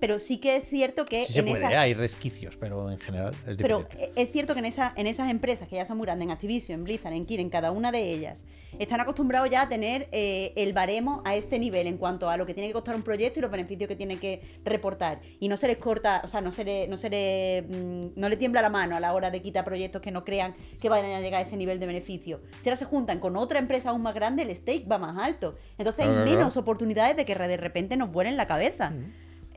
Pero 0.00 0.18
sí 0.18 0.38
que 0.38 0.56
es 0.56 0.68
cierto 0.68 1.04
que 1.04 1.24
Sí 1.24 1.32
se 1.32 1.40
en 1.40 1.46
puede, 1.46 1.64
esa- 1.64 1.72
¿eh? 1.72 1.76
hay 1.76 1.94
resquicios, 1.94 2.56
pero 2.56 2.90
en 2.90 2.98
general 2.98 3.34
es 3.46 3.56
difícil. 3.56 3.62
Pero 3.62 3.86
eh, 3.98 4.12
es 4.16 4.30
cierto 4.32 4.54
que 4.54 4.60
en, 4.60 4.66
esa, 4.66 4.92
en 4.96 5.06
esas 5.06 5.30
empresas 5.30 5.68
que 5.68 5.76
ya 5.76 5.84
son 5.84 5.96
muy 5.98 6.04
grandes, 6.06 6.26
en 6.26 6.30
Activision, 6.30 6.78
en 6.80 6.84
Blizzard, 6.84 7.12
en 7.12 7.26
Kirin, 7.26 7.50
cada 7.50 7.70
una 7.72 7.90
de 7.90 8.12
ellas, 8.12 8.44
están 8.78 9.00
acostumbrados 9.00 9.50
ya 9.50 9.62
a 9.62 9.68
tener 9.68 10.08
eh, 10.12 10.52
el 10.56 10.72
baremo 10.72 11.22
a 11.24 11.34
este 11.34 11.58
nivel 11.58 11.86
en 11.86 11.96
cuanto 11.98 12.30
a 12.30 12.36
lo 12.36 12.46
que 12.46 12.54
tiene 12.54 12.68
que 12.68 12.72
costar 12.74 12.94
un 12.94 13.02
proyecto 13.02 13.40
y 13.40 13.42
los 13.42 13.50
beneficios 13.50 13.88
que 13.88 13.96
tiene 13.96 14.18
que 14.18 14.40
reportar. 14.64 15.20
Y 15.40 15.48
no 15.48 15.56
se 15.56 15.66
les 15.66 15.78
corta, 15.78 16.22
o 16.24 16.28
sea, 16.28 16.40
no 16.40 16.52
se 16.52 16.64
le, 16.64 16.86
no 16.88 16.96
se 16.96 17.10
le, 17.10 17.62
mm, 17.68 18.00
no 18.20 18.28
le 18.28 18.36
tiembla 18.36 18.62
la 18.62 18.70
mano 18.70 18.96
a 18.96 19.00
la 19.00 19.12
hora 19.14 19.30
de 19.30 19.42
quitar 19.42 19.64
proyectos 19.64 20.00
que 20.02 20.10
no 20.10 20.24
crean 20.24 20.54
que 20.80 20.88
vayan 20.88 21.10
a 21.12 21.20
llegar 21.20 21.40
a 21.42 21.46
ese 21.46 21.56
nivel 21.56 21.80
de 21.80 21.86
beneficio. 21.86 22.40
Si 22.60 22.68
ahora 22.68 22.76
se 22.76 22.84
juntan 22.84 23.18
con 23.18 23.36
otra 23.36 23.58
empresa 23.58 23.90
aún 23.90 24.02
más 24.02 24.14
grande, 24.14 24.42
el 24.42 24.54
stake 24.54 24.86
va 24.90 24.98
más 24.98 25.16
alto. 25.18 25.56
Entonces 25.76 26.06
hay 26.06 26.10
menos 26.24 26.56
oportunidades 26.56 27.16
de 27.16 27.24
que 27.24 27.34
de 27.34 27.56
repente 27.56 27.96
nos 27.96 28.12
vuelen 28.12 28.36
la 28.36 28.46
cabeza. 28.46 28.92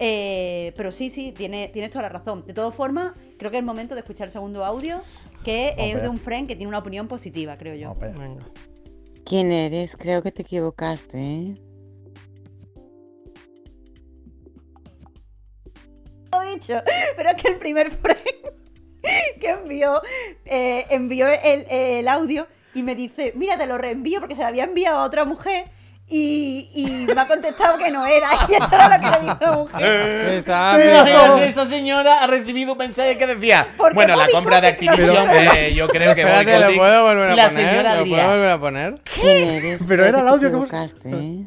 Eh, 0.04 0.74
pero 0.76 0.92
sí, 0.92 1.12
sí, 1.12 1.32
tiene, 1.32 1.68
tienes 1.68 1.92
toda 1.92 2.02
la 2.02 2.10
razón. 2.10 2.44
De 2.48 2.56
todas 2.56 2.74
formas, 2.74 3.14
creo 3.38 3.52
que 3.52 3.58
es 3.58 3.62
el 3.62 3.66
momento 3.68 3.94
de 3.94 4.02
escuchar 4.02 4.30
el 4.30 4.32
segundo 4.32 4.66
audio, 4.66 5.04
que 5.46 5.76
es 5.78 6.02
de 6.02 6.10
un 6.10 6.18
friend 6.18 6.48
que 6.48 6.56
tiene 6.56 6.68
una 6.68 6.80
opinión 6.80 7.08
positiva, 7.08 7.56
creo 7.56 7.76
yo. 7.76 7.96
¿Quién 9.24 9.52
eres? 9.52 9.96
Creo 9.96 10.24
que 10.24 10.32
te 10.32 10.42
equivocaste, 10.42 11.20
¿eh? 11.20 11.56
Lo 16.32 16.42
he 16.42 16.56
dicho, 16.56 16.82
pero 17.16 17.30
es 17.30 17.36
que 17.36 17.50
el 17.50 17.60
primer 17.60 17.92
friend 17.92 19.40
que 19.40 19.50
envió, 19.50 20.02
eh, 20.46 20.84
envió 20.90 21.28
el, 21.28 21.68
el 21.70 22.08
audio 22.08 22.48
y 22.74 22.82
me 22.82 22.96
dice, 22.96 23.34
mira, 23.36 23.56
te 23.56 23.68
lo 23.68 23.78
reenvío 23.78 24.20
porque 24.20 24.34
se 24.34 24.42
lo 24.42 24.48
había 24.48 24.64
enviado 24.64 24.98
a 24.98 25.06
otra 25.06 25.26
mujer. 25.26 25.66
Y, 26.14 26.68
y 26.76 26.86
me 27.14 27.22
ha 27.22 27.26
contestado 27.26 27.78
que 27.78 27.90
no 27.90 28.06
era. 28.06 28.28
Y 28.50 28.54
esto 28.54 28.68
era 28.72 28.90
lo 28.98 29.02
que 29.02 29.12
le 29.12 29.20
dijo 29.22 29.38
la 29.40 29.52
mujer. 29.54 30.44
Pero- 30.78 31.04
flipado. 31.06 31.38
esa 31.40 31.66
señora 31.68 32.22
ha 32.24 32.28
recibido 32.28 32.74
un 32.74 32.78
mensaje 32.78 33.18
que 33.18 33.28
decía, 33.28 33.66
¿Por 33.78 33.90
qué 33.92 33.96
bueno, 33.96 34.16
la 34.18 34.28
compra 34.30 34.60
de 34.60 34.68
Activision, 34.68 35.30
eh, 35.32 35.74
yo 35.74 35.88
creo 35.88 36.14
que 36.14 36.26
Bobby 36.26 36.40
Espérate, 36.40 36.60
¿lo 36.60 36.68
Kotick- 36.72 36.78
puedo 36.78 37.04
volver 37.06 37.30
a 37.32 37.36
la 37.36 37.48
poner? 37.50 37.66
señora 37.66 37.96
¿Lo 37.96 38.04
diría, 38.04 38.18
puedo 38.24 38.32
volver 38.36 38.50
a 38.52 38.60
poner? 38.60 38.96
¿Quién 39.22 39.50
eres? 39.50 39.82
Pero 39.88 40.06
era 40.06 40.20
el 40.20 40.28
audio 40.28 40.50
que 40.52 40.76
¿eh? 41.06 41.46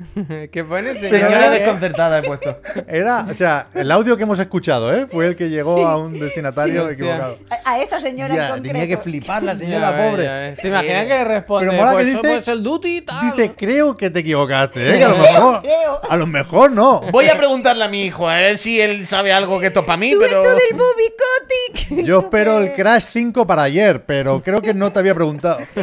¿Qué 0.52 0.64
pone, 0.64 0.94
señora 0.94 1.18
señora? 1.28 1.50
desconcertada 1.50 2.18
he 2.18 2.22
puesto. 2.22 2.58
Era, 2.88 3.26
o 3.30 3.34
sea, 3.34 3.66
el 3.74 3.90
audio 3.90 4.16
que 4.16 4.22
hemos 4.22 4.40
escuchado, 4.40 4.94
¿eh? 4.94 5.06
Fue 5.06 5.26
el 5.26 5.36
que 5.36 5.50
llegó 5.50 5.86
a 5.86 5.96
un 5.98 6.18
destinatario 6.18 6.86
Sí, 6.88 6.94
equivocado. 6.94 7.38
A, 7.64 7.72
a 7.72 7.82
esta 7.82 8.00
señora 8.00 8.32
en 8.34 8.40
Ya, 8.40 8.48
concreto. 8.50 8.72
tenía 8.78 8.88
que 8.88 8.96
flipar 9.02 9.42
la 9.42 9.52
Ya 9.52 9.58
señora 9.58 9.90
ves, 9.90 10.10
pobre. 10.10 10.24
ya. 10.24 10.54
¿Te 10.62 10.68
imaginas 10.68 11.06
que 11.06 11.24
responde? 11.24 11.66
Pero 11.68 11.78
mola 11.78 11.90
que 11.90 11.94
pues, 11.96 12.06
dice- 12.06 12.18
pues 12.20 12.48
el 12.48 12.62
duty 12.62 12.96
y 12.96 13.00
tal. 13.02 13.30
Dice, 13.36 13.52
creo 13.56 13.96
que 13.96 14.10
te 14.10 14.20
equivocaste, 14.20 14.94
¿eh? 14.94 14.98
Que 14.98 15.04
a 15.04 15.08
lo 15.10 15.18
mejor, 15.18 15.60
Creo. 15.60 16.00
a 16.08 16.16
lo 16.16 16.26
mejor 16.26 16.70
no. 16.72 17.00
Voy 17.12 17.28
a 17.28 17.36
preguntarle 17.36 17.84
a 17.84 17.88
mi 17.88 18.04
hijo, 18.04 18.28
a 18.28 18.36
ver 18.36 18.56
si 18.58 18.80
él 18.80 19.06
sabe 19.06 19.32
algo 19.32 19.60
que 19.60 19.66
esto 19.66 19.80
es 19.80 19.86
para 19.86 19.96
mí, 19.98 20.12
Tú 20.12 20.20
pero... 20.20 20.40
esto 20.40 20.54
del 20.54 20.78
Bobby 20.78 21.84
Kotick. 21.90 22.04
Yo 22.06 22.20
¿Tú 22.20 22.24
espero 22.26 22.58
el 22.58 22.72
Crash 22.72 23.04
5 23.10 23.46
para 23.46 23.64
ayer, 23.64 24.04
pero 24.06 24.42
creo 24.42 24.62
que 24.62 24.72
no 24.72 24.90
te 24.92 24.98
había 24.98 25.14
preguntado. 25.14 25.58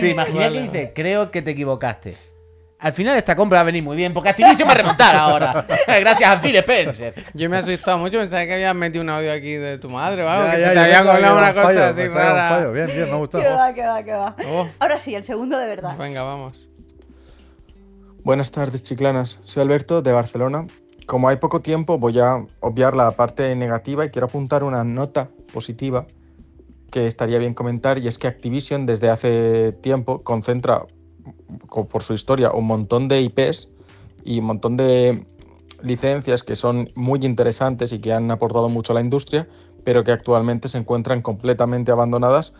¿Te 0.00 0.10
imaginas 0.10 0.44
Vale. 0.50 0.52
que 0.58 0.62
dice, 0.62 0.92
creo 0.94 1.30
que 1.30 1.42
te 1.42 1.50
equivocaste? 1.50 2.14
Al 2.84 2.92
final 2.92 3.16
esta 3.16 3.34
compra 3.34 3.56
va 3.58 3.60
a 3.62 3.64
venir 3.64 3.82
muy 3.82 3.96
bien, 3.96 4.12
porque 4.12 4.28
Activision 4.28 4.68
va 4.68 4.72
a 4.72 4.76
remontar 4.76 5.16
ahora. 5.16 5.66
Gracias 6.00 6.30
a 6.30 6.38
Phil 6.38 6.54
Spencer. 6.56 7.14
Yo 7.32 7.48
me 7.48 7.56
he 7.56 7.60
asustado 7.60 7.96
mucho, 7.98 8.18
pensaba 8.18 8.44
que 8.44 8.52
habías 8.54 8.74
metido 8.74 9.02
un 9.02 9.08
audio 9.10 9.32
aquí 9.32 9.54
de 9.54 9.78
tu 9.78 9.88
madre 9.88 10.22
o 10.22 10.28
algo, 10.28 10.46
Ya, 10.46 10.54
que 10.54 10.60
ya, 10.60 10.68
se 10.68 10.74
te 10.74 10.78
había 10.80 11.02
colado 11.02 11.38
una 11.38 11.48
un 11.48 11.52
cosa 11.54 11.64
fallo, 11.64 11.84
así 11.84 12.08
rara. 12.08 12.48
fallo. 12.50 12.72
Bien, 12.72 12.86
bien, 12.86 12.98
me 12.98 13.04
ha 13.04 13.10
Que 13.10 13.16
gustado. 13.16 13.56
va, 13.56 13.72
que 13.74 13.86
va, 13.86 14.02
que 14.02 14.12
va. 14.12 14.36
Oh, 14.50 14.68
Ahora 14.78 14.98
sí, 14.98 15.14
el 15.14 15.24
segundo 15.24 15.56
de 15.58 15.66
verdad. 15.66 15.96
venga, 15.96 16.22
vamos. 16.22 16.54
Buenas 18.22 18.50
tardes, 18.50 18.82
chiclanas. 18.82 19.38
Soy 19.44 19.62
Alberto 19.62 20.02
de 20.02 20.12
Barcelona. 20.12 20.66
Como 21.06 21.28
hay 21.28 21.36
poco 21.36 21.60
tiempo, 21.60 21.98
voy 21.98 22.18
a 22.18 22.44
obviar 22.60 22.94
la 22.94 23.10
parte 23.12 23.54
negativa 23.56 24.04
y 24.04 24.10
quiero 24.10 24.26
apuntar 24.26 24.64
una 24.64 24.84
nota 24.84 25.28
positiva 25.52 26.06
que 26.90 27.06
estaría 27.06 27.38
bien 27.38 27.54
comentar 27.54 27.98
y 27.98 28.08
es 28.08 28.18
que 28.18 28.26
Activision 28.26 28.86
desde 28.86 29.10
hace 29.10 29.72
tiempo 29.72 30.22
concentra, 30.22 30.80
co- 30.80 30.88
por 31.68 32.02
su 32.02 32.14
historia, 32.14 32.52
un 32.52 32.66
montón 32.66 33.08
de 33.08 33.22
IPs 33.22 33.68
y 34.24 34.38
un 34.38 34.46
montón 34.46 34.76
de 34.76 35.26
licencias 35.82 36.42
que 36.42 36.56
son 36.56 36.88
muy 36.94 37.20
interesantes 37.24 37.92
y 37.92 37.98
que 37.98 38.12
han 38.12 38.30
aportado 38.30 38.68
mucho 38.68 38.92
a 38.92 38.94
la 38.94 39.00
industria, 39.00 39.48
pero 39.84 40.02
que 40.04 40.12
actualmente 40.12 40.68
se 40.68 40.78
encuentran 40.78 41.22
completamente 41.22 41.92
abandonadas 41.92 42.54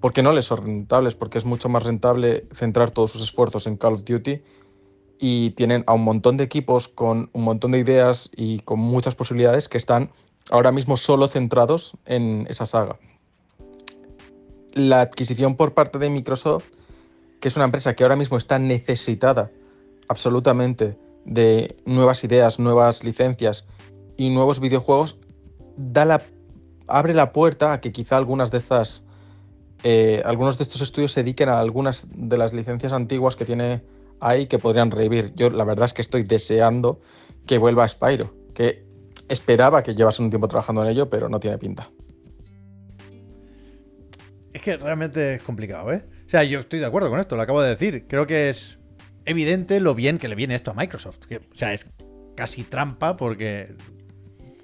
porque 0.00 0.22
no 0.22 0.32
les 0.32 0.46
son 0.46 0.62
rentables, 0.62 1.14
porque 1.14 1.38
es 1.38 1.44
mucho 1.44 1.68
más 1.68 1.82
rentable 1.82 2.46
centrar 2.52 2.90
todos 2.90 3.10
sus 3.10 3.22
esfuerzos 3.22 3.66
en 3.66 3.76
Call 3.76 3.94
of 3.94 4.04
Duty 4.04 4.42
y 5.18 5.50
tienen 5.50 5.82
a 5.86 5.94
un 5.94 6.04
montón 6.04 6.36
de 6.36 6.44
equipos 6.44 6.86
con 6.88 7.30
un 7.32 7.44
montón 7.44 7.72
de 7.72 7.80
ideas 7.80 8.30
y 8.36 8.60
con 8.60 8.78
muchas 8.78 9.14
posibilidades 9.14 9.68
que 9.68 9.78
están 9.78 10.12
ahora 10.50 10.70
mismo 10.70 10.96
solo 10.96 11.26
centrados 11.28 11.96
en 12.06 12.46
esa 12.48 12.66
saga. 12.66 12.98
La 14.72 15.00
adquisición 15.00 15.56
por 15.56 15.74
parte 15.74 15.98
de 15.98 16.10
Microsoft, 16.10 16.66
que 17.40 17.48
es 17.48 17.56
una 17.56 17.64
empresa 17.64 17.94
que 17.94 18.02
ahora 18.02 18.16
mismo 18.16 18.36
está 18.36 18.58
necesitada 18.58 19.50
absolutamente 20.08 20.98
de 21.24 21.76
nuevas 21.84 22.24
ideas, 22.24 22.58
nuevas 22.58 23.04
licencias 23.04 23.66
y 24.16 24.30
nuevos 24.30 24.60
videojuegos, 24.60 25.16
da 25.76 26.20
abre 26.88 27.14
la 27.14 27.32
puerta 27.32 27.72
a 27.72 27.80
que 27.80 27.92
quizá 27.92 28.16
algunas 28.16 28.50
de 28.50 28.58
estas 28.58 29.04
eh, 29.84 30.22
algunos 30.24 30.58
de 30.58 30.64
estos 30.64 30.80
estudios 30.80 31.12
se 31.12 31.22
dediquen 31.22 31.48
a 31.48 31.60
algunas 31.60 32.08
de 32.10 32.36
las 32.36 32.52
licencias 32.52 32.92
antiguas 32.92 33.36
que 33.36 33.44
tiene 33.44 33.82
ahí 34.20 34.46
que 34.46 34.58
podrían 34.58 34.90
revivir. 34.90 35.32
Yo 35.36 35.50
la 35.50 35.64
verdad 35.64 35.86
es 35.86 35.92
que 35.92 36.02
estoy 36.02 36.24
deseando 36.24 37.00
que 37.46 37.58
vuelva 37.58 37.84
a 37.84 37.88
Spyro, 37.88 38.34
que 38.54 38.84
esperaba 39.28 39.82
que 39.82 39.94
llevase 39.94 40.22
un 40.22 40.30
tiempo 40.30 40.48
trabajando 40.48 40.82
en 40.82 40.90
ello, 40.90 41.08
pero 41.08 41.28
no 41.28 41.38
tiene 41.38 41.58
pinta. 41.58 41.90
Es 44.58 44.62
que 44.64 44.76
realmente 44.76 45.34
es 45.36 45.42
complicado, 45.44 45.92
¿eh? 45.92 46.04
O 46.26 46.28
sea, 46.28 46.42
yo 46.42 46.58
estoy 46.58 46.80
de 46.80 46.86
acuerdo 46.86 47.08
con 47.10 47.20
esto, 47.20 47.36
lo 47.36 47.42
acabo 47.42 47.62
de 47.62 47.68
decir. 47.70 48.06
Creo 48.08 48.26
que 48.26 48.48
es 48.48 48.80
evidente 49.24 49.78
lo 49.78 49.94
bien 49.94 50.18
que 50.18 50.26
le 50.26 50.34
viene 50.34 50.56
esto 50.56 50.72
a 50.72 50.74
Microsoft. 50.74 51.18
Que, 51.28 51.36
o 51.36 51.42
sea, 51.56 51.72
es 51.72 51.86
casi 52.36 52.64
trampa 52.64 53.16
porque 53.16 53.76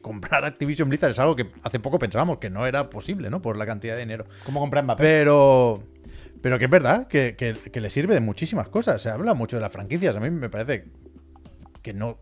comprar 0.00 0.44
Activision 0.44 0.88
Blizzard 0.88 1.12
es 1.12 1.18
algo 1.20 1.36
que 1.36 1.46
hace 1.62 1.78
poco 1.78 2.00
pensábamos 2.00 2.38
que 2.38 2.50
no 2.50 2.66
era 2.66 2.90
posible, 2.90 3.30
¿no? 3.30 3.40
Por 3.40 3.56
la 3.56 3.66
cantidad 3.66 3.94
de 3.94 4.00
dinero. 4.00 4.26
¿Cómo 4.44 4.58
comprar 4.58 4.82
Mbappé? 4.82 5.00
Pero, 5.04 5.84
pero 6.42 6.58
que 6.58 6.64
es 6.64 6.70
verdad 6.72 7.06
que, 7.06 7.36
que- 7.36 7.54
que 7.54 7.80
le 7.80 7.88
sirve 7.88 8.14
de 8.14 8.20
muchísimas 8.20 8.68
cosas. 8.68 9.00
Se 9.00 9.10
habla 9.10 9.32
mucho 9.34 9.54
de 9.56 9.62
las 9.62 9.70
franquicias. 9.72 10.16
A 10.16 10.20
mí 10.20 10.28
me 10.28 10.50
parece 10.50 10.86
que 11.82 11.94
no. 11.94 12.18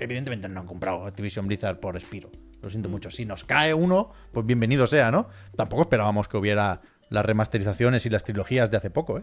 Evidentemente 0.00 0.48
no 0.48 0.58
han 0.58 0.66
comprado 0.66 1.06
Activision 1.06 1.46
Blizzard 1.46 1.78
por 1.78 2.00
Spiro. 2.00 2.32
Lo 2.60 2.70
siento 2.70 2.88
mucho. 2.88 3.10
Si 3.10 3.24
nos 3.26 3.44
cae 3.44 3.74
uno, 3.74 4.10
pues 4.32 4.46
bienvenido 4.46 4.86
sea, 4.86 5.10
¿no? 5.10 5.28
Tampoco 5.56 5.82
esperábamos 5.82 6.28
que 6.28 6.36
hubiera 6.36 6.80
las 7.12 7.24
remasterizaciones 7.24 8.06
y 8.06 8.10
las 8.10 8.24
trilogías 8.24 8.70
de 8.70 8.78
hace 8.78 8.90
poco, 8.90 9.18
¿eh? 9.18 9.22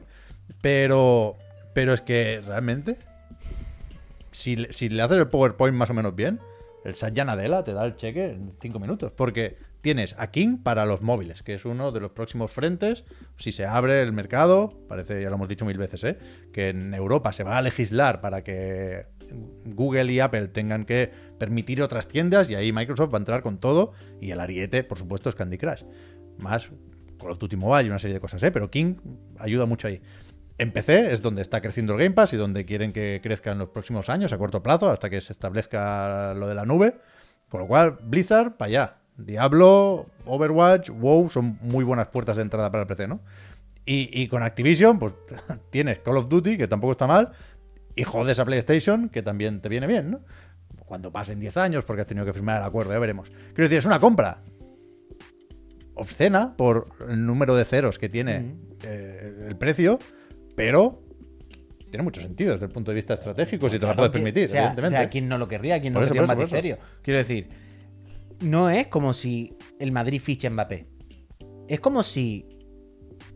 Pero, 0.61 1.35
pero 1.73 1.93
es 1.93 2.01
que 2.01 2.41
realmente, 2.45 2.97
si, 4.31 4.67
si 4.69 4.89
le 4.89 5.01
haces 5.01 5.17
el 5.17 5.27
PowerPoint 5.27 5.75
más 5.75 5.89
o 5.89 5.93
menos 5.93 6.15
bien, 6.15 6.39
el 6.85 6.95
Satya 6.95 7.25
Nadella 7.25 7.63
te 7.63 7.73
da 7.73 7.85
el 7.85 7.95
cheque 7.95 8.25
en 8.25 8.53
cinco 8.59 8.79
minutos. 8.79 9.11
Porque 9.11 9.57
tienes 9.81 10.15
a 10.17 10.31
King 10.31 10.57
para 10.57 10.85
los 10.85 11.01
móviles, 11.01 11.43
que 11.43 11.53
es 11.53 11.65
uno 11.65 11.91
de 11.91 11.99
los 11.99 12.11
próximos 12.11 12.51
frentes. 12.51 13.05
Si 13.37 13.51
se 13.51 13.65
abre 13.65 14.01
el 14.01 14.13
mercado, 14.13 14.69
parece, 14.87 15.21
ya 15.21 15.29
lo 15.29 15.35
hemos 15.35 15.49
dicho 15.49 15.65
mil 15.65 15.77
veces, 15.77 16.03
¿eh? 16.03 16.17
que 16.53 16.69
en 16.69 16.93
Europa 16.93 17.33
se 17.33 17.43
va 17.43 17.57
a 17.57 17.61
legislar 17.61 18.21
para 18.21 18.43
que 18.43 19.07
Google 19.65 20.11
y 20.11 20.19
Apple 20.19 20.47
tengan 20.47 20.85
que 20.85 21.11
permitir 21.37 21.81
otras 21.81 22.07
tiendas 22.07 22.49
y 22.49 22.55
ahí 22.55 22.71
Microsoft 22.71 23.13
va 23.13 23.17
a 23.17 23.19
entrar 23.19 23.41
con 23.41 23.59
todo 23.59 23.93
y 24.19 24.31
el 24.31 24.39
ariete, 24.39 24.83
por 24.83 24.97
supuesto, 24.97 25.29
es 25.29 25.35
Candy 25.35 25.57
Crush. 25.57 25.83
Más 26.37 26.69
Call 27.19 27.31
of 27.31 27.39
Duty 27.39 27.55
Mobile 27.55 27.83
y 27.83 27.89
una 27.89 27.99
serie 27.99 28.15
de 28.15 28.19
cosas, 28.19 28.41
¿eh? 28.43 28.51
pero 28.51 28.71
King 28.71 28.95
ayuda 29.37 29.65
mucho 29.65 29.87
ahí. 29.87 30.01
En 30.57 30.73
PC 30.73 31.13
es 31.13 31.21
donde 31.21 31.41
está 31.41 31.61
creciendo 31.61 31.93
el 31.93 31.99
Game 31.99 32.15
Pass 32.15 32.33
y 32.33 32.37
donde 32.37 32.65
quieren 32.65 32.91
que 32.91 33.21
crezca 33.23 33.51
en 33.51 33.59
los 33.59 33.69
próximos 33.69 34.09
años, 34.09 34.33
a 34.33 34.37
corto 34.37 34.61
plazo, 34.61 34.89
hasta 34.91 35.09
que 35.09 35.21
se 35.21 35.31
establezca 35.31 36.33
lo 36.33 36.47
de 36.47 36.55
la 36.55 36.65
nube. 36.65 36.95
Con 37.49 37.61
lo 37.61 37.67
cual, 37.67 37.97
Blizzard, 38.03 38.57
para 38.57 38.67
allá. 38.67 38.95
Diablo, 39.15 40.07
Overwatch, 40.25 40.89
WoW 40.89 41.29
son 41.29 41.57
muy 41.61 41.83
buenas 41.85 42.07
puertas 42.07 42.35
de 42.35 42.41
entrada 42.41 42.69
para 42.71 42.83
el 42.83 42.87
PC, 42.87 43.07
¿no? 43.07 43.21
Y, 43.85 44.09
y 44.21 44.27
con 44.27 44.43
Activision, 44.43 44.99
pues 44.99 45.13
tienes 45.69 45.99
Call 45.99 46.17
of 46.17 46.27
Duty, 46.27 46.57
que 46.57 46.67
tampoco 46.67 46.91
está 46.91 47.07
mal, 47.07 47.31
y 47.95 48.03
jodes 48.03 48.39
a 48.39 48.45
PlayStation, 48.45 49.07
que 49.07 49.21
también 49.21 49.61
te 49.61 49.69
viene 49.69 49.87
bien, 49.87 50.11
¿no? 50.11 50.19
Cuando 50.85 51.11
pasen 51.11 51.39
10 51.39 51.55
años, 51.57 51.85
porque 51.85 52.01
has 52.01 52.07
tenido 52.07 52.25
que 52.25 52.33
firmar 52.33 52.59
el 52.59 52.67
acuerdo, 52.67 52.91
ya 52.91 52.99
veremos. 52.99 53.29
Quiero 53.29 53.63
decir, 53.63 53.77
es 53.77 53.85
una 53.85 53.99
compra 53.99 54.41
obscena 55.99 56.55
por 56.55 56.87
el 57.07 57.25
número 57.25 57.55
de 57.55 57.65
ceros 57.65 57.99
que 57.99 58.09
tiene 58.09 58.55
eh, 58.83 59.45
el 59.47 59.57
precio, 59.57 59.99
pero 60.55 61.01
tiene 61.89 62.03
mucho 62.03 62.21
sentido 62.21 62.53
desde 62.53 62.67
el 62.67 62.71
punto 62.71 62.91
de 62.91 62.95
vista 62.95 63.15
estratégico, 63.15 63.69
si 63.69 63.79
te 63.79 63.85
la 63.85 63.95
puedes 63.95 64.11
permitir, 64.11 64.45
o 64.45 64.49
sea, 64.49 64.59
evidentemente. 64.59 64.97
O 64.97 64.99
sea, 64.99 65.09
¿quién 65.09 65.27
no 65.27 65.37
lo 65.37 65.47
querría? 65.47 65.79
¿Quién 65.81 65.93
no 65.93 65.99
eso, 65.99 66.13
querría 66.13 66.21
un 66.21 66.27
batisterio? 66.27 66.77
Quiero 67.01 67.19
decir, 67.19 67.49
no 68.41 68.69
es 68.69 68.87
como 68.87 69.13
si 69.13 69.55
el 69.79 69.91
Madrid 69.91 70.21
ficha 70.21 70.49
Mbappé. 70.49 70.87
Es 71.67 71.79
como 71.79 72.03
si 72.03 72.47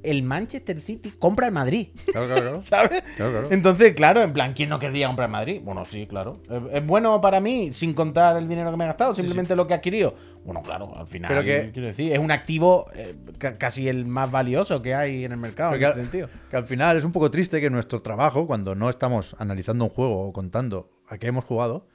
el 0.04 0.24
Manchester 0.24 0.80
City 0.82 1.14
compra 1.18 1.48
el 1.48 1.54
Madrid. 1.54 1.90
Claro, 2.12 2.28
claro, 2.28 2.42
claro. 2.42 2.62
¿Sabes? 2.64 3.04
Claro, 3.16 3.32
claro. 3.32 3.48
Entonces, 3.52 3.94
claro, 3.94 4.22
en 4.22 4.34
plan, 4.34 4.54
¿quién 4.54 4.70
no 4.70 4.80
querría 4.80 5.08
comprar 5.08 5.30
Madrid? 5.30 5.62
Bueno, 5.64 5.86
sí, 5.86 6.06
claro. 6.08 6.42
¿Es, 6.50 6.62
es 6.78 6.86
bueno 6.86 7.20
para 7.22 7.40
mí 7.40 7.74
sin 7.74 7.94
contar 7.94 8.38
el 8.38 8.48
dinero 8.48 8.72
que 8.72 8.78
me 8.78 8.84
he 8.84 8.88
gastado? 8.88 9.16
Simplemente 9.16 9.56
lo 9.56 9.66
que 9.68 9.74
he 9.74 9.78
adquirido. 9.78 10.14
Bueno, 10.46 10.62
claro, 10.62 10.96
al 10.98 11.08
final. 11.08 11.30
Pero 11.30 11.44
que- 11.44 11.72
quiero 11.72 11.88
decir, 11.88 12.12
es 12.12 12.20
un 12.20 12.32
activo 12.32 12.88
eh, 12.96 13.16
ca- 13.38 13.58
casi 13.58 13.88
el 13.88 14.06
más 14.06 14.30
valioso 14.30 14.82
que 14.82 14.94
hay 14.94 15.24
en 15.26 15.32
el 15.32 15.38
mercado. 15.38 15.74
En 15.76 15.84
al, 15.84 15.92
ese 15.92 16.02
sentido. 16.02 16.30
que 16.50 16.58
al 16.58 16.66
final 16.68 16.98
es 16.98 17.06
un 17.06 17.12
poco 17.14 17.32
triste 17.32 17.62
que 17.62 17.70
nuestro 17.70 18.02
trabajo, 18.02 18.46
cuando 18.46 18.76
no 18.76 18.90
estamos 18.90 19.36
analizando 19.40 19.86
un 19.86 19.90
juego 19.90 20.28
o 20.28 20.34
contando 20.34 20.92
a 21.08 21.18
qué 21.18 21.28
hemos 21.28 21.46
jugado, 21.46 21.88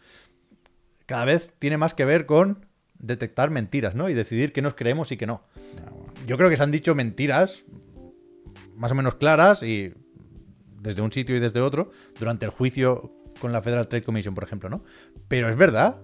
cada 1.07 1.25
vez 1.25 1.51
tiene 1.59 1.79
más 1.79 1.95
que 1.95 2.05
ver 2.05 2.27
con 2.27 2.67
detectar 2.99 3.51
mentiras, 3.51 3.95
¿no? 3.95 4.09
Y 4.09 4.15
decidir 4.15 4.53
qué 4.53 4.61
nos 4.63 4.75
creemos 4.75 5.13
y 5.13 5.17
qué 5.17 5.27
no. 5.27 5.43
Yo 6.27 6.37
creo 6.37 6.51
que 6.51 6.57
se 6.57 6.63
han 6.63 6.71
dicho 6.71 6.95
mentiras 6.95 7.63
más 8.79 8.93
o 8.93 8.95
menos 8.95 9.17
claras 9.17 9.63
y 9.63 9.93
desde 10.81 11.03
un 11.03 11.13
sitio 11.13 11.37
y 11.37 11.41
desde 11.41 11.61
otro 11.61 11.91
durante 12.19 12.47
el 12.47 12.51
juicio 12.51 13.13
con 13.41 13.53
la 13.53 13.63
Federal 13.63 13.89
Trade 13.89 14.05
Commission, 14.05 14.35
por 14.35 14.45
ejemplo, 14.45 14.69
¿no? 14.69 14.83
Pero 15.29 15.49
es 15.49 15.57
verdad 15.57 16.01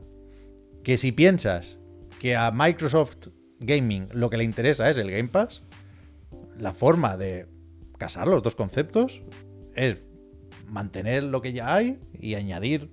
que 0.82 0.98
si 0.98 1.12
piensas 1.12 1.78
que 2.20 2.36
a 2.36 2.50
Microsoft 2.50 3.28
Gaming 3.60 4.08
lo 4.12 4.30
que 4.30 4.36
le 4.36 4.44
interesa 4.44 4.90
es 4.90 4.96
el 4.96 5.10
Game 5.10 5.28
Pass, 5.28 5.62
la 6.58 6.72
forma 6.72 7.16
de 7.16 7.46
casar 7.98 8.28
los 8.28 8.42
dos 8.42 8.54
conceptos 8.54 9.22
es 9.74 9.98
mantener 10.68 11.22
lo 11.22 11.40
que 11.40 11.52
ya 11.52 11.74
hay 11.74 11.98
y 12.12 12.34
añadir 12.34 12.90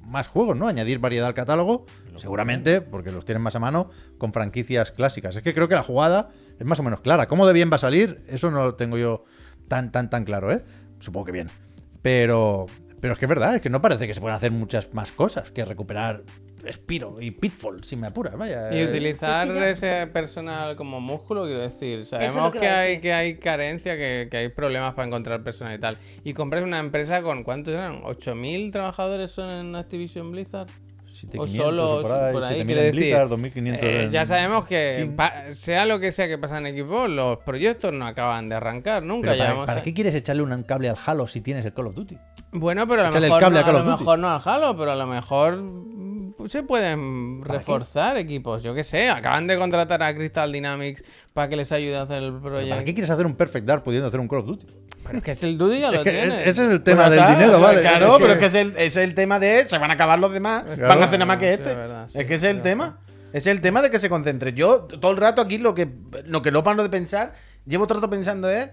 más 0.00 0.26
juegos, 0.26 0.56
¿no? 0.56 0.66
Añadir 0.66 0.98
variedad 0.98 1.28
al 1.28 1.34
catálogo, 1.34 1.86
seguramente, 2.16 2.80
porque 2.80 3.12
los 3.12 3.24
tienen 3.24 3.42
más 3.42 3.54
a 3.54 3.60
mano, 3.60 3.90
con 4.18 4.32
franquicias 4.32 4.90
clásicas. 4.90 5.36
Es 5.36 5.42
que 5.42 5.54
creo 5.54 5.68
que 5.68 5.74
la 5.74 5.82
jugada 5.82 6.30
es 6.60 6.66
más 6.66 6.78
o 6.78 6.82
menos 6.84 7.00
clara. 7.00 7.26
¿Cómo 7.26 7.46
de 7.46 7.52
bien 7.52 7.70
va 7.72 7.76
a 7.76 7.78
salir? 7.80 8.22
Eso 8.28 8.50
no 8.52 8.62
lo 8.62 8.74
tengo 8.76 8.96
yo 8.98 9.24
tan, 9.66 9.90
tan, 9.90 10.08
tan 10.10 10.24
claro, 10.24 10.52
¿eh? 10.52 10.62
Supongo 11.00 11.26
que 11.26 11.32
bien. 11.32 11.48
Pero, 12.02 12.66
pero 13.00 13.14
es 13.14 13.18
que 13.18 13.24
es 13.24 13.28
verdad, 13.28 13.56
es 13.56 13.60
que 13.60 13.70
no 13.70 13.82
parece 13.82 14.06
que 14.06 14.14
se 14.14 14.20
puedan 14.20 14.36
hacer 14.36 14.50
muchas 14.52 14.92
más 14.94 15.10
cosas 15.12 15.50
que 15.50 15.64
recuperar 15.64 16.22
Spiro 16.70 17.16
y 17.20 17.30
Pitfall, 17.30 17.82
si 17.84 17.96
me 17.96 18.08
apuras, 18.08 18.36
vaya. 18.36 18.70
Y 18.74 18.80
Eh, 18.82 18.86
utilizar 18.88 19.46
es 19.46 19.52
que 19.52 19.58
ya- 19.60 19.68
ese 19.70 20.06
personal 20.08 20.76
como 20.76 21.00
músculo, 21.00 21.44
quiero 21.44 21.60
decir. 21.62 22.04
Sabemos 22.04 22.52
que 22.52 22.68
hay, 22.68 23.00
que 23.00 23.14
hay 23.14 23.36
carencia, 23.36 23.96
que, 23.96 24.28
que 24.30 24.36
hay 24.36 24.48
problemas 24.50 24.92
para 24.92 25.08
encontrar 25.08 25.42
personal 25.42 25.74
y 25.74 25.78
tal. 25.78 25.96
Y 26.22 26.34
compras 26.34 26.62
una 26.62 26.78
empresa 26.78 27.22
con, 27.22 27.44
¿cuántos 27.44 27.72
eran? 27.72 28.02
¿8.000 28.02 28.70
trabajadores 28.72 29.30
son 29.30 29.48
en 29.48 29.74
Activision 29.74 30.30
Blizzard? 30.32 30.68
7.500 31.26 31.38
o 31.38 31.46
solo 31.46 32.02
por 32.02 32.12
ahí, 32.12 32.32
por 32.32 32.44
ahí, 32.44 32.60
7.000 32.60 32.66
quiero 32.66 32.80
en 32.80 32.86
decir, 32.86 33.00
Blizzard, 33.00 33.28
2.500 33.28 33.78
Eh, 33.82 34.02
en 34.04 34.10
ya 34.10 34.24
sabemos 34.24 34.66
que 34.66 35.10
sea 35.52 35.86
lo 35.86 36.00
que 36.00 36.12
sea 36.12 36.28
que 36.28 36.38
pasa 36.38 36.58
en 36.58 36.66
equipo, 36.66 37.06
los 37.08 37.38
proyectos 37.38 37.92
no 37.92 38.06
acaban 38.06 38.48
de 38.48 38.56
arrancar 38.56 39.02
nunca. 39.02 39.36
Para, 39.36 39.66
¿para 39.66 39.82
qué 39.82 39.92
quieres 39.94 40.14
echarle 40.14 40.42
un 40.42 40.62
cable 40.62 40.88
al 40.88 40.96
Halo 41.04 41.26
si 41.26 41.40
tienes 41.40 41.64
el 41.66 41.72
Call 41.72 41.88
of 41.88 41.94
Duty? 41.94 42.18
Bueno, 42.52 42.86
pero 42.86 43.02
a 43.02 43.10
lo 43.10 43.20
mejor, 43.20 43.52
no, 43.52 43.58
a 43.58 43.62
a 43.62 43.72
lo 43.72 43.84
mejor 43.84 44.18
no 44.18 44.30
al 44.30 44.40
Halo, 44.44 44.76
pero 44.76 44.92
a 44.92 44.96
lo 44.96 45.06
mejor 45.06 45.62
se 46.48 46.62
pueden 46.62 47.40
¿Para 47.40 47.52
qué? 47.54 47.58
reforzar 47.58 48.16
equipos. 48.16 48.62
Yo 48.62 48.74
qué 48.74 48.82
sé, 48.84 49.08
acaban 49.10 49.46
de 49.46 49.56
contratar 49.58 50.02
a 50.02 50.14
Crystal 50.14 50.50
Dynamics 50.52 51.04
para 51.32 51.48
que 51.48 51.56
les 51.56 51.70
ayude 51.72 51.96
a 51.96 52.02
hacer 52.02 52.22
el 52.22 52.32
¿Para 52.32 52.42
proyecto. 52.42 52.84
qué 52.84 52.94
quieres 52.94 53.10
hacer 53.10 53.26
un 53.26 53.34
Perfect 53.36 53.66
Dark 53.66 53.82
pudiendo 53.82 54.08
hacer 54.08 54.20
un 54.20 54.28
Call 54.28 54.40
of 54.40 54.46
Duty? 54.46 54.66
Pero 55.04 55.18
es 55.18 55.24
que 55.24 55.30
es 55.32 55.42
el 55.44 55.56
Duty 55.58 55.80
ya 55.80 55.90
lo 55.90 55.98
Es 55.98 56.04
que 56.04 56.10
tiene. 56.10 56.26
es- 56.26 56.38
ese 56.48 56.50
es 56.64 56.70
el 56.70 56.82
tema 56.82 57.06
Pues 57.06 57.16
del 57.18 57.28
dinero, 57.30 57.60
¿vale? 57.60 57.80
Claro, 57.80 58.06
Es 58.06 58.12
que- 58.12 58.20
pero 58.20 58.32
es 58.34 58.38
que 58.38 58.46
es 58.46 58.54
el, 58.54 58.74
es 58.76 58.96
el 58.96 59.14
tema 59.14 59.38
de 59.38 59.66
se 59.66 59.78
van 59.78 59.90
a 59.90 59.94
acabar 59.94 60.18
los 60.18 60.32
demás, 60.32 60.64
van 60.66 61.02
a 61.02 61.06
hacer 61.06 61.18
nada 61.18 61.26
más 61.26 61.36
que 61.38 61.52
este. 61.54 61.70
es 61.70 61.76
verdad, 61.76 62.08
sí, 62.08 62.18
es 62.18 62.26
que 62.26 62.34
ese 62.34 62.50
es 62.50 62.56
el 62.56 62.62
tema. 62.62 63.00
Es 63.32 63.46
el 63.46 63.60
tema 63.60 63.80
de 63.80 63.90
que 63.90 63.98
se 64.00 64.08
concentre. 64.08 64.52
Yo 64.54 64.80
todo 64.82 65.12
el 65.12 65.16
rato 65.16 65.40
aquí 65.40 65.58
lo 65.58 65.74
que 65.74 65.88
lo 66.26 66.42
que 66.42 66.50
no 66.50 66.62
paro 66.64 66.82
de 66.82 66.88
pensar, 66.90 67.34
llevo 67.64 67.86
todo 67.86 67.98
el 67.98 68.02
rato 68.02 68.10
pensando 68.10 68.50
es 68.50 68.70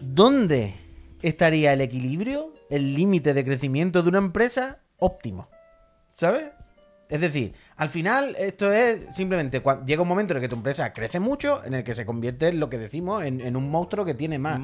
¿dónde 0.00 0.74
estaría 1.22 1.72
el 1.72 1.80
equilibrio, 1.80 2.52
el 2.70 2.94
límite 2.94 3.34
de 3.34 3.44
crecimiento 3.44 4.02
de 4.02 4.08
una 4.08 4.18
empresa 4.18 4.78
óptimo? 4.98 5.48
¿Sabes? 6.14 6.44
Es 7.08 7.20
decir, 7.20 7.52
al 7.76 7.90
final 7.90 8.34
esto 8.38 8.72
es 8.72 9.14
simplemente 9.14 9.62
cua- 9.62 9.84
llega 9.84 10.00
un 10.00 10.08
momento 10.08 10.32
en 10.32 10.38
el 10.38 10.40
que 10.40 10.48
tu 10.48 10.54
empresa 10.56 10.94
crece 10.94 11.20
mucho, 11.20 11.62
en 11.62 11.74
el 11.74 11.84
que 11.84 11.94
se 11.94 12.06
convierte 12.06 12.48
en 12.48 12.58
lo 12.58 12.70
que 12.70 12.78
decimos, 12.78 13.22
en, 13.24 13.42
en 13.42 13.54
un 13.54 13.70
monstruo 13.70 14.06
que 14.06 14.14
tiene 14.14 14.38
más, 14.38 14.58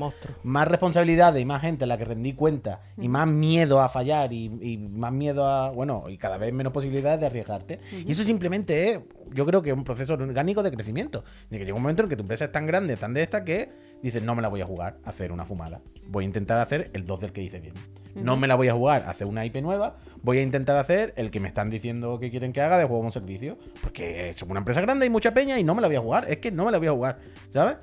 más 0.45 0.67
responsabilidades 0.67 1.43
y 1.43 1.45
más 1.45 1.61
gente 1.61 1.85
a 1.85 1.87
la 1.87 1.99
que 1.99 2.07
rendí 2.07 2.33
cuenta 2.33 2.81
y 2.97 3.07
más 3.09 3.27
miedo 3.27 3.83
a 3.83 3.91
fallar 3.91 4.33
y, 4.33 4.47
y 4.63 4.79
más 4.79 5.13
miedo 5.13 5.47
a, 5.47 5.71
bueno, 5.73 6.05
y 6.09 6.17
cada 6.17 6.39
vez 6.39 6.55
menos 6.55 6.73
posibilidades 6.73 7.21
de 7.21 7.27
arriesgarte. 7.27 7.81
Y 8.07 8.13
eso 8.13 8.25
simplemente 8.25 8.93
es, 8.93 9.01
yo 9.35 9.45
creo 9.45 9.61
que 9.61 9.69
es 9.71 9.77
un 9.77 9.85
proceso 9.85 10.15
orgánico 10.15 10.63
de 10.63 10.71
crecimiento. 10.71 11.25
De 11.51 11.59
que 11.59 11.67
llega 11.67 11.77
un 11.77 11.83
momento 11.83 12.01
en 12.01 12.07
el 12.07 12.11
que 12.11 12.17
tu 12.17 12.23
empresa 12.23 12.47
es 12.47 12.53
tan 12.53 12.67
grande, 12.67 12.97
tan 12.97 13.13
de 13.13 13.25
esta, 13.25 13.45
que 13.45 13.69
dices, 14.03 14.23
no 14.23 14.35
me 14.35 14.41
la 14.41 14.49
voy 14.49 14.63
a 14.63 14.65
jugar 14.65 14.97
a 15.05 15.11
hacer 15.11 15.33
una 15.33 15.45
fumada. 15.45 15.83
Voy 16.07 16.25
a 16.25 16.27
intentar 16.27 16.57
hacer 16.57 16.91
el 16.95 17.05
2 17.05 17.21
del 17.21 17.33
que 17.33 17.43
dice 17.43 17.61
bien. 17.61 17.75
No 18.23 18.37
me 18.37 18.47
la 18.47 18.55
voy 18.55 18.69
a 18.69 18.73
jugar 18.75 19.05
a 19.07 19.11
hacer 19.11 19.27
una 19.27 19.45
IP 19.45 19.57
nueva, 19.63 19.97
voy 20.23 20.39
a 20.39 20.43
intentar 20.43 20.77
hacer 20.77 21.15
el 21.17 21.31
que 21.31 21.41
me 21.41 21.49
están 21.49 21.71
diciendo 21.71 22.19
que 22.19 22.31
quieren 22.31 22.53
que 22.53 22.61
haga 22.61 22.79
de 22.79 22.85
juego 22.85 23.01
como 23.01 23.13
servicio. 23.13 23.59
Porque 23.83 24.33
somos 24.35 24.51
una 24.53 24.61
empresa 24.61 24.81
grande 24.81 25.07
y 25.07 25.11
mucha 25.11 25.33
peña 25.33 25.59
y 25.59 25.65
no 25.65 25.75
me 25.75 25.81
la 25.83 25.89
voy 25.89 25.97
a 25.97 26.01
jugar. 26.01 26.27
Es 26.31 26.39
que 26.39 26.51
no 26.51 26.65
me 26.67 26.73
la 26.73 26.79
voy 26.79 26.89
a 26.89 26.93
jugar, 26.93 27.19
¿sabes? 27.53 27.77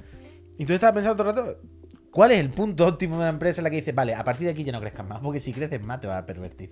Y 0.57 0.63
entonces 0.63 0.75
estaba 0.75 0.93
pensando 0.93 1.17
todo 1.23 1.29
el 1.29 1.35
rato, 1.35 1.59
¿cuál 2.11 2.31
es 2.31 2.39
el 2.39 2.49
punto 2.49 2.85
óptimo 2.87 3.15
de 3.15 3.21
una 3.21 3.29
empresa 3.29 3.59
en 3.61 3.63
la 3.65 3.69
que 3.69 3.75
dice, 3.77 3.91
vale, 3.91 4.13
a 4.15 4.23
partir 4.23 4.45
de 4.45 4.51
aquí 4.53 4.63
ya 4.63 4.71
no 4.71 4.79
crezcas 4.79 5.05
más? 5.05 5.19
Porque 5.19 5.39
si 5.39 5.51
creces 5.53 5.83
más 5.83 5.99
te 5.99 6.07
vas 6.07 6.19
a 6.21 6.25
pervertir. 6.25 6.71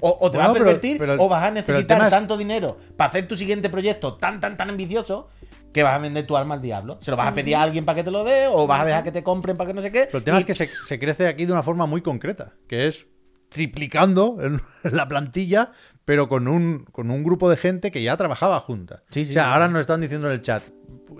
O, 0.00 0.16
o 0.20 0.30
te 0.30 0.38
vas 0.38 0.48
Bueno, 0.48 0.50
a 0.50 0.52
pero- 0.52 0.64
pervertir 0.64 0.98
pero- 0.98 1.14
o 1.18 1.28
vas 1.28 1.44
a 1.44 1.50
necesitar 1.50 2.00
es- 2.02 2.08
tanto 2.08 2.36
dinero 2.36 2.78
para 2.96 3.08
hacer 3.08 3.26
tu 3.28 3.36
siguiente 3.36 3.68
proyecto 3.70 4.14
tan, 4.14 4.40
tan, 4.40 4.56
tan 4.56 4.70
ambicioso 4.70 5.28
que 5.74 5.82
vas 5.82 5.94
a 5.94 5.98
vender 5.98 6.26
tu 6.26 6.36
alma 6.36 6.54
al 6.54 6.62
diablo. 6.62 6.98
Se 7.02 7.10
lo 7.10 7.16
vas 7.18 7.28
a 7.28 7.34
pedir 7.34 7.56
a 7.56 7.62
alguien 7.62 7.84
para 7.84 7.96
que 7.96 8.04
te 8.04 8.10
lo 8.10 8.24
dé 8.24 8.46
o 8.46 8.66
vas 8.66 8.80
a 8.80 8.84
dejar 8.86 9.04
que 9.04 9.12
te 9.12 9.22
compren 9.22 9.56
para 9.58 9.68
que 9.68 9.74
no 9.74 9.82
sé 9.82 9.90
qué. 9.92 10.04
Pero 10.06 10.18
el 10.18 10.24
tema 10.24 10.38
y- 10.38 10.40
es 10.40 10.46
que 10.46 10.54
se, 10.54 10.70
se 10.84 10.98
crece 10.98 11.26
aquí 11.26 11.44
de 11.44 11.52
una 11.52 11.62
forma 11.62 11.84
muy 11.84 12.00
concreta, 12.00 12.54
que 12.68 12.86
es 12.86 13.06
triplicando 13.50 14.36
la 14.84 15.08
plantilla, 15.08 15.72
pero 16.04 16.28
con 16.28 16.48
un, 16.48 16.84
con 16.90 17.10
un 17.10 17.22
grupo 17.22 17.48
de 17.48 17.56
gente 17.56 17.90
que 17.90 18.02
ya 18.02 18.16
trabajaba 18.16 18.60
junta. 18.60 19.02
Sí, 19.10 19.24
sí, 19.24 19.30
o 19.30 19.34
sea, 19.34 19.44
sí. 19.44 19.50
ahora 19.52 19.68
nos 19.68 19.80
están 19.80 20.00
diciendo 20.00 20.26
en 20.28 20.34
el 20.34 20.42
chat, 20.42 20.62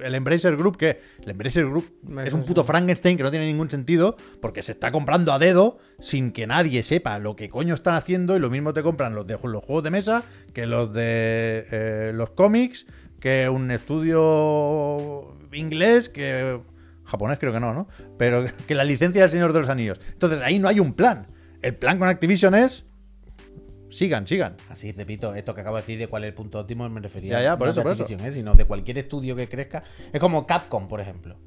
el 0.03 0.15
Embracer 0.15 0.57
Group, 0.57 0.77
que 0.77 1.01
el 1.23 1.31
Embracer 1.31 1.67
Group 1.67 1.93
Me 2.03 2.27
es 2.27 2.33
un 2.33 2.45
puto 2.45 2.65
Frankenstein 2.65 3.17
que 3.17 3.23
no 3.23 3.31
tiene 3.31 3.47
ningún 3.47 3.71
sentido, 3.71 4.17
porque 4.43 4.63
se 4.63 4.73
está 4.73 4.91
comprando 4.91 5.33
a 5.33 5.39
dedo 5.39 5.79
sin 6.01 6.33
que 6.33 6.47
nadie 6.49 6.83
sepa 6.83 7.19
lo 7.21 7.37
que 7.37 7.49
coño 7.49 7.75
están 7.75 7.95
haciendo, 7.95 8.37
y 8.37 8.41
lo 8.41 8.51
mismo 8.51 8.73
te 8.75 8.83
compran 8.83 9.15
los 9.15 9.27
de 9.27 9.39
los 9.41 9.65
juegos 9.65 9.85
de 9.85 9.91
mesa 9.91 10.25
que 10.53 10.67
los 10.67 10.93
de 10.93 11.67
eh, 11.71 12.13
los 12.15 12.31
cómics, 12.31 12.87
que 13.25 13.49
un 13.49 13.71
estudio 13.71 15.35
inglés, 15.51 16.11
que 16.11 16.61
japonés 17.05 17.39
creo 17.39 17.55
que 17.55 17.61
no, 17.61 17.73
¿no? 17.73 17.89
Pero 18.19 18.45
que 18.69 18.75
la 18.75 18.85
licencia 18.85 19.23
del 19.23 19.31
Señor 19.31 19.55
de 19.55 19.61
los 19.61 19.71
Anillos. 19.71 19.99
Entonces 20.13 20.43
ahí 20.43 20.59
no 20.59 20.69
hay 20.69 20.79
un 20.79 20.93
plan. 20.93 21.29
El 21.63 21.75
plan 21.75 21.99
con 21.99 22.07
Activision 22.07 22.55
es 22.55 22.85
sigan, 23.89 24.27
sigan. 24.27 24.59
Así, 24.69 24.93
repito, 24.93 25.35
esto 25.35 25.55
que 25.55 25.63
acabo 25.63 25.77
de 25.77 25.83
decir 25.83 25.99
de 25.99 26.07
cuál 26.07 26.25
es 26.25 26.29
el 26.29 26.35
punto 26.35 26.59
óptimo 26.59 26.87
me 26.91 27.01
refería 27.01 27.39
Ya, 27.39 27.43
ya, 27.43 27.57
por 27.57 27.69
no 27.69 27.73
eso, 27.73 27.81
de 27.81 27.85
por 27.85 27.93
eso. 27.93 28.03
Activision, 28.03 28.31
¿eh? 28.31 28.35
sino 28.35 28.53
de 28.53 28.67
cualquier 28.67 28.99
estudio 28.99 29.35
que 29.35 29.49
crezca. 29.49 29.83
Es 30.13 30.21
como 30.21 30.47
Capcom, 30.47 30.87
por 30.87 31.01
ejemplo. 31.01 31.39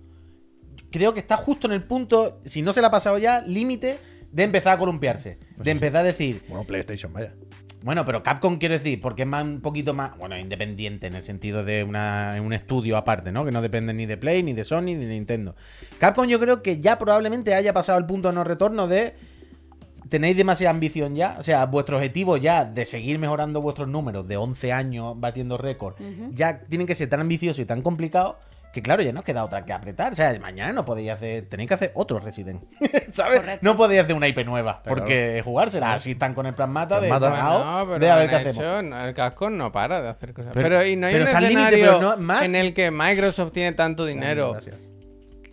Creo 0.89 1.13
que 1.13 1.19
está 1.19 1.38
justo 1.38 1.67
en 1.67 1.73
el 1.73 1.84
punto, 1.84 2.41
si 2.43 2.63
no 2.63 2.73
se 2.73 2.82
le 2.82 2.88
ha 2.88 2.91
pasado 2.91 3.19
ya, 3.19 3.41
límite 3.41 3.99
de 4.32 4.43
empezar 4.43 4.73
a 4.73 4.78
columpiarse. 4.80 5.38
De 5.57 5.69
empezar 5.69 5.97
a 5.97 6.03
decir, 6.03 6.41
Bueno, 6.47 6.63
PlayStation, 6.63 7.13
vaya. 7.13 7.36
Bueno, 7.84 8.05
pero 8.05 8.23
Capcom 8.23 8.57
quiero 8.57 8.73
decir, 8.73 8.99
porque 9.01 9.21
es 9.21 9.28
más 9.28 9.43
un 9.43 9.61
poquito 9.61 9.93
más, 9.93 10.17
bueno, 10.17 10.38
independiente 10.38 11.07
en 11.07 11.15
el 11.15 11.23
sentido 11.23 11.63
de 11.63 11.84
una, 11.84 12.36
un 12.43 12.53
estudio 12.53 12.97
aparte, 12.97 13.32
¿no? 13.32 13.45
Que 13.45 13.51
no 13.51 13.61
depende 13.61 13.93
ni 13.93 14.05
de 14.05 14.17
Play, 14.17 14.43
ni 14.43 14.53
de 14.53 14.63
Sony, 14.63 14.82
ni 14.82 14.95
de 14.95 15.07
Nintendo. 15.07 15.55
Capcom 15.99 16.25
yo 16.28 16.39
creo 16.39 16.63
que 16.63 16.80
ya 16.80 16.97
probablemente 16.97 17.53
haya 17.53 17.73
pasado 17.73 17.99
el 17.99 18.05
punto 18.05 18.30
de 18.30 18.36
no 18.36 18.43
retorno 18.43 18.88
de 18.88 19.13
tenéis 20.09 20.38
demasiada 20.38 20.71
ambición 20.71 21.15
ya, 21.15 21.36
o 21.39 21.43
sea, 21.43 21.65
vuestro 21.65 21.97
objetivo 21.97 22.38
ya 22.38 22.65
de 22.65 22.86
seguir 22.86 23.19
mejorando 23.19 23.61
vuestros 23.61 23.88
números 23.88 24.28
de 24.28 24.38
11 24.38 24.71
años 24.71 25.19
batiendo 25.19 25.57
récord, 25.57 25.95
ya 26.32 26.61
tienen 26.61 26.88
que 26.88 26.95
ser 26.95 27.09
tan 27.09 27.19
ambiciosos 27.19 27.59
y 27.59 27.65
tan 27.65 27.82
complicados 27.82 28.36
que 28.78 28.84
claro, 28.84 29.01
ya 29.03 29.11
no 29.11 29.23
queda 29.23 29.43
otra 29.43 29.65
que 29.65 29.73
apretar. 29.73 30.13
O 30.13 30.15
sea, 30.15 30.38
mañana 30.39 30.71
no 30.71 30.86
podéis 30.86 31.11
hacer, 31.11 31.47
tenéis 31.49 31.67
que 31.67 31.73
hacer 31.73 31.91
otro 31.95 32.19
Resident, 32.19 32.63
¿sabes? 33.11 33.39
Correcto. 33.41 33.59
No 33.61 33.75
podéis 33.75 34.01
hacer 34.03 34.15
una 34.15 34.28
IP 34.28 34.45
nueva, 34.45 34.82
Claro. 34.84 34.97
porque 34.97 35.41
jugársela 35.43 35.93
así 35.93 36.11
están 36.11 36.34
con 36.34 36.45
el 36.45 36.53
plan 36.53 36.69
mata 36.71 36.99
de 37.01 37.07
Plan 37.07 37.21
mata. 37.21 37.36
cagao, 37.36 37.63
No, 37.80 37.86
pero 37.88 37.99
de 37.99 38.09
a 38.11 38.15
ver 38.15 38.23
han 38.25 38.30
qué 38.30 38.36
hacemos. 38.36 38.57
hecho- 38.57 38.82
no, 38.84 39.05
el 39.05 39.13
casco 39.13 39.49
no 39.49 39.71
para 39.71 40.01
de 40.01 40.09
hacer 40.09 40.34
cosas. 40.34 40.51
Pero- 40.53 40.69
Pero, 40.69 40.86
y 40.86 40.95
no 40.95 41.07
hay 41.07 41.13
pero 41.13 41.23
un 41.25 41.28
está 41.30 41.38
al 41.39 41.43
límite, 41.47 41.67
escenario 41.69 41.99
pero 41.99 42.15
no- 42.15 42.17
más- 42.23 42.43
en 42.43 42.55
el 42.55 42.73
que 42.73 42.91
Microsoft 42.91 43.51
tiene 43.51 43.71
tanto 43.73 44.05
dinero 44.05 44.51
Gracias. 44.53 44.89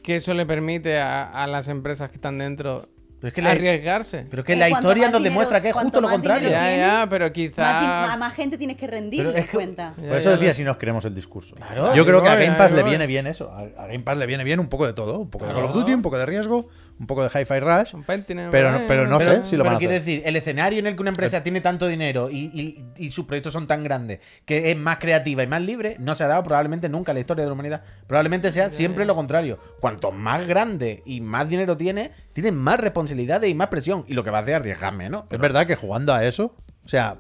que 0.03 0.16
eso 0.16 0.35
le 0.35 0.45
permite 0.47 0.99
a, 1.01 1.25
a 1.31 1.47
las 1.47 1.68
empresas 1.68 2.11
que 2.11 2.16
están 2.16 2.39
dentro 2.39 2.89
Pero 3.25 3.29
es 3.31 3.35
que 3.37 3.41
la, 3.43 3.51
arriesgarse. 3.53 4.27
pero 4.29 4.43
es 4.43 4.47
que 4.47 4.55
la 4.55 4.68
historia 4.68 5.05
nos 5.09 5.12
dinero- 5.22 5.22
demuestra 5.31 5.62
que 5.62 5.68
es 5.70 5.75
justo 5.75 5.99
lo 6.03 6.11
contrario. 6.11 6.51
ya, 6.51 6.61
tiene, 6.68 6.77
ya, 6.77 7.07
pero 7.09 7.25
Más, 7.25 7.33
di- 7.35 7.49
quizá... 7.49 8.12
a 8.12 8.16
más 8.18 8.35
gente 8.35 8.59
tienes 8.59 8.77
que 8.77 8.87
rendir 8.87 9.25
Pero 9.25 9.35
es 9.39 9.47
que- 9.47 9.57
cuenta. 9.57 9.95
Ya, 9.97 10.09
Por 10.09 10.18
eso 10.18 10.31
decía 10.33 10.53
si 10.53 10.62
nos 10.62 10.77
queremos 10.77 11.07
el 11.07 11.14
discurso. 11.14 11.55
Claro. 11.55 11.95
Yo 11.95 12.05
creo 12.05 12.22
que 12.22 12.29
a 12.29 12.35
Game 12.35 12.57
Pass 12.57 12.72
le 12.72 12.83
voy. 12.83 12.91
viene 12.91 13.07
bien 13.07 13.27
eso. 13.27 13.51
A 13.51 13.61
a 13.83 13.87
Game 13.87 14.01
Pass 14.01 14.18
le 14.18 14.27
viene 14.27 14.45
bien 14.45 14.61
un 14.61 14.68
poco 14.68 14.87
de 14.87 14.93
todo. 14.93 15.18
Un 15.20 15.31
poco 15.31 15.47
de 15.47 15.55
Call 15.55 15.64
of. 15.64 15.72
Duty, 15.72 15.95
un 15.95 16.03
poco 16.03 16.18
de 16.18 16.27
riesgo, 16.27 16.68
un 16.99 17.07
poco 17.07 17.23
de 17.23 17.29
Hi-Fi 17.29 17.59
Rush. 17.61 17.95
Un 17.95 18.05
Pentiment, 18.05 18.51
Pero 18.51 18.71
no- 18.71 18.77
eh, 18.79 18.85
pero 18.87 19.07
no 19.07 19.19
Pero, 19.19 19.43
sé 19.45 19.47
si 19.51 19.57
lo 19.57 19.65
van 19.65 19.75
a 19.75 19.79
quiero 19.79 19.95
decir, 19.95 20.23
el 20.25 20.37
escenario 20.37 20.79
en 20.79 20.87
el 20.87 20.95
que 20.95 21.01
una 21.03 21.11
empresa 21.11 21.43
tiene 21.43 21.61
tanto 21.61 21.87
dinero 21.89 22.31
y, 22.31 22.51
y- 22.55 22.85
y 23.07 23.11
sus 23.11 23.25
proyectos 23.27 23.53
son 23.53 23.67
tan 23.67 23.83
grandes 23.83 24.21
que 24.45 24.71
es 24.71 24.77
más 24.77 24.99
creativa 24.99 25.43
y 25.43 25.47
más 25.47 25.61
libre, 25.63 25.97
no 25.99 26.15
se 26.15 26.25
ha 26.25 26.29
dado 26.29 26.43
probablemente 26.45 26.89
nunca 26.89 27.11
en 27.13 27.17
la 27.17 27.21
historia 27.21 27.43
de 27.45 27.49
la 27.49 27.55
humanidad. 27.55 27.83
Probablemente 28.07 28.53
sea 28.53 28.71
siempre 28.71 29.05
lo 29.05 29.15
contrario. 29.15 29.59
Cuanto 29.81 30.13
más 30.13 30.47
grande 30.47 31.03
y 31.05 31.21
más 31.21 31.49
dinero 31.49 31.77
tiene, 31.77 32.13
tienen 32.33 32.55
más 32.57 32.79
responsabilidades 32.81 33.51
y 33.51 33.55
más 33.55 33.69
presión. 33.69 34.05
Y 34.07 34.15
lo 34.15 34.23
que 34.23 34.31
va 34.31 34.39
a 34.39 34.43
hacer 34.43 34.55
es 34.55 34.61
arriesgarme, 34.61 35.09
¿no? 35.11 35.27
Es 35.31 35.39
verdad 35.41 35.67
que 35.67 35.75
jugando 35.77 36.15
a 36.15 36.25
eso, 36.25 36.55
o 36.85 36.89
sea, 36.89 37.17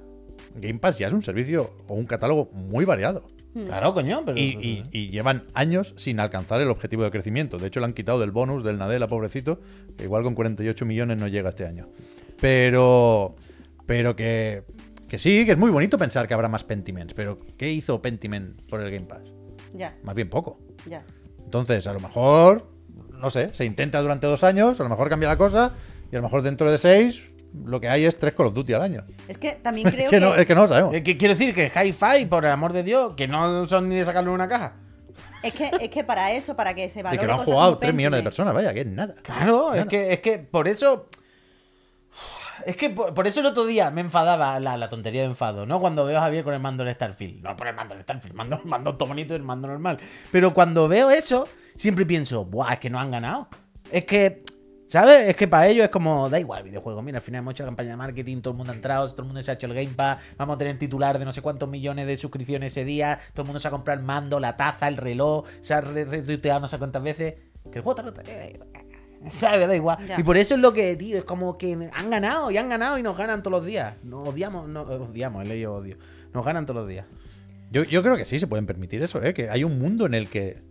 Game 0.56 0.78
Pass 0.78 0.98
ya 0.98 1.08
es 1.08 1.12
un 1.12 1.22
servicio 1.22 1.74
o 1.88 1.94
un 1.94 2.06
catálogo 2.06 2.48
muy 2.52 2.84
variado. 2.84 3.28
Claro, 3.66 3.94
coño, 3.94 4.22
pero. 4.24 4.36
Y, 4.38 4.42
y- 4.60 4.84
y 4.90 5.10
llevan 5.10 5.44
años 5.54 5.94
sin 5.96 6.18
alcanzar 6.20 6.60
el 6.60 6.68
objetivo 6.70 7.04
de 7.04 7.10
crecimiento. 7.10 7.56
De 7.58 7.68
hecho, 7.68 7.78
le 7.80 7.86
han 7.86 7.92
quitado 7.92 8.18
del 8.18 8.32
bonus 8.32 8.64
del 8.64 8.78
Nadella, 8.78 9.06
pobrecito, 9.06 9.60
que 9.96 10.04
igual 10.04 10.22
con 10.24 10.34
48 10.34 10.84
millones 10.84 11.18
no 11.18 11.28
llega 11.28 11.50
este 11.50 11.64
año. 11.66 11.88
Pero, 12.40 13.36
pero 13.86 14.14
que, 14.16 14.62
que 15.08 15.18
sí, 15.18 15.44
que 15.46 15.52
es 15.52 15.58
muy 15.58 15.70
bonito 15.70 15.96
pensar 15.98 16.28
que 16.28 16.34
habrá 16.34 16.48
más 16.48 16.64
Pentiments. 16.64 17.14
Pero, 17.14 17.38
¿qué 17.56 17.72
hizo 17.72 18.02
Pentiment 18.02 18.60
por 18.68 18.80
el 18.80 18.90
Game 18.90 19.06
Pass? 19.06 19.22
Ya, 19.72 19.96
Más 20.02 20.14
bien 20.14 20.28
poco. 20.28 20.58
ya. 20.88 21.04
Entonces, 21.44 21.86
a 21.86 21.92
lo 21.92 22.00
mejor, 22.00 22.66
no 23.20 23.30
sé, 23.30 23.50
se 23.54 23.64
intenta 23.64 24.00
durante 24.02 24.26
dos 24.26 24.44
años, 24.44 24.78
a 24.80 24.82
lo 24.82 24.88
mejor 24.90 25.08
cambia 25.08 25.28
la 25.28 25.36
cosa, 25.38 25.72
y 26.12 26.16
a 26.16 26.18
lo 26.18 26.24
mejor 26.24 26.42
dentro 26.42 26.70
de 26.70 26.78
seis, 26.78 27.28
lo 27.64 27.80
que 27.80 27.88
hay 27.88 28.04
es 28.04 28.18
tres 28.18 28.34
Call 28.34 28.46
of 28.46 28.54
Duty 28.54 28.72
al 28.72 28.82
año. 28.82 29.04
Es 29.28 29.38
que 29.38 29.52
también 29.52 29.88
creo 29.90 30.04
Es 30.06 30.10
que, 30.10 30.20
no, 30.20 30.34
es 30.34 30.46
que 30.46 30.54
no 30.54 30.62
lo 30.62 30.68
sabemos. 30.68 30.94
Eh, 30.94 31.02
que- 31.02 31.16
quiero 31.16 31.34
decir 31.34 31.54
que 31.54 31.70
Hi-Fi, 31.74 32.26
por 32.26 32.44
el 32.44 32.50
amor 32.50 32.72
de 32.72 32.82
Dios, 32.82 33.14
que 33.16 33.28
no 33.28 33.66
son 33.68 33.88
ni 33.88 33.96
de 33.96 34.04
sacarlo 34.04 34.30
en 34.30 34.34
una 34.36 34.48
caja. 34.48 34.76
Es 35.42 35.54
que, 35.54 35.70
es 35.80 35.90
que 35.90 36.02
para 36.04 36.32
eso, 36.32 36.56
para 36.56 36.74
que 36.74 36.88
se 36.88 36.96
De 36.98 37.02
valore 37.04 37.20
que 37.20 37.26
lo 37.26 37.32
han 37.32 37.38
cosas 37.38 37.52
jugado 37.52 37.70
como 37.72 37.78
3 37.80 37.94
millones 37.94 38.18
de 38.18 38.24
personas, 38.24 38.54
vaya, 38.54 38.72
que 38.74 38.80
es 38.80 38.86
nada. 38.86 39.14
Claro, 39.22 39.74
es 39.74 39.86
que, 39.86 40.12
es 40.12 40.20
que 40.20 40.38
por 40.38 40.68
eso. 40.68 41.06
Es 42.66 42.76
que 42.76 42.88
por, 42.88 43.12
por 43.12 43.26
eso 43.26 43.40
el 43.40 43.46
otro 43.46 43.66
día 43.66 43.90
me 43.90 44.00
enfadaba 44.00 44.58
la, 44.60 44.76
la 44.78 44.88
tontería 44.88 45.22
de 45.22 45.26
enfado, 45.26 45.66
¿no? 45.66 45.80
Cuando 45.80 46.04
veo 46.04 46.18
a 46.18 46.22
Javier 46.22 46.44
con 46.44 46.54
el 46.54 46.60
mando 46.60 46.84
del 46.84 46.94
Starfield. 46.94 47.42
No 47.42 47.56
por 47.56 47.66
el 47.66 47.74
mando 47.74 47.94
del 47.94 48.04
Starfield, 48.04 48.30
el 48.30 48.36
mando, 48.36 48.60
el 48.62 48.64
mando 48.70 48.96
todo 48.96 49.08
bonito 49.08 49.34
y 49.34 49.36
el 49.36 49.42
mando 49.42 49.68
normal. 49.68 49.98
Pero 50.30 50.54
cuando 50.54 50.86
veo 50.88 51.10
eso, 51.10 51.48
siempre 51.74 52.06
pienso, 52.06 52.44
¡buah! 52.44 52.74
Es 52.74 52.78
que 52.78 52.88
no 52.90 53.00
han 53.00 53.10
ganado. 53.10 53.48
Es 53.90 54.04
que, 54.04 54.43
¿sabes? 54.94 55.28
Es 55.28 55.34
que 55.36 55.48
para 55.48 55.66
ellos 55.66 55.84
es 55.84 55.90
como, 55.90 56.30
da 56.30 56.38
igual 56.38 56.60
el 56.60 56.68
videojuego. 56.70 57.02
Mira, 57.02 57.18
al 57.18 57.22
final 57.22 57.40
hemos 57.40 57.52
hecho 57.52 57.64
la 57.64 57.68
campaña 57.68 57.90
de 57.90 57.96
marketing, 57.96 58.40
todo 58.40 58.52
el 58.52 58.56
mundo 58.58 58.72
ha 58.72 58.76
entrado, 58.76 59.08
todo 59.10 59.22
el 59.22 59.26
mundo 59.26 59.42
se 59.42 59.50
ha 59.50 59.54
hecho 59.54 59.66
el 59.66 59.74
Game 59.74 59.90
Pass, 59.96 60.22
vamos 60.36 60.54
a 60.54 60.58
tener 60.58 60.78
titular 60.78 61.18
de 61.18 61.24
no 61.24 61.32
sé 61.32 61.42
cuántos 61.42 61.68
millones 61.68 62.06
de 62.06 62.16
suscripciones 62.16 62.72
ese 62.72 62.84
día, 62.84 63.18
todo 63.32 63.42
el 63.42 63.46
mundo 63.48 63.58
se 63.60 63.66
ha 63.68 63.70
comprado 63.72 63.98
el 64.00 64.06
mando, 64.06 64.38
la 64.38 64.56
taza, 64.56 64.86
el 64.88 64.96
reloj, 64.96 65.46
se 65.60 65.74
ha 65.74 65.80
re- 65.80 66.04
retuiteado 66.04 66.60
no 66.60 66.68
sé 66.68 66.78
cuántas 66.78 67.02
veces. 67.02 67.34
Que 67.72 67.78
el 67.78 67.82
juego 67.84 68.00
está 68.00 68.02
roto. 68.22 68.22
¿Sabes? 69.38 69.66
Da 69.66 69.74
igual. 69.74 69.98
Ya. 70.06 70.20
Y 70.20 70.22
por 70.22 70.36
eso 70.36 70.54
es 70.54 70.60
lo 70.60 70.72
que, 70.72 70.94
tío, 70.96 71.16
es 71.16 71.24
como 71.24 71.56
que 71.58 71.90
han 71.92 72.10
ganado 72.10 72.50
y 72.50 72.58
han 72.58 72.68
ganado 72.68 72.98
y 72.98 73.02
nos 73.02 73.16
ganan 73.16 73.42
todos 73.42 73.58
los 73.58 73.66
días. 73.66 74.04
Nos 74.04 74.28
odiamos, 74.28 74.68
no, 74.68 74.82
odiamos, 74.82 75.44
he 75.44 75.48
leído 75.48 75.74
odio. 75.74 75.96
Nos 76.32 76.44
ganan 76.44 76.66
todos 76.66 76.80
los 76.82 76.88
días. 76.88 77.06
Yo, 77.70 77.84
yo 77.84 78.02
creo 78.02 78.16
que 78.16 78.24
sí 78.26 78.38
se 78.38 78.46
pueden 78.46 78.66
permitir 78.66 79.02
eso, 79.02 79.22
¿eh? 79.22 79.32
que 79.34 79.48
hay 79.50 79.64
un 79.64 79.78
mundo 79.78 80.06
en 80.06 80.14
el 80.14 80.28
que 80.28 80.62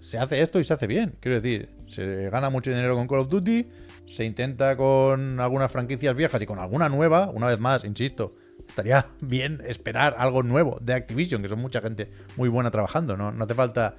se 0.00 0.18
hace 0.18 0.40
esto 0.42 0.58
y 0.58 0.64
se 0.64 0.72
hace 0.74 0.86
bien. 0.86 1.16
Quiero 1.20 1.36
decir, 1.36 1.68
se 1.88 2.30
gana 2.30 2.50
mucho 2.50 2.70
dinero 2.70 2.94
con 2.94 3.06
Call 3.06 3.20
of 3.20 3.28
Duty, 3.28 3.68
se 4.06 4.24
intenta 4.24 4.76
con 4.76 5.40
algunas 5.40 5.70
franquicias 5.70 6.14
viejas 6.14 6.40
y 6.40 6.46
con 6.46 6.58
alguna 6.58 6.88
nueva, 6.88 7.30
una 7.32 7.46
vez 7.46 7.58
más, 7.58 7.84
insisto, 7.84 8.34
estaría 8.66 9.08
bien 9.20 9.60
esperar 9.66 10.14
algo 10.18 10.42
nuevo 10.42 10.78
de 10.80 10.94
Activision, 10.94 11.42
que 11.42 11.48
son 11.48 11.60
mucha 11.60 11.80
gente 11.80 12.10
muy 12.36 12.48
buena 12.48 12.70
trabajando, 12.70 13.16
no, 13.16 13.32
no 13.32 13.44
hace 13.44 13.54
falta 13.54 13.96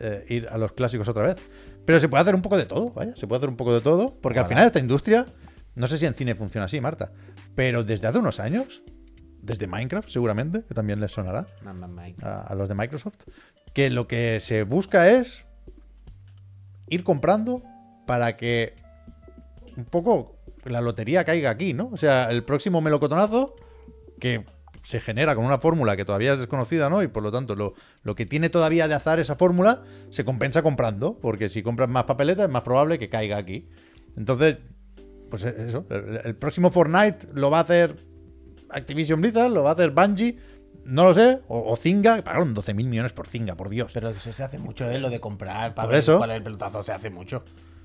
eh, 0.00 0.24
ir 0.28 0.48
a 0.50 0.58
los 0.58 0.72
clásicos 0.72 1.08
otra 1.08 1.26
vez. 1.26 1.36
Pero 1.84 2.00
se 2.00 2.08
puede 2.08 2.22
hacer 2.22 2.34
un 2.34 2.42
poco 2.42 2.56
de 2.56 2.66
todo, 2.66 2.90
vaya, 2.92 3.14
se 3.16 3.26
puede 3.26 3.38
hacer 3.38 3.48
un 3.48 3.56
poco 3.56 3.72
de 3.72 3.80
todo, 3.80 4.18
porque 4.20 4.40
al 4.40 4.48
final 4.48 4.66
esta 4.66 4.80
industria, 4.80 5.26
no 5.76 5.86
sé 5.86 5.98
si 5.98 6.06
en 6.06 6.14
cine 6.14 6.34
funciona 6.34 6.64
así, 6.64 6.80
Marta, 6.80 7.12
pero 7.54 7.84
desde 7.84 8.08
hace 8.08 8.18
unos 8.18 8.40
años, 8.40 8.82
desde 9.40 9.68
Minecraft 9.68 10.08
seguramente, 10.08 10.64
que 10.64 10.74
también 10.74 11.00
les 11.00 11.12
sonará, 11.12 11.46
a 12.22 12.54
los 12.56 12.68
de 12.68 12.74
Microsoft, 12.74 13.24
que 13.72 13.88
lo 13.90 14.08
que 14.08 14.40
se 14.40 14.64
busca 14.64 15.08
es 15.10 15.45
ir 16.88 17.04
comprando 17.04 17.62
para 18.06 18.36
que 18.36 18.74
un 19.76 19.84
poco 19.84 20.36
la 20.64 20.80
lotería 20.80 21.24
caiga 21.24 21.50
aquí, 21.50 21.72
¿no? 21.74 21.90
O 21.92 21.96
sea, 21.96 22.30
el 22.30 22.44
próximo 22.44 22.80
melocotonazo, 22.80 23.54
que 24.18 24.44
se 24.82 25.00
genera 25.00 25.34
con 25.34 25.44
una 25.44 25.58
fórmula 25.58 25.96
que 25.96 26.04
todavía 26.04 26.32
es 26.32 26.38
desconocida, 26.38 26.88
¿no? 26.88 27.02
Y 27.02 27.08
por 27.08 27.22
lo 27.22 27.32
tanto, 27.32 27.56
lo, 27.56 27.74
lo 28.02 28.14
que 28.14 28.26
tiene 28.26 28.50
todavía 28.50 28.88
de 28.88 28.94
azar 28.94 29.18
esa 29.18 29.36
fórmula 29.36 29.82
se 30.10 30.24
compensa 30.24 30.62
comprando, 30.62 31.18
porque 31.18 31.48
si 31.48 31.62
compras 31.62 31.88
más 31.88 32.04
papeletas 32.04 32.46
es 32.46 32.52
más 32.52 32.62
probable 32.62 32.98
que 32.98 33.08
caiga 33.08 33.36
aquí. 33.36 33.68
Entonces, 34.16 34.58
pues 35.30 35.44
eso, 35.44 35.86
el, 35.90 36.20
el 36.24 36.36
próximo 36.36 36.70
Fortnite 36.70 37.28
lo 37.34 37.50
va 37.50 37.58
a 37.58 37.62
hacer 37.62 37.96
Activision 38.70 39.20
Blizzard, 39.20 39.50
lo 39.50 39.62
va 39.62 39.70
a 39.70 39.72
hacer 39.74 39.90
Bungie, 39.90 40.38
no 40.86 41.04
lo 41.04 41.14
sé, 41.14 41.40
o, 41.48 41.70
o 41.70 41.76
Zynga, 41.76 42.22
pagaron 42.22 42.54
12 42.54 42.74
mil 42.74 42.86
millones 42.88 43.12
por 43.12 43.26
Zynga, 43.26 43.54
por 43.56 43.68
Dios. 43.68 43.90
Pero 43.92 44.10
eso 44.10 44.32
se 44.32 44.42
hace 44.42 44.58
mucho, 44.58 44.90
¿eh? 44.90 44.98
Lo 44.98 45.10
de 45.10 45.20
comprar 45.20 45.74
para 45.74 45.86
Por 45.86 45.92
ver 45.92 45.98
eso. 45.98 46.18
cuál 46.18 46.30
es 46.30 46.36
el 46.36 46.42
pelotazo 46.42 46.82
se 46.82 46.92
hace 46.92 47.10
mucho. 47.10 47.44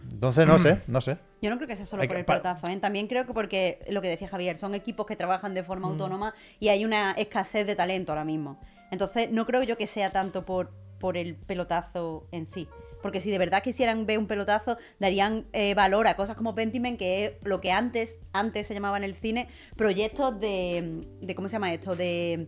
Entonces, 0.10 0.47
no 0.47 0.58
sé, 0.60 0.82
no 0.88 1.02
sé. 1.02 1.18
Yo 1.41 1.49
no 1.49 1.58
creo 1.58 1.68
que 1.68 1.76
sea 1.76 1.86
solo 1.86 2.02
Hay 2.02 2.08
por 2.08 2.16
que- 2.16 2.20
el 2.22 2.26
pa- 2.26 2.34
pelotazo, 2.41 2.68
¿eh? 2.68 2.78
También 2.78 3.08
creo 3.08 3.26
que 3.26 3.34
porque 3.34 3.80
lo 3.89 4.02
que 4.02 4.08
decía 4.10 4.28
Javier, 4.28 4.58
son 4.58 4.74
equipos 4.76 5.06
que 5.06 5.16
trabajan 5.16 5.54
de 5.54 5.62
Mm. 5.62 5.66
forma 5.66 5.88
autónoma 5.88 6.34
y 6.60 6.70
hay 6.70 6.86
una 6.86 7.12
escasez 7.12 7.66
de 7.68 7.76
talento 7.76 8.12
ahora 8.12 8.24
mismo. 8.26 8.60
Entonces, 8.91 9.30
no 9.32 9.45
creo 9.45 9.64
yo 9.64 9.78
que 9.78 9.88
sea 9.88 10.12
tanto 10.12 10.45
por, 10.45 10.72
por 10.99 11.18
el 11.18 11.36
pelotazo 11.36 12.28
en 12.32 12.45
sí. 12.47 12.68
Porque 13.02 13.20
si 13.20 13.32
de 13.32 13.39
verdad 13.39 13.64
quisieran 13.64 14.06
ver 14.06 14.20
un 14.20 14.28
pelotazo, 14.28 14.78
darían 14.99 15.47
eh, 15.54 15.74
valor 15.74 16.06
a 16.08 16.16
cosas 16.16 16.36
como 16.36 16.54
Pentiment, 16.54 16.99
que 16.99 17.26
es 17.26 17.32
lo 17.43 17.60
que 17.60 17.72
antes, 17.72 18.20
antes 18.32 18.68
se 18.68 18.76
llamaba 18.76 18.97
en 18.97 19.04
el 19.04 19.16
cine, 19.16 19.47
proyectos 19.76 20.39
de, 20.39 21.02
de 21.22 21.34
¿cómo 21.36 21.47
se 21.47 21.54
llama 21.54 21.74
esto? 21.74 21.95
De... 21.95 22.47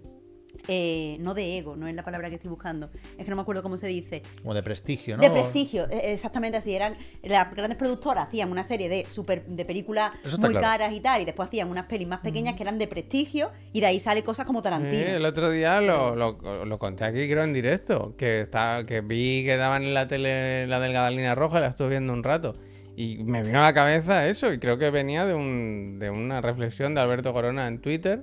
eh, 0.68 1.18
no 1.20 1.34
de 1.34 1.58
ego, 1.58 1.76
no 1.76 1.88
es 1.88 1.96
la 1.96 2.04
palabra 2.04 2.30
que 2.30 2.36
estoy 2.36 2.50
buscando. 2.50 2.90
Es 3.18 3.26
que 3.26 3.30
no 3.30 3.36
me 3.36 3.42
acuerdo 3.42 3.64
cómo 3.64 3.78
se 3.78 3.88
dice. 3.88 4.24
Como 4.42 4.54
de 4.54 4.64
prestigio, 4.64 5.18
¿no? 5.18 5.24
De 5.24 5.30
prestigio, 5.30 5.90
eh, 5.90 6.14
exactamente 6.14 6.58
así. 6.58 6.74
Eran 6.74 6.94
las 7.24 7.54
grandes 7.54 7.78
productoras 7.78 8.28
hacían 8.28 8.52
una 8.52 8.64
serie 8.64 8.90
de 8.90 9.06
super 9.06 9.46
de 9.46 9.66
películas 9.66 10.12
muy 10.40 10.52
claro. 10.52 10.62
caras 10.62 10.94
y 10.94 11.00
tal, 11.00 11.22
y 11.22 11.26
después 11.26 11.48
hacían 11.48 11.70
unas 11.70 11.86
pelis 11.86 12.08
más 12.08 12.22
pequeñas 12.22 12.56
que 12.56 12.64
eran 12.64 12.78
de 12.78 12.88
prestigio, 12.88 13.52
y 13.72 13.82
de 13.82 13.88
ahí 13.88 14.00
sale 14.00 14.24
cosas 14.24 14.46
como 14.46 14.62
Tarantino. 14.62 14.94
Sí, 14.94 15.04
el 15.04 15.26
otro 15.26 15.50
día 15.50 15.82
lo, 15.82 16.16
lo, 16.16 16.66
lo 16.66 16.80
conté 16.80 17.06
aquí, 17.06 17.28
creo, 17.30 17.44
en 17.44 17.54
directo. 17.54 18.16
Que, 18.18 18.42
está, 18.42 18.86
que 18.86 19.02
vi 19.02 19.44
que 19.44 19.58
daban 19.58 19.84
en 19.84 19.94
la 19.94 20.08
tele 20.08 20.68
la 20.68 20.80
delgada 20.80 21.10
línea 21.10 21.36
roja, 21.36 21.60
la 21.60 21.68
estuve 21.68 21.90
viendo 21.90 22.14
un 22.14 22.24
rato. 22.24 22.56
Y 22.96 23.24
me 23.24 23.42
vino 23.42 23.60
a 23.60 23.64
la 23.64 23.74
cabeza 23.74 24.28
eso, 24.28 24.54
y 24.54 24.60
creo 24.60 24.78
que 24.78 24.92
venía 24.92 25.26
de, 25.26 25.34
un, 25.34 25.98
de 26.00 26.12
una 26.12 26.42
reflexión 26.42 26.94
de 26.94 27.02
Alberto 27.02 27.34
Corona 27.34 27.68
en 27.68 27.82
Twitter, 27.82 28.22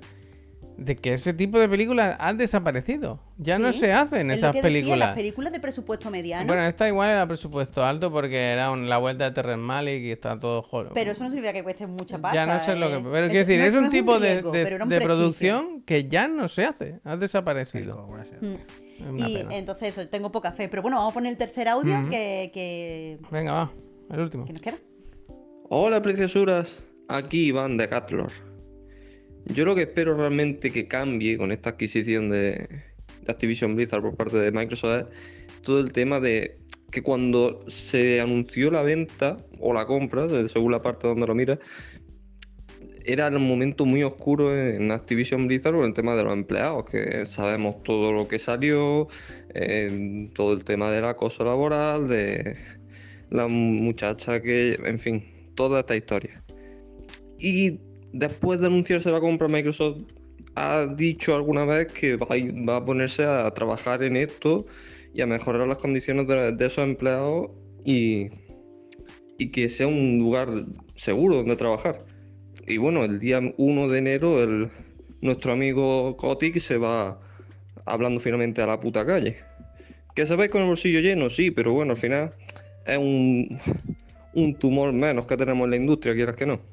de 0.83 0.95
que 0.95 1.13
ese 1.13 1.33
tipo 1.33 1.59
de 1.59 1.69
películas 1.69 2.15
han 2.19 2.37
desaparecido. 2.37 3.19
Ya 3.37 3.59
no 3.59 3.71
se 3.71 3.93
hacen 3.93 4.31
es 4.31 4.39
esas 4.39 4.49
lo 4.55 4.61
que 4.61 4.67
decía, 4.67 4.79
películas. 4.81 4.99
las 5.09 5.15
películas 5.15 5.53
de 5.53 5.59
presupuesto 5.59 6.09
mediano. 6.09 6.47
Bueno, 6.47 6.63
esta 6.63 6.87
igual 6.87 7.09
era 7.11 7.27
presupuesto 7.27 7.83
alto 7.85 8.11
porque 8.11 8.37
era 8.51 8.71
un- 8.71 8.89
la 8.89 8.97
vuelta 8.97 9.25
de 9.25 9.31
Terrence 9.31 9.61
Malick 9.61 10.03
y 10.03 10.11
está 10.11 10.39
todo 10.39 10.61
jolo. 10.63 10.91
pero 10.93 11.11
eso 11.11 11.23
no 11.23 11.29
significa 11.29 11.53
que 11.53 11.63
cueste 11.63 11.85
mucha 11.87 12.17
pasta. 12.17 12.33
Ya 12.35 12.45
no 12.51 12.63
sé 12.63 12.75
lo 12.75 12.87
que. 12.89 12.95
eh. 12.95 13.01
Pero 13.03 13.25
Eso 13.25 13.31
quiero 13.31 13.47
decir, 13.47 13.59
no 13.59 13.65
es 13.65 13.73
un 13.75 13.83
no 13.83 13.89
tipo 13.89 14.19
de, 14.19 14.29
riesgo, 14.31 14.51
de- 14.51 14.63
pero 14.87 15.05
producción 15.05 15.81
que 15.83 16.07
ya 16.07 16.27
no 16.27 16.47
se 16.47 16.65
hace. 16.65 16.99
Ha 17.03 17.15
desaparecido. 17.17 18.07
Mm. 18.41 19.17
Y 19.19 19.33
pena. 19.37 19.55
entonces 19.57 19.97
eso, 19.97 20.07
tengo 20.09 20.31
poca 20.31 20.51
fe. 20.51 20.67
Pero 20.67 20.81
bueno, 20.81 20.97
vamos 20.97 21.11
a 21.11 21.13
poner 21.13 21.31
el 21.31 21.37
tercer 21.37 21.67
audio 21.67 22.09
que, 22.09 22.51
que, 22.53 23.19
Venga, 23.31 23.53
va. 23.53 23.71
El 24.11 24.19
último. 24.19 24.45
que 24.45 24.53
nos 24.53 24.61
queda. 24.61 24.77
Hola 25.69 26.01
preciosuras, 26.01 26.83
aquí 27.07 27.45
Iván 27.47 27.77
de 27.77 27.87
Catlor. 27.87 28.31
Yo 29.45 29.65
lo 29.65 29.75
que 29.75 29.83
espero 29.83 30.15
realmente 30.15 30.71
que 30.71 30.87
cambie 30.87 31.37
con 31.37 31.51
esta 31.51 31.71
adquisición 31.71 32.29
de, 32.29 32.67
Activision 33.27 33.75
Blizzard 33.75 34.01
por 34.01 34.15
parte 34.15 34.37
de 34.37 34.51
Microsoft 34.51 35.07
es 35.47 35.61
todo 35.61 35.79
el 35.79 35.91
tema 35.91 36.19
de 36.19 36.57
que 36.91 37.01
cuando 37.01 37.63
se 37.67 38.19
anunció 38.19 38.71
la 38.71 38.81
venta 38.81 39.37
o 39.59 39.73
la 39.73 39.85
compra, 39.85 40.27
según 40.47 40.71
la 40.71 40.81
parte 40.81 41.07
donde 41.07 41.27
lo 41.27 41.35
mira, 41.35 41.59
era 43.05 43.27
un 43.29 43.47
momento 43.47 43.85
muy 43.85 44.03
oscuro 44.03 44.55
en 44.55 44.91
Activision 44.91 45.47
Blizzard 45.47 45.73
por 45.73 45.85
el 45.85 45.93
tema 45.93 46.15
de 46.15 46.23
los 46.23 46.33
empleados, 46.33 46.85
que 46.85 47.25
sabemos 47.25 47.81
todo 47.83 48.11
lo 48.11 48.27
que 48.27 48.39
salió, 48.39 49.07
todo 50.33 50.53
el 50.53 50.63
tema 50.63 50.91
del 50.91 51.05
acoso 51.05 51.43
laboral, 51.43 52.07
de 52.07 52.57
la 53.29 53.47
muchacha 53.47 54.41
que, 54.41 54.77
en 54.83 54.99
fin, 54.99 55.23
toda 55.55 55.79
esta 55.79 55.95
historia. 55.95 56.43
Y 57.39 57.79
después 58.13 58.59
de 58.59 58.67
anunciarse 58.67 59.11
la 59.11 59.19
compra, 59.19 59.47
Microsoft 59.47 59.99
ha 60.55 60.85
dicho 60.85 61.35
alguna 61.35 61.65
vez 61.65 61.91
que 61.91 62.15
va 62.17 62.75
a, 62.77 62.85
ponerse 62.85 63.25
a 63.25 63.49
trabajar 63.51 64.03
en 64.03 64.17
esto 64.17 64.65
y 65.13 65.21
a 65.21 65.27
mejorar 65.27 65.67
las 65.67 65.77
condiciones 65.77 66.27
de, 66.27 66.51
de 66.51 66.65
esos 66.65 66.83
empleados 66.83 67.51
y, 67.85 68.29
que 69.51 69.69
sea 69.69 69.87
un 69.87 70.19
lugar 70.19 70.49
seguro 70.95 71.37
donde 71.37 71.55
trabajar. 71.55 72.05
Y 72.67 72.77
bueno, 72.77 73.03
el 73.03 73.17
día 73.19 73.41
1 73.57 73.87
de 73.87 73.97
enero 73.97 74.69
nuestro 75.21 75.53
amigo 75.53 76.15
Kotick 76.15 76.59
se 76.59 76.77
va 76.77 77.19
hablando 77.85 78.19
finalmente 78.19 78.61
a 78.61 78.67
la 78.67 78.79
puta 78.79 79.05
calle. 79.05 79.37
¿Que 80.15 80.27
se 80.27 80.35
veis 80.35 80.51
con 80.51 80.61
el 80.61 80.67
bolsillo 80.67 80.99
lleno? 80.99 81.29
Sí, 81.29 81.49
pero 81.49 81.73
bueno, 81.73 81.91
al 81.91 81.97
final 81.97 82.35
es 82.85 82.97
un 82.97 84.55
tumor 84.59 84.93
menos 84.93 85.25
que 85.25 85.37
tenemos 85.37 85.65
en 85.65 85.71
la 85.71 85.77
industria, 85.77 86.13
quieras 86.13 86.35
que 86.35 86.45
no. 86.45 86.70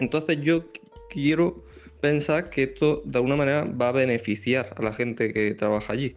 Entonces 0.00 0.38
yo 0.40 0.64
qu- 0.72 0.80
quiero 1.10 1.64
pensar 2.00 2.50
que 2.50 2.64
esto 2.64 3.02
de 3.04 3.18
alguna 3.18 3.36
manera 3.36 3.64
va 3.64 3.88
a 3.88 3.92
beneficiar 3.92 4.74
a 4.76 4.82
la 4.82 4.92
gente 4.92 5.32
que 5.32 5.54
trabaja 5.54 5.92
allí. 5.92 6.16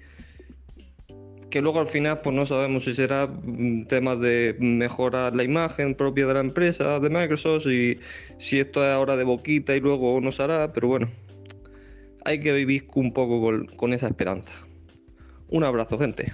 Que 1.50 1.62
luego 1.62 1.80
al 1.80 1.88
final 1.88 2.20
pues 2.24 2.34
no 2.36 2.46
sabemos 2.46 2.86
si 2.86 2.94
será 2.94 3.28
mm, 3.28 3.88
temas 3.88 4.20
de 4.22 4.56
mejorar 4.60 5.36
la 5.36 5.44
imagen 5.44 5.96
propia 5.96 6.26
de 6.28 6.34
la 6.36 6.40
empresa, 6.40 7.00
de 7.00 7.10
Microsoft, 7.10 7.66
y 7.68 8.00
si 8.38 8.60
esto 8.60 8.84
es 8.86 8.92
ahora 8.92 9.18
de 9.18 9.26
boquita 9.26 9.76
y 9.76 9.82
luego 9.82 10.22
no 10.22 10.32
se 10.32 10.44
hará, 10.44 10.72
pero 10.72 10.88
bueno, 10.88 11.10
hay 12.24 12.40
que 12.40 12.54
vivir 12.54 12.88
un 12.96 13.12
poco 13.12 13.66
con 13.76 13.94
esa 13.94 14.08
esperanza. 14.08 14.52
Un 15.50 15.66
abrazo, 15.66 15.98
gente. 15.98 16.32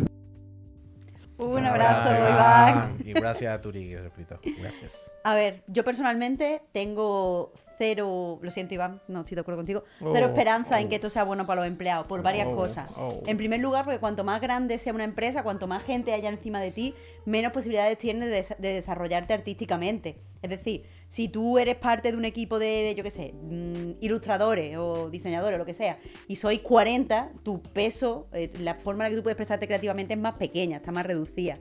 Un 1.38 1.66
abrazo, 1.66 2.10
Iván. 2.16 2.98
Y 3.06 3.14
gracias 3.14 3.54
a 3.54 3.62
Turi 3.62 3.90
que 3.90 3.98
se 3.98 4.04
suscrito. 4.04 4.40
Gracias. 4.60 5.12
A 5.24 5.36
ver, 5.36 5.62
yo 5.68 5.84
personalmente 5.84 6.62
tengo 6.72 7.52
cero, 7.78 8.40
lo 8.42 8.50
siento 8.50 8.74
Iván, 8.74 9.02
no 9.08 9.20
estoy 9.20 9.36
de 9.36 9.42
acuerdo 9.42 9.60
contigo, 9.60 9.84
cero 10.00 10.26
Oh, 10.28 10.30
esperanza 10.30 10.80
en 10.80 10.88
oh. 10.88 10.90
que 10.90 10.96
esto 10.96 11.10
sea 11.12 11.24
bueno 11.24 11.46
para 11.46 11.62
los 11.62 11.68
empleados, 11.68 12.08
por 12.08 12.24
varias 12.24 12.48
Oh, 12.48 12.56
cosas. 12.56 12.94
oh. 12.98 13.22
En 13.28 13.38
primer 13.38 13.60
lugar, 13.60 13.84
porque 13.86 14.00
cuanto 14.00 14.24
más 14.24 14.42
grande 14.42 14.80
sea 14.80 14.94
una 14.94 15.04
empresa, 15.04 15.44
cuanto 15.44 15.68
más 15.68 15.84
gente 15.84 16.12
haya 16.14 16.30
encima 16.30 16.60
de 16.60 16.72
ti, 16.72 16.96
menos 17.26 17.52
posibilidades 17.52 17.98
tienes 18.00 18.30
de, 18.30 18.36
des- 18.36 18.56
de 18.58 18.74
desarrollarte 18.74 19.34
artísticamente. 19.36 20.18
Es 20.42 20.50
decir, 20.50 20.86
si 21.10 21.30
tú 21.30 21.58
eres 21.58 21.76
parte 21.76 22.12
de 22.12 22.18
un 22.18 22.26
equipo 22.26 22.60
de, 22.60 22.66
de, 22.66 22.95
yo 22.95 23.03
qué 23.03 23.12
sé, 23.12 23.34
mm, 23.34 23.91
ilustradores 24.01 24.76
o 24.78 25.10
diseñadores 25.10 25.55
o 25.55 25.58
lo 25.60 25.66
que 25.66 25.74
sea, 25.74 25.99
y 26.28 26.36
sois 26.36 26.60
40, 26.60 27.32
tu 27.43 27.62
peso, 27.62 28.28
eh, 28.34 28.51
la 28.60 28.76
forma 28.76 29.05
en 29.05 29.05
la 29.05 29.10
que 29.12 29.16
tú 29.18 29.24
puedes 29.24 29.36
expresarte 29.36 29.68
creativamente 29.68 30.14
es 30.16 30.20
más 30.20 30.34
pequeña, 30.36 30.78
está 30.78 30.91
más 30.91 31.05
reducida. 31.05 31.60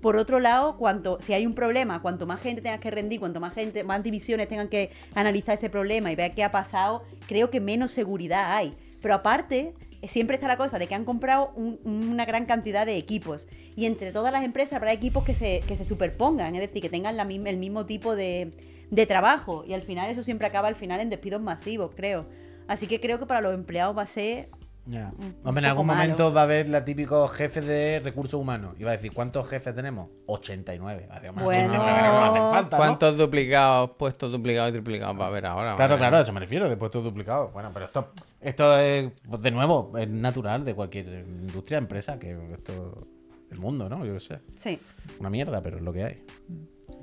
Por 0.00 0.16
otro 0.16 0.38
lado, 0.38 0.76
cuanto, 0.76 1.18
si 1.20 1.32
hay 1.32 1.46
un 1.46 1.54
problema, 1.54 2.02
cuanto 2.02 2.26
más 2.26 2.40
gente 2.40 2.60
tengas 2.60 2.78
que 2.80 2.90
rendir, 2.90 3.20
cuanto 3.20 3.40
más 3.40 3.54
gente, 3.54 3.84
más 3.84 4.02
divisiones 4.02 4.48
tengan 4.48 4.68
que 4.68 4.90
analizar 5.14 5.54
ese 5.54 5.70
problema 5.70 6.12
y 6.12 6.14
ver 6.14 6.34
qué 6.34 6.44
ha 6.44 6.52
pasado, 6.52 7.04
creo 7.26 7.50
que 7.50 7.58
menos 7.58 7.90
seguridad 7.90 8.54
hay. 8.54 8.74
Pero 9.00 9.14
aparte, 9.14 9.72
eh, 10.02 10.08
siempre 10.08 10.36
está 10.36 10.46
la 10.46 10.58
cosa 10.58 10.78
de 10.78 10.86
que 10.86 10.94
han 10.94 11.06
comprado 11.06 11.52
un- 11.56 11.80
una 11.84 12.26
gran 12.26 12.44
cantidad 12.44 12.84
de 12.84 12.96
equipos. 12.98 13.46
Y 13.76 13.86
entre 13.86 14.12
todas 14.12 14.30
las 14.30 14.44
empresas 14.44 14.74
habrá 14.74 14.92
equipos 14.92 15.24
que 15.24 15.32
se, 15.34 15.62
que 15.66 15.74
se 15.74 15.84
superpongan, 15.84 16.54
es 16.54 16.60
decir, 16.60 16.82
que 16.82 16.90
tengan 16.90 17.16
la 17.16 17.22
el 17.22 17.56
mismo 17.56 17.86
tipo 17.86 18.14
de, 18.14 18.52
de 18.90 19.06
trabajo. 19.06 19.64
Y 19.66 19.74
al 19.74 19.82
final 19.82 20.10
eso 20.10 20.22
siempre 20.22 20.46
acaba 20.46 20.68
al 20.68 20.74
final 20.74 21.00
en 21.00 21.10
despidos 21.10 21.40
masivos, 21.40 21.92
creo. 21.94 22.26
Así 22.66 22.86
que 22.86 23.00
creo 23.00 23.18
que 23.18 23.26
para 23.26 23.40
los 23.40 23.54
empleados 23.54 23.96
va 23.96 24.02
a 24.02 24.06
ser 24.06 24.48
Ya. 24.86 25.12
Hombre, 25.44 25.64
en 25.64 25.70
algún 25.70 25.86
malo. 25.86 26.00
momento 26.02 26.32
va 26.32 26.42
a 26.42 26.44
haber 26.44 26.68
la 26.68 26.84
típico 26.84 27.26
jefe 27.28 27.62
de 27.62 28.00
recursos 28.00 28.38
humanos. 28.38 28.74
Y 28.78 28.84
va 28.84 28.90
a 28.90 28.96
decir, 28.96 29.12
¿cuántos 29.12 29.48
jefes 29.48 29.74
tenemos? 29.74 30.10
89. 30.26 31.06
Va 31.10 31.16
a 31.16 31.20
decir, 31.20 31.32
Bueno. 31.32 31.68
89 31.68 32.02
no 32.02 32.12
nos 32.12 32.28
hacen 32.30 32.42
falta, 32.50 32.76
¿no? 32.76 32.82
¿Cuántos 32.82 33.16
duplicados, 33.16 33.90
puestos 33.98 34.32
duplicados 34.32 34.70
y 34.70 34.72
triplicados 34.72 35.18
va 35.18 35.24
a 35.24 35.28
haber 35.28 35.46
ahora? 35.46 35.76
Claro, 35.76 35.96
claro, 35.96 36.18
a 36.18 36.20
eso 36.20 36.32
me 36.32 36.40
refiero, 36.40 36.68
de 36.68 36.76
puestos 36.76 37.02
duplicados. 37.02 37.50
Bueno, 37.52 37.70
pero 37.72 37.86
esto, 37.86 38.12
esto 38.40 38.78
es, 38.78 39.10
de 39.40 39.50
nuevo, 39.50 39.92
es 39.96 40.08
natural 40.08 40.64
de 40.66 40.74
cualquier 40.74 41.06
industria, 41.06 41.78
empresa, 41.78 42.18
que 42.18 42.36
esto 42.52 43.06
el 43.50 43.58
mundo, 43.60 43.88
¿no? 43.88 44.04
Yo 44.04 44.14
qué 44.14 44.20
sé. 44.20 44.40
Sí. 44.54 44.78
Una 45.18 45.30
mierda, 45.30 45.62
pero 45.62 45.78
es 45.78 45.82
lo 45.82 45.92
que 45.92 46.04
hay. 46.04 46.24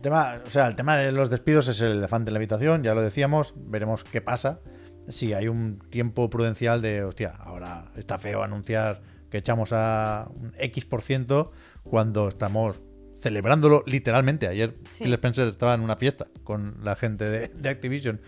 Tema, 0.01 0.41
o 0.45 0.49
sea, 0.49 0.67
el 0.67 0.75
tema 0.75 0.97
de 0.97 1.11
los 1.11 1.29
despidos 1.29 1.67
es 1.67 1.79
el 1.81 1.91
elefante 1.91 2.29
en 2.29 2.33
la 2.33 2.39
habitación, 2.39 2.83
ya 2.83 2.95
lo 2.95 3.01
decíamos, 3.01 3.53
veremos 3.55 4.03
qué 4.03 4.21
pasa. 4.21 4.59
Si 5.07 5.33
hay 5.33 5.47
un 5.47 5.79
tiempo 5.89 6.29
prudencial 6.29 6.81
de, 6.81 7.03
hostia, 7.03 7.33
ahora 7.39 7.91
está 7.95 8.17
feo 8.17 8.43
anunciar 8.43 9.01
que 9.29 9.37
echamos 9.37 9.71
a 9.73 10.27
un 10.33 10.53
X 10.57 10.85
por 10.85 11.01
ciento 11.01 11.51
cuando 11.83 12.27
estamos 12.27 12.81
celebrándolo 13.15 13.83
literalmente. 13.85 14.47
Ayer 14.47 14.75
Sí. 14.91 15.03
Phil 15.03 15.13
Spencer 15.13 15.47
estaba 15.47 15.73
en 15.73 15.81
una 15.81 15.95
fiesta 15.95 16.27
con 16.43 16.77
la 16.83 16.95
gente 16.95 17.25
de, 17.25 17.47
de 17.49 17.69
Activision. 17.69 18.21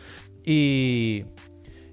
Y, 0.44 1.26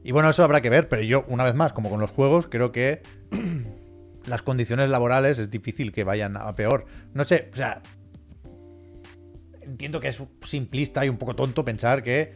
y 0.04 0.12
bueno, 0.12 0.30
eso 0.30 0.44
habrá 0.44 0.60
que 0.60 0.70
ver, 0.70 0.88
pero 0.88 1.02
yo, 1.02 1.24
una 1.28 1.44
vez 1.44 1.54
más, 1.54 1.72
como 1.72 1.90
con 1.90 2.00
los 2.00 2.10
juegos, 2.10 2.46
creo 2.46 2.72
que 2.72 3.02
las 4.26 4.42
condiciones 4.42 4.90
laborales 4.90 5.38
es 5.38 5.50
difícil 5.50 5.92
que 5.92 6.04
vayan 6.04 6.36
a 6.36 6.54
peor. 6.54 6.86
No 7.14 7.24
sé, 7.24 7.50
o 7.52 7.56
sea, 7.56 7.82
entiendo 9.70 10.00
que 10.00 10.08
es 10.08 10.22
simplista 10.42 11.04
y 11.04 11.08
un 11.08 11.16
poco 11.16 11.34
tonto 11.34 11.64
pensar 11.64 12.02
que 12.02 12.32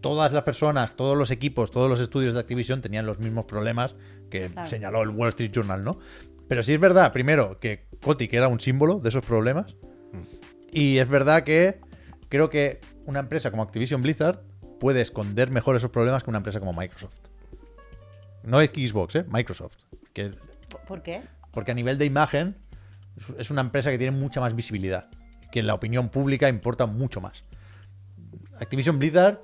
todas 0.00 0.32
las 0.32 0.42
personas, 0.44 0.94
todos 0.96 1.16
los 1.16 1.30
equipos, 1.30 1.70
todos 1.70 1.88
los 1.90 1.98
estudios 2.00 2.34
de 2.34 2.40
Activision 2.40 2.80
tenían 2.82 3.06
los 3.06 3.18
mismos 3.18 3.44
problemas 3.46 3.94
que 4.30 4.48
Claro. 4.48 4.68
señaló 4.68 5.02
el 5.02 5.08
Wall 5.10 5.30
Street 5.30 5.50
Journal, 5.52 5.82
¿no? 5.82 5.98
Pero 6.48 6.62
sí 6.62 6.72
es 6.74 6.80
verdad, 6.80 7.12
primero, 7.12 7.58
que 7.58 7.86
Kotick 8.02 8.32
era 8.32 8.48
un 8.48 8.60
símbolo 8.60 8.98
de 8.98 9.08
esos 9.08 9.24
problemas. 9.24 9.74
Y 10.70 10.98
es 10.98 11.08
verdad 11.08 11.42
que 11.44 11.80
creo 12.28 12.48
que 12.50 12.80
una 13.06 13.20
empresa 13.20 13.50
como 13.50 13.62
Activision 13.62 14.02
Blizzard 14.02 14.40
puede 14.78 15.00
esconder 15.00 15.50
mejor 15.50 15.76
esos 15.76 15.90
problemas 15.90 16.22
que 16.22 16.30
una 16.30 16.38
empresa 16.38 16.60
como 16.60 16.72
Microsoft. 16.72 17.16
No 18.44 18.60
es 18.60 18.70
Xbox, 18.70 19.16
¿eh? 19.16 19.24
Microsoft. 19.28 19.76
Que, 20.12 20.32
¿Por 20.86 21.02
qué? 21.02 21.22
porque 21.52 21.72
a 21.72 21.74
nivel 21.74 21.98
de 21.98 22.04
imagen 22.04 22.56
es 23.38 23.50
una 23.50 23.62
empresa 23.62 23.90
que 23.90 23.98
tiene 23.98 24.16
mucha 24.16 24.40
más 24.40 24.54
visibilidad. 24.54 25.08
Que 25.50 25.60
en 25.60 25.66
la 25.66 25.74
opinión 25.74 26.08
pública 26.08 26.48
importa 26.48 26.86
mucho 26.86 27.20
más. 27.20 27.42
Activision 28.60 28.98
Blizzard 28.98 29.38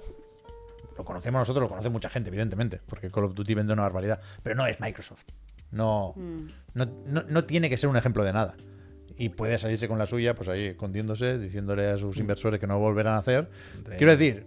lo 0.96 1.04
conocemos 1.04 1.40
nosotros, 1.40 1.62
lo 1.64 1.68
conoce 1.68 1.88
mucha 1.88 2.08
gente, 2.08 2.28
evidentemente, 2.28 2.80
porque 2.86 3.10
Call 3.10 3.24
of 3.24 3.34
Duty 3.34 3.54
vende 3.54 3.72
una 3.72 3.82
barbaridad. 3.82 4.20
Pero 4.42 4.54
no 4.54 4.66
es 4.66 4.80
Microsoft. 4.80 5.24
No, 5.72 6.14
no, 6.74 6.86
no- 7.06 7.24
no 7.28 7.44
tiene 7.44 7.68
que 7.68 7.76
ser 7.76 7.88
un 7.90 7.96
ejemplo 7.96 8.22
de 8.24 8.32
nada. 8.32 8.54
Y 9.16 9.30
puede 9.30 9.58
salirse 9.58 9.88
con 9.88 9.98
la 9.98 10.06
suya, 10.06 10.34
pues 10.34 10.48
ahí 10.48 10.66
escondiéndose, 10.66 11.38
diciéndole 11.38 11.86
a 11.88 11.96
sus 11.96 12.16
inversores 12.18 12.60
que 12.60 12.66
no 12.66 12.78
volverán 12.78 13.14
a 13.14 13.18
hacer. 13.18 13.50
Quiero 13.96 14.12
decir, 14.16 14.46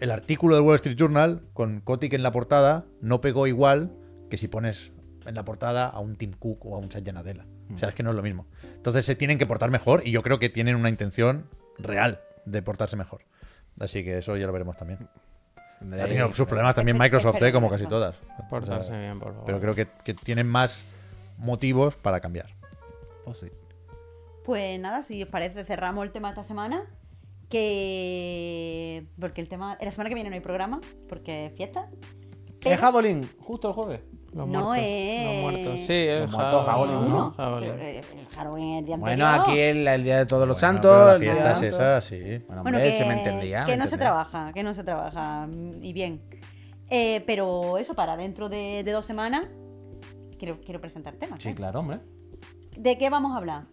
el 0.00 0.10
artículo 0.10 0.54
del 0.56 0.64
Wall 0.64 0.76
Street 0.76 0.96
Journal 0.96 1.42
con 1.52 1.80
Kotick 1.80 2.12
en 2.12 2.22
la 2.22 2.32
portada 2.32 2.84
no 3.00 3.20
pegó 3.20 3.46
igual 3.46 3.92
que 4.30 4.36
si 4.36 4.46
pones 4.48 4.92
en 5.26 5.34
la 5.34 5.44
portada 5.44 5.86
a 5.86 5.98
un 6.00 6.16
Tim 6.16 6.32
Cook 6.32 6.64
o 6.66 6.74
a 6.76 6.78
un 6.78 6.90
Satya 6.92 7.12
Nadella. 7.12 7.46
O 7.74 7.78
sea, 7.78 7.90
es 7.90 7.94
que 7.94 8.02
no 8.02 8.10
es 8.10 8.16
lo 8.16 8.22
mismo. 8.22 8.46
Entonces 8.74 9.04
se 9.04 9.14
tienen 9.14 9.38
que 9.38 9.46
portar 9.46 9.70
mejor 9.70 10.02
y 10.04 10.10
yo 10.10 10.22
creo 10.22 10.38
que 10.38 10.48
tienen 10.48 10.76
una 10.76 10.88
intención 10.88 11.48
real 11.78 12.20
de 12.46 12.62
portarse 12.62 12.96
mejor. 12.96 13.22
Así 13.80 14.02
que 14.02 14.18
eso 14.18 14.36
ya 14.36 14.46
lo 14.46 14.52
veremos 14.52 14.76
también. 14.76 15.08
Ha 15.80 16.06
tenido 16.06 16.32
sus 16.34 16.46
problemas 16.46 16.74
también 16.74 16.96
Espe- 16.96 17.00
Microsoft, 17.02 17.36
¿eh? 17.42 17.52
como 17.52 17.66
esperemos 17.68 17.70
casi 17.72 17.86
todas. 17.86 18.16
Portarse 18.50 18.80
O 18.80 18.84
sea, 18.84 18.98
bien, 19.00 19.18
por 19.20 19.30
favor. 19.32 19.44
Pero 19.46 19.60
creo 19.60 19.74
que, 19.74 19.86
que 20.04 20.14
tienen 20.14 20.48
más 20.48 20.84
motivos 21.36 21.94
para 21.94 22.20
cambiar. 22.20 22.46
Pues 23.24 23.38
sí. 23.38 23.48
Pues 24.44 24.80
nada, 24.80 25.02
si 25.02 25.22
os 25.22 25.28
parece, 25.28 25.64
cerramos 25.64 26.04
el 26.04 26.10
tema 26.10 26.28
de 26.28 26.32
esta 26.32 26.42
semana. 26.42 26.84
Que. 27.48 29.06
Porque 29.20 29.40
el 29.40 29.48
tema. 29.48 29.76
La 29.80 29.90
semana 29.90 30.08
que 30.08 30.14
viene 30.14 30.30
no 30.30 30.34
hay 30.34 30.40
programa, 30.40 30.80
porque 31.08 31.46
es 31.46 31.52
fiesta. 31.54 31.88
¿Es 32.62 32.80
Javelin? 32.80 33.28
Justo 33.38 33.68
el 33.68 33.74
jueves. 33.74 34.00
Los 34.32 34.46
no 34.46 34.64
muertos, 34.64 34.76
es- 34.86 35.24
Los 35.24 35.42
muertos. 35.42 35.86
Sí, 35.86 35.92
el 35.92 36.20
Los 36.22 36.30
muertos, 36.32 36.66
jabalí, 36.66 36.92
jabalí, 36.92 37.08
¿no? 37.10 37.34
Pero, 37.36 37.64
eh, 37.82 37.98
el 38.18 38.26
Halloween 38.36 38.74
el 38.78 38.84
día 38.84 38.96
Bueno, 38.98 39.26
anterior. 39.26 39.50
aquí 39.50 39.58
el, 39.60 39.88
el 39.88 40.04
día 40.04 40.18
de 40.18 40.26
todos 40.26 40.46
los 40.46 40.60
Bueno, 40.60 40.72
santos. 40.74 40.90
pero 40.92 41.06
la 41.06 41.14
el 41.14 41.20
día 41.20 41.32
fiesta 41.32 41.48
de 41.60 41.68
es 41.68 41.74
esa, 41.74 42.00
sí. 42.02 42.16
Bueno, 42.18 42.44
Bueno, 42.46 42.60
hombre, 42.78 42.82
que, 42.92 42.98
se 42.98 43.04
me 43.06 43.14
entendía. 43.14 43.64
que 43.64 43.72
¿me 43.72 43.76
no 43.78 43.86
se 43.86 43.96
trabaja, 43.98 44.52
que 44.52 44.62
no 44.62 44.74
se 44.74 44.84
trabaja. 44.84 45.46
mm, 45.46 45.82
Y 45.82 45.92
bien. 45.92 46.20
Eh, 46.90 47.22
pero 47.26 47.78
eso, 47.78 47.94
para 47.94 48.16
dentro 48.16 48.48
de, 48.48 48.82
de 48.84 48.92
dos 48.92 49.06
semanas, 49.06 49.46
quiero, 50.38 50.60
quiero 50.60 50.80
presentar 50.80 51.14
temas. 51.16 51.42
Sí, 51.42 51.48
¿eh? 51.50 51.54
claro, 51.54 51.80
hombre. 51.80 52.00
¿De 52.76 52.96
qué 52.98 53.10
vamos 53.10 53.32
a 53.32 53.38
hablar? 53.38 53.64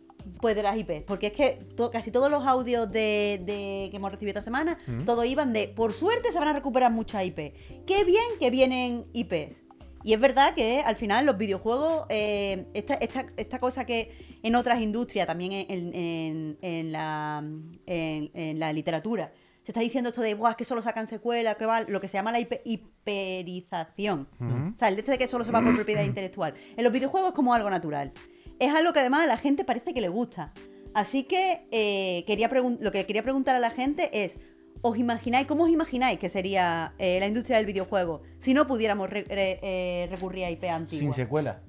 Pues 0.41 0.55
de 0.55 0.63
las 0.63 0.75
IP. 0.77 1.03
Porque 1.05 1.27
es 1.27 1.33
que 1.33 1.51
to- 1.75 1.91
casi 1.91 2.11
todos 2.11 2.31
los 2.31 2.45
audios 2.47 2.91
de, 2.91 3.41
de- 3.45 3.89
que 3.91 3.97
hemos 3.97 4.11
recibido 4.11 4.31
esta 4.31 4.41
semana, 4.41 4.77
todos 5.05 5.25
iban 5.25 5.53
de, 5.53 5.67
por 5.67 5.93
suerte 5.93 6.31
se 6.31 6.39
van 6.39 6.47
a 6.47 6.53
recuperar 6.53 6.91
muchas 6.91 7.23
IP. 7.25 7.53
Qué 7.85 8.03
bien 8.05 8.23
que 8.39 8.49
vienen 8.49 9.05
IPs. 9.13 9.63
Y 10.05 10.13
es 10.13 10.19
verdad 10.19 10.53
que 10.53 10.81
al 10.81 10.95
final 10.95 11.25
los 11.25 11.35
videojuegos, 11.35 12.05
eh, 12.09 12.67
esta, 12.75 12.93
esta- 12.93 13.25
esta 13.37 13.59
cosa 13.59 13.85
que 13.85 14.11
en 14.43 14.53
otras 14.55 14.79
industrias, 14.79 15.25
también 15.25 15.51
en, 15.51 15.95
en- 15.95 16.57
en 16.61 16.91
la, 16.91 17.43
en- 17.87 18.59
la 18.59 18.71
literatura, 18.71 19.33
se 19.63 19.71
está 19.71 19.81
diciendo 19.81 20.09
esto 20.11 20.21
de, 20.21 20.35
Buah, 20.35 20.51
es 20.51 20.57
que 20.57 20.63
solo 20.65 20.83
sacan 20.83 21.07
secuelas, 21.07 21.55
que 21.55 21.65
va, 21.65 21.81
lo 21.81 21.99
que 21.99 22.07
se 22.07 22.17
llama 22.19 22.31
la 22.31 22.39
hipe- 22.39 22.61
hiperización. 22.65 24.27
O 24.75 24.77
sea, 24.77 24.89
el 24.89 24.97
este 24.99 25.11
de 25.11 25.17
que 25.17 25.27
solo 25.27 25.43
se 25.43 25.51
va 25.51 25.61
por 25.61 25.73
propiedad 25.75 26.03
intelectual. 26.03 26.53
En 26.77 26.83
los 26.83 26.93
videojuegos 26.93 27.29
es 27.29 27.35
como 27.35 27.53
algo 27.55 27.69
natural. 27.71 28.11
Es 28.59 28.73
algo 28.73 28.93
que 28.93 28.99
además 28.99 29.21
a 29.23 29.25
la 29.27 29.37
gente 29.37 29.63
parece 29.65 29.93
que 29.93 30.01
le 30.01 30.09
gusta. 30.09 30.53
Así 30.93 31.23
que 31.23 31.67
eh, 31.71 32.23
quería 32.27 32.47
lo 32.47 32.91
que 32.91 33.05
quería 33.05 33.23
preguntar 33.23 33.55
a 33.55 33.59
la 33.59 33.69
gente 33.71 34.23
es, 34.23 34.37
¿os 34.81 34.97
imagináis, 34.97 35.47
cómo 35.47 35.63
os 35.65 35.69
imagináis 35.69 36.19
que 36.19 36.29
sería 36.29 36.93
eh, 36.99 37.19
la 37.19 37.27
industria 37.27 37.57
del 37.57 37.65
videojuego 37.65 38.21
si 38.37 38.53
no 38.53 38.67
pudiéramos 38.67 39.09
re- 39.09 39.25
re- 39.27 39.59
eh, 39.61 40.07
recurrir 40.11 40.45
a 40.45 40.51
IP 40.51 40.63
antiguas? 40.65 40.99
Sin 40.99 41.13
secuela. 41.13 41.61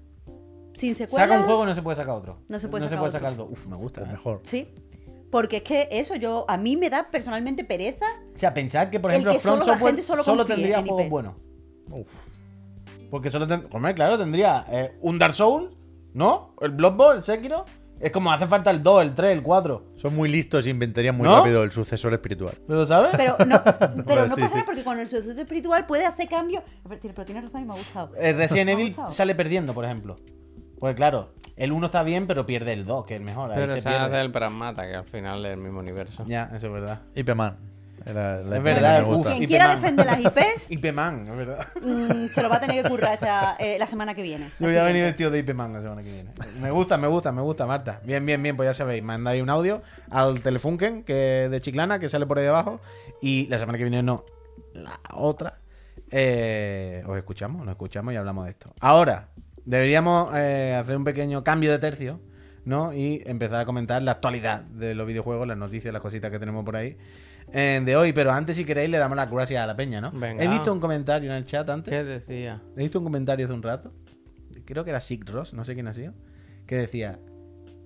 Sin 0.75 0.95
secuela. 0.95 1.27
Saca 1.27 1.39
un 1.41 1.47
juego 1.47 1.63
y 1.65 1.67
no 1.67 1.75
se 1.75 1.83
puede 1.83 1.97
sacar 1.97 2.15
otro. 2.15 2.39
No 2.49 2.59
se 2.59 2.69
puede 2.69 2.85
no 2.85 2.89
sacar 2.91 2.99
se 2.99 3.01
puede 3.01 3.09
otro. 3.09 3.21
sacar 3.21 3.37
dos. 3.37 3.49
Uf, 3.51 3.67
me 3.67 3.77
gusta. 3.77 4.01
Pues 4.01 4.11
¿eh? 4.11 4.13
mejor. 4.13 4.41
Sí. 4.45 4.69
Porque 5.31 5.57
es 5.59 5.63
que 5.63 5.89
eso 5.91 6.15
yo 6.17 6.45
a 6.49 6.57
mí 6.57 6.77
me 6.77 6.89
da 6.91 7.11
personalmente 7.11 7.65
pereza. 7.65 8.07
O 8.35 8.39
sea, 8.39 8.53
pensad 8.55 8.91
que, 8.91 9.01
por 9.01 9.11
ejemplo, 9.11 9.33
que 9.33 9.41
From 9.41 9.55
solo 9.55 9.67
la 9.67 9.73
Software 9.73 9.95
gente 9.95 10.07
solo 10.07 10.23
solo 10.25 10.45
tendría 10.45 10.79
en 10.79 10.87
juegos 10.87 11.09
buenos. 11.09 11.35
Porque 13.11 13.31
solo 13.31 13.47
tendría. 13.47 13.71
Hombre, 13.75 13.95
claro, 13.95 14.19
tendría 14.19 14.65
eh, 14.71 14.97
un 15.01 15.19
Dark 15.19 15.35
Souls, 15.35 15.75
¿no? 16.13 16.55
El 16.61 16.71
Bloodborne, 16.73 17.19
el 17.19 17.23
Sekiro. 17.25 17.65
Es 17.99 18.11
como 18.11 18.31
hace 18.31 18.47
falta 18.47 18.71
el 18.71 18.83
2, 18.83 19.03
el 19.03 19.15
3, 19.15 19.33
el 19.39 19.43
4. 19.43 19.83
Son 19.97 20.15
muy 20.15 20.29
listos 20.29 20.67
y 20.67 20.71
inventarían 20.71 21.17
muy 21.17 21.27
¿No? 21.27 21.39
rápido 21.39 21.63
el 21.63 21.73
sucesor 21.73 22.13
espiritual. 22.13 22.55
¿Pero 22.67 22.81
lo 22.81 22.87
sabes? 22.87 23.13
Pero 23.17 23.37
no, 23.47 23.63
pero 24.07 24.27
no 24.29 24.35
Sí, 24.35 24.41
pasa 24.43 24.59
sí. 24.59 24.63
porque 24.67 24.85
con 24.85 24.99
el 24.99 25.09
suceso 25.09 25.41
espiritual 25.41 25.87
puede 25.87 26.05
hacer 26.05 26.29
cambios. 26.29 26.63
Pero 26.89 27.25
tienes 27.25 27.45
razón 27.45 27.63
y 27.63 27.65
me 27.65 27.73
ha 27.73 27.77
gustado. 27.77 28.11
El 28.17 28.37
Resident 28.37 28.67
Me 28.67 28.73
ha 28.73 28.75
Evil 28.75 28.97
sale 29.09 29.35
perdiendo, 29.35 29.73
por 29.73 29.85
ejemplo. 29.87 30.17
Pues 30.79 30.95
claro, 30.95 31.31
el 31.57 31.73
1 31.73 31.87
está 31.87 32.03
bien, 32.03 32.27
pero 32.27 32.45
pierde 32.45 32.75
el 32.75 32.85
2, 32.85 33.07
que 33.07 33.15
es 33.15 33.21
el 33.21 33.25
mejor. 33.25 33.51
Ahí 33.51 33.57
Pero 33.59 33.73
se 33.73 33.81
se 33.81 33.89
pierde. 33.89 34.05
hace 34.05 34.21
el 34.21 34.31
Pragmata, 34.31 34.87
que 34.87 34.95
al 34.97 35.05
final 35.05 35.47
es 35.47 35.53
el 35.53 35.59
mismo 35.59 35.81
universo. 35.81 36.25
Ya, 36.29 36.51
eso 36.55 36.67
es 36.67 36.73
verdad. 36.75 37.01
IP 37.15 37.35
Man. 37.35 37.57
Era 38.07 38.37
la 38.43 38.55
Es 38.57 38.59
IP 38.59 38.63
verdad, 38.65 39.03
me 39.03 39.09
uf. 39.09 39.15
gusta. 39.17 39.37
Quien 39.37 39.49
quiera 39.49 39.75
defender 39.75 40.07
las 40.07 40.21
IPs, 40.21 40.67
IP 40.71 40.93
Man, 40.93 41.25
es 41.29 41.37
verdad. 41.37 41.67
mm, 41.83 42.27
se 42.29 42.43
lo 42.43 42.49
va 42.49 42.57
a 42.57 42.61
tener 42.61 42.83
que 42.83 42.89
currar 42.89 43.15
esta, 43.15 43.57
eh, 43.59 43.77
la 43.79 43.87
semana 43.87 44.15
que 44.15 44.23
viene. 44.23 44.51
Yo 44.61 44.67
voy 44.69 44.77
a 44.77 44.85
venir 44.85 45.03
vestido 45.03 45.31
de 45.31 45.41
IP 45.41 45.53
Man 45.55 45.73
la 45.73 45.83
semana 45.83 46.03
que 46.03 46.13
viene. 46.13 46.31
Me 46.61 46.71
gusta, 46.71 46.97
me 46.99 47.09
gusta, 47.09 47.33
me 47.33 47.43
gusta, 47.43 47.67
Marta. 47.67 48.01
Bien, 48.05 48.25
bien, 48.25 48.43
bien, 48.43 48.57
pues 48.57 48.69
ya 48.69 48.75
sabéis, 48.75 49.03
mandáis 49.03 49.43
un 49.43 49.51
audio 49.51 49.83
al 50.11 50.41
Telefunken, 50.41 51.03
que 51.03 51.47
es 51.47 51.51
de 51.51 51.61
Chiclana, 51.61 51.99
que 51.99 52.09
sale 52.09 52.27
por 52.27 52.39
ahí 52.39 52.47
abajo. 52.47 52.81
Y 53.21 53.49
la 53.49 53.59
semana 53.59 53.77
que 53.77 53.85
viene 53.85 54.03
no, 54.03 54.25
la 54.73 55.01
otra. 55.13 55.59
eh, 56.11 57.03
os 57.07 57.17
escuchamos, 57.17 57.65
nos 57.65 57.73
escuchamos 57.73 58.15
y 58.15 58.17
hablamos 58.17 58.45
de 58.45 58.51
esto. 58.53 58.73
Ahora, 58.81 59.29
deberíamos 59.65 60.31
eh, 60.35 60.77
hacer 60.81 60.97
un 60.97 61.03
pequeño 61.05 61.43
cambio 61.43 61.73
de 61.73 61.79
tercio, 61.81 62.21
¿no? 62.65 62.93
Y 62.93 63.23
empezar 63.27 63.61
a 63.61 63.65
comentar 63.67 64.01
la 64.03 64.13
actualidad 64.13 64.61
de 64.63 64.95
los 64.95 65.07
videojuegos, 65.07 65.49
las 65.49 65.57
noticias, 65.59 65.93
las 65.93 66.03
cositas 66.03 66.31
que 66.31 66.39
tenemos 66.39 66.65
por 66.65 66.77
ahí. 66.77 66.97
Eh, 67.53 67.81
de 67.85 67.97
hoy, 67.97 68.13
pero 68.13 68.33
antes, 68.33 68.57
si 68.57 68.65
queréis, 68.65 68.91
le 68.91 68.99
damos 68.99 69.17
las 69.17 69.31
gracias 69.31 69.63
a 69.63 69.67
la 69.67 69.77
peña, 69.77 70.01
¿no? 70.01 70.11
Venga. 70.13 70.43
He 70.43 70.49
visto 70.49 70.73
un 70.73 70.81
comentario 70.81 71.31
en 71.31 71.37
el 71.37 71.45
chat 71.47 71.69
antes. 71.71 71.91
¿Qué 71.93 72.05
decía? 72.05 72.61
He 72.77 72.81
visto 72.83 72.99
un 72.99 73.05
comentario 73.05 73.47
hace 73.47 73.55
un 73.55 73.63
rato. 73.63 73.93
Creo 74.65 74.85
que 74.85 74.91
era 74.91 75.01
Sig 75.01 75.29
Ross, 75.29 75.53
no 75.55 75.65
sé 75.65 75.75
quién 75.75 75.87
ha 75.89 75.93
sido. 75.93 76.13
Que 76.67 76.77
decía: 76.77 77.19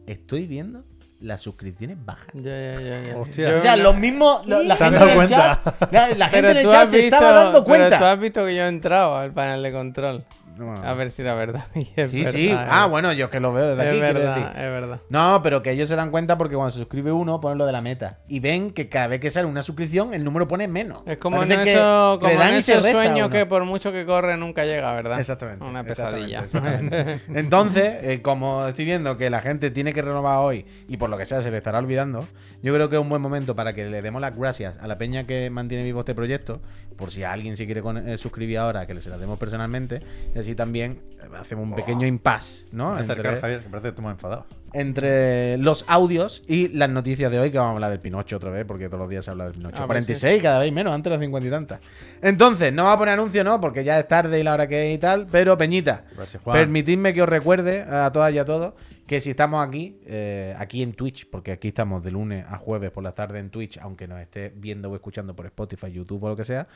Estoy 0.07 0.47
viendo 0.47 0.85
las 1.21 1.43
suscripciones 1.43 1.99
bajas. 2.03 2.29
Ya, 2.33 2.43
ya, 2.43 2.81
ya, 2.81 3.03
ya. 3.03 3.17
Hostia. 3.19 3.51
Yo 3.51 3.59
O 3.59 3.61
sea, 3.61 3.77
los 3.77 3.95
mismos. 3.97 4.47
la- 4.47 4.63
La 4.63 4.77
Se 4.77 4.85
han 4.85 4.91
gente 4.95 5.05
dado 5.07 5.17
cuenta. 5.17 5.61
chat- 5.63 5.93
la, 5.93 6.09
la 6.15 6.29
gente 6.31 6.51
en 6.53 6.57
el 6.57 6.67
chat 6.69 6.89
se 6.89 6.97
visto, 7.03 7.15
estaba 7.17 7.33
dando 7.33 7.51
pero 7.53 7.61
tú 7.63 7.65
cuenta. 7.91 8.13
has 8.13 8.19
visto 8.21 8.47
que 8.47 8.57
yo 8.57 8.63
he 8.63 8.69
entrado 8.69 9.17
al 9.17 9.33
panel 9.33 9.63
de 9.63 9.73
control. 9.73 10.25
No. 10.61 10.83
A 10.85 10.95
ver 10.95 11.11
si 11.11 11.23
era 11.23 11.35
verdad. 11.35 11.65
Es 11.97 12.11
Sí, 12.11 12.19
verdad, 12.19 12.33
sí. 12.33 12.49
es 12.51 12.57
Ah, 12.59 12.87
bueno, 12.87 13.13
yo 13.13 13.27
es 13.27 13.31
que 13.31 13.41
lo 13.41 13.53
veo 13.53 13.69
desde 13.75 13.83
Es 13.83 13.89
aquí. 13.89 13.99
quiero 13.99 14.15
verdad, 14.21 14.35
decir. 14.37 14.51
es 14.55 14.71
verdad. 14.71 15.01
No, 15.09 15.41
pero 15.43 15.63
que 15.63 15.71
ellos 15.71 15.89
se 15.89 15.97
dan 15.97 16.11
cuenta 16.11 16.37
porque 16.39 16.55
cuando 16.57 16.71
se 16.73 16.79
suscribe 16.79 17.11
uno, 17.13 17.41
ponen 17.41 17.59
lo 17.59 17.67
de 17.67 17.73
la 17.73 17.81
meta. 17.81 18.19
Y 18.29 18.41
ven 18.41 18.71
que 18.73 18.89
cada 18.89 19.07
vez 19.07 19.21
que 19.21 19.31
sale 19.31 19.47
una 19.47 19.63
suscripción, 19.63 20.13
el 20.15 20.23
número 20.25 20.47
pone 20.49 20.69
menos. 20.69 21.01
Es 21.07 21.19
como 21.19 21.43
en, 21.43 21.49
Parece 21.49 21.65
que 21.65 21.73
eso, 21.75 22.15
le 22.15 22.29
como 22.29 22.39
dan 22.39 22.53
en 22.55 22.59
y 22.59 22.63
se 22.63 22.73
esos 22.73 22.85
resta 22.85 23.03
sueños 23.05 23.27
uno. 23.29 23.31
que 23.37 23.47
por 23.47 23.65
mucho 23.65 23.91
que 23.93 24.05
corre 24.07 24.37
nunca 24.37 24.65
llega, 24.65 24.93
¿verdad? 24.93 25.19
Exactamente. 25.19 25.65
Una 25.65 25.81
exactamente, 25.81 26.39
pesadilla. 26.41 26.41
exactamente. 26.45 27.21
Entonces, 27.41 27.95
eh, 28.03 28.23
como 28.23 28.67
estoy 28.67 28.85
viendo 28.85 29.17
que 29.17 29.31
la 29.31 29.41
gente 29.41 29.71
tiene 29.71 29.93
que 29.93 30.03
renovar 30.03 30.39
hoy 30.41 30.67
y 30.89 30.97
por 30.99 31.11
lo 31.11 31.17
que 31.17 31.27
sea 31.27 31.43
se 31.43 31.51
le 31.51 31.57
estará 31.59 31.79
olvidando, 31.79 32.27
yo 32.63 32.75
creo 32.75 32.89
que 32.91 32.97
es 32.97 33.03
un 33.03 33.09
buen 33.09 33.23
momento 33.23 33.55
para 33.57 33.73
que 33.75 33.89
le 33.89 34.03
demos 34.03 34.21
las 34.21 34.37
gracias 34.37 34.77
a 34.81 34.87
la 34.87 34.99
peña 34.99 35.25
que 35.27 35.49
mantiene 35.51 35.85
vivo 35.85 36.01
este 36.01 36.15
proyecto, 36.15 36.61
por 37.01 37.11
si 37.11 37.25
alguien 37.25 37.57
se 37.57 37.65
quiere 37.67 37.83
con- 37.83 38.07
eh, 38.09 38.17
suscribir 38.19 38.59
ahora, 38.59 38.87
que 38.87 39.01
se 39.01 39.11
las 39.11 39.19
demos 39.19 39.39
personalmente, 39.39 39.99
y 40.35 40.39
así 40.39 40.55
también 40.55 41.01
eh, 41.21 41.27
hacemos 41.41 41.65
un 41.65 41.75
pequeño 41.75 42.07
impasse, 42.07 42.67
¿no? 42.71 42.93
Me 42.95 43.01
acercar, 43.01 43.27
Entre, 43.27 43.41
Javier, 43.41 43.63
que 43.65 43.69
parece 43.71 43.85
que 43.87 43.89
estamos 43.91 44.13
enfadados. 44.13 44.45
entre 44.73 45.59
los 45.59 45.85
audios 45.89 46.43
y 46.47 46.69
las 46.69 46.89
noticias 46.91 47.31
de 47.31 47.41
hoy, 47.41 47.51
que 47.51 47.59
vamos 47.59 47.73
a 47.73 47.75
hablar 47.75 47.91
del 47.91 48.01
Pinocho 48.01 48.37
otra 48.37 48.51
vez, 48.51 48.65
porque 48.65 48.87
todos 48.87 49.01
los 49.01 49.09
días 49.09 49.25
se 49.25 49.31
habla 49.33 49.45
del 49.45 49.55
Pinocho. 49.55 49.77
A 49.79 49.81
ver 49.81 49.87
46 49.89 50.43
cada 50.43 50.59
vez 50.61 50.73
menos, 50.73 50.95
antes 50.95 51.11
las 51.11 51.21
50 51.21 51.49
y 51.49 51.51
tantas. 51.51 51.81
Entonces, 52.23 52.73
no 52.73 52.85
va 52.85 52.93
a 52.93 52.99
poner 52.99 53.15
anuncio, 53.15 53.43
¿no? 53.43 53.61
Porque 53.61 53.83
ya 53.83 53.99
es 53.99 54.07
tarde 54.07 54.39
y 54.39 54.43
la 54.43 54.55
hora 54.55 54.69
que 54.69 54.91
es 54.91 54.95
y 54.97 54.99
tal, 54.99 55.27
pero 55.33 55.57
Peñita, 55.59 56.05
Gracias, 56.17 56.43
permitidme 56.45 57.13
que 57.15 57.23
os 57.23 57.29
recuerde 57.29 57.83
a 57.83 58.11
todas 58.13 58.33
y 58.33 58.39
a 58.39 58.45
todos 58.45 58.75
que 59.11 59.21
si 59.21 59.31
estamos 59.31 59.67
aquí, 59.67 59.99
eh, 60.07 60.55
aquí 60.57 60.85
en 60.85 60.93
Twitch, 60.93 61.29
porque 61.29 61.51
aquí 61.51 61.67
estamos 61.67 62.01
de 62.05 62.13
lunes 62.13 62.45
a 62.49 62.59
jueves 62.59 62.93
por 62.93 63.03
la 63.03 63.11
tarde 63.11 63.41
en 63.41 63.51
Twitch, 63.51 63.77
aunque 63.79 64.07
nos 64.07 64.21
esté 64.21 64.53
viendo 64.55 64.89
o 64.89 64.95
escuchando 64.95 65.35
por 65.35 65.47
Spotify, 65.47 65.91
YouTube 65.91 66.23
o 66.23 66.29
lo 66.29 66.37
que 66.37 66.45
sea, 66.45 66.69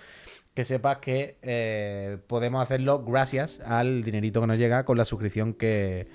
que 0.52 0.64
sepas 0.64 0.96
que 0.96 1.36
eh, 1.42 2.18
podemos 2.26 2.60
hacerlo 2.60 3.04
gracias 3.04 3.60
al 3.64 4.02
dinerito 4.02 4.40
que 4.40 4.48
nos 4.48 4.58
llega 4.58 4.84
con 4.84 4.98
la 4.98 5.04
suscripción 5.04 5.54
que, 5.54 6.08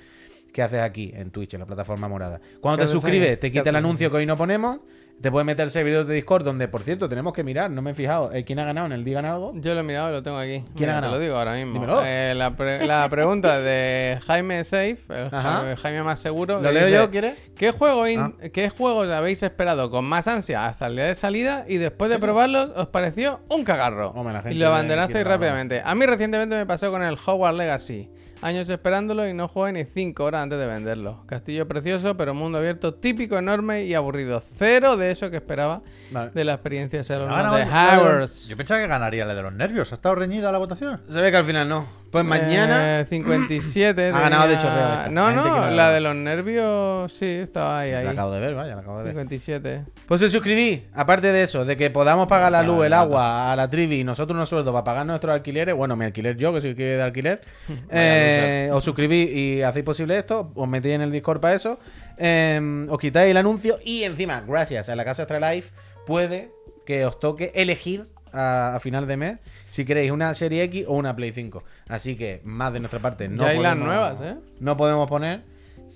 que 0.51 0.61
haces 0.61 0.81
aquí 0.81 1.13
en 1.15 1.31
Twitch, 1.31 1.53
en 1.53 1.61
la 1.61 1.65
plataforma 1.65 2.09
morada. 2.09 2.41
Cuando 2.59 2.79
¿Qué 2.79 2.87
te 2.87 2.91
suscribes, 2.91 3.39
te 3.39 3.49
¿Qué 3.49 3.59
quita 3.59 3.69
el 3.69 3.77
anuncio 3.77 4.11
que 4.11 4.17
hoy 4.17 4.25
no 4.25 4.35
ponemos. 4.35 4.81
Te 5.21 5.29
puedes 5.31 5.45
meter 5.45 5.69
servidores 5.69 6.07
de 6.07 6.13
Discord 6.15 6.45
donde, 6.45 6.67
por 6.69 6.81
cierto, 6.83 7.09
tenemos 7.09 7.33
que 7.33 7.43
mirar, 7.43 7.69
no 7.69 7.81
me 7.81 7.91
he 7.91 7.93
fijado, 7.93 8.31
eh, 8.31 8.45
¿quién 8.45 8.57
ha 8.59 8.63
ganado 8.63 8.85
en 8.87 8.93
el 8.93 9.03
Digan 9.03 9.25
Algo? 9.25 9.51
Yo 9.55 9.73
lo 9.73 9.81
he 9.81 9.83
mirado 9.83 10.09
y 10.09 10.11
lo 10.13 10.23
tengo 10.23 10.37
aquí. 10.37 10.63
¿Quién 10.77 10.89
ha 10.89 10.93
ganado? 10.93 11.13
Te 11.13 11.17
lo 11.19 11.23
digo 11.25 11.35
ahora 11.37 11.53
mismo. 11.55 11.73
Dímelo. 11.73 12.01
Eh, 12.05 12.33
la, 12.35 12.55
pre- 12.55 12.87
la 12.87 13.05
pregunta 13.09 13.59
de 13.59 14.17
Jaime 14.25 14.63
Safe, 14.63 14.97
el. 15.09 15.29
Jaime, 15.29 15.75
Jaime 15.75 16.03
más 16.03 16.19
seguro. 16.19 16.61
¿Lo 16.61 16.71
leo 16.71 16.85
dice, 16.85 16.97
yo, 16.97 17.09
quieres? 17.11 17.37
¿Qué, 17.57 17.71
juego 17.71 18.03
Ah. 18.17 18.31
¿Qué 18.53 18.69
juegos 18.69 19.09
habéis 19.09 19.43
esperado 19.43 19.91
con 19.91 20.05
más 20.05 20.27
ansia 20.29 20.65
hasta 20.67 20.87
el 20.87 20.95
día 20.95 21.05
de 21.05 21.15
salida 21.15 21.65
y 21.67 21.75
después 21.77 22.09
de 22.09 22.17
probarlos 22.17 22.71
os 22.77 22.87
pareció 22.87 23.41
un 23.49 23.65
cagarro? 23.65 24.11
Hombre, 24.11 24.39
y 24.51 24.55
lo 24.55 24.67
abandonasteis 24.67 25.25
rápidamente. 25.25 25.81
A 25.83 25.95
mí 25.95 26.05
recientemente 26.05 26.55
me 26.55 26.65
pasó 26.65 26.91
con 26.91 27.03
el 27.03 27.17
Hogwarts 27.23 27.57
Legacy. 27.57 28.09
Años 28.41 28.69
esperándolo 28.69 29.27
y 29.27 29.33
no 29.33 29.49
jugué 29.49 29.73
ni 29.73 29.83
5 29.83 30.23
horas 30.23 30.43
antes 30.43 30.57
de 30.57 30.65
venderlo. 30.65 31.23
Castillo 31.25 31.67
precioso, 31.67 32.15
pero 32.15 32.33
mundo 32.33 32.57
abierto 32.57 32.93
típico, 32.93 33.37
enorme 33.37 33.83
y 33.83 33.93
aburrido. 33.95 34.39
Cero 34.39 34.95
de 34.95 35.11
eso 35.11 35.29
que 35.29 35.37
esperaba 35.37 35.81
Vale. 36.11 36.31
de 36.33 36.45
la 36.45 36.53
experiencia 36.53 37.01
de 37.03 37.25
ganado 37.25 37.57
de 37.57 37.63
Hogwarts. 37.63 38.47
Yo 38.47 38.55
pensaba 38.55 38.79
que 38.79 38.87
ganaría 38.87 39.25
la 39.25 39.35
de 39.35 39.41
los 39.41 39.53
nervios. 39.53 39.91
¿Ha 39.91 39.95
estado 39.95 40.15
reñida 40.15 40.53
la 40.53 40.57
votación? 40.57 41.01
Se 41.09 41.19
ve 41.19 41.31
que 41.31 41.37
al 41.37 41.45
final 41.45 41.67
no. 41.67 41.85
Pues 42.11 42.25
mañana. 42.25 43.01
Eh, 43.01 43.05
57. 43.05 44.07
Ha 44.09 44.19
ganado 44.19 44.47
de 44.47 44.57
chorreo. 44.57 45.11
No, 45.11 45.31
no, 45.31 45.59
la 45.61 45.71
la- 45.71 45.91
de 45.91 46.01
los 46.01 46.15
nervios, 46.15 47.11
sí, 47.11 47.25
estaba 47.25 47.79
ahí. 47.81 47.91
ahí. 47.91 48.03
La 48.05 48.11
acabo 48.11 48.31
de 48.31 48.39
ver, 48.39 48.55
vaya, 48.55 48.75
la 48.75 48.81
acabo 48.81 48.97
de 48.99 49.03
ver. 49.03 49.13
57. 49.13 49.83
Pues 50.07 50.19
se 50.21 50.29
suscribí, 50.29 50.85
aparte 50.93 51.31
de 51.31 51.43
eso, 51.43 51.65
de 51.65 51.77
que 51.77 51.89
podamos 51.89 52.27
pagar 52.27 52.51
la 52.51 52.63
luz, 52.63 52.85
el 52.85 52.93
agua, 52.93 53.51
a 53.51 53.55
la 53.55 53.69
trivi 53.69 53.99
y 53.99 54.03
nosotros 54.03 54.35
unos 54.35 54.49
sueldos 54.49 54.73
para 54.73 54.83
pagar 54.83 55.05
nuestros 55.05 55.33
alquileres, 55.33 55.75
bueno, 55.75 55.95
mi 55.95 56.05
alquiler 56.05 56.35
yo, 56.37 56.53
que 56.53 56.61
soy 56.61 56.73
de 56.73 57.01
alquiler, 57.01 57.41
eh, 57.91 58.69
os 58.73 58.83
suscribís 58.83 59.29
y 59.31 59.61
hacéis 59.61 59.85
posible 59.85 60.17
esto, 60.17 60.51
os 60.55 60.67
metéis 60.67 60.95
en 60.95 61.01
el 61.01 61.11
Discord 61.11 61.39
para 61.39 61.53
eso, 61.55 61.79
eh, 62.17 62.87
os 62.89 62.97
quitáis 62.99 63.29
el 63.31 63.37
anuncio 63.37 63.77
y 63.83 64.03
encima, 64.03 64.41
gracias 64.47 64.89
a 64.89 64.95
la 64.95 65.05
casa 65.05 65.23
Extra 65.23 65.51
Life, 65.53 65.71
puede 66.05 66.51
que 66.85 67.05
os 67.05 67.19
toque 67.19 67.51
elegir 67.55 68.05
a, 68.33 68.75
a 68.75 68.79
final 68.79 69.07
de 69.07 69.17
mes 69.17 69.37
si 69.69 69.85
queréis 69.85 70.11
una 70.11 70.33
serie 70.33 70.63
X 70.63 70.85
o 70.87 70.93
una 70.93 71.15
Play 71.15 71.31
5. 71.31 71.63
Así 71.87 72.15
que 72.15 72.41
más 72.43 72.73
de 72.73 72.79
nuestra 72.79 72.99
parte 72.99 73.27
no 73.29 73.43
Ya 73.43 73.49
hay 73.49 73.59
las 73.59 73.77
nuevas, 73.77 74.19
¿eh? 74.21 74.35
No 74.59 74.75
podemos 74.77 75.07
poner. 75.09 75.43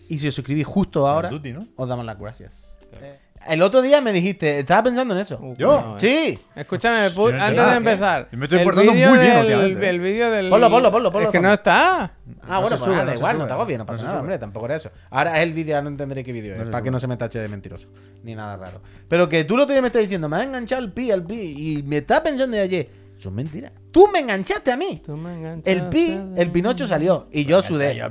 Y 0.09 0.17
si 0.19 0.27
os 0.27 0.35
suscribís 0.35 0.65
justo 0.65 1.07
ahora, 1.07 1.29
Duty, 1.29 1.53
¿no? 1.53 1.67
os 1.75 1.87
damos 1.87 2.05
las 2.05 2.19
gracias. 2.19 2.69
El 3.49 3.61
otro 3.61 3.81
día 3.81 3.99
me 3.99 4.13
dijiste, 4.13 4.59
estaba 4.59 4.83
pensando 4.83 5.13
en 5.13 5.19
eso. 5.19 5.37
Uh, 5.41 5.53
¿Yo? 5.57 5.81
no, 5.81 5.97
eh. 5.97 5.99
Sí. 5.99 6.39
Pu- 6.63 7.29
Sí, 7.31 7.37
antes 7.37 7.57
de 7.57 7.71
¿qué? 7.71 7.75
empezar. 7.75 8.27
Me 8.31 8.45
estoy 8.45 8.59
el 8.59 8.63
portando 8.63 8.93
muy 8.93 9.01
bien 9.01 9.13
del-. 9.47 9.83
El 9.83 9.99
vídeo 9.99 10.31
del. 10.31 10.49
Ponlo, 10.49 10.69
ponlo, 10.69 10.91
ponlo, 10.91 11.11
ponlo, 11.11 11.27
Es 11.27 11.31
que 11.33 11.41
no 11.41 11.51
está. 11.51 12.03
Ah, 12.03 12.11
No 12.47 12.61
bueno, 12.61 12.77
pues 12.77 12.81
da 12.85 13.13
igual, 13.15 13.17
sube, 13.17 13.39
no 13.39 13.47
te 13.47 13.53
hago 13.53 13.65
bien, 13.65 13.79
no 13.79 13.85
pasa 13.85 14.03
nada, 14.05 14.19
hombre, 14.21 14.37
tampoco 14.37 14.65
era 14.67 14.75
eso. 14.77 14.91
Ahora 15.09 15.35
es 15.37 15.43
el 15.43 15.51
vídeo, 15.51 15.81
no 15.81 15.89
entenderé 15.89 16.23
qué 16.23 16.31
vídeo 16.31 16.53
es, 16.55 16.69
para 16.69 16.81
que 16.81 16.91
no 16.91 16.99
se 17.01 17.07
me 17.07 17.17
tache 17.17 17.39
de 17.39 17.49
mentiroso, 17.49 17.87
ni 18.23 18.33
nada 18.33 18.55
raro. 18.55 18.81
Pero 19.09 19.27
que 19.27 19.43
tú 19.43 19.57
lo 19.57 19.65
día 19.65 19.81
me 19.81 19.87
estás 19.87 20.03
diciendo, 20.03 20.29
me 20.29 20.37
has 20.37 20.43
enganchado 20.43 20.81
el 20.81 20.93
pi, 20.93 21.11
al 21.11 21.23
pi, 21.23 21.35
y 21.79 21.83
me 21.83 21.97
estás 21.97 22.21
pensando 22.21 22.55
de 22.55 22.63
ayer, 22.63 22.89
eso 23.17 23.29
es 23.29 23.35
mentira. 23.35 23.71
Tú 23.91 24.07
me 24.11 24.19
enganchaste 24.19 24.71
a 24.71 24.77
mí. 24.77 25.01
Tú 25.05 25.15
me 25.15 25.33
enganchaste 25.33 25.71
El 25.71 25.89
pi, 25.89 26.17
el 26.35 26.51
Pinocho 26.51 26.87
salió, 26.87 27.27
y 27.31 27.45
yo 27.45 27.61
sudé. 27.61 27.95
yo. 27.95 28.07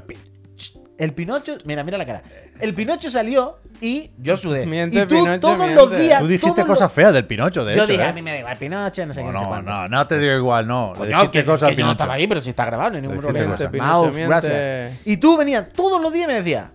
El 0.99 1.15
Pinocho, 1.15 1.57
mira, 1.65 1.83
mira 1.83 1.99
la 1.99 2.07
cara. 2.07 2.23
El 2.61 2.75
Pinocho 2.75 3.11
salió 3.11 3.59
y 3.81 4.11
yo 4.19 4.37
sudé. 4.37 4.67
Miente, 4.67 4.97
y 4.97 5.01
tú 5.03 5.09
Pinocho, 5.09 5.41
todos 5.41 5.59
miente. 5.59 5.75
los 5.75 5.91
días. 5.99 6.21
Tú 6.21 6.29
dijiste 6.29 6.47
todos 6.63 6.69
los- 6.69 6.79
cosas 6.79 6.93
feas 6.93 7.13
del 7.13 7.27
Pinocho, 7.27 7.65
de 7.65 7.75
Yo 7.75 7.83
hecho. 7.83 7.91
dije, 7.93 8.05
¿eh? 8.05 8.07
a 8.07 8.13
mí 8.13 8.23
me 8.23 8.31
da 8.33 8.39
igual 8.39 8.57
Pinocho, 8.57 9.07
no 9.07 9.13
sé 9.15 9.21
qué, 9.23 9.27
No, 9.33 9.43
no 9.43 9.51
no, 9.51 9.63
no, 9.63 9.89
no 9.89 10.07
te 10.07 10.19
digo 10.21 10.35
igual, 10.37 10.67
no. 10.69 10.93
Le 10.93 10.99
Coño, 10.99 11.09
dijiste 11.17 11.39
que, 11.41 11.45
cosas 11.45 11.71
que 11.71 11.77
yo 11.77 11.85
no 11.87 11.93
estaba 11.93 12.15
ahí, 12.15 12.27
pero 12.29 12.41
si 12.41 12.51
está 12.51 12.65
grabado, 12.67 12.91
no 12.91 12.97
hay 12.97 13.03
ningún 13.03 13.19
problema. 13.19 13.53
cosas. 13.53 13.71
Pinocho, 13.71 13.89
Mouse, 13.91 14.15
miente. 14.15 14.29
gracias. 14.29 15.07
Y 15.07 15.17
tú 15.17 15.37
venías 15.37 15.69
todos 15.73 16.01
los 16.01 16.13
días 16.13 16.25
y 16.25 16.29
me 16.29 16.35
decías, 16.35 16.71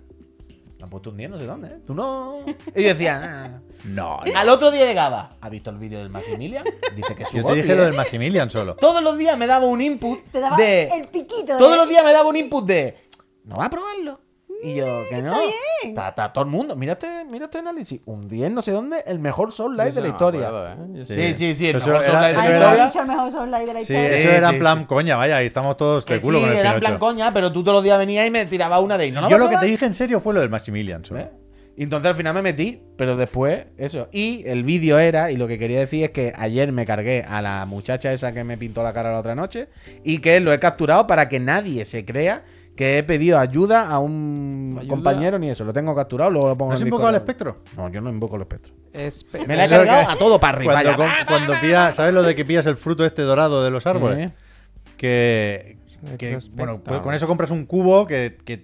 me 0.78 0.84
han 0.84 0.90
puesto 0.90 1.12
un 1.12 1.18
día 1.18 1.30
no 1.30 1.38
sé 1.38 1.46
dónde, 1.46 1.68
¿eh? 1.70 1.78
Tú 1.88 1.96
no. 1.96 2.40
Y 2.76 2.82
yo 2.84 2.90
decía, 2.90 3.22
"Ah". 3.24 3.62
No, 3.96 4.20
Al 4.36 4.50
otro 4.50 4.70
día 4.72 4.86
llegaba, 4.86 5.38
¿has 5.40 5.50
visto 5.50 5.70
el 5.70 5.78
vídeo 5.78 6.00
del 6.00 6.10
Maximilian? 6.10 6.64
Dice 6.96 7.16
que 7.16 7.24
es 7.24 7.30
su 7.30 7.38
yo 7.38 7.46
te 7.46 7.56
dije 7.56 7.72
¿eh?". 7.72 7.76
lo 7.76 7.84
del 7.86 7.94
Maximilian 7.94 8.50
solo. 8.50 8.76
Todos 8.76 9.02
los 9.02 9.18
días 9.18 9.38
me 9.38 9.48
daba 9.48 9.66
un 9.66 9.82
input 9.82 10.20
Te 10.32 10.40
daba 10.40 10.58
de. 10.58 10.88
el 10.90 11.08
piquito. 11.08 11.58
Todos 11.58 11.74
¿eh? 11.74 11.78
los 11.78 11.90
días 11.90 12.04
me 12.04 12.12
daba 12.12 12.28
un 12.28 12.36
input 12.36 12.66
de. 12.66 12.98
¿No 13.46 13.56
va 13.58 13.66
a 13.66 13.70
probarlo? 13.70 14.20
Y 14.64 14.74
yo, 14.76 14.86
que 15.08 15.22
no. 15.22 15.30
Está 15.30 15.40
bien. 15.42 15.54
Está, 15.84 16.10
está 16.10 16.34
todo 16.34 16.44
el 16.44 16.50
mundo. 16.50 16.76
Mira 16.76 16.94
este, 16.94 17.24
mira 17.26 17.46
este 17.46 17.60
análisis. 17.60 18.02
Un 18.06 18.28
10 18.28 18.52
no 18.52 18.62
sé 18.64 18.72
dónde, 18.72 19.04
el 19.06 19.20
mejor 19.20 19.52
Soul 19.54 19.78
Live 19.78 19.92
de 19.92 20.02
la 20.02 20.08
no 20.08 20.14
historia. 20.14 20.50
¿eh? 20.50 21.06
Sí, 21.08 21.36
sí, 21.36 21.56
sí, 21.56 21.70
el 21.70 21.76
Eso 21.78 21.92
mejor 21.92 22.04
era- 22.06 22.30
eso 22.32 22.78
no, 22.78 22.86
dicho 22.86 23.00
el 23.02 23.08
mejor 23.08 23.32
Soul 23.32 23.52
Live 23.52 23.66
de 23.68 23.74
la 23.76 23.80
Sí, 23.82 23.94
historia. 23.94 24.16
eso 24.18 24.30
era 24.32 24.50
sí, 24.50 24.54
en 24.56 24.60
plan 24.60 24.80
sí. 24.80 24.86
coña, 24.86 25.16
vaya, 25.16 25.44
y 25.44 25.46
estamos 25.46 25.78
todos 25.78 26.06
de 26.06 26.16
Que 26.16 26.20
culo 26.22 26.40
sí, 26.40 26.44
con 26.46 26.52
el 26.54 26.58
era 26.58 26.70
en 26.70 26.76
Pinocho. 26.80 26.88
plan 26.88 27.00
coña, 27.00 27.34
pero 27.34 27.52
tú 27.54 27.64
todos 27.64 27.76
los 27.76 27.84
días 27.84 28.00
venías 28.00 28.26
y 28.28 28.32
me 28.32 28.46
tirabas 28.48 28.82
una 28.82 28.98
de 28.98 29.04
ahí. 29.06 29.12
¿No 29.12 29.30
Yo 29.30 29.36
a 29.36 29.40
lo 29.40 29.48
que 29.48 29.58
te 29.58 29.66
dije 29.68 29.86
en 29.86 29.94
serio 29.94 30.20
fue 30.20 30.34
lo 30.34 30.40
del 30.42 30.50
Maximilian 30.50 31.06
solo. 31.06 31.30
Y 31.80 31.84
entonces 31.84 32.10
al 32.10 32.16
final 32.16 32.34
me 32.34 32.42
metí, 32.42 32.82
pero 32.98 33.16
después, 33.16 33.68
eso. 33.78 34.10
Y 34.12 34.44
el 34.48 34.64
vídeo 34.64 34.98
era, 34.98 35.30
y 35.32 35.38
lo 35.38 35.48
que 35.48 35.60
quería 35.60 35.80
decir 35.80 36.06
es 36.06 36.10
que 36.10 36.34
ayer 36.36 36.72
me 36.72 36.86
cargué 36.88 37.24
a 37.24 37.40
la 37.42 37.66
muchacha 37.68 38.12
esa 38.12 38.34
que 38.34 38.44
me 38.44 38.58
pintó 38.58 38.82
la 38.82 38.94
cara 38.94 39.12
la 39.14 39.20
otra 39.20 39.36
noche 39.36 39.68
y 40.04 40.18
que 40.18 40.40
lo 40.40 40.52
he 40.52 40.60
capturado 40.60 41.06
para 41.06 41.30
que 41.30 41.40
nadie 41.40 41.86
se 41.86 42.04
crea 42.04 42.44
que 42.76 42.98
he 42.98 43.04
pedido 43.04 43.38
ayuda 43.40 43.90
a 43.90 44.00
un 44.00 44.76
Ayuda. 44.80 44.90
compañero 44.90 45.38
ni 45.40 45.50
eso. 45.52 45.64
Lo 45.66 45.74
tengo 45.74 45.96
capturado, 45.96 46.30
luego 46.32 46.48
lo 46.50 46.58
pongo 46.58 46.72
¿No 46.72 46.76
has 46.76 46.82
invocado 46.82 47.10
al 47.10 47.16
espectro? 47.16 47.60
No, 47.76 47.92
yo 47.92 48.02
no 48.02 48.10
invoco 48.10 48.36
el 48.38 48.42
espectro. 48.44 48.74
Espe- 48.94 49.46
Me 49.48 49.56
la 49.56 49.66
he 49.66 49.70
cargado 49.70 50.10
a 50.12 50.16
todo 50.18 50.40
para 50.40 50.58
arriba. 50.58 50.82
Cuando, 51.28 51.54
¿sabes 51.94 52.14
lo 52.14 52.24
de 52.24 52.36
que 52.36 52.44
pillas 52.46 52.66
el 52.66 52.78
fruto 52.78 53.06
este 53.06 53.22
dorado 53.22 53.64
de 53.64 53.70
los 53.72 53.86
árboles? 53.86 54.30
Sí. 54.30 54.34
Que, 54.98 55.78
bueno, 56.54 56.82
pues 56.84 57.00
con 57.02 57.14
eso 57.14 57.28
compras 57.28 57.52
un 57.52 57.66
cubo 57.66 58.08
que, 58.08 58.38
que 58.46 58.64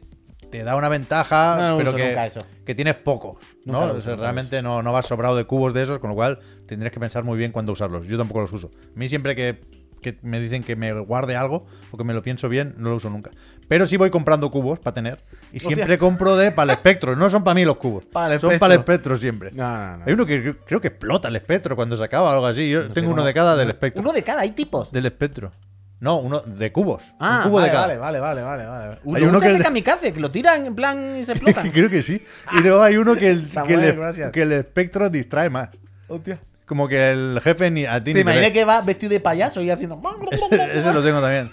te 0.60 0.64
da 0.64 0.76
una 0.76 0.88
ventaja, 0.88 1.58
No 1.72 1.78
pero 1.78 1.96
que, 1.96 2.14
eso. 2.28 2.40
que 2.64 2.76
tienes 2.76 2.94
pocos. 2.94 3.38
¿no? 3.66 3.86
O 3.94 4.02
sea, 4.02 4.16
realmente 4.16 4.62
no, 4.62 4.84
no 4.84 4.94
vas 4.94 5.08
sobrado 5.08 5.36
de 5.36 5.46
cubos 5.46 5.74
de 5.74 5.82
esos, 5.82 5.98
con 5.98 6.12
lo 6.12 6.16
cual 6.16 6.38
tendrías 6.68 6.94
que 6.94 7.00
pensar 7.00 7.24
muy 7.24 7.40
bien 7.40 7.52
cuándo 7.52 7.72
usarlos. 7.72 8.06
Yo 8.06 8.20
tampoco 8.20 8.42
los 8.42 8.54
uso. 8.54 8.70
A 8.96 9.00
mí 9.00 9.10
siempre 9.10 9.36
que, 9.36 9.60
que 10.00 10.20
me 10.22 10.40
dicen 10.40 10.62
que 10.64 10.76
me 10.76 10.94
guarde 10.94 11.36
algo 11.36 11.66
o 11.90 11.98
que 11.98 12.04
me 12.04 12.14
lo 12.14 12.22
pienso 12.22 12.50
bien, 12.50 12.76
no 12.78 12.90
lo 12.92 12.98
uso 12.98 13.10
nunca. 13.10 13.32
Pero 13.68 13.88
sí 13.88 13.98
voy 13.98 14.12
comprando 14.12 14.52
cubos 14.52 14.78
para 14.78 14.94
tener. 14.94 15.24
Y 15.52 15.60
siempre 15.60 15.98
compro 15.98 16.38
de 16.38 16.52
para 16.52 16.72
el 16.74 16.78
espectro. 16.78 17.16
No 17.16 17.32
son 17.32 17.44
para 17.44 17.56
mí 17.56 17.66
los 17.66 17.78
cubos. 17.78 18.06
Para 18.06 18.38
son 18.40 18.60
para 18.60 18.76
el 18.76 18.82
espectro 18.82 19.18
siempre. 19.18 19.50
Hay 19.60 20.14
uno 20.14 20.28
que 20.28 20.56
creo- 20.68 20.82
que 20.82 20.90
explota 20.90 21.30
el 21.30 21.36
espectro 21.36 21.76
cuando 21.76 21.98
se 21.98 22.04
acaba 22.04 22.30
o 22.30 22.34
algo 22.34 22.46
así. 22.46 22.70
Yo 22.70 22.92
tengo 22.92 23.08
uno 23.08 23.18
cómo- 23.22 23.26
de 23.28 23.34
cada 23.34 23.56
del 23.56 23.70
espectro. 23.70 24.04
Uno 24.04 24.12
de 24.14 24.22
cada, 24.22 24.42
hay 24.42 24.52
tipos. 24.52 24.92
Del 24.92 25.08
espectro. 25.08 25.52
No, 26.00 26.18
uno 26.18 26.42
de 26.42 26.72
cubos. 26.72 27.04
Ah, 27.20 27.38
un 27.38 27.44
cubo 27.44 27.56
vale, 27.58 27.68
de 27.68 27.74
cada. 27.74 27.88
vale, 27.98 28.20
vale, 28.20 28.20
vale, 28.20 28.42
vale, 28.44 28.66
vale. 28.66 29.18
Hay 29.18 29.24
uno 29.24 29.40
que 29.40 29.48
el 29.48 29.58
de 29.58 29.64
kamikaze, 29.64 30.12
que 30.12 30.20
lo 30.20 30.32
tiran 30.32 30.66
en 30.66 30.76
plan 30.76 31.18
y 31.18 31.26
se 31.26 31.32
explotan. 31.34 31.72
creo 31.72 31.90
que 31.90 32.02
sí. 32.02 32.22
Y 32.52 32.62
luego 32.62 32.82
hay 32.82 32.98
uno 32.98 33.16
que 33.16 33.30
el, 33.30 33.50
Samuel, 33.50 33.80
que, 33.80 33.90
el, 33.90 33.96
gracias. 33.96 34.32
que 34.32 34.42
el 34.42 34.52
espectro 34.52 35.10
distrae 35.10 35.50
más. 35.50 35.70
Hostia. 36.08 36.40
Como 36.66 36.88
que 36.88 37.12
el 37.12 37.40
jefe 37.44 37.72
ni 37.72 37.86
a 37.86 38.04
ti 38.04 38.14
¿Te 38.14 38.24
ve. 38.24 38.52
que 38.52 38.66
va 38.66 38.82
vestido 38.82 39.12
de 39.12 39.20
payaso 39.20 39.62
y 39.62 39.70
haciendo. 39.70 40.02
Ese 40.52 40.94
lo 40.94 41.04
tengo 41.04 41.22
también. 41.22 41.50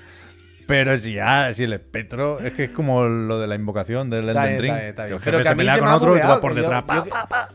Pero 0.66 0.96
si 0.98 1.14
ya, 1.14 1.52
si 1.52 1.64
el 1.64 1.72
espectro, 1.72 2.38
es 2.38 2.52
que 2.52 2.64
es 2.64 2.70
como 2.70 3.02
lo 3.04 3.40
de 3.40 3.48
la 3.48 3.56
invocación 3.56 4.08
del 4.08 4.28
Elden 4.28 4.60
Ring. 4.60 4.74
está 4.74 5.06
bien, 5.06 5.18
que 5.18 5.24
Pero 5.24 5.42
se 5.42 5.56
pelea 5.56 5.78
con 5.80 5.88
otro 5.88 6.16
y 6.16 6.20
tú 6.20 6.28
vas 6.28 6.38
por 6.38 6.54
detrás. 6.54 6.84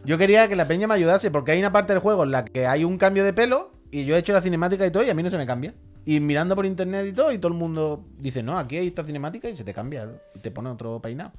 Yo 0.03 0.17
quería 0.17 0.49
que 0.49 0.55
la 0.57 0.65
peña 0.67 0.85
me 0.85 0.95
ayudase 0.95 1.31
porque 1.31 1.51
hay 1.51 1.59
una 1.59 1.71
parte 1.71 1.93
del 1.93 2.01
juego 2.01 2.25
en 2.25 2.31
la 2.31 2.43
que 2.43 2.67
hay 2.67 2.83
un 2.83 2.97
cambio 2.97 3.23
de 3.23 3.31
pelo 3.31 3.71
y 3.89 4.03
yo 4.03 4.15
he 4.17 4.19
hecho 4.19 4.33
la 4.33 4.41
cinemática 4.41 4.85
y 4.85 4.91
todo 4.91 5.03
y 5.03 5.09
a 5.09 5.13
mí 5.13 5.23
no 5.23 5.29
se 5.29 5.37
me 5.37 5.45
cambia. 5.45 5.73
Y 6.05 6.19
mirando 6.19 6.55
por 6.55 6.65
internet 6.65 7.05
y 7.07 7.13
todo 7.13 7.31
y 7.31 7.37
todo 7.39 7.51
el 7.51 7.57
mundo 7.57 8.05
dice, 8.19 8.43
no, 8.43 8.57
aquí 8.57 8.77
hay 8.77 8.87
esta 8.87 9.03
cinemática 9.03 9.49
y 9.49 9.55
se 9.55 9.63
te 9.63 9.73
cambia 9.73 10.07
y 10.35 10.39
te 10.39 10.51
pone 10.51 10.69
otro 10.69 11.01
peinado. 11.01 11.31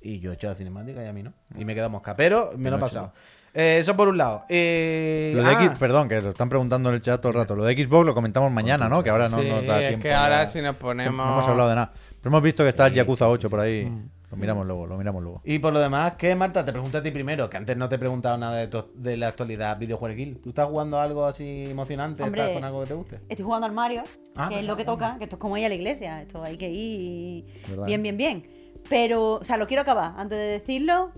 Y 0.00 0.20
yo 0.20 0.30
he 0.30 0.34
hecho 0.34 0.46
la 0.48 0.54
cinemática 0.54 1.02
y 1.02 1.06
a 1.06 1.12
mí 1.12 1.22
no. 1.22 1.32
Y 1.58 1.64
me 1.64 1.74
quedo 1.74 1.90
mosca. 1.90 2.16
Pero 2.16 2.52
me 2.56 2.70
lo 2.70 2.76
he 2.76 2.80
pasado. 2.80 3.12
Eh, 3.52 3.78
eso 3.80 3.96
por 3.96 4.08
un 4.08 4.18
lado. 4.18 4.44
Eh, 4.48 5.32
Lo 5.34 5.42
de 5.42 5.48
ah, 5.48 5.64
X, 5.64 5.78
perdón, 5.78 6.08
que 6.08 6.20
lo 6.20 6.28
están 6.30 6.48
preguntando 6.50 6.90
en 6.90 6.96
el 6.96 7.00
chat 7.00 7.20
todo 7.20 7.30
el 7.30 7.36
rato. 7.38 7.54
Lo 7.56 7.64
de 7.64 7.74
Xbox 7.74 8.04
lo 8.06 8.14
comentamos 8.14 8.52
mañana, 8.52 8.88
¿no? 8.88 9.02
Que 9.02 9.08
ahora 9.10 9.28
no 9.30 9.38
Sí, 9.40 9.48
nos 9.48 9.66
da 9.66 9.80
es 9.82 9.88
tiempo. 9.88 10.02
que 10.02 10.12
ahora 10.12 10.46
si 10.46 10.60
nos 10.60 10.74
No- 10.74 10.78
ponemos. 10.78 11.26
No 11.26 11.32
hemos 11.32 11.48
hablado 11.48 11.68
de 11.70 11.74
nada. 11.76 11.92
Pero 12.20 12.28
hemos 12.30 12.42
visto 12.42 12.62
que 12.62 12.68
está 12.68 12.86
el 12.86 12.92
Yakuza 12.94 13.24
sí, 13.24 13.30
8 13.32 13.48
por 13.50 13.60
ahí. 13.60 13.90
Lo 14.36 14.40
miramos 14.40 14.66
luego, 14.66 14.86
lo 14.86 14.96
miramos 14.98 15.22
luego. 15.22 15.40
Y 15.44 15.58
por 15.58 15.72
lo 15.72 15.80
demás, 15.80 16.12
¿qué, 16.18 16.34
Marta? 16.36 16.64
Te 16.64 16.72
pregunto 16.72 16.98
a 16.98 17.02
ti 17.02 17.10
primero, 17.10 17.48
que 17.48 17.56
antes 17.56 17.76
no 17.76 17.88
te 17.88 17.94
he 17.94 17.98
preguntado 17.98 18.36
nada 18.36 18.56
de, 18.56 18.68
tu- 18.68 18.84
de 18.94 19.16
la 19.16 19.28
actualidad 19.28 19.78
videojueguil. 19.78 20.38
¿Tú 20.42 20.50
estás 20.50 20.66
jugando 20.66 21.00
algo 21.00 21.24
así 21.24 21.64
emocionante? 21.68 22.22
Hombre, 22.22 22.42
¿Estás 22.42 22.54
con 22.54 22.64
algo 22.64 22.80
que 22.82 22.86
te 22.88 22.94
guste? 22.94 23.20
Estoy 23.28 23.44
jugando 23.44 23.66
al 23.66 23.72
Mario, 23.72 24.02
Ah, 24.36 24.48
que 24.48 24.56
es 24.56 24.60
verdad, 24.60 24.68
lo 24.68 24.76
que 24.76 24.82
verdad. 24.84 24.92
toca, 24.94 25.18
que 25.18 25.24
esto 25.24 25.36
es 25.36 25.40
como 25.40 25.56
ir 25.56 25.64
a 25.64 25.68
la 25.70 25.74
iglesia, 25.74 26.22
esto 26.22 26.42
hay 26.42 26.56
que 26.58 26.70
ir 26.70 27.44
Verdad, 27.68 27.86
bien, 27.86 28.00
¿eh? 28.00 28.02
bien, 28.02 28.16
bien. 28.16 28.46
Pero, 28.88 29.32
o 29.34 29.44
sea, 29.44 29.56
lo 29.56 29.66
quiero 29.66 29.80
acabar 29.82 30.12
antes 30.18 30.38
de 30.38 30.44
decirlo, 30.44 31.12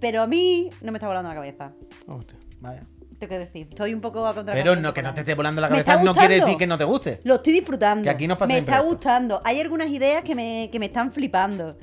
pero 0.00 0.22
a 0.22 0.26
mí 0.26 0.70
no 0.80 0.92
me 0.92 0.98
está 0.98 1.06
volando 1.08 1.28
la 1.28 1.34
cabeza. 1.34 1.72
Hostia. 2.06 2.38
Vaya. 2.60 2.84
Tengo 3.18 3.30
que 3.30 3.38
decir, 3.38 3.66
estoy 3.70 3.94
un 3.94 4.00
poco 4.00 4.26
a 4.26 4.34
contra 4.34 4.52
Pero 4.54 4.74
no, 4.74 4.92
que 4.92 5.00
no 5.02 5.14
te 5.14 5.20
esté 5.20 5.34
volando 5.36 5.60
la 5.60 5.68
cabeza 5.68 6.02
no 6.02 6.12
quiere 6.12 6.40
decir 6.40 6.56
que 6.56 6.66
no 6.66 6.76
te 6.78 6.82
guste. 6.84 7.20
Lo 7.24 7.34
estoy 7.36 7.52
disfrutando. 7.52 8.02
Que 8.04 8.10
aquí 8.10 8.26
nos 8.26 8.36
pasa 8.36 8.52
Me 8.52 8.58
está 8.58 8.80
gustando. 8.80 9.40
Hay 9.44 9.60
algunas 9.60 9.88
ideas 9.90 10.22
que 10.24 10.34
me, 10.34 10.68
que 10.72 10.78
me 10.80 10.86
están 10.86 11.12
flipando. 11.12 11.76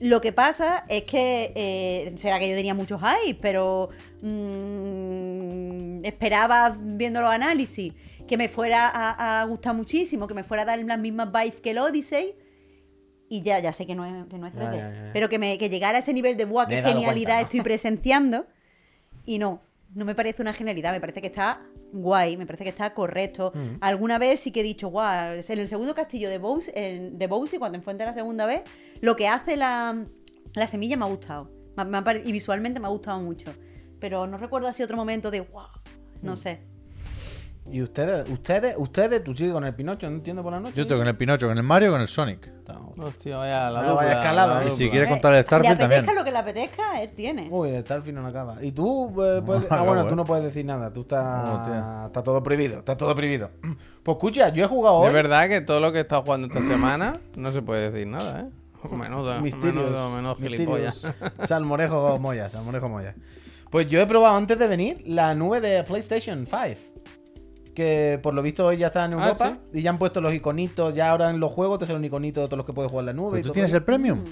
Lo 0.00 0.22
que 0.22 0.32
pasa 0.32 0.84
es 0.88 1.04
que 1.04 1.52
eh, 1.54 2.12
será 2.16 2.38
que 2.38 2.48
yo 2.48 2.56
tenía 2.56 2.72
muchos 2.72 3.00
hype, 3.00 3.38
pero 3.40 3.90
mm, 4.22 6.04
esperaba 6.04 6.74
viendo 6.80 7.20
los 7.20 7.30
análisis 7.30 7.92
que 8.26 8.38
me 8.38 8.48
fuera 8.48 8.88
a, 8.88 9.40
a 9.40 9.44
gustar 9.44 9.74
muchísimo, 9.74 10.26
que 10.26 10.32
me 10.32 10.42
fuera 10.42 10.62
a 10.62 10.66
dar 10.66 10.78
las 10.78 10.98
mismas 10.98 11.30
vibes 11.30 11.60
que 11.60 11.72
el 11.72 11.78
Odyssey. 11.78 12.34
Y 13.28 13.42
ya, 13.42 13.60
ya 13.60 13.72
sé 13.72 13.86
que 13.86 13.94
no 13.94 14.04
es, 14.06 14.26
que 14.26 14.38
no 14.38 14.46
es 14.46 14.54
3D. 14.54 14.72
Ya, 14.72 14.72
ya, 14.72 14.92
ya. 14.92 15.10
Pero 15.12 15.28
que, 15.28 15.38
me, 15.38 15.58
que 15.58 15.68
llegara 15.68 15.98
a 15.98 16.00
ese 16.00 16.14
nivel 16.14 16.36
de 16.36 16.46
¡buah, 16.46 16.66
qué 16.66 16.82
genialidad 16.82 17.04
cuenta, 17.12 17.34
¿no? 17.34 17.40
estoy 17.42 17.60
presenciando! 17.60 18.46
Y 19.26 19.38
no. 19.38 19.60
no 19.94 20.04
me 20.04 20.14
parece 20.14 20.40
una 20.42 20.52
genialidad, 20.52 20.92
me 20.92 21.00
parece 21.00 21.20
que 21.20 21.26
está 21.26 21.60
guay, 21.92 22.36
me 22.36 22.46
parece 22.46 22.64
que 22.64 22.70
está 22.70 22.92
correcto. 22.94 23.52
Mm. 23.54 23.76
Alguna 23.80 24.18
vez 24.18 24.40
sí 24.40 24.50
que 24.52 24.60
he 24.60 24.62
dicho, 24.62 24.88
guau, 24.88 25.32
en 25.32 25.58
el 25.58 25.68
segundo 25.68 25.94
castillo 25.94 26.28
de 26.30 26.38
Bowser, 26.38 26.76
en- 26.76 27.18
de 27.18 27.26
Bowser, 27.26 27.58
cuando 27.58 27.76
enfrenté 27.78 28.04
la 28.04 28.14
segunda 28.14 28.46
vez, 28.46 28.62
lo 29.00 29.16
que 29.16 29.28
hace 29.28 29.56
la, 29.56 30.04
la 30.54 30.66
semilla 30.66 30.96
me 30.96 31.04
ha 31.04 31.08
gustado. 31.08 31.50
Me 31.76 31.82
ha- 31.82 31.86
me 31.86 31.98
ha 31.98 32.04
pare- 32.04 32.22
y 32.24 32.32
visualmente 32.32 32.80
me 32.80 32.86
ha 32.86 32.90
gustado 32.90 33.20
mucho. 33.20 33.52
Pero 34.00 34.26
no 34.26 34.38
recuerdo 34.38 34.68
así 34.68 34.82
otro 34.82 34.96
momento 34.96 35.30
de, 35.30 35.40
wow, 35.40 35.64
Mm. 36.22 36.26
no 36.26 36.36
sé. 36.36 36.62
Y 37.72 37.82
ustedes, 37.82 38.28
ustedes, 38.28 38.74
ustedes, 38.76 39.22
tú 39.22 39.34
sigues 39.34 39.52
con 39.52 39.64
el 39.64 39.74
Pinocho, 39.74 40.08
no 40.10 40.16
entiendo 40.16 40.42
por 40.42 40.52
la 40.52 40.60
noche. 40.60 40.74
Yo 40.76 40.86
tengo 40.86 41.00
con 41.00 41.08
el 41.08 41.16
Pinocho, 41.16 41.46
con 41.48 41.56
el 41.56 41.62
Mario 41.62 41.88
y 41.88 41.92
con 41.92 42.00
el 42.00 42.08
Sonic. 42.08 42.50
Hostia, 42.98 43.36
vaya 43.38 43.70
la 43.70 43.80
dupla. 43.80 43.92
vaya 43.94 44.12
escalada. 44.20 44.54
la 44.56 44.60
Y 44.60 44.66
Y 44.66 44.70
dupla. 44.70 44.76
si 44.76 44.90
quieres 44.90 45.08
Eh, 45.08 45.10
contar 45.12 45.32
el 45.32 45.36
le 45.38 45.42
Starfield 45.42 45.72
apetezca 45.74 45.96
también. 45.96 46.16
lo 46.16 46.24
que 46.24 46.30
le 46.32 46.38
apetezca, 46.38 47.02
él 47.02 47.10
tiene. 47.14 47.48
Uy, 47.50 47.70
el 47.70 47.82
Starfield 47.82 48.18
no 48.18 48.26
acaba. 48.26 48.56
Y 48.62 48.72
tú, 48.72 49.08
eh, 49.24 49.42
puedes- 49.44 49.62
ah, 49.64 49.66
acabo, 49.76 49.86
bueno, 49.86 50.02
eh. 50.02 50.06
tú 50.08 50.16
no 50.16 50.24
puedes 50.24 50.44
decir 50.44 50.64
nada. 50.64 50.92
Tú 50.92 51.00
estás. 51.02 51.48
Hostia. 51.60 52.04
está 52.06 52.22
todo 52.22 52.42
prohibido, 52.42 52.78
está 52.80 52.96
todo 52.96 53.14
prohibido. 53.14 53.50
Pues 54.02 54.16
escucha, 54.16 54.48
yo 54.48 54.64
he 54.64 54.68
jugado 54.68 54.96
hoy. 54.96 55.08
Es 55.08 55.12
verdad 55.12 55.46
que 55.48 55.60
todo 55.60 55.78
lo 55.78 55.92
que 55.92 55.98
he 55.98 56.00
estado 56.00 56.22
jugando 56.22 56.46
esta 56.46 56.62
semana 56.66 57.20
no 57.36 57.52
se 57.52 57.60
puede 57.60 57.90
decir 57.90 58.06
nada, 58.06 58.40
¿eh? 58.40 58.46
Menudo, 58.96 59.38
Misterios. 59.42 59.84
menudo, 59.90 60.10
menudo 60.16 60.36
misterios. 60.36 61.02
gilipollas. 61.02 61.06
Salmorejo 61.46 62.18
Moya, 62.18 62.48
Salmorejo 62.48 62.88
Moya. 62.88 63.14
Pues 63.68 63.88
yo 63.88 64.00
he 64.00 64.06
probado 64.06 64.36
antes 64.36 64.58
de 64.58 64.66
venir 64.66 65.02
la 65.06 65.34
nube 65.34 65.60
de 65.60 65.84
PlayStation 65.84 66.46
5. 66.46 66.99
Que 67.74 68.18
por 68.22 68.34
lo 68.34 68.42
visto 68.42 68.66
hoy 68.66 68.76
ya 68.78 68.88
está 68.88 69.04
en 69.04 69.14
Ah, 69.14 69.26
Europa. 69.28 69.58
Y 69.72 69.82
ya 69.82 69.90
han 69.90 69.98
puesto 69.98 70.20
los 70.20 70.34
iconitos. 70.34 70.92
Ya 70.94 71.10
ahora 71.10 71.30
en 71.30 71.40
los 71.40 71.52
juegos 71.52 71.78
te 71.78 71.86
salen 71.86 72.00
un 72.00 72.04
iconito 72.04 72.40
de 72.40 72.46
todos 72.48 72.58
los 72.58 72.66
que 72.66 72.72
puedes 72.72 72.90
jugar 72.90 73.02
en 73.04 73.06
la 73.06 73.12
nube. 73.12 73.30
¿Pero 73.32 73.38
y 73.38 73.42
tú 73.42 73.48
todo 73.48 73.54
tienes 73.54 73.72
el 73.72 73.82
premium? 73.84 74.24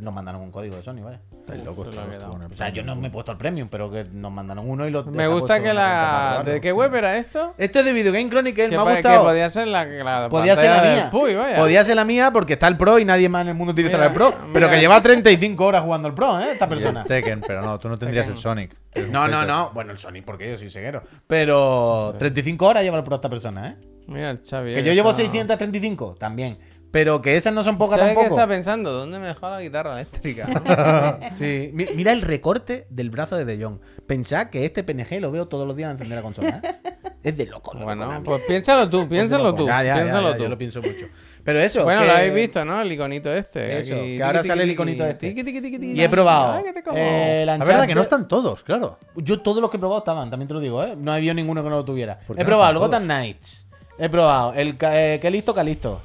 Nos 0.00 0.12
mandaron 0.14 0.40
un 0.42 0.50
código 0.50 0.76
de 0.76 0.82
Sony, 0.82 1.02
vaya. 1.02 1.20
Estáis 1.40 1.64
locos 1.64 1.88
se 1.88 1.94
lo 1.94 2.00
ha 2.00 2.04
todos, 2.04 2.16
quedado. 2.16 2.32
tú, 2.32 2.38
con 2.38 2.46
el 2.46 2.52
O 2.52 2.56
sea, 2.56 2.68
yo 2.70 2.82
no 2.82 2.96
me 2.96 3.08
he 3.08 3.10
puesto 3.10 3.32
el 3.32 3.38
premium, 3.38 3.68
pero 3.70 3.90
que 3.90 4.04
nos 4.12 4.32
mandaron 4.32 4.68
uno 4.68 4.86
y 4.86 4.90
lo. 4.90 5.04
Me 5.04 5.28
gusta 5.28 5.62
que 5.62 5.72
la... 5.72 6.42
¿De 6.44 6.60
qué 6.60 6.72
web 6.72 6.94
era 6.94 7.16
esto? 7.18 7.54
Esto 7.58 7.78
es 7.80 7.84
de 7.84 7.92
Video 7.92 8.12
Game 8.12 8.28
Chronicle, 8.28 8.68
me 8.68 8.76
ha 8.76 8.84
que 8.84 8.92
gustado. 8.94 9.24
podía 9.24 9.48
ser 9.50 9.68
la, 9.68 9.84
la 9.84 10.28
Podía 10.28 10.56
ser 10.56 10.70
la 10.70 10.82
mía. 10.82 10.90
del 11.02 11.10
Puy, 11.10 11.34
vaya. 11.34 11.56
Podía 11.56 11.84
ser 11.84 11.96
la 11.96 12.04
mía 12.04 12.30
porque 12.32 12.54
está 12.54 12.68
el 12.68 12.76
Pro 12.76 12.98
y 12.98 13.04
nadie 13.04 13.28
más 13.28 13.42
en 13.42 13.48
el 13.48 13.54
mundo 13.54 13.74
tiene 13.74 13.90
que 13.90 13.96
el 13.96 14.12
Pro. 14.12 14.34
Pero 14.52 14.68
que 14.68 14.78
lleva 14.80 15.00
35 15.00 15.64
horas 15.64 15.82
jugando 15.82 16.08
el 16.08 16.14
Pro, 16.14 16.40
¿eh? 16.40 16.48
Esta 16.52 16.68
persona. 16.68 17.04
Tekken, 17.04 17.42
pero 17.46 17.62
no, 17.62 17.78
tú 17.78 17.88
no 17.88 17.98
tendrías 17.98 18.26
el. 18.28 18.36
Sonic. 18.36 18.74
No, 19.10 19.28
no, 19.28 19.44
no. 19.44 19.70
Bueno, 19.74 19.92
el 19.92 19.98
Sonic, 19.98 20.24
porque 20.24 20.50
yo 20.50 20.58
soy 20.58 20.70
ceguero. 20.70 21.02
Pero 21.26 22.14
35 22.18 22.66
horas 22.66 22.82
lleva 22.82 22.96
el 22.98 23.04
Pro 23.04 23.14
esta 23.16 23.28
persona, 23.28 23.68
¿eh? 23.68 23.76
Mira 24.08 24.30
el 24.30 24.40
Xavi. 24.48 24.74
Que 24.74 24.84
yo 24.84 24.92
llevo 24.92 25.10
está- 25.10 25.22
635 25.22 26.16
también. 26.18 26.58
Pero 26.96 27.20
que 27.20 27.36
esas 27.36 27.52
no 27.52 27.62
son 27.62 27.76
pocas 27.76 27.98
¿Sabes 27.98 28.12
qué 28.14 28.22
tampoco. 28.22 28.40
está 28.40 28.48
pensando? 28.48 28.90
¿Dónde 28.90 29.18
me 29.18 29.26
dejó 29.26 29.50
la 29.50 29.60
guitarra 29.60 29.92
eléctrica? 30.00 30.46
Sí, 31.34 31.68
mi- 31.74 31.84
mira 31.94 32.12
el 32.12 32.22
recorte 32.22 32.86
del 32.88 33.10
brazo 33.10 33.36
de 33.36 33.44
De 33.44 33.62
Jong. 33.62 33.80
Pensad 34.06 34.46
que 34.48 34.64
este 34.64 34.82
PNG 34.82 35.20
lo 35.20 35.30
veo 35.30 35.46
todos 35.46 35.66
los 35.66 35.76
días 35.76 35.90
encender 35.90 36.16
la 36.16 36.22
consola. 36.22 36.62
¿eh? 36.64 36.92
Es 37.22 37.36
de 37.36 37.44
loco. 37.44 37.74
loco, 37.74 37.84
bueno, 37.84 38.10
loco. 38.10 38.24
pues 38.24 38.42
piénsalo 38.48 38.88
tú, 38.88 39.06
piénsalo 39.08 39.54
tú. 39.54 39.66
Ya, 39.66 39.82
ya, 39.82 39.88
ya, 39.96 40.02
piénsalo 40.04 40.30
ya, 40.30 40.36
tú. 40.38 40.42
Yo 40.44 40.48
lo 40.48 40.56
pienso 40.56 40.80
mucho. 40.80 41.04
Pero 41.44 41.60
eso. 41.60 41.84
Bueno, 41.84 42.00
que- 42.00 42.06
lo 42.06 42.12
habéis 42.14 42.34
visto, 42.34 42.64
¿no? 42.64 42.80
El 42.80 42.90
iconito 42.90 43.30
este. 43.34 43.78
Eso, 43.80 43.94
aquí. 43.96 44.16
que 44.16 44.22
ahora 44.22 44.42
sale 44.42 44.62
el 44.62 44.70
iconito 44.70 45.04
este. 45.04 45.34
Y 45.36 46.00
he 46.02 46.08
probado. 46.08 46.62
Eh, 46.94 47.40
el 47.42 47.46
La 47.46 47.58
verdad 47.58 47.86
que 47.86 47.94
no 47.94 48.00
Uncharted- 48.00 48.04
están 48.04 48.26
todos, 48.28 48.62
claro. 48.62 48.98
Yo 49.16 49.40
todos 49.42 49.60
los 49.60 49.70
que 49.70 49.76
he 49.76 49.80
probado 49.80 49.98
estaban, 49.98 50.30
también 50.30 50.48
te 50.48 50.54
lo 50.54 50.60
digo, 50.60 50.82
¿eh? 50.82 50.94
No 50.96 51.12
había 51.12 51.34
ninguno 51.34 51.62
que 51.62 51.68
no 51.68 51.76
lo 51.76 51.84
tuviera. 51.84 52.18
¿Por 52.26 52.36
qué 52.36 52.40
He 52.40 52.44
no 52.44 52.48
probado 52.48 52.70
el 52.70 52.76
están 52.76 52.88
Gotham 52.90 53.04
Knights. 53.04 53.66
He 53.98 54.08
probado 54.08 54.54
el 54.54 54.78
Ca- 54.78 54.98
eh, 55.14 55.20
Calisto 55.20 55.54
Calisto. 55.54 56.00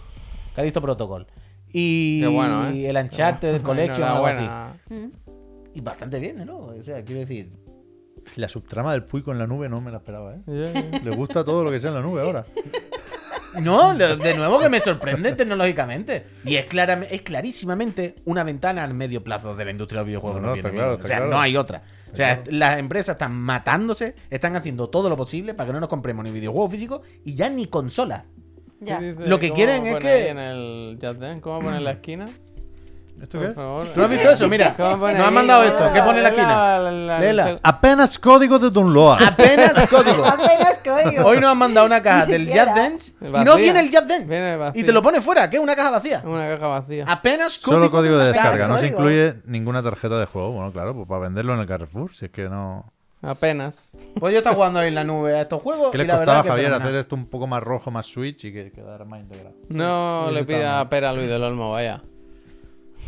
Calisto 0.56 0.82
Protocol. 0.82 1.28
Y 1.74 2.22
Qué 2.22 2.28
bueno, 2.28 2.70
¿eh? 2.70 2.90
el 2.90 2.98
Uncharted, 2.98 3.50
el 3.50 3.58
Qué 3.58 3.64
Collection, 3.64 4.04
algo 4.04 4.26
así. 4.26 4.94
Mm. 4.94 5.12
Y 5.74 5.82
bastante 5.82 6.20
bien, 6.20 6.46
¿no? 6.46 6.58
O 6.58 6.84
sea, 6.84 7.04
quiero 7.04 7.22
decir. 7.22 7.52
La 8.36 8.48
subtrama 8.48 8.92
del 8.92 9.04
Puy 9.04 9.24
con 9.24 9.40
la 9.40 9.48
nube 9.48 9.68
no 9.68 9.82
me 9.82 9.90
la 9.90 9.98
esperaba, 9.98 10.36
¿eh? 10.36 11.02
Le 11.04 11.12
gusta 11.12 11.44
todo 11.44 11.64
lo 11.64 11.72
que 11.72 11.80
sea 11.80 11.90
en 11.90 11.96
la 11.96 12.02
nube 12.02 12.22
ahora. 12.22 12.46
No, 13.60 13.94
de 13.94 14.34
nuevo 14.36 14.60
que 14.60 14.70
me 14.70 14.80
sorprende 14.80 15.34
tecnológicamente. 15.34 16.26
Y 16.46 16.56
es, 16.56 16.66
clara, 16.66 17.02
es 17.10 17.22
clarísimamente 17.22 18.16
una 18.26 18.44
ventana 18.44 18.84
al 18.84 18.94
medio 18.94 19.24
plazo 19.24 19.56
de 19.56 19.66
la 19.66 19.72
industria 19.72 20.00
del 20.00 20.08
videojuego. 20.08 20.40
No, 20.40 20.54
que 20.54 20.62
no, 20.62 20.68
está 20.68 20.72
claro, 20.72 20.94
está 20.94 21.04
o 21.04 21.08
sea, 21.08 21.18
claro. 21.18 21.32
no 21.32 21.40
hay 21.42 21.58
otra. 21.58 21.84
O 22.12 22.16
sea, 22.16 22.44
las 22.50 22.80
empresas 22.80 23.16
están 23.16 23.34
matándose, 23.34 24.16
están 24.30 24.56
haciendo 24.56 24.90
todo 24.90 25.10
lo 25.10 25.18
posible 25.18 25.54
para 25.54 25.68
que 25.68 25.74
no 25.74 25.80
nos 25.80 25.90
compremos 25.90 26.24
ni 26.24 26.32
videojuegos 26.32 26.72
físicos 26.72 27.02
y 27.24 27.36
ya 27.36 27.50
ni 27.50 27.68
consolas. 27.68 28.24
Ya. 28.82 29.00
¿Qué 29.00 29.14
dice? 29.14 29.28
Lo 29.30 29.40
que 29.40 29.48
¿Cómo 29.50 29.56
quieren 29.56 29.86
es 29.88 29.98
que- 30.00 30.30
En 30.30 30.38
el 30.40 30.98
Dance? 31.00 31.40
¿Cómo 31.42 31.62
pone 31.62 31.78
en 31.78 31.84
la 31.84 31.92
esquina? 31.92 32.26
¿Esto 33.22 33.38
Por 33.38 33.48
qué? 33.50 33.54
favor. 33.54 33.88
¿Tú 33.94 34.02
has 34.04 34.10
visto 34.10 34.32
eso? 34.32 34.48
Mira, 34.48 34.74
¿Cómo 34.76 34.98
pone 34.98 35.14
nos 35.14 35.28
han 35.28 35.34
mandado 35.36 35.64
esto. 35.64 35.92
¿Qué 35.94 36.02
pone 36.02 36.18
en 36.18 36.24
la 36.24 36.30
Léela, 36.32 36.42
esquina? 36.42 36.80
la- 36.80 36.92
la- 36.92 37.20
Léela. 37.20 37.50
el- 37.52 37.60
Apenas 37.62 38.18
código 38.18 38.58
de 38.58 38.72
download. 38.72 39.22
Apenas 39.22 39.74
código. 39.92 40.26
Apenas 40.26 40.80
código. 40.84 41.28
Hoy 41.28 41.40
nos 41.40 41.52
han 41.52 41.58
mandado 41.60 41.86
una 41.86 42.02
caja 42.02 42.26
del. 42.26 42.48
Jazz 42.48 42.76
Dance 42.76 43.12
y 43.22 43.44
no 43.44 43.56
viene 43.58 43.82
el 43.82 43.92
Jazz 43.92 44.08
Dance. 44.08 44.26
Viene 44.26 44.56
vacía. 44.58 44.82
Y 44.82 44.84
te 44.84 44.92
lo 44.92 45.04
pone 45.04 45.22
fuera, 45.22 45.48
que 45.52 45.58
es 45.58 45.62
una 45.62 45.76
caja 45.76 45.92
vacía. 45.92 46.24
Una 46.26 46.48
caja 46.50 46.66
vacía. 46.68 47.06
Apenas 47.08 47.60
código. 47.60 47.82
Solo 47.82 47.92
código 47.92 48.18
de 48.18 48.28
descarga. 48.30 48.68
no 48.68 48.80
se 48.80 48.88
incluye 48.88 49.36
ninguna 49.46 49.84
tarjeta 49.84 50.18
de 50.18 50.26
juego. 50.26 50.54
Bueno, 50.54 50.72
claro, 50.72 50.96
pues 50.96 51.08
para 51.08 51.22
venderlo 51.22 51.54
en 51.54 51.60
el 51.60 51.68
Carrefour, 51.68 52.16
si 52.16 52.26
es 52.26 52.32
que 52.32 52.50
no. 52.50 52.92
Apenas. 53.22 53.90
Pues 54.20 54.34
yo 54.34 54.40
estaba 54.40 54.56
jugando 54.56 54.80
ahí 54.80 54.88
en 54.88 54.96
la 54.96 55.04
nube 55.04 55.36
a 55.36 55.42
estos 55.42 55.62
juegos. 55.62 55.92
¿Qué 55.92 55.98
y 55.98 56.02
le 56.02 56.08
la 56.08 56.18
costaba 56.18 56.44
Javier 56.44 56.66
fenomenal. 56.66 56.82
hacer 56.82 57.00
esto 57.02 57.16
un 57.16 57.28
poco 57.28 57.46
más 57.48 57.62
rojo, 57.62 57.92
más 57.92 58.08
switch 58.08 58.46
y 58.46 58.54
que 58.54 58.72
quedara 58.72 59.06
más 59.06 59.22
integrado? 59.22 59.56
No 59.70 60.32
le 60.32 60.44
pida 60.44 60.88
pera 60.90 61.12
a 61.12 61.14
Luis 61.14 61.30
del 61.30 61.44
Olmo, 61.44 61.70
vaya. 61.70 62.02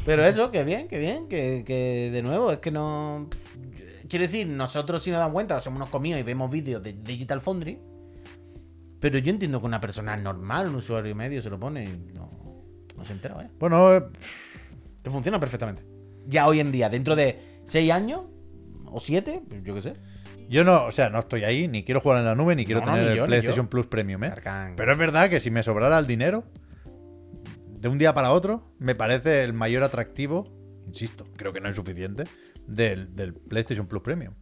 Pero 0.06 0.24
eso, 0.24 0.52
que 0.52 0.64
bien, 0.64 0.88
que 0.88 1.00
bien, 1.00 1.28
que, 1.28 1.64
que 1.66 2.12
de 2.12 2.22
nuevo, 2.22 2.52
es 2.52 2.60
que 2.60 2.70
no. 2.70 3.30
Quiero 4.08 4.24
decir, 4.24 4.48
nosotros 4.48 5.04
si 5.04 5.10
nos 5.10 5.20
damos 5.20 5.34
cuenta, 5.34 5.60
somos 5.62 5.78
unos 5.78 5.90
comidos 5.90 6.20
y 6.20 6.24
vemos 6.24 6.52
vídeos 6.52 6.84
de 6.84 6.94
Digital 6.94 7.42
Foundry. 7.42 7.80
Pero 9.00 9.18
yo 9.18 9.32
entiendo 9.32 9.60
que 9.60 9.66
una 9.66 9.82
persona 9.82 10.16
normal, 10.16 10.68
un 10.68 10.76
usuario 10.76 11.16
medio, 11.16 11.42
se 11.42 11.50
lo 11.50 11.60
pone 11.60 11.86
y 11.86 12.12
no, 12.16 12.30
no 12.96 13.06
se 13.06 13.14
entera, 13.14 13.42
¿eh? 13.42 13.50
Bueno, 13.60 13.94
eh, 13.94 14.04
Que 15.02 15.10
funciona 15.10 15.40
perfectamente. 15.40 15.84
Ya 16.28 16.48
hoy 16.48 16.60
en 16.60 16.72
día, 16.72 16.90
dentro 16.90 17.16
de 17.16 17.62
6 17.64 17.92
años 17.92 18.22
o 18.94 19.00
7, 19.00 19.42
yo 19.64 19.76
qué 19.76 19.82
sé. 19.82 19.94
yo 20.50 20.64
no, 20.64 20.86
o 20.86 20.92
sea, 20.92 21.10
no 21.10 21.20
estoy 21.20 21.44
ahí, 21.44 21.68
ni 21.68 21.84
quiero 21.84 22.00
jugar 22.02 22.20
en 22.20 22.26
la 22.26 22.36
nube, 22.36 22.56
ni 22.56 22.66
quiero 22.66 22.82
No, 22.82 22.88
no, 22.88 22.92
tener 22.94 23.06
ni 23.08 23.12
el 23.12 23.18
yo, 23.18 23.26
PlayStation. 23.26 23.68
Plus 23.68 23.88
Premium, 23.88 24.24
¿eh? 24.24 24.34
Pero 24.76 24.92
es 24.92 24.98
verdad 24.98 25.30
que 25.30 25.40
si 25.40 25.52
me 25.52 25.64
sobrara 25.64 25.98
el 26.00 26.08
dinero, 26.08 26.44
de 27.80 27.90
un 27.90 27.98
día 27.98 28.14
para 28.14 28.32
otro, 28.32 28.64
me 28.80 28.96
parece 28.96 29.44
el 29.44 29.54
mayor 29.54 29.84
atractivo, 29.84 30.46
insisto, 30.88 31.26
creo 31.36 31.52
que 31.54 31.60
no 31.60 31.70
es 31.70 31.76
suficiente, 31.76 32.24
del, 32.68 33.14
del 33.16 33.34
PlayStation 33.34 33.88
Plus 33.88 34.02
Premium. 34.02 34.34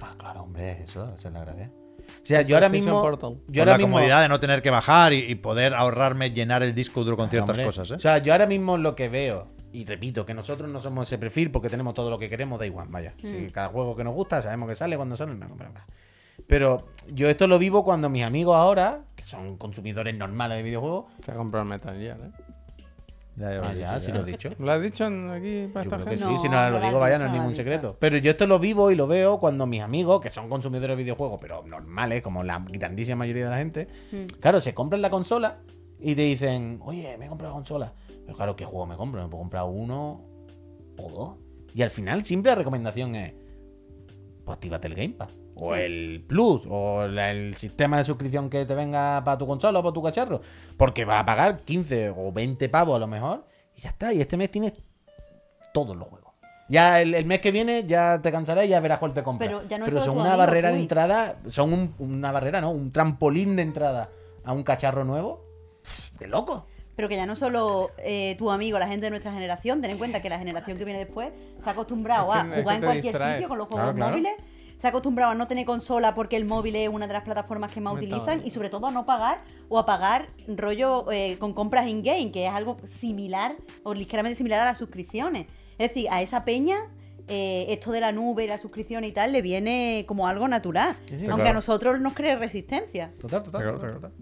Ah, 0.00 0.14
claro, 0.18 0.42
hombre, 0.42 0.82
eso, 0.84 1.14
esa 1.18 1.28
es 1.28 1.34
la 1.34 1.40
gracia. 1.40 1.70
O 2.22 2.26
sea, 2.26 2.42
yo 2.42 2.54
ahora 2.56 2.68
mismo. 2.68 3.00
Portal. 3.02 3.38
Yo 3.48 3.62
ahora 3.62 3.72
la 3.72 3.78
mismo. 3.78 3.94
comodidad 3.94 4.22
de 4.22 4.28
no 4.28 4.38
tener 4.38 4.62
que 4.62 4.70
bajar 4.70 5.12
y, 5.12 5.18
y 5.18 5.34
poder 5.36 5.74
ahorrarme 5.74 6.30
llenar 6.30 6.62
el 6.62 6.74
disco 6.74 7.02
duro 7.02 7.16
con 7.16 7.28
ciertas 7.30 7.50
Hombre, 7.50 7.64
cosas, 7.64 7.90
¿eh? 7.90 7.94
O 7.94 7.98
sea, 7.98 8.18
yo 8.18 8.32
ahora 8.32 8.46
mismo 8.46 8.76
lo 8.78 8.94
que 8.94 9.08
veo, 9.08 9.48
y 9.72 9.84
repito, 9.84 10.24
que 10.24 10.34
nosotros 10.34 10.70
no 10.70 10.80
somos 10.80 11.08
ese 11.08 11.18
perfil 11.18 11.50
porque 11.50 11.68
tenemos 11.68 11.94
todo 11.94 12.08
lo 12.10 12.18
que 12.18 12.28
queremos, 12.28 12.58
da 12.58 12.66
igual, 12.66 12.88
vaya. 12.88 13.12
Si 13.18 13.50
cada 13.50 13.68
juego 13.68 13.94
que 13.96 14.04
nos 14.04 14.14
gusta, 14.14 14.40
sabemos 14.42 14.68
que 14.68 14.74
sale, 14.76 14.96
cuando 14.96 15.16
sale, 15.16 15.34
no 15.34 15.48
compramos. 15.48 15.80
Pero 16.46 16.86
yo 17.12 17.28
esto 17.28 17.46
lo 17.46 17.58
vivo 17.58 17.84
cuando 17.84 18.08
mis 18.08 18.22
amigos 18.24 18.56
ahora, 18.56 19.00
que 19.16 19.24
son 19.24 19.56
consumidores 19.56 20.14
normales 20.16 20.58
de 20.58 20.62
videojuegos, 20.62 21.06
Se 21.24 21.32
ha 21.32 21.34
comprado 21.34 21.64
el 21.64 21.68
Metal 21.70 21.96
Gear, 21.98 22.18
¿eh? 22.20 22.30
Ya, 23.38 23.50
ya 23.52 23.60
ah, 23.66 23.74
ya, 23.74 23.98
ya. 23.98 24.14
lo 24.14 24.20
he 24.22 24.24
dicho. 24.24 24.50
¿Lo 24.58 24.72
has 24.72 24.80
dicho 24.80 25.04
aquí 25.04 25.68
para 25.70 25.84
Yo 25.84 25.90
esta 25.90 25.96
creo 25.96 26.04
que 26.04 26.10
gente? 26.16 26.24
sí, 26.24 26.24
No, 26.34 26.38
si 26.40 26.48
no 26.48 26.54
lo 26.56 26.70
no 26.70 26.78
lo 26.80 26.86
digo, 26.86 26.98
vaya, 26.98 27.16
dicho, 27.18 27.28
no 27.28 27.34
es 27.34 27.38
ningún 27.38 27.54
secreto. 27.54 27.96
Pero 28.00 28.16
yo 28.16 28.30
esto 28.30 28.46
lo 28.46 28.58
vivo 28.58 28.90
y 28.90 28.94
lo 28.94 29.06
veo 29.06 29.38
cuando 29.38 29.66
mis 29.66 29.82
amigos, 29.82 30.22
que 30.22 30.30
son 30.30 30.48
consumidores 30.48 30.96
de 30.96 31.02
videojuegos, 31.02 31.38
pero 31.38 31.62
normales, 31.66 32.22
como 32.22 32.42
la 32.44 32.64
grandísima 32.66 33.16
mayoría 33.16 33.44
de 33.44 33.50
la 33.50 33.58
gente, 33.58 33.88
Mm. 34.10 34.24
claro, 34.40 34.58
se 34.62 34.72
compran 34.72 35.02
la 35.02 35.10
consola 35.10 35.58
y 36.00 36.14
te 36.14 36.22
dicen, 36.22 36.80
oye, 36.82 37.14
me 37.18 37.26
he 37.26 37.28
comprado 37.28 37.52
la 37.52 37.56
consola. 37.58 37.92
Pero 38.26 38.36
claro, 38.36 38.56
¿qué 38.56 38.64
juego 38.64 38.86
me 38.86 38.96
compro? 38.96 39.22
Me 39.22 39.28
puedo 39.28 39.40
comprar 39.42 39.64
uno 39.64 40.20
o 40.98 41.10
dos. 41.10 41.36
Y 41.74 41.82
al 41.82 41.90
final 41.90 42.24
siempre 42.24 42.50
la 42.50 42.56
recomendación 42.56 43.14
es, 43.14 43.32
pues 44.44 44.56
actívate 44.56 44.88
el 44.88 44.94
Game 44.94 45.10
Pass. 45.14 45.30
O 45.54 45.74
Sí. 45.74 45.80
el 45.80 46.24
Plus, 46.28 46.62
o 46.68 47.04
el 47.04 47.54
sistema 47.56 47.98
de 47.98 48.04
suscripción 48.04 48.50
que 48.50 48.66
te 48.66 48.74
venga 48.74 49.22
para 49.24 49.38
tu 49.38 49.46
consola 49.46 49.78
o 49.78 49.82
para 49.82 49.92
tu 49.94 50.02
cacharro. 50.02 50.40
Porque 50.76 51.04
vas 51.04 51.22
a 51.22 51.24
pagar 51.24 51.58
15 51.60 52.10
o 52.10 52.30
20 52.32 52.68
pavos 52.68 52.96
a 52.96 52.98
lo 52.98 53.06
mejor. 53.06 53.46
Y 53.74 53.80
ya 53.82 53.90
está. 53.90 54.12
Y 54.12 54.20
este 54.20 54.36
mes 54.36 54.50
tienes 54.50 54.74
todos 55.72 55.96
los 55.96 56.08
juegos. 56.08 56.32
Ya 56.68 57.00
el, 57.00 57.14
el 57.14 57.24
mes 57.26 57.40
que 57.40 57.52
viene 57.52 57.84
ya 57.86 58.20
te 58.20 58.32
cansarás 58.32 58.64
y 58.66 58.68
ya 58.68 58.80
verás 58.80 58.98
cuál 58.98 59.14
te 59.14 59.22
compras. 59.22 59.48
Pero 59.48 59.62
ya 59.68 59.78
no 59.78 59.84
es 59.86 59.90
Pero 59.92 60.00
solo 60.00 60.12
son 60.12 60.20
una 60.20 60.30
amigo, 60.32 60.46
barrera 60.46 60.70
de 60.72 60.80
entrada, 60.80 61.38
son 61.48 61.72
un- 61.72 61.94
una 62.00 62.32
barrera, 62.32 62.60
¿no? 62.60 62.70
Un 62.72 62.90
trampolín 62.90 63.54
de 63.56 63.62
entrada 63.62 64.10
a 64.44 64.52
un 64.52 64.62
cacharro 64.64 65.04
nuevo. 65.04 65.44
De 66.18 66.26
loco. 66.26 66.66
Pero 66.96 67.08
que 67.08 67.16
ya 67.16 67.26
no 67.26 67.36
solo 67.36 67.90
eh, 67.98 68.34
tu 68.38 68.50
amigo, 68.50 68.78
la 68.78 68.88
gente 68.88 69.06
de 69.06 69.10
nuestra 69.10 69.30
generación, 69.32 69.82
ten 69.82 69.90
en 69.90 69.98
cuenta 69.98 70.22
que 70.22 70.30
la 70.30 70.38
generación 70.38 70.78
que 70.78 70.84
viene 70.84 70.98
después 71.00 71.30
se 71.58 71.68
ha 71.68 71.72
acostumbrado 71.72 72.32
Es 72.34 72.40
a 72.40 72.50
que- 72.50 72.60
jugar 72.62 72.76
en 72.76 72.82
cualquier 72.82 73.12
distraes. 73.12 73.34
sitio 73.36 73.48
con 73.48 73.58
los 73.58 73.68
juegos 73.68 73.82
Claro, 73.94 73.96
claro. 73.96 74.10
móviles, 74.12 74.32
se 74.78 74.86
ha 74.86 74.90
acostumbrado 74.90 75.32
a 75.32 75.34
no 75.34 75.46
tener 75.46 75.64
consola 75.66 76.14
porque 76.14 76.36
el 76.36 76.44
móvil 76.46 76.74
es 76.76 76.88
una 76.88 77.06
de 77.06 77.12
las 77.12 77.22
plataformas 77.22 77.70
que 77.72 77.80
más 77.80 77.94
Me 77.94 78.00
utilizan 78.00 78.42
y 78.44 78.50
sobre 78.50 78.68
todo 78.70 78.86
a 78.86 78.90
no 78.90 79.04
pagar 79.06 79.40
o 79.68 79.78
a 79.78 79.86
pagar 79.86 80.28
rollo 80.48 81.10
eh, 81.12 81.36
con 81.38 81.52
compras 81.54 81.86
in-game, 81.86 82.30
que 82.32 82.46
es 82.46 82.52
algo 82.52 82.76
similar 82.84 83.56
o 83.84 83.92
ligeramente 83.94 84.34
similar 84.36 84.60
a 84.60 84.64
las 84.66 84.78
suscripciones. 84.78 85.46
Es 85.78 85.88
decir, 85.90 86.08
a 86.10 86.22
esa 86.22 86.44
peña 86.44 86.76
eh, 87.28 87.66
esto 87.70 87.90
de 87.90 88.00
la 88.00 88.12
nube 88.12 88.44
y 88.44 88.48
la 88.48 88.56
suscripción 88.58 89.04
y 89.04 89.12
tal 89.12 89.32
le 89.32 89.42
viene 89.42 90.04
como 90.06 90.28
algo 90.28 90.46
natural. 90.48 90.94
sí. 91.08 91.14
aunque 91.16 91.26
Claro. 91.26 91.50
a 91.50 91.52
nosotros 91.54 92.00
nos 92.00 92.12
cree 92.14 92.36
resistencia. 92.36 93.12
Total, 93.20 93.42
total. 93.42 93.62
Total, 93.74 93.92
total. 93.94 94.12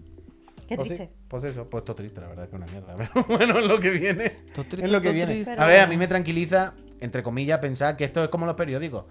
Qué 0.67 0.75
Pues 0.75 0.87
sí, 0.89 0.95
triste. 0.95 1.13
pues 1.27 1.43
eso, 1.43 1.69
pues 1.69 1.83
todo 1.85 1.95
triste, 1.95 2.19
la 2.21 2.27
verdad 2.27 2.49
que 2.49 2.55
es 2.55 2.61
una 2.61 2.71
mierda. 2.71 2.95
Pero 3.13 3.25
bueno, 3.27 3.59
es 3.59 3.67
lo 3.67 3.79
que 3.79 3.91
viene. 3.91 4.29
Todo 4.55 4.65
triste, 4.65 4.85
es 4.85 4.91
lo 4.91 4.99
que 5.01 5.09
todo 5.09 5.13
viene. 5.13 5.33
triste. 5.33 5.51
A 5.57 5.65
ver, 5.65 5.81
a 5.81 5.87
mí 5.87 5.97
me 5.97 6.07
tranquiliza, 6.07 6.73
entre 6.99 7.21
comillas, 7.23 7.59
pensar 7.59 7.95
que 7.97 8.03
esto 8.05 8.23
es 8.23 8.29
como 8.29 8.45
los 8.45 8.55
periódicos. 8.55 9.05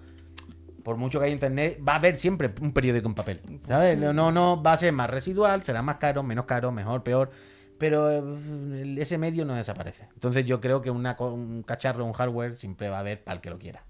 Por 0.83 0.97
mucho 0.97 1.19
que 1.19 1.25
haya 1.25 1.33
internet, 1.33 1.79
va 1.87 1.93
a 1.93 1.95
haber 1.95 2.15
siempre 2.15 2.53
un 2.61 2.71
periódico 2.71 3.07
en 3.07 3.15
papel. 3.15 3.41
¿Sabes? 3.67 3.97
No, 3.97 4.13
no, 4.13 4.31
no 4.31 4.61
va 4.61 4.73
a 4.73 4.77
ser 4.77 4.93
más 4.93 5.09
residual, 5.09 5.63
será 5.63 5.81
más 5.81 5.97
caro, 5.97 6.21
menos 6.21 6.45
caro, 6.45 6.71
mejor, 6.71 7.01
peor. 7.03 7.31
Pero 7.79 8.09
eh, 8.11 8.95
ese 8.99 9.17
medio 9.17 9.45
no 9.45 9.53
desaparece. 9.55 10.07
Entonces 10.13 10.45
yo 10.45 10.61
creo 10.61 10.81
que 10.81 10.91
una 10.91 11.15
co- 11.17 11.33
un 11.33 11.63
cacharro, 11.63 12.05
un 12.05 12.13
hardware, 12.13 12.53
siempre 12.55 12.87
va 12.89 12.97
a 12.97 12.99
haber 12.99 13.23
para 13.23 13.35
el 13.35 13.41
que 13.41 13.49
lo 13.49 13.57
quiera. 13.57 13.83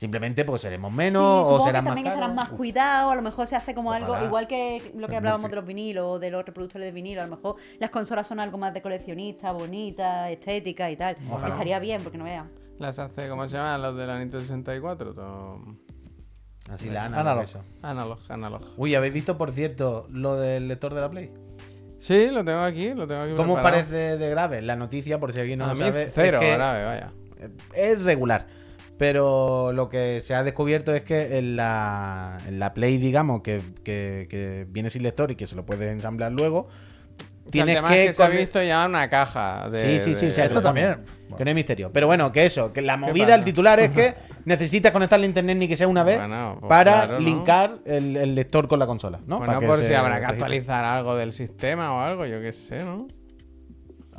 Simplemente 0.00 0.46
pues 0.46 0.62
seremos 0.62 0.90
menos 0.90 1.46
Sí, 1.46 1.54
o 1.54 1.58
serán 1.62 1.84
que 1.84 1.90
más 1.90 1.94
también 1.94 2.06
estarán 2.06 2.34
caros. 2.34 2.50
más 2.50 2.56
cuidados, 2.58 3.12
a 3.12 3.16
lo 3.16 3.20
mejor 3.20 3.46
se 3.46 3.54
hace 3.54 3.74
como 3.74 3.92
algo, 3.92 4.16
igual 4.24 4.46
que 4.48 4.92
lo 4.96 5.08
que 5.08 5.16
hablábamos 5.18 5.50
de 5.50 5.56
los 5.56 5.66
vinilos 5.66 6.06
o 6.08 6.18
de 6.18 6.30
los 6.30 6.42
reproductores 6.42 6.86
de 6.86 6.92
vinilo, 6.92 7.20
a 7.20 7.26
lo 7.26 7.36
mejor 7.36 7.56
las 7.78 7.90
consolas 7.90 8.26
son 8.26 8.40
algo 8.40 8.56
más 8.56 8.72
de 8.72 8.80
coleccionista, 8.80 9.52
bonita, 9.52 10.30
estética 10.30 10.90
y 10.90 10.96
tal. 10.96 11.18
Ojalá. 11.30 11.52
Estaría 11.52 11.78
bien, 11.80 12.02
porque 12.02 12.16
no 12.16 12.24
vean. 12.24 12.50
Las 12.78 12.98
hace, 12.98 13.28
¿cómo 13.28 13.46
se 13.46 13.58
llaman? 13.58 13.82
Los 13.82 13.94
de 13.94 14.06
la 14.06 14.18
Nintendo 14.18 14.40
64. 14.40 15.12
todo- 15.12 15.58
Así 16.70 16.88
la 16.88 17.04
Analog. 17.04 17.20
analog. 17.42 17.64
Analog, 17.82 18.18
analog. 18.30 18.62
Uy, 18.78 18.94
¿habéis 18.94 19.12
visto, 19.12 19.36
por 19.36 19.50
cierto, 19.50 20.06
lo 20.08 20.36
del 20.36 20.66
lector 20.66 20.94
de 20.94 21.00
la 21.02 21.10
Play? 21.10 21.30
Sí, 21.98 22.28
lo 22.30 22.42
tengo 22.42 22.60
aquí, 22.60 22.94
lo 22.94 23.06
tengo 23.06 23.20
aquí. 23.20 23.34
¿Cómo 23.36 23.52
preparado. 23.56 23.82
parece 23.84 24.16
de 24.16 24.30
grave? 24.30 24.62
La 24.62 24.76
noticia, 24.76 25.20
por 25.20 25.34
si 25.34 25.40
alguien 25.40 25.58
no 25.58 25.66
a 25.66 25.68
lo 25.68 25.74
mí 25.74 25.80
sabe, 25.82 26.04
es 26.04 26.12
cero 26.14 26.40
que 26.40 26.52
grave, 26.54 26.84
vaya. 26.86 27.12
es 27.74 28.02
regular. 28.02 28.46
Pero 29.00 29.72
lo 29.72 29.88
que 29.88 30.20
se 30.20 30.34
ha 30.34 30.42
descubierto 30.42 30.94
es 30.94 31.00
que 31.04 31.38
en 31.38 31.56
la, 31.56 32.38
en 32.46 32.58
la 32.58 32.74
Play, 32.74 32.98
digamos, 32.98 33.40
que, 33.40 33.62
que- 33.82 34.26
que 34.28 34.66
viene 34.68 34.90
sin 34.90 35.02
lector 35.02 35.30
y 35.30 35.36
que 35.36 35.46
se 35.46 35.56
lo 35.56 35.64
puedes 35.64 35.90
ensamblar 35.90 36.30
luego, 36.32 36.68
O 36.68 36.68
sea, 36.70 37.28
el 37.46 37.50
tienes 37.50 37.74
tema 37.76 37.88
que... 37.88 38.02
es 38.02 38.06
que 38.08 38.12
se 38.12 38.22
ha 38.22 38.28
visto 38.28 38.62
ya 38.62 38.84
una 38.84 39.08
caja 39.08 39.70
de. 39.70 40.00
Sí, 40.00 40.04
sí, 40.04 40.14
sí, 40.16 40.26
de- 40.26 40.30
se 40.32 40.42
ha 40.42 40.44
Esto 40.44 40.60
también. 40.60 40.98
Que 41.34 41.44
no 41.46 41.48
hay 41.48 41.54
misterio. 41.54 41.90
Pero 41.90 42.08
bueno, 42.08 42.30
que 42.30 42.44
eso, 42.44 42.74
que 42.74 42.82
la 42.82 42.98
movida, 42.98 43.34
el 43.34 43.42
titular 43.42 43.80
es 43.80 43.90
que 43.90 44.14
necesitas 44.44 44.92
conectarle 44.92 45.24
a 45.24 45.28
internet 45.30 45.56
ni 45.56 45.66
que 45.66 45.78
sea 45.78 45.88
una 45.88 46.04
vez 46.04 46.18
Bueno, 46.18 46.58
pues 46.60 46.68
para 46.68 46.92
claro, 46.92 47.12
¿no? 47.14 47.20
linkar 47.20 47.78
el, 47.86 48.18
el 48.18 48.34
lector 48.34 48.68
con 48.68 48.78
la 48.78 48.86
consola, 48.86 49.18
¿no? 49.26 49.38
Bueno, 49.38 49.46
Para 49.54 49.60
que 49.60 49.66
por 49.66 49.78
se 49.78 49.88
si 49.88 49.94
habrá 49.94 50.20
que 50.20 50.26
actualizar 50.26 50.84
algo 50.84 51.16
del 51.16 51.32
sistema 51.32 51.94
o 51.94 52.00
algo, 52.00 52.26
yo 52.26 52.42
qué 52.42 52.52
sé, 52.52 52.84
¿no? 52.84 53.08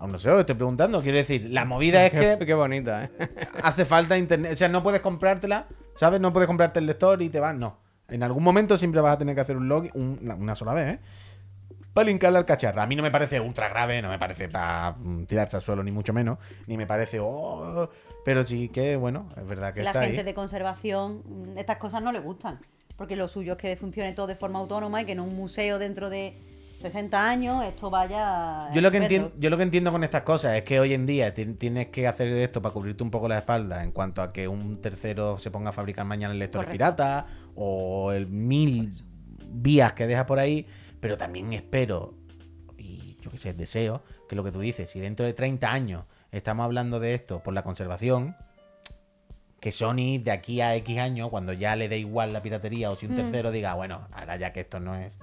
Aún 0.01 0.11
no 0.13 0.17
sé, 0.17 0.31
os 0.31 0.39
estoy 0.39 0.55
preguntando. 0.55 0.99
Quiero 1.01 1.17
decir, 1.19 1.45
la 1.51 1.63
movida 1.63 2.03
es 2.07 2.11
que 2.11 2.45
qué 2.45 2.53
bonita, 2.55 3.03
¿eh? 3.05 3.11
hace 3.63 3.85
falta 3.85 4.17
internet. 4.17 4.53
O 4.53 4.55
sea, 4.55 4.67
no 4.67 4.81
puedes 4.81 4.99
comprártela, 4.99 5.67
¿sabes? 5.95 6.19
No 6.19 6.33
puedes 6.33 6.47
comprarte 6.47 6.79
el 6.79 6.87
lector 6.87 7.21
y 7.21 7.29
te 7.29 7.39
vas. 7.39 7.55
No. 7.55 7.77
En 8.07 8.23
algún 8.23 8.43
momento 8.43 8.77
siempre 8.79 8.99
vas 8.99 9.13
a 9.15 9.19
tener 9.19 9.35
que 9.35 9.41
hacer 9.41 9.55
un 9.57 9.67
log 9.69 9.89
un- 9.93 10.19
una, 10.39 10.55
sola 10.55 10.73
vez, 10.73 10.95
¿eh? 10.95 10.99
Para 11.93 12.07
linkarle 12.07 12.39
al 12.39 12.45
cacharro. 12.45 12.81
A 12.81 12.87
mí 12.87 12.95
no 12.95 13.03
me 13.03 13.11
parece 13.11 13.39
ultra 13.39 13.69
grave, 13.69 14.01
no 14.01 14.09
me 14.09 14.17
parece 14.17 14.47
para 14.49 14.91
mm, 14.97 15.25
tirarse 15.25 15.57
al 15.57 15.61
suelo, 15.61 15.83
ni 15.83 15.91
mucho 15.91 16.13
menos. 16.13 16.39
Ni 16.65 16.77
me 16.77 16.87
parece. 16.87 17.19
oh, 17.21 17.87
pero 18.25 18.43
sí 18.45 18.69
que, 18.69 18.95
bueno, 18.95 19.29
es 19.37 19.45
verdad 19.45 19.69
que 19.73 19.81
Si 19.81 19.83
la 19.83 19.91
está 19.91 20.01
gente 20.03 20.19
ahí. 20.19 20.25
de 20.25 20.33
conservación, 20.33 21.21
mm, 21.25 21.57
estas 21.57 21.77
cosas 21.77 22.01
no 22.01 22.11
le 22.11 22.19
gustan. 22.19 22.59
Porque 22.97 23.15
lo 23.15 23.27
suyo 23.27 23.53
es 23.53 23.57
que 23.59 23.75
funcione 23.75 24.13
todo 24.13 24.25
de 24.27 24.35
forma 24.35 24.59
autónoma 24.59 25.01
y 25.01 25.05
que 25.05 25.11
en 25.13 25.19
un 25.19 25.35
museo 25.35 25.77
dentro 25.79 26.09
de 26.09 26.35
60 26.81 27.29
años 27.29 27.63
esto 27.63 27.89
vaya. 27.89 28.69
Yo 28.73 28.81
lo, 28.81 28.91
que 28.91 28.97
entiendo, 28.97 29.31
yo 29.37 29.49
lo 29.49 29.57
que 29.57 29.63
entiendo 29.63 29.91
con 29.91 30.03
estas 30.03 30.23
cosas 30.23 30.55
es 30.55 30.63
que 30.63 30.79
hoy 30.79 30.93
en 30.93 31.05
día 31.05 31.33
ti- 31.33 31.45
tienes 31.53 31.87
que 31.87 32.07
hacer 32.07 32.27
esto 32.29 32.61
para 32.61 32.73
cubrirte 32.73 33.03
un 33.03 33.11
poco 33.11 33.27
la 33.27 33.37
espalda 33.39 33.83
en 33.83 33.91
cuanto 33.91 34.21
a 34.21 34.29
que 34.29 34.47
un 34.47 34.81
tercero 34.81 35.37
se 35.39 35.51
ponga 35.51 35.69
a 35.69 35.73
fabricar 35.73 36.05
mañana 36.05 36.33
lectores 36.33 36.65
Correcto. 36.67 36.71
pirata 36.71 37.25
o 37.55 38.11
el 38.11 38.27
mil 38.27 38.91
vías 39.53 39.93
que 39.93 40.07
deja 40.07 40.25
por 40.25 40.39
ahí, 40.39 40.65
pero 40.99 41.17
también 41.17 41.53
espero, 41.53 42.13
y 42.77 43.15
yo 43.21 43.29
que 43.31 43.37
sé, 43.37 43.53
deseo, 43.53 44.01
que 44.29 44.35
lo 44.35 44.43
que 44.43 44.51
tú 44.51 44.59
dices, 44.59 44.89
si 44.89 44.99
dentro 44.99 45.25
de 45.25 45.33
30 45.33 45.71
años 45.71 46.05
estamos 46.31 46.63
hablando 46.63 46.99
de 46.99 47.13
esto 47.13 47.43
por 47.43 47.53
la 47.53 47.63
conservación, 47.63 48.35
que 49.59 49.71
Sony 49.71 50.17
de 50.23 50.31
aquí 50.31 50.59
a 50.61 50.73
X 50.77 50.97
años, 50.99 51.29
cuando 51.29 51.53
ya 51.53 51.75
le 51.75 51.87
dé 51.87 51.97
igual 51.99 52.33
la 52.33 52.41
piratería 52.41 52.89
o 52.89 52.95
si 52.95 53.05
un 53.05 53.11
Mm. 53.13 53.15
tercero 53.17 53.51
diga, 53.51 53.75
bueno, 53.75 54.07
ahora 54.11 54.35
ya 54.37 54.51
que 54.53 54.61
esto 54.61 54.79
no 54.79 54.95
es, 54.95 55.17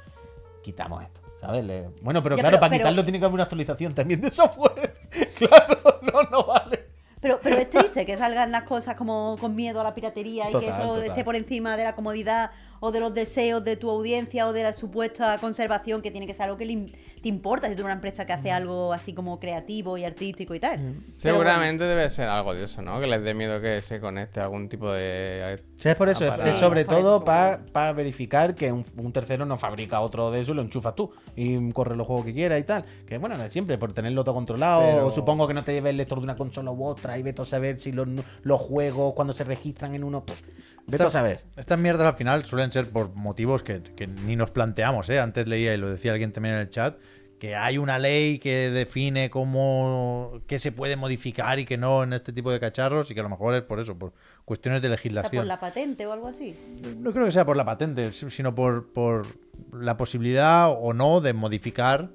quitamos 0.62 1.02
esto. 1.02 1.22
¿Sabes? 1.40 1.64
Le- 1.64 1.88
Bueno, 2.02 2.22
pero 2.22 2.36
Ya, 2.36 2.42
claro, 2.42 2.54
pero- 2.56 2.60
para 2.60 2.70
pero- 2.70 2.82
quitarlo 2.82 3.02
tiene 3.04 3.18
que 3.18 3.24
haber 3.24 3.34
una 3.34 3.42
actualización 3.44 3.94
también 3.94 4.20
de 4.20 4.30
software. 4.30 4.92
claro, 5.38 5.78
no, 6.02 6.22
no 6.30 6.44
vale. 6.44 6.86
Pero, 7.20 7.40
pero 7.42 7.56
es 7.58 7.68
triste 7.68 8.06
que 8.06 8.16
salgan 8.16 8.52
las 8.52 8.62
cosas 8.62 8.94
como 8.94 9.36
con 9.40 9.56
miedo 9.56 9.80
a 9.80 9.84
la 9.84 9.92
piratería 9.94 10.50
y 10.50 10.54
que 10.54 10.68
eso 10.68 10.78
total. 10.94 11.04
esté 11.04 11.24
por 11.24 11.34
encima 11.34 11.76
de 11.76 11.82
la 11.84 11.94
comodidad 11.96 12.52
o 12.80 12.92
de 12.92 13.00
los 13.00 13.12
deseos 13.14 13.64
de 13.64 13.76
tu 13.76 13.90
audiencia 13.90 14.46
o 14.46 14.52
de 14.52 14.62
la 14.62 14.72
supuesta 14.72 15.36
conservación 15.38 16.02
que 16.02 16.10
tiene 16.10 16.26
que 16.26 16.34
ser 16.34 16.44
algo 16.44 16.56
que 16.58 16.86
te 17.22 17.28
importa 17.28 17.66
si 17.68 17.72
tú 17.74 17.80
eres 17.80 17.84
una 17.86 17.92
empresa 17.94 18.24
que 18.26 18.32
hace 18.32 18.50
algo 18.52 18.92
así 18.92 19.12
como 19.12 19.40
creativo 19.40 19.98
y 19.98 20.04
artístico 20.04 20.54
y 20.54 20.60
tal. 20.60 20.78
Pero 21.20 21.34
Seguramente 21.34 21.84
debe 21.84 22.08
ser 22.10 22.28
algo 22.28 22.54
de 22.54 22.64
eso, 22.64 22.80
¿no? 22.82 23.00
Que 23.00 23.06
les 23.06 23.22
dé 23.22 23.34
miedo 23.34 23.60
que 23.60 23.82
se 23.82 23.98
conecte 24.00 24.40
a 24.40 24.44
algún 24.44 24.68
tipo 24.68 24.92
de. 24.92 25.60
Sí, 25.76 25.88
es 25.88 25.96
por 25.96 26.08
eso, 26.08 26.24
es. 26.26 26.40
Sí, 26.40 26.50
sobre 26.60 26.84
todo 26.84 27.16
eso. 27.16 27.64
para 27.72 27.92
verificar 27.92 28.54
que 28.54 28.70
un, 28.70 28.84
un 28.96 29.12
tercero 29.12 29.44
no 29.44 29.56
fabrica 29.56 30.00
otro 30.00 30.30
de 30.30 30.40
eso 30.42 30.52
y 30.52 30.54
lo 30.54 30.62
enchufas 30.62 30.94
tú 30.94 31.10
y 31.34 31.72
corre 31.72 31.96
los 31.96 32.06
juegos 32.06 32.24
que 32.26 32.32
quieras 32.34 32.60
y 32.60 32.64
tal. 32.64 32.84
Que 33.06 33.18
bueno, 33.18 33.36
no 33.36 33.44
es 33.44 33.52
siempre, 33.52 33.78
por 33.78 33.92
tenerlo 33.92 34.22
todo 34.22 34.34
controlado. 34.34 34.80
Pero- 34.82 35.10
Supongo 35.10 35.48
que 35.48 35.54
no 35.54 35.64
te 35.64 35.72
lleves 35.72 35.90
el 35.90 35.96
lector 35.96 36.18
de 36.18 36.24
una 36.24 36.36
consola 36.36 36.70
u 36.70 36.84
otra 36.84 37.18
y 37.18 37.22
vete 37.22 37.42
a 37.42 37.44
saber 37.44 37.80
si 37.80 37.90
los, 37.92 38.06
los 38.42 38.60
juegos 38.60 39.14
cuando 39.14 39.32
se 39.32 39.42
registran 39.44 39.94
en 39.94 40.04
uno. 40.04 40.24
pff, 40.24 40.42
vete 40.88 41.04
a 41.04 41.10
saber. 41.10 41.40
Estas 41.56 41.78
mierdas 41.78 42.06
al 42.06 42.14
final 42.14 42.44
suelen 42.44 42.72
ser 42.72 42.88
por 42.90 43.14
motivos 43.14 43.62
que, 43.62 43.82
que 43.82 44.06
ni 44.06 44.36
nos 44.36 44.50
planteamos, 44.50 45.08
¿eh? 45.10 45.20
Antes 45.20 45.46
leía, 45.46 45.74
y 45.74 45.76
lo 45.76 45.88
decía 45.88 46.12
alguien 46.12 46.32
también 46.32 46.54
en 46.56 46.60
el 46.62 46.70
chat, 46.70 46.96
que 47.38 47.54
hay 47.54 47.78
una 47.78 48.00
ley 48.00 48.40
que 48.40 48.70
define 48.70 49.30
cómo 49.30 50.40
qué 50.48 50.58
se 50.58 50.72
puede 50.72 50.96
modificar 50.96 51.58
y 51.60 51.64
que 51.64 51.76
no 51.78 52.02
en 52.02 52.12
este 52.12 52.32
tipo 52.32 52.50
de 52.50 52.58
cacharros 52.58 53.10
y 53.10 53.14
que 53.14 53.20
a 53.20 53.22
lo 53.22 53.28
mejor 53.28 53.54
es 53.54 53.62
por 53.62 53.78
eso, 53.78 53.96
por 53.96 54.12
cuestiones 54.44 54.82
de 54.82 54.88
sea, 54.88 54.96
por 54.96 55.04
legislación. 55.04 55.46
la 55.46 55.60
patente 55.60 56.04
o 56.06 56.12
algo 56.12 56.26
así. 56.28 56.56
No 56.98 57.12
creo 57.12 57.26
que 57.26 57.32
sea 57.32 57.44
por 57.46 57.56
la 57.56 57.64
patente, 57.64 58.12
si- 58.12 58.28
sino 58.30 58.54
por, 58.56 58.92
por 58.92 59.24
la 59.72 59.96
posibilidad 59.96 60.68
o 60.76 60.92
no 60.94 61.20
de 61.20 61.32
modificar 61.32 62.10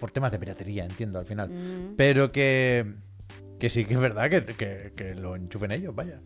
por 0.00 0.10
temas 0.10 0.32
de 0.32 0.38
piratería, 0.38 0.84
entiendo 0.86 1.18
al 1.18 1.26
final. 1.26 1.50
Mm. 1.50 1.94
Pero 1.96 2.32
que, 2.32 2.94
que 3.60 3.68
sí 3.68 3.84
que 3.84 3.92
es 3.94 4.00
verdad 4.00 4.30
que, 4.30 4.44
que- 4.44 4.92
que 4.96 5.14
lo 5.14 5.36
enchufen 5.36 5.70
ellos, 5.70 5.94
vaya. 5.94 6.20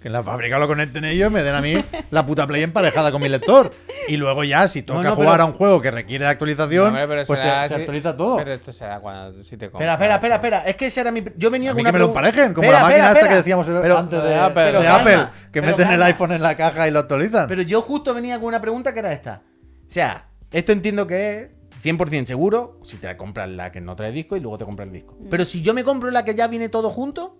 Que 0.00 0.08
en 0.08 0.12
la 0.12 0.22
fábrica 0.22 0.58
lo 0.58 0.66
conecten 0.66 1.04
ellos, 1.04 1.30
me 1.32 1.42
den 1.42 1.54
a 1.54 1.60
mí 1.60 1.74
la 2.10 2.24
puta 2.26 2.46
play 2.46 2.62
emparejada 2.62 3.10
con 3.12 3.20
mi 3.22 3.28
lector. 3.28 3.72
Y 4.08 4.16
luego 4.16 4.44
ya, 4.44 4.68
si 4.68 4.82
toca 4.82 5.02
No, 5.02 5.10
no, 5.10 5.14
jugar 5.16 5.32
pero- 5.32 5.42
a 5.42 5.46
un 5.46 5.52
juego 5.54 5.80
que 5.82 5.90
requiere 5.90 6.24
de 6.24 6.28
No, 6.28 6.32
actualización, 6.32 6.96
hombre, 6.96 7.24
pues 7.26 7.38
se, 7.38 7.44
será 7.44 7.68
se 7.68 7.74
si- 7.74 7.80
actualiza 7.80 8.16
todo. 8.16 8.36
Pero 8.36 8.52
esto 8.52 8.72
será 8.72 9.00
cuando 9.00 9.42
si 9.44 9.56
te 9.56 9.66
Espera, 9.66 9.92
espera, 9.94 10.14
espera, 10.14 10.34
espera. 10.36 10.58
Es 10.64 10.76
que 10.76 10.86
ese 10.86 11.00
era 11.00 11.10
mi. 11.10 11.24
Yo 11.36 11.50
venía 11.50 11.70
a 11.70 11.72
con 11.72 11.76
mí 11.78 11.82
una 11.82 11.90
que 11.90 11.92
me 11.92 11.98
lo 11.98 12.06
emparejen, 12.06 12.54
como 12.54 12.64
Espera, 12.64 12.78
la 12.82 12.84
máquina 12.88 13.06
espera, 13.06 13.20
esta 13.20 13.28
que 13.30 13.36
decíamos 13.36 13.66
Pero- 13.66 13.98
antes 13.98 14.22
de, 14.22 14.28
de 14.28 14.34
Apple, 14.36 14.62
de 14.64 14.72
pero 14.72 14.78
Apple, 14.92 15.12
calma, 15.14 15.32
que 15.52 15.62
meten 15.62 15.90
el 15.90 16.02
iPhone 16.02 16.32
en 16.32 16.42
la 16.42 16.56
caja 16.56 16.86
y 16.88 16.90
lo 16.90 17.00
actualizan. 17.00 17.46
Pero 17.48 17.62
yo 17.62 17.80
justo 17.82 18.14
venía 18.14 18.36
con 18.38 18.46
una 18.46 18.60
pregunta 18.60 18.92
que 18.92 18.98
era 19.00 19.12
esta. 19.12 19.42
O 19.86 19.90
sea, 19.90 20.28
esto 20.52 20.72
entiendo 20.72 21.06
que 21.06 21.40
es 21.40 21.50
100% 21.82 22.26
seguro 22.26 22.80
si 22.84 22.96
te 22.96 23.16
compras 23.16 23.48
la 23.48 23.70
que 23.72 23.80
no 23.80 23.94
trae 23.96 24.10
disco 24.12 24.36
y 24.36 24.40
luego 24.40 24.58
te 24.58 24.64
compras 24.64 24.86
el 24.88 24.92
disco. 24.92 25.16
Pero 25.30 25.44
si 25.44 25.62
yo 25.62 25.74
me 25.74 25.84
compro 25.84 26.10
la 26.10 26.24
que 26.24 26.34
ya 26.34 26.46
viene 26.48 26.68
todo 26.68 26.90
junto, 26.90 27.38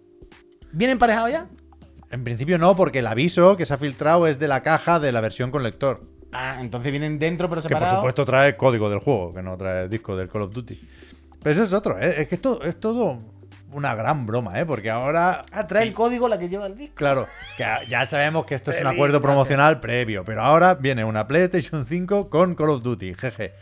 ¿viene 0.72 0.92
emparejado 0.92 1.28
ya? 1.28 1.46
En 2.10 2.24
principio 2.24 2.58
no, 2.58 2.76
porque 2.76 3.00
el 3.00 3.06
aviso 3.06 3.56
que 3.56 3.66
se 3.66 3.74
ha 3.74 3.78
filtrado 3.78 4.26
es 4.26 4.38
de 4.38 4.48
la 4.48 4.62
caja 4.62 5.00
de 5.00 5.12
la 5.12 5.20
versión 5.20 5.50
con 5.50 5.62
lector. 5.62 6.02
Ah, 6.32 6.58
entonces 6.60 6.90
vienen 6.92 7.18
dentro 7.18 7.48
pero 7.48 7.62
Que 7.62 7.68
por 7.68 7.72
separados. 7.78 7.98
supuesto 7.98 8.24
trae 8.24 8.56
código 8.56 8.90
del 8.90 8.98
juego, 9.00 9.34
que 9.34 9.42
no 9.42 9.56
trae 9.56 9.88
disco 9.88 10.16
del 10.16 10.28
Call 10.28 10.42
of 10.42 10.52
Duty. 10.52 10.80
Pero 11.42 11.52
eso 11.52 11.62
es 11.64 11.72
otro, 11.72 11.98
¿eh? 11.98 12.22
es 12.22 12.28
que 12.28 12.34
esto 12.34 12.62
es 12.62 12.78
todo 12.78 13.20
una 13.72 13.94
gran 13.94 14.26
broma, 14.26 14.58
¿eh? 14.60 14.66
porque 14.66 14.90
ahora. 14.90 15.42
Ah, 15.52 15.66
trae 15.66 15.84
el 15.84 15.92
código 15.92 16.28
la 16.28 16.38
que 16.38 16.48
lleva 16.48 16.66
el 16.66 16.76
disco. 16.76 16.94
Claro, 16.94 17.26
que 17.56 17.64
ya 17.88 18.06
sabemos 18.06 18.46
que 18.46 18.54
esto 18.54 18.70
es 18.70 18.80
un 18.80 18.86
acuerdo 18.86 19.20
promocional 19.20 19.80
previo, 19.80 20.24
pero 20.24 20.42
ahora 20.42 20.74
viene 20.74 21.04
una 21.04 21.26
PlayStation 21.26 21.84
5 21.84 22.30
con 22.30 22.54
Call 22.54 22.70
of 22.70 22.82
Duty, 22.82 23.14
jeje. 23.14 23.52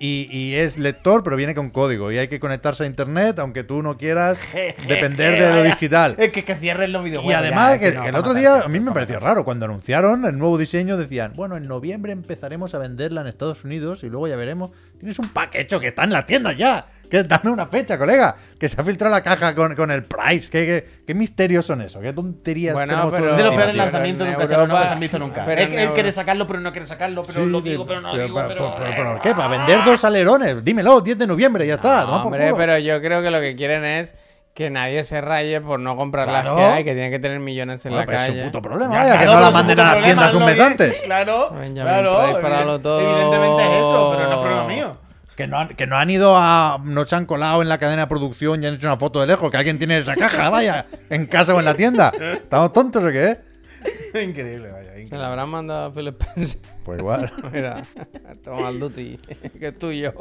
Y, 0.00 0.28
y 0.30 0.54
es 0.54 0.78
lector, 0.78 1.24
pero 1.24 1.34
viene 1.36 1.54
con 1.56 1.70
código. 1.70 2.12
Y 2.12 2.18
hay 2.18 2.28
que 2.28 2.38
conectarse 2.38 2.84
a 2.84 2.86
internet, 2.86 3.38
aunque 3.40 3.64
tú 3.64 3.82
no 3.82 3.96
quieras 3.96 4.38
depender 4.88 5.40
de 5.40 5.52
lo 5.52 5.62
digital. 5.64 6.14
Es 6.18 6.30
que, 6.30 6.44
que 6.44 6.54
cierren 6.54 6.92
los 6.92 7.02
Y 7.02 7.06
videojuegos. 7.06 7.40
además, 7.42 7.72
ya, 7.72 7.78
que, 7.78 7.92
no, 7.96 8.04
el 8.06 8.14
otro 8.14 8.32
día 8.34 8.60
a 8.60 8.68
mí 8.68 8.78
me 8.78 8.86
pa' 8.86 8.94
pareció 8.94 9.18
raro. 9.18 9.44
Cuando 9.44 9.64
anunciaron 9.64 10.24
el 10.24 10.38
nuevo 10.38 10.56
diseño, 10.56 10.96
decían, 10.96 11.32
bueno, 11.34 11.56
en 11.56 11.66
noviembre 11.66 12.12
empezaremos 12.12 12.74
a 12.74 12.78
venderla 12.78 13.22
en 13.22 13.26
Estados 13.26 13.64
Unidos 13.64 14.04
y 14.04 14.08
luego 14.08 14.28
ya 14.28 14.36
veremos. 14.36 14.70
Tienes 14.98 15.18
un 15.18 15.28
paquete 15.30 15.80
que 15.80 15.88
está 15.88 16.04
en 16.04 16.10
la 16.10 16.24
tienda 16.26 16.52
ya. 16.52 16.86
Que 17.10 17.22
dame 17.24 17.50
una 17.50 17.66
fecha, 17.66 17.96
colega. 17.96 18.34
Que 18.58 18.68
se 18.68 18.80
ha 18.80 18.84
filtrado 18.84 19.14
la 19.14 19.22
caja 19.22 19.54
con, 19.54 19.74
con 19.74 19.90
el 19.90 20.04
price. 20.04 20.50
¿Qué, 20.50 20.66
qué, 20.66 20.88
qué 21.06 21.14
misterios 21.14 21.64
son 21.66 21.80
eso? 21.80 22.00
¿Qué 22.00 22.12
tonterías 22.12 22.74
Bueno, 22.74 22.92
tenemos 22.92 23.12
pero- 23.12 23.34
De 23.36 23.42
los 23.44 23.54
peores 23.54 23.76
lanzamientos 23.76 24.26
de 24.26 24.32
un 24.34 24.38
cacharro 24.40 24.66
no 24.66 24.82
se 24.82 24.88
han 24.88 25.00
visto 25.00 25.18
nunca. 25.18 25.42
pero 25.46 25.60
Él, 25.62 25.72
él 25.72 25.92
quiere 25.94 26.12
sacarlo, 26.12 26.46
pero 26.46 26.60
no 26.60 26.70
quiere 26.72 26.86
sacarlo, 26.86 27.22
pero 27.24 27.44
Sí, 27.44 27.50
lo 27.50 27.60
digo, 27.60 27.86
pero 27.86 28.00
no 28.00 28.08
lo 28.08 28.14
pero- 28.14 28.24
digo. 28.26 28.36
pero- 28.46 28.48
Pero, 28.48 28.74
pero- 28.78 28.90
pero 28.96 29.12
¿por 29.12 29.20
qué? 29.22 29.34
¿Para 29.34 29.48
vender 29.48 29.78
dos 29.84 30.04
alerones? 30.04 30.64
Dímelo, 30.64 31.00
10 31.00 31.16
de 31.18 31.26
noviembre, 31.26 31.66
ya 31.66 31.74
está. 31.74 32.02
No, 32.04 32.22
hombre, 32.24 32.52
pero 32.56 32.78
yo 32.78 33.00
creo 33.00 33.22
que 33.22 33.30
lo 33.30 33.40
que 33.40 33.54
quieren 33.56 33.84
es 33.84 34.14
Que 34.54 34.70
nadie 34.70 35.04
se 35.04 35.20
raye 35.20 35.60
por 35.60 35.78
no 35.78 35.94
comprar 35.96 36.26
Claro. 36.26 36.56
las 36.56 36.58
que 36.58 36.64
hay, 36.78 36.84
que 36.84 36.92
tiene 36.92 37.10
que 37.10 37.20
tener 37.20 37.38
millones 37.38 37.86
en 37.86 37.92
Bueno, 37.92 38.00
la 38.00 38.06
pero 38.06 38.18
es 38.18 38.26
calle. 38.26 38.40
su 38.40 38.46
puto 38.48 38.60
problema, 38.60 38.92
Ya, 38.92 39.00
vaya, 39.02 39.12
que 39.12 39.24
claro, 39.24 39.32
no 39.34 39.38
la 39.40 39.46
es 39.46 39.48
un 39.48 39.54
manden 39.54 39.78
a 39.78 39.82
las 39.84 39.92
problema, 39.92 40.04
tiendas 40.14 40.34
un 40.34 40.44
mes 40.46 40.60
antes. 40.60 41.00
Claro, 41.04 41.50
Benjamin, 41.50 41.82
claro. 41.84 42.28
Evidentemente 43.00 43.62
es 43.62 43.70
eso, 43.76 44.08
pero 44.16 44.28
no 44.28 44.32
es 44.34 44.38
problema 44.40 44.64
mío. 44.64 44.96
Que 45.38 45.46
no, 45.46 45.56
han, 45.56 45.68
que 45.68 45.86
no 45.86 45.96
han 45.96 46.10
ido 46.10 46.36
a. 46.36 46.80
No 46.82 47.04
se 47.04 47.14
han 47.14 47.24
colado 47.24 47.62
en 47.62 47.68
la 47.68 47.78
cadena 47.78 48.02
de 48.02 48.08
producción 48.08 48.60
y 48.60 48.66
han 48.66 48.74
hecho 48.74 48.88
una 48.88 48.96
foto 48.96 49.20
de 49.20 49.28
lejos. 49.28 49.52
Que 49.52 49.56
alguien 49.56 49.78
tiene 49.78 49.96
esa 49.96 50.16
caja, 50.16 50.50
vaya, 50.50 50.86
en 51.10 51.26
casa 51.26 51.54
o 51.54 51.60
en 51.60 51.64
la 51.64 51.74
tienda. 51.74 52.12
¿Estamos 52.18 52.72
tontos 52.72 53.04
o 53.04 53.06
qué? 53.12 53.38
Increíble, 54.20 54.72
vaya. 54.72 54.94
Se 54.94 55.02
increíble. 55.02 55.18
la 55.18 55.28
habrán 55.28 55.48
mandado 55.48 55.86
a 55.86 55.94
Philip 55.94 56.20
Spencer. 56.20 56.60
Pues 56.82 56.98
igual. 56.98 57.30
Mira, 57.52 57.84
toma 58.42 58.68
el 58.68 58.80
duty, 58.80 59.20
que 59.60 59.68
es 59.68 59.78
tuyo. 59.78 60.12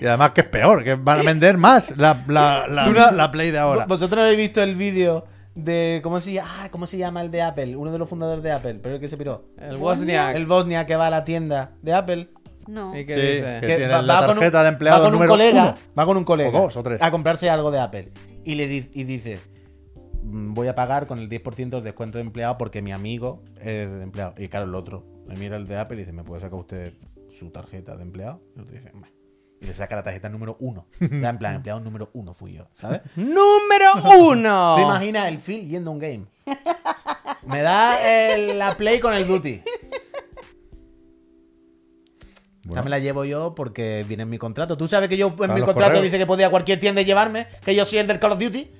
Y 0.00 0.04
además 0.04 0.32
que 0.32 0.40
es 0.40 0.48
peor, 0.48 0.82
que 0.82 0.96
van 0.96 1.20
a 1.20 1.22
vender 1.22 1.56
más 1.56 1.96
la, 1.96 2.24
la, 2.26 2.66
la, 2.66 3.30
Play 3.30 3.52
de 3.52 3.58
ahora. 3.60 3.86
¿Vosotros 3.86 4.20
habéis 4.20 4.38
visto 4.38 4.60
el 4.60 4.74
vídeo 4.74 5.24
de. 5.54 6.00
¿cómo 6.02 6.18
se, 6.18 6.32
llama? 6.32 6.50
Ah, 6.52 6.68
¿Cómo 6.72 6.88
se 6.88 6.98
llama 6.98 7.22
el 7.22 7.30
de 7.30 7.42
Apple? 7.42 7.76
Uno 7.76 7.92
de 7.92 7.98
los 8.00 8.08
fundadores 8.08 8.42
de 8.42 8.50
Apple, 8.50 8.80
pero 8.82 8.96
el 8.96 9.00
que 9.00 9.06
se 9.06 9.16
piró. 9.16 9.44
El 9.56 9.76
Wozniak. 9.76 10.34
El 10.34 10.46
Bosnia 10.46 10.84
que 10.84 10.96
va 10.96 11.06
a 11.06 11.10
la 11.10 11.24
tienda 11.24 11.74
de 11.80 11.92
Apple. 11.92 12.30
No. 12.70 12.96
¿Y 12.96 13.04
qué 13.04 13.14
Sí, 13.14 13.20
dice? 13.20 13.58
que 13.60 13.66
tiene 13.76 13.88
la 13.88 13.98
con 13.98 14.30
un- 14.30 14.34
tarjeta 14.36 14.62
de 14.62 14.68
empleado 14.68 14.98
va 14.98 15.04
con 15.04 15.08
un 15.08 15.12
número 15.14 15.30
colega, 15.32 15.62
uno. 15.62 15.74
va 15.98 16.06
con 16.06 16.16
un 16.16 16.24
colega 16.24 16.50
O 16.58 16.62
dos 16.62 16.76
o 16.76 16.82
tres. 16.82 17.02
a 17.02 17.10
comprarse 17.10 17.50
algo 17.50 17.70
de 17.70 17.80
Apple 17.80 18.12
y 18.44 18.54
le 18.54 18.66
di- 18.68 18.90
y 18.94 19.04
dice 19.04 19.38
"Mm, 20.22 20.54
voy 20.54 20.68
a 20.68 20.74
pagar 20.74 21.06
con 21.06 21.18
el 21.18 21.28
10% 21.28 21.76
del 21.78 21.84
descuento 21.84 22.18
de 22.18 22.22
empleado 22.22 22.56
porque 22.58 22.80
mi 22.82 22.92
amigo 22.92 23.42
es 23.58 23.90
de 23.90 24.02
empleado 24.02 24.34
y 24.38 24.48
claro 24.48 24.66
el 24.66 24.74
otro 24.74 25.04
me 25.26 25.34
mira 25.36 25.56
el 25.56 25.66
de 25.66 25.78
Apple 25.78 25.96
y 25.96 26.00
dice 26.00 26.12
me 26.12 26.24
puede 26.24 26.40
sacar 26.40 26.58
usted 26.58 26.92
su 27.38 27.50
tarjeta 27.50 27.96
de 27.96 28.02
empleado 28.02 28.40
y 28.54 28.58
el 28.58 28.62
otro 28.62 28.74
dice 28.74 28.90
"Bah". 28.94 29.08
y 29.60 29.66
le 29.66 29.72
saca 29.74 29.96
la 29.96 30.02
tarjeta 30.02 30.28
número 30.28 30.56
uno 30.60 30.86
Ya 31.00 31.28
en 31.30 31.38
plan 31.38 31.54
empleado 31.56 31.80
número 31.80 32.10
uno 32.14 32.32
fui 32.34 32.52
yo 32.54 32.68
¿sabes? 32.74 33.00
¡Número 33.16 33.92
uno! 34.20 34.74
¿Te 34.76 34.82
imaginas 34.82 35.26
el 35.28 35.38
Phil 35.38 35.68
yendo 35.68 35.90
a 35.90 35.94
un 35.94 35.98
game? 36.00 36.26
Me 37.46 37.62
da 37.62 38.34
el- 38.34 38.58
la 38.58 38.76
Play 38.76 39.00
con 39.00 39.12
el 39.14 39.26
Duty. 39.26 39.62
Esta 42.70 42.82
me 42.82 42.90
la 42.90 42.98
llevo 42.98 43.24
yo 43.24 43.54
porque 43.54 44.04
viene 44.08 44.22
en 44.24 44.30
mi 44.30 44.38
contrato. 44.38 44.76
Tú 44.76 44.88
sabes 44.88 45.08
que 45.08 45.16
yo 45.16 45.26
en 45.28 45.54
mi 45.54 45.60
contrato 45.60 45.74
correos. 45.74 46.02
dice 46.02 46.18
que 46.18 46.26
podía 46.26 46.50
cualquier 46.50 46.80
tienda 46.80 47.02
llevarme, 47.02 47.46
que 47.64 47.74
yo 47.74 47.84
soy 47.84 47.98
el 47.98 48.06
del 48.06 48.18
Call 48.18 48.32
of 48.32 48.38
Duty. 48.40 48.70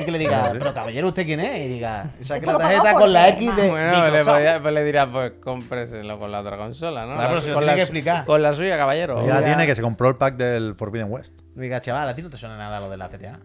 Y 0.00 0.04
que 0.04 0.10
le 0.10 0.18
diga, 0.18 0.50
pero 0.58 0.74
caballero, 0.74 1.08
¿usted 1.08 1.24
quién 1.24 1.40
es? 1.40 1.64
Y 1.64 1.68
diga, 1.68 2.10
y 2.20 2.24
saque 2.24 2.40
Esto 2.44 2.52
la 2.52 2.58
tarjeta 2.58 2.92
con 2.92 3.10
la 3.10 3.28
X 3.30 3.56
de 3.56 3.70
Bueno, 3.70 3.90
le, 3.92 4.02
Microsoft. 4.02 4.34
podía- 4.36 4.56
pues 4.60 4.74
le 4.74 4.84
dirás, 4.84 5.08
pues 5.10 5.32
cómpreselo 5.42 6.18
con 6.18 6.30
la 6.30 6.40
otra 6.40 6.58
consola, 6.58 7.06
¿no? 7.06 7.14
Claro, 7.14 7.22
La- 7.22 7.28
pero 7.30 7.40
se 7.40 7.48
lo 7.48 7.54
con, 7.54 7.60
tiene 7.62 7.72
la, 7.72 7.76
que 7.76 7.82
explicar. 7.82 8.24
con 8.26 8.42
la 8.42 8.52
suya, 8.52 8.76
caballero. 8.76 9.26
Ya 9.26 9.40
la 9.40 9.44
tiene 9.46 9.66
que 9.66 9.74
se 9.74 9.80
compró 9.80 10.10
el 10.10 10.16
pack 10.16 10.36
del 10.36 10.74
Forbidden 10.74 11.10
West. 11.10 11.40
Diga, 11.54 11.80
chaval, 11.80 12.06
a 12.06 12.14
ti 12.14 12.20
no 12.20 12.28
te 12.28 12.36
suena 12.36 12.58
nada 12.58 12.80
lo 12.80 12.90
de 12.90 12.96
la 12.98 13.08
CTA. 13.08 13.40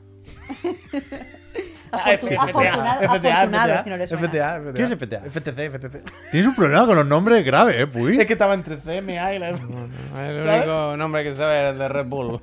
Afortunado, 1.93 3.05
afortunado 3.05 3.83
si 3.83 3.89
no 3.89 3.97
le 3.97 4.07
suena. 4.07 4.27
FTA, 4.27 4.59
FTA. 4.61 4.73
¿Qué 4.73 4.83
es 4.83 4.89
FTA? 4.89 5.19
FTC, 5.29 5.69
FTC. 5.71 6.03
Tienes 6.31 6.47
un 6.47 6.55
problema 6.55 6.85
con 6.87 6.95
los 6.95 7.05
nombres 7.05 7.45
grave, 7.45 7.81
¿eh, 7.81 7.87
Puy? 7.87 8.19
Es 8.19 8.25
que 8.25 8.33
estaba 8.33 8.53
entre 8.55 8.77
CMA 8.77 9.33
y 9.35 9.39
la 9.39 9.49
El 9.49 9.57
¿Sabes? 10.43 10.55
único 10.65 10.97
nombre 10.97 11.23
que 11.23 11.35
sabe 11.35 11.65
es 11.67 11.71
el 11.73 11.77
de 11.79 11.87
Red 11.87 12.05
Bull. 12.07 12.41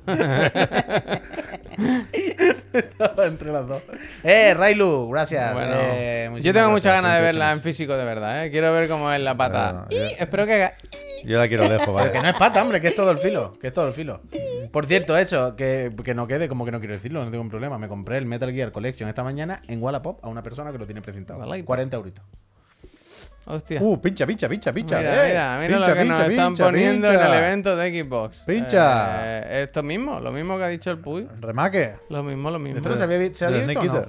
Estaba 2.73 3.25
entre 3.25 3.51
las 3.51 3.67
dos. 3.67 3.81
Eh, 4.23 4.53
Railu, 4.53 5.09
gracias. 5.09 5.53
Bueno, 5.53 5.71
Eh, 5.75 6.29
yo 6.41 6.53
tengo 6.53 6.69
muchas 6.71 6.93
ganas 6.93 7.15
de 7.15 7.21
verla 7.21 7.45
en 7.45 7.57
28 7.61 7.63
físico 7.63 7.97
de 7.97 8.05
verdad, 8.05 8.45
¿eh? 8.45 8.51
Quiero 8.51 8.71
ver 8.73 8.87
cómo 8.87 9.11
es 9.11 9.19
la 9.19 9.35
pata. 9.35 9.71
Bueno, 9.71 9.87
Y 9.89 9.95
yo- 9.95 10.15
espero 10.19 10.45
que 10.45 10.53
haga... 10.53 10.73
Yo 11.23 11.37
la 11.37 11.47
quiero 11.47 11.67
lejos, 11.67 11.93
vale. 11.93 12.11
que 12.11 12.21
no 12.21 12.27
es 12.27 12.33
pata, 12.35 12.61
hombre, 12.61 12.81
que 12.81 12.89
es 12.89 12.95
todo 12.95 13.11
el 13.11 13.17
filo. 13.17 13.57
Que 13.59 13.67
es 13.67 13.73
todo 13.73 13.87
el 13.87 13.93
filo. 13.93 14.21
Por 14.71 14.85
cierto, 14.85 15.17
eso, 15.17 15.55
que, 15.55 15.91
que 16.03 16.13
no 16.13 16.27
quede 16.27 16.47
como 16.47 16.65
que 16.65 16.71
no 16.71 16.79
quiero 16.79 16.95
decirlo, 16.95 17.23
no 17.23 17.31
tengo 17.31 17.43
un 17.43 17.49
problema. 17.49 17.77
Me 17.77 17.87
compré 17.87 18.17
el 18.17 18.25
Metal 18.25 18.51
Gear 18.51 18.71
Collection 18.71 19.09
esta 19.09 19.23
mañana 19.23 19.61
en 19.67 19.81
Wallapop 19.81 20.23
a 20.23 20.29
una 20.29 20.43
persona 20.43 20.71
que 20.71 20.77
lo 20.77 20.85
tiene 20.85 21.01
presentado. 21.01 21.39
Wallapop. 21.39 21.65
40 21.65 21.97
euritos. 21.97 22.23
Hostia. 23.45 23.81
Uh, 23.81 23.99
pincha, 23.99 24.25
pincha, 24.27 24.47
pincha, 24.47 24.71
pincha. 24.71 24.99
mira, 24.99 25.25
eh. 25.25 25.29
mira, 25.29 25.57
mira 25.59 25.77
Pincha, 25.77 25.89
lo 25.89 25.95
que 25.95 26.05
nos 26.05 26.19
pincha, 26.19 26.31
están 26.31 26.47
pincha, 26.53 26.65
poniendo 26.65 27.07
en 27.07 27.13
pincha. 27.13 27.37
el 27.37 27.43
evento 27.43 27.75
de 27.75 28.03
Xbox. 28.03 28.37
Pincha. 28.45 29.39
Eh, 29.39 29.63
esto 29.63 29.81
mismo, 29.81 30.19
lo 30.19 30.31
mismo 30.31 30.57
que 30.57 30.63
ha 30.63 30.67
dicho 30.67 30.91
el 30.91 30.99
Puy. 30.99 31.27
Remake. 31.39 31.95
Lo 32.09 32.21
mismo, 32.23 32.51
lo 32.51 32.59
mismo. 32.59 32.77
¿Esto 32.77 32.89
no 32.89 32.97
se 32.97 33.03
había, 33.03 33.17
visto 33.17 33.49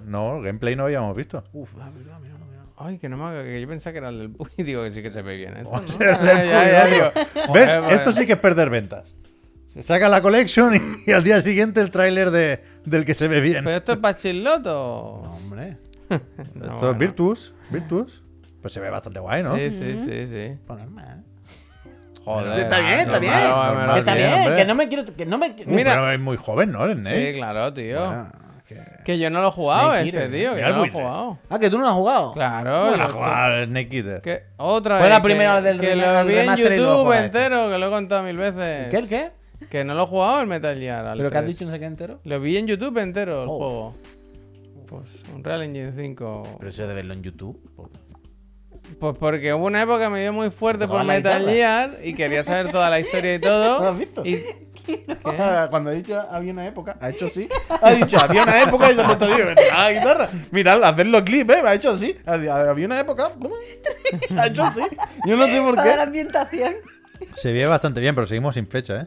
no? 0.04 0.42
Gameplay 0.42 0.76
no 0.76 0.84
habíamos 0.84 1.16
visto. 1.16 1.42
Uf, 1.52 1.74
verdad, 1.74 1.90
mira, 1.96 2.18
mira. 2.18 2.41
Ay, 2.84 2.98
que 2.98 3.08
no 3.08 3.16
me 3.16 3.24
haga 3.24 3.42
que 3.44 3.60
yo 3.60 3.68
pensaba 3.68 3.92
que 3.92 3.98
era 3.98 4.08
el 4.08 4.18
del 4.18 4.30
Puy. 4.30 4.48
Digo 4.58 4.82
que 4.84 4.90
sí 4.92 5.02
que 5.02 5.10
se 5.10 5.22
ve 5.22 5.36
bien. 5.36 5.56
Esto, 5.56 5.68
O 5.70 5.80
¿no? 5.80 5.88
sea, 5.88 6.10
el 6.10 6.14
Ah, 6.14 6.34
del 6.34 6.48
ya, 6.48 6.62
Puy, 6.62 6.72
ya, 6.72 6.84
¿no? 6.84 6.90
digo, 6.94 7.10
¿Ves? 7.14 7.46
joder, 7.46 7.80
pues- 7.82 7.94
Esto 7.94 8.12
sí 8.12 8.26
que 8.26 8.32
es 8.34 8.38
perder 8.38 8.70
ventas. 8.70 9.14
Se 9.74 9.82
saca 9.82 10.08
la 10.08 10.20
collection 10.20 10.74
y, 10.74 10.80
y 11.10 11.12
al 11.12 11.24
día 11.24 11.40
siguiente 11.40 11.80
el 11.80 11.90
tráiler 11.90 12.30
de, 12.30 12.62
del 12.84 13.04
que 13.04 13.14
se 13.14 13.26
ve 13.28 13.40
bien. 13.40 13.64
¿Pero 13.64 13.76
esto 13.76 13.92
es 13.92 13.98
para 13.98 14.16
Chiloto? 14.16 15.20
No, 15.24 15.30
hombre. 15.36 15.78
No, 16.10 16.16
Esto 16.16 16.68
bueno. 16.74 16.90
es 16.90 16.98
Virtus. 16.98 17.54
Virtus. 17.70 18.22
Pues 18.60 18.74
se 18.74 18.80
ve 18.80 18.90
bastante 18.90 19.18
guay, 19.18 19.42
¿no? 19.42 19.56
Sí, 19.56 19.70
sí, 19.70 19.96
sí, 19.96 20.26
sí. 20.26 20.58
Ponerme, 20.66 21.02
¿eh? 21.02 21.86
Joder. 22.24 22.60
Está 22.60 22.78
bien, 22.80 22.92
está 23.00 23.12
normal, 23.12 23.20
bien. 23.20 23.32
normal, 23.48 23.74
Normal, 23.76 23.98
Está 23.98 24.14
bien, 24.14 24.56
que 24.56 24.64
no 24.64 24.74
me 24.76 24.88
quiero. 24.88 25.04
Que 25.16 25.26
no 25.26 25.38
me, 25.38 25.56
Mira. 25.66 25.92
Pero 25.94 26.12
es 26.12 26.20
muy 26.20 26.36
joven, 26.36 26.70
¿no? 26.70 26.84
El. 26.84 27.04
Sí, 27.04 27.32
claro, 27.38 27.72
tío. 27.74 27.98
Bueno, 28.06 28.32
que- 28.74 29.02
Que 29.04 29.18
yo 29.18 29.30
no 29.30 29.42
lo 29.42 29.48
he 29.48 29.52
jugado 29.52 29.90
Snake 29.90 30.06
este, 30.08 30.18
Eater, 30.18 30.30
tío. 30.32 30.50
Que 30.50 30.56
Mira 30.56 30.68
no 30.68 30.72
lo 30.72 30.76
he 30.76 30.80
buitre. 30.90 31.00
jugado. 31.02 31.38
Ah, 31.50 31.58
que 31.58 31.70
tú 31.70 31.76
no 31.78 31.82
lo 31.82 31.88
has 31.88 31.94
jugado. 31.94 32.32
Claro. 32.32 32.90
Para 32.92 33.06
yo- 33.08 33.12
jugar 33.12 33.64
Snake 33.66 33.96
Eater. 33.96 34.20
que, 34.22 34.42
otra 34.58 34.96
Fue 34.98 35.06
vez. 35.08 35.16
la 35.16 35.22
primera 35.22 35.56
que, 35.56 35.62
del 35.68 35.80
que 35.80 35.96
lo 35.96 36.02
vi 36.24 36.34
en 36.34 36.38
remaster 36.40 36.72
y 36.72 36.76
luego 36.76 36.92
YouTube 37.02 37.12
este. 37.14 37.24
entero, 37.26 37.70
que 37.70 37.78
lo 37.78 37.86
he 37.86 37.90
contado 37.90 38.22
mil 38.22 38.36
veces. 38.36 38.88
¿Qué, 38.90 38.96
el 38.96 39.08
qué? 39.08 39.30
Que 39.70 39.84
no 39.84 39.94
lo 39.94 40.04
he 40.04 40.06
jugado 40.06 40.40
el 40.40 40.46
Metal 40.46 40.76
Gear. 40.78 41.06
al 41.06 41.16
¿Pero 41.18 41.30
que 41.30 41.36
has 41.38 41.44
3. 41.44 41.54
dicho 41.56 41.64
no 41.66 41.72
sé 41.72 41.78
qué 41.78 41.86
entero? 41.86 42.20
Lo 42.24 42.40
vi 42.40 42.56
en 42.56 42.66
YouTube 42.66 42.98
entero 42.98 43.42
el 43.44 43.48
Oh. 43.48 43.56
juego. 43.58 43.94
Pues 44.88 45.08
Unreal 45.34 45.62
Engine 45.62 45.92
5. 45.96 46.56
Pero 46.58 46.68
eso 46.70 46.86
de 46.86 46.94
verlo 46.94 47.14
en 47.14 47.22
YouTube. 47.22 47.58
Pues 49.00 49.16
porque 49.18 49.54
hubo 49.54 49.66
una 49.66 49.82
época 49.82 50.00
que 50.04 50.08
me 50.10 50.20
dio 50.20 50.32
muy 50.32 50.50
fuerte 50.50 50.80
por 50.86 50.98
Tocaba 50.98 51.04
la 51.04 51.14
Metal 51.14 51.38
guitarra. 51.46 51.52
Gear 51.54 51.98
y 52.04 52.14
quería 52.14 52.44
saber 52.44 52.70
toda 52.70 52.90
la 52.90 53.00
historia 53.00 53.34
y 53.34 53.38
todo. 53.40 53.78
¿No 53.78 53.84
lo 53.84 53.90
has 53.92 53.98
visto? 53.98 54.22
Y... 54.26 54.42
¿Qué? 54.86 55.04
Cuando 55.70 55.90
ha 55.90 55.92
dicho 55.92 56.18
había 56.30 56.52
una 56.52 56.66
época, 56.66 56.96
ha 57.00 57.10
hecho 57.10 57.26
así. 57.26 57.48
Ha 57.80 57.92
dicho 57.92 58.18
había 58.20 58.42
una 58.42 58.62
época 58.62 58.90
y 58.90 58.94
se 58.94 59.00
ha 59.02 59.04
puesto 59.06 59.26
tío, 59.26 59.44
la 59.72 59.92
guitarra. 59.92 60.28
Mirad, 60.50 60.82
hacerlo 60.84 61.24
clip, 61.24 61.50
¿eh? 61.50 61.62
Me 61.62 61.68
ha 61.70 61.74
hecho 61.74 61.90
así. 61.90 62.16
Ha- 62.26 62.34
Había 62.70 62.86
una 62.86 63.00
época. 63.00 63.30
Ha 64.38 64.46
hecho 64.46 64.64
así. 64.64 64.80
Yo 65.26 65.36
no 65.36 65.46
sé 65.46 65.60
por 65.60 65.74
Toda 65.74 65.86
la 65.86 65.94
qué. 65.94 66.00
ambientación. 66.02 66.74
Se 67.36 67.52
ve 67.52 67.64
bastante 67.66 68.00
bien, 68.00 68.14
pero 68.14 68.26
seguimos 68.26 68.54
sin 68.54 68.66
fecha, 68.66 69.02
¿eh? 69.02 69.06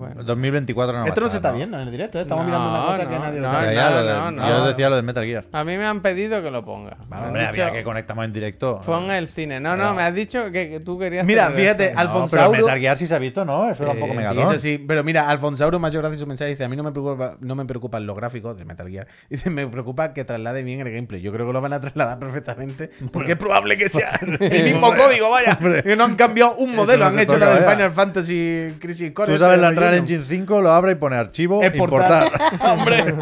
Bueno. 0.00 0.24
2024 0.24 0.92
no 0.94 0.98
va 1.00 1.04
a 1.04 1.08
Esto 1.08 1.20
no 1.20 1.28
se 1.28 1.36
está 1.36 1.52
viendo 1.52 1.76
en 1.78 1.82
el 1.86 1.90
directo, 1.92 2.18
¿eh? 2.18 2.22
Estamos 2.22 2.44
No, 2.46 2.50
mirando 2.50 2.70
una 2.70 2.86
cosa 2.86 3.08
que 3.08 3.14
no, 3.16 3.20
nadie 3.20 3.40
no, 3.40 3.46
lo 3.46 3.52
Ya, 3.52 3.60
sabe. 3.60 3.74
ya, 3.74 3.90
no, 3.90 3.96
lo 3.96 4.02
de- 4.06 4.14
no, 4.14 4.30
no. 4.30 4.48
Yo 4.48 4.66
decía 4.66 4.88
lo 4.88 4.96
de 4.96 5.02
Metal 5.02 5.24
Gear. 5.26 5.44
A 5.52 5.62
mí 5.64 5.76
me 5.76 5.84
han 5.84 6.00
pedido 6.00 6.42
que 6.42 6.50
lo 6.50 6.64
ponga. 6.64 6.96
Me 7.10 7.16
han 7.16 7.24
Hombre, 7.26 7.46
había 7.46 7.64
dicho, 7.66 7.74
que 7.74 7.84
conectamos 7.84 8.24
en 8.24 8.32
directo. 8.32 8.80
Pon 8.86 9.10
el 9.10 9.28
cine. 9.28 9.60
No, 9.60 9.76
no, 9.76 9.92
me 9.94 10.02
has 10.02 10.14
dicho 10.14 10.44
que, 10.50 10.70
que 10.70 10.80
tú 10.80 10.98
querías. 10.98 11.26
Mira, 11.26 11.48
hacer 11.48 11.56
fíjate, 11.60 11.88
al- 11.94 12.06
No, 12.06 12.12
Alfonsauro- 12.14 12.50
pero 12.52 12.64
Metal 12.66 12.80
Gear 12.80 12.96
sí 12.96 13.06
se 13.06 13.14
ha 13.14 13.18
visto, 13.18 13.44
¿no? 13.44 13.68
Eso 13.70 13.82
era 13.82 13.92
un 13.92 13.98
Sí, 13.98 14.00
poco 14.00 14.12
sí, 14.14 14.18
Sí, 14.18 14.24
megatón. 14.26 14.52
eso 14.54 14.58
sí. 14.58 14.84
Pero 14.88 15.04
mira, 15.04 15.28
Alfonsauro 15.28 15.78
me 15.78 15.86
ha 15.86 15.90
hecho 15.90 15.98
gracia 15.98 16.18
su 16.18 16.26
mensaje. 16.26 16.50
Dice: 16.52 16.64
A 16.64 16.68
mí 16.68 16.76
no 16.76 16.82
me, 16.82 16.92
preocupa, 16.92 17.36
no 17.40 17.54
me 17.54 17.64
preocupan 17.66 18.06
los 18.06 18.16
gráficos 18.16 18.56
de 18.56 18.64
Metal 18.64 18.88
Gear. 18.88 19.06
Dice: 19.28 19.50
Me 19.50 19.66
preocupa 19.66 20.14
que 20.14 20.24
traslade 20.24 20.62
bien 20.62 20.80
el 20.80 20.90
gameplay. 20.90 21.20
Yo 21.20 21.30
creo 21.32 21.46
que 21.46 21.52
lo 21.52 21.60
van 21.60 21.74
a 21.74 21.80
trasladar 21.80 22.18
perfectamente. 22.18 22.90
Porque 23.12 23.32
es 23.32 23.38
probable 23.38 23.76
que 23.76 23.88
sea 23.90 24.08
el 24.40 24.64
mismo 24.64 24.94
código, 24.94 25.28
vaya. 25.30 25.58
Que 25.82 25.94
no 25.94 26.04
han 26.04 26.14
cambiado 26.16 26.54
un 26.56 26.74
modelo. 26.74 27.00
no 27.00 27.06
han 27.06 27.12
se 27.14 27.22
hecho 27.22 27.32
toca, 27.34 27.44
la 27.46 27.54
del 27.54 27.64
vaya. 27.64 27.76
Final 27.76 27.92
Fantasy 27.92 28.68
Crisis 28.80 29.10
Core. 29.12 29.32
Tú 29.32 29.38
sabes 29.38 29.58
la 29.60 29.72
Unreal. 29.98 30.10
Engine 30.20 30.24
5, 30.24 30.60
lo 30.62 30.70
abre 30.72 30.92
y 30.92 30.94
pone 30.96 31.16
archivo, 31.16 31.62
Exportar. 31.62 32.24
importar. 32.26 32.60
Hombre, 32.72 33.14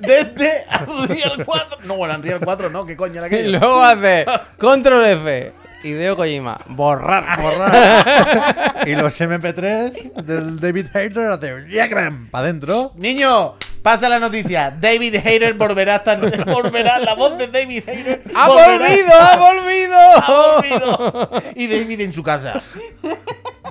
desde 0.00 0.64
Unreal 0.88 1.44
4. 1.44 1.78
No, 1.84 1.96
bueno, 1.96 2.14
Unreal 2.14 2.40
4 2.42 2.70
no, 2.70 2.84
¿qué 2.84 2.96
coño 2.96 3.22
era 3.24 3.26
Y 3.26 3.40
aquello? 3.40 3.58
luego 3.58 3.82
hace 3.82 4.26
Control 4.58 5.04
F. 5.06 5.52
Hideo 5.84 6.14
Kojima. 6.16 6.60
Borrar. 6.68 7.38
y 8.86 8.94
los 8.94 9.20
MP3 9.20 10.22
del 10.22 10.60
David 10.60 10.86
Hayter 10.94 11.26
hace 11.32 11.62
Diagram 11.64 12.28
para 12.30 12.44
adentro. 12.44 12.92
Niño, 12.96 13.54
pasa 13.82 14.08
la 14.08 14.18
noticia. 14.18 14.70
David 14.70 15.16
Hayter 15.16 15.54
volverá 15.54 15.96
hasta 15.96 16.16
volverá 16.46 16.98
la 16.98 17.14
voz 17.14 17.36
de 17.38 17.48
David 17.48 17.82
Hayter. 17.88 18.22
¡Ha 18.34 18.48
volvido! 18.48 19.12
¡Ha 19.20 19.36
volvido! 19.36 19.98
¡Ha 20.16 20.54
volvido! 20.54 21.30
Y 21.54 21.66
David 21.66 22.00
en 22.00 22.12
su 22.12 22.22
casa. 22.22 22.60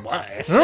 Buah, 0.04 0.24
ese- 0.38 0.60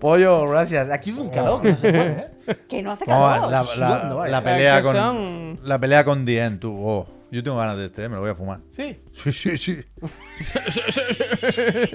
Pollo, 0.00 0.46
gracias. 0.48 0.90
Aquí 0.90 1.10
es 1.10 1.16
un 1.16 1.30
calor 1.30 1.60
que 1.62 1.70
no 1.70 1.76
se 1.78 1.90
puede, 1.92 2.10
¿eh? 2.10 2.56
Que 2.68 2.82
no 2.82 2.92
hace 2.92 3.04
calor. 3.04 3.50
la, 3.50 4.42
pelea 4.42 4.82
con 4.82 4.96
son- 4.96 5.60
la 5.62 5.78
pelea 5.78 6.04
con 6.04 6.24
Dien, 6.24 6.58
tú. 6.58 6.72
Oh, 6.74 7.06
yo 7.30 7.42
tengo 7.42 7.58
ganas 7.58 7.76
de 7.76 7.86
este, 7.86 8.04
eh, 8.04 8.08
me 8.08 8.14
lo 8.14 8.22
voy 8.22 8.30
a 8.30 8.34
fumar. 8.34 8.60
Sí. 8.70 8.98
Sí, 9.12 9.32
sí, 9.32 9.56
sí. 9.56 9.84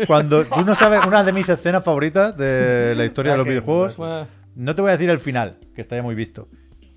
Cuando 0.06 0.46
tú 0.46 0.64
no 0.64 0.76
sabes 0.76 1.02
una 1.06 1.24
de 1.24 1.34
mis 1.34 1.48
escenas 1.50 1.84
favoritas 1.84 2.38
de 2.38 2.94
la 2.96 3.06
historia 3.06 3.32
de 3.32 3.38
los 3.40 3.48
videojuegos, 3.48 3.98
Bueno, 3.98 4.28
no 4.56 4.76
te 4.76 4.82
voy 4.82 4.90
a 4.90 4.94
decir 4.94 5.10
el 5.10 5.20
final, 5.20 5.58
que 5.76 5.82
está 5.82 5.96
ya 5.96 6.04
muy 6.04 6.16
visto. 6.16 6.48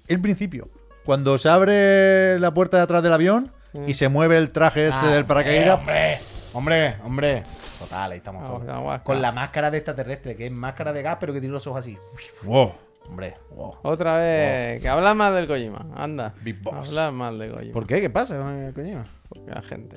El 0.08 0.20
principio, 0.20 0.68
cuando 1.04 1.38
se 1.38 1.48
abre 1.48 2.38
la 2.38 2.52
puerta 2.54 2.76
de 2.76 2.82
atrás 2.84 3.02
del 3.02 3.12
avión 3.12 3.52
y 3.86 3.94
se 3.94 4.08
mueve 4.08 4.36
el 4.38 4.50
traje 4.50 4.86
este 4.86 5.06
Ah, 5.06 5.10
del 5.10 5.26
paracaídas. 5.26 5.78
Hombre, 5.78 6.18
hombre, 6.52 6.96
hombre. 7.04 7.42
Total, 7.78 8.12
ahí 8.12 8.18
estamos 8.18 8.42
Ah, 8.44 8.46
todos. 8.46 9.00
Con 9.02 9.20
la 9.20 9.32
máscara 9.32 9.70
de 9.70 9.78
extraterrestre, 9.78 10.36
que 10.36 10.46
es 10.46 10.52
máscara 10.52 10.92
de 10.92 11.02
gas, 11.02 11.18
pero 11.20 11.32
que 11.32 11.40
tiene 11.40 11.52
los 11.52 11.66
ojos 11.66 11.80
así. 11.80 11.98
¡Wow! 12.44 12.72
Hombre, 13.08 13.36
wow. 13.54 13.74
Otra 13.82 14.16
vez. 14.16 14.82
Que 14.82 14.88
hablas 14.88 15.14
más 15.14 15.32
del 15.34 15.46
Kojima. 15.46 15.86
Anda. 15.94 16.34
Big 16.42 16.60
Boss. 16.60 16.88
Hablas 16.88 17.12
más 17.12 17.38
del 17.38 17.52
Kojima. 17.52 17.72
¿Por 17.72 17.86
qué? 17.86 18.00
¿Qué 18.00 18.10
pasa 18.10 18.36
con 18.38 18.48
el 18.48 18.74
Kojima? 18.74 19.04
Porque 19.28 19.50
la 19.50 19.62
gente. 19.62 19.96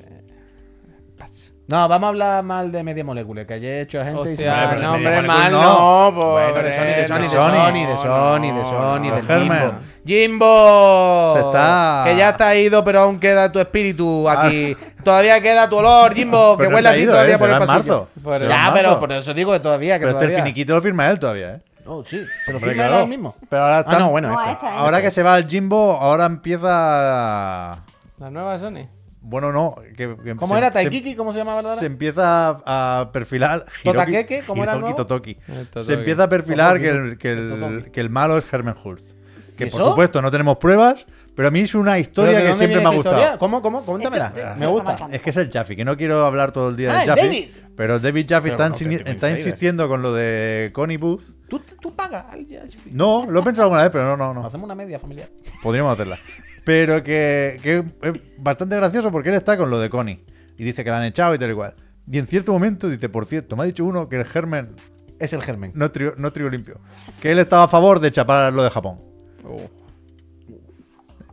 No, 1.67 1.87
vamos 1.87 2.05
a 2.05 2.09
hablar 2.09 2.43
mal 2.43 2.71
de 2.71 2.83
Media 2.83 3.03
Molecule, 3.03 3.45
que 3.45 3.53
haya 3.53 3.81
hecho 3.81 4.01
a 4.01 4.05
gente 4.05 4.31
y 4.33 4.35
se- 4.37 4.49
Hostia, 4.49 4.67
pero 4.71 4.81
no, 4.81 4.91
de 4.93 4.97
hombre, 5.07 5.21
mal 5.21 5.51
no, 5.51 5.61
no. 6.09 6.15
pobre. 6.15 6.51
Bueno, 6.51 6.63
de 6.67 6.73
Sony, 6.73 6.83
de 6.85 7.07
Sony, 7.07 7.17
de 7.17 7.23
no, 7.23 7.29
Sony, 7.29 7.73
de 7.73 7.85
no, 7.85 7.97
Sony, 7.97 8.41
de 8.55 8.65
Sony, 8.65 9.09
no, 9.09 9.15
de 9.15 9.21
Germen. 9.21 9.71
Jimbo. 10.03 11.33
Se 11.35 11.39
está- 11.41 12.03
Que 12.07 12.15
ya 12.15 12.29
está 12.29 12.55
ido, 12.55 12.83
pero 12.83 13.01
aún 13.01 13.19
queda 13.19 13.51
tu 13.51 13.59
espíritu 13.59 14.27
aquí. 14.27 14.75
Todavía 15.03 15.39
queda 15.41 15.69
tu 15.69 15.77
olor, 15.77 16.15
Jimbo, 16.15 16.57
que 16.57 16.63
Pero 16.63 16.75
huele 16.75 16.89
a 16.89 16.93
ti 16.95 16.99
ido, 17.01 17.11
todavía 17.13 17.35
eh, 17.35 17.37
por 17.37 17.49
el 17.51 17.59
pasillo. 17.59 18.07
Ya, 18.47 18.71
pero 18.73 18.99
por 18.99 19.11
eso 19.11 19.33
digo 19.35 19.51
que 19.51 19.59
todavía, 19.59 19.99
que 19.99 20.05
Pero 20.05 20.11
este 20.13 20.25
el 20.25 20.31
todavía. 20.31 20.43
finiquito 20.45 20.73
lo 20.73 20.81
firma 20.81 21.07
él 21.11 21.19
todavía, 21.19 21.51
¿eh? 21.55 21.59
Oh, 21.85 22.03
sí, 22.03 22.19
se 22.45 22.51
lo 22.53 22.59
firma 22.59 22.87
él 23.01 23.07
mismo. 23.07 23.35
Pero 23.47 23.61
ahora 23.61 23.77
Ah, 23.77 23.79
está- 23.81 23.99
no, 23.99 24.09
bueno, 24.09 24.29
No, 24.29 24.39
este. 24.41 24.53
esta, 24.53 24.67
¿eh? 24.73 24.77
Ahora 24.79 25.01
que 25.03 25.11
se 25.11 25.21
va 25.21 25.37
el 25.37 25.47
Jimbo, 25.47 25.99
ahora 26.01 26.25
empieza. 26.25 27.83
La 28.17 28.29
nueva 28.31 28.57
Sony. 28.57 28.87
Bueno, 29.21 29.51
no. 29.51 29.75
Que, 29.97 30.15
que 30.23 30.35
¿Cómo 30.35 30.53
se- 30.53 30.57
era 30.57 30.67
se- 30.67 30.73
Taikiki? 30.73 31.15
¿Cómo 31.15 31.33
se 31.33 31.39
llamaba 31.39 31.59
ahora? 31.59 31.75
Se 31.75 31.85
empieza 31.85 32.61
a, 32.65 33.01
a 33.01 33.11
perfilar. 33.11 33.65
¿Totakeke? 33.83 34.43
¿Cómo 34.47 34.63
Hiroki? 34.63 34.95
Totoki. 34.95 35.37
El 35.47 35.67
Totoki. 35.67 35.85
Se 35.85 35.93
empieza 35.93 36.23
a 36.23 36.29
perfilar 36.29 36.79
que 36.79 36.89
el, 36.89 37.17
que, 37.17 37.31
el, 37.31 37.91
que 37.91 37.99
el 37.99 38.09
malo 38.09 38.37
es 38.37 38.45
Herman 38.51 38.77
Hulst. 38.83 39.17
Que 39.57 39.65
¿Y 39.65 39.69
por 39.69 39.83
supuesto 39.83 40.21
no 40.21 40.31
tenemos 40.31 40.57
pruebas, 40.57 41.05
pero 41.35 41.49
a 41.49 41.51
mí 41.51 41.59
es 41.59 41.75
una 41.75 41.91
¿Pero 41.91 42.01
historia 42.01 42.39
que 42.45 42.55
siempre 42.55 42.79
me 42.79 42.85
ha 42.85 42.89
gustado. 42.95 43.17
historia? 43.17 43.37
¿Cómo, 43.37 43.61
cómo? 43.61 43.83
Cuéntamela. 43.83 44.55
Me 44.57 44.67
gusta. 44.67 44.95
Es 45.11 45.21
que 45.21 45.31
es 45.31 45.37
el 45.37 45.49
Jaffe, 45.51 45.75
que 45.75 45.83
no 45.83 45.97
quiero 45.97 46.25
hablar 46.25 46.53
todo 46.53 46.69
el 46.69 46.77
día 46.77 46.91
Ah, 46.91 46.93
del 46.93 47.01
el 47.01 47.07
Jaffe. 47.09 47.21
David. 47.23 47.49
Pero 47.75 47.99
David 47.99 48.25
Jaffe 48.29 48.49
está, 48.49 48.69
no, 48.69 49.35
insistiendo 49.35 49.87
con 49.89 50.01
lo 50.01 50.13
de 50.13 50.69
Connie 50.73 50.95
Booth. 50.97 51.23
¿Tú, 51.49 51.61
tú 51.81 51.93
pagas 51.93 52.25
al 52.31 52.47
Jaffe? 52.49 52.89
No, 52.91 53.25
lo 53.29 53.41
he 53.41 53.43
pensado 53.43 53.63
alguna 53.65 53.81
vez, 53.83 53.91
pero 53.91 54.05
no, 54.05 54.15
no, 54.17 54.33
no. 54.33 54.47
Hacemos 54.47 54.63
una 54.65 54.75
media 54.75 54.97
familiar. 54.97 55.27
Podríamos 55.61 55.91
hacerla. 55.93 56.17
Pero 56.69 57.03
que, 57.03 57.57
que 57.63 57.83
es 58.03 58.13
bastante 58.37 58.75
gracioso 58.75 59.11
porque 59.11 59.29
él 59.29 59.35
está 59.35 59.57
con 59.57 59.71
lo 59.71 59.79
de 59.79 59.89
Connie. 59.89 60.23
Y 60.55 60.63
dice 60.63 60.83
que 60.83 60.91
la 60.91 60.99
han 60.99 61.05
echado 61.05 61.33
y 61.33 61.39
tal 61.39 61.49
y 61.49 61.55
cual. 61.55 61.73
Y 62.05 62.19
en 62.19 62.27
cierto 62.27 62.53
momento 62.53 62.87
dice, 62.87 63.09
por 63.09 63.25
cierto, 63.25 63.55
me 63.55 63.63
ha 63.63 63.65
dicho 63.65 63.83
uno 63.83 64.07
que 64.07 64.17
el 64.17 64.25
germen 64.25 64.75
Es 65.17 65.33
el 65.33 65.41
germen. 65.41 65.71
no 65.73 65.89
trío, 65.89 66.13
no 66.17 66.31
trío 66.31 66.47
limpio. 66.47 66.79
Que 67.23 67.31
él 67.31 67.39
estaba 67.39 67.63
a 67.63 67.67
favor 67.67 67.99
de 67.99 68.11
chapar 68.11 68.53
lo 68.53 68.61
de 68.61 68.69
Japón. 68.69 68.99
Uh, 69.43 69.67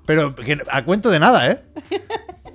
Pero 0.06 0.34
que 0.34 0.56
a 0.70 0.82
cuento 0.86 1.10
de 1.10 1.20
nada, 1.20 1.50
¿eh? 1.50 1.62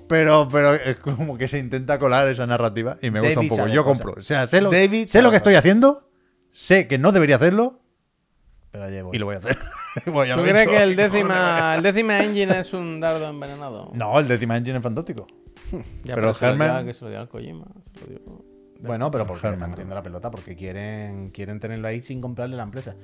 Pero, 0.08 0.50
pero 0.52 0.74
es 0.74 0.96
como 0.96 1.38
que 1.38 1.48
se 1.48 1.60
intenta 1.60 2.00
colar 2.00 2.32
esa 2.32 2.48
narrativa 2.48 2.98
y 3.00 3.12
me 3.12 3.20
gusta 3.20 3.36
David 3.36 3.52
un 3.52 3.58
poco. 3.58 3.70
Yo 3.70 3.86
compro. 3.86 4.16
O 4.18 4.24
sea, 4.24 4.48
sé 4.48 4.60
lo, 4.60 4.72
David 4.72 5.08
sé 5.08 5.22
lo 5.22 5.30
que 5.30 5.38
estoy 5.38 5.54
haciendo, 5.54 6.10
sé 6.50 6.88
que 6.88 6.98
no 6.98 7.12
debería 7.12 7.36
hacerlo 7.36 7.81
Pero 8.72 9.10
y 9.14 9.18
lo 9.18 9.26
voy 9.26 9.36
a 9.36 9.40
hacer. 9.40 9.58
Bueno, 10.06 10.26
ya 10.26 10.36
¿Tú 10.36 10.46
he 10.46 10.54
crees 10.54 10.68
que 10.70 10.78
el 10.84 10.96
décima, 10.96 11.76
el 11.76 11.84
décima 11.84 12.20
engine 12.24 12.60
es 12.60 12.74
un 12.74 13.02
dardo 13.02 13.28
envenenado? 13.30 13.92
No, 13.94 14.18
el 14.20 14.28
décima 14.28 14.56
engine 14.58 14.78
es 14.78 14.84
fantástico. 14.84 15.28
Ya, 16.04 16.16
pero 16.16 16.34
se 16.34 16.46
lo 16.48 16.54
Germen- 16.54 16.76
dio- 16.78 16.86
que 16.86 16.94
se 16.94 17.04
lo 17.06 17.12
dio 17.12 17.20
al 17.20 17.28
Kojima. 17.30 17.66
se 17.98 18.06
lo 18.06 18.08
dio- 18.12 18.46
Bueno, 18.82 19.12
pero 19.12 19.26
porque 19.28 19.48
están 19.50 19.70
metiendo 19.70 19.94
la 19.96 20.02
pelota, 20.04 20.32
porque 20.32 20.56
quieren, 20.56 21.30
quieren 21.32 21.60
tenerlo 21.60 21.88
ahí 21.88 22.02
sin 22.02 22.20
comprarle 22.22 22.56
la 22.58 22.64
empresa. 22.64 22.96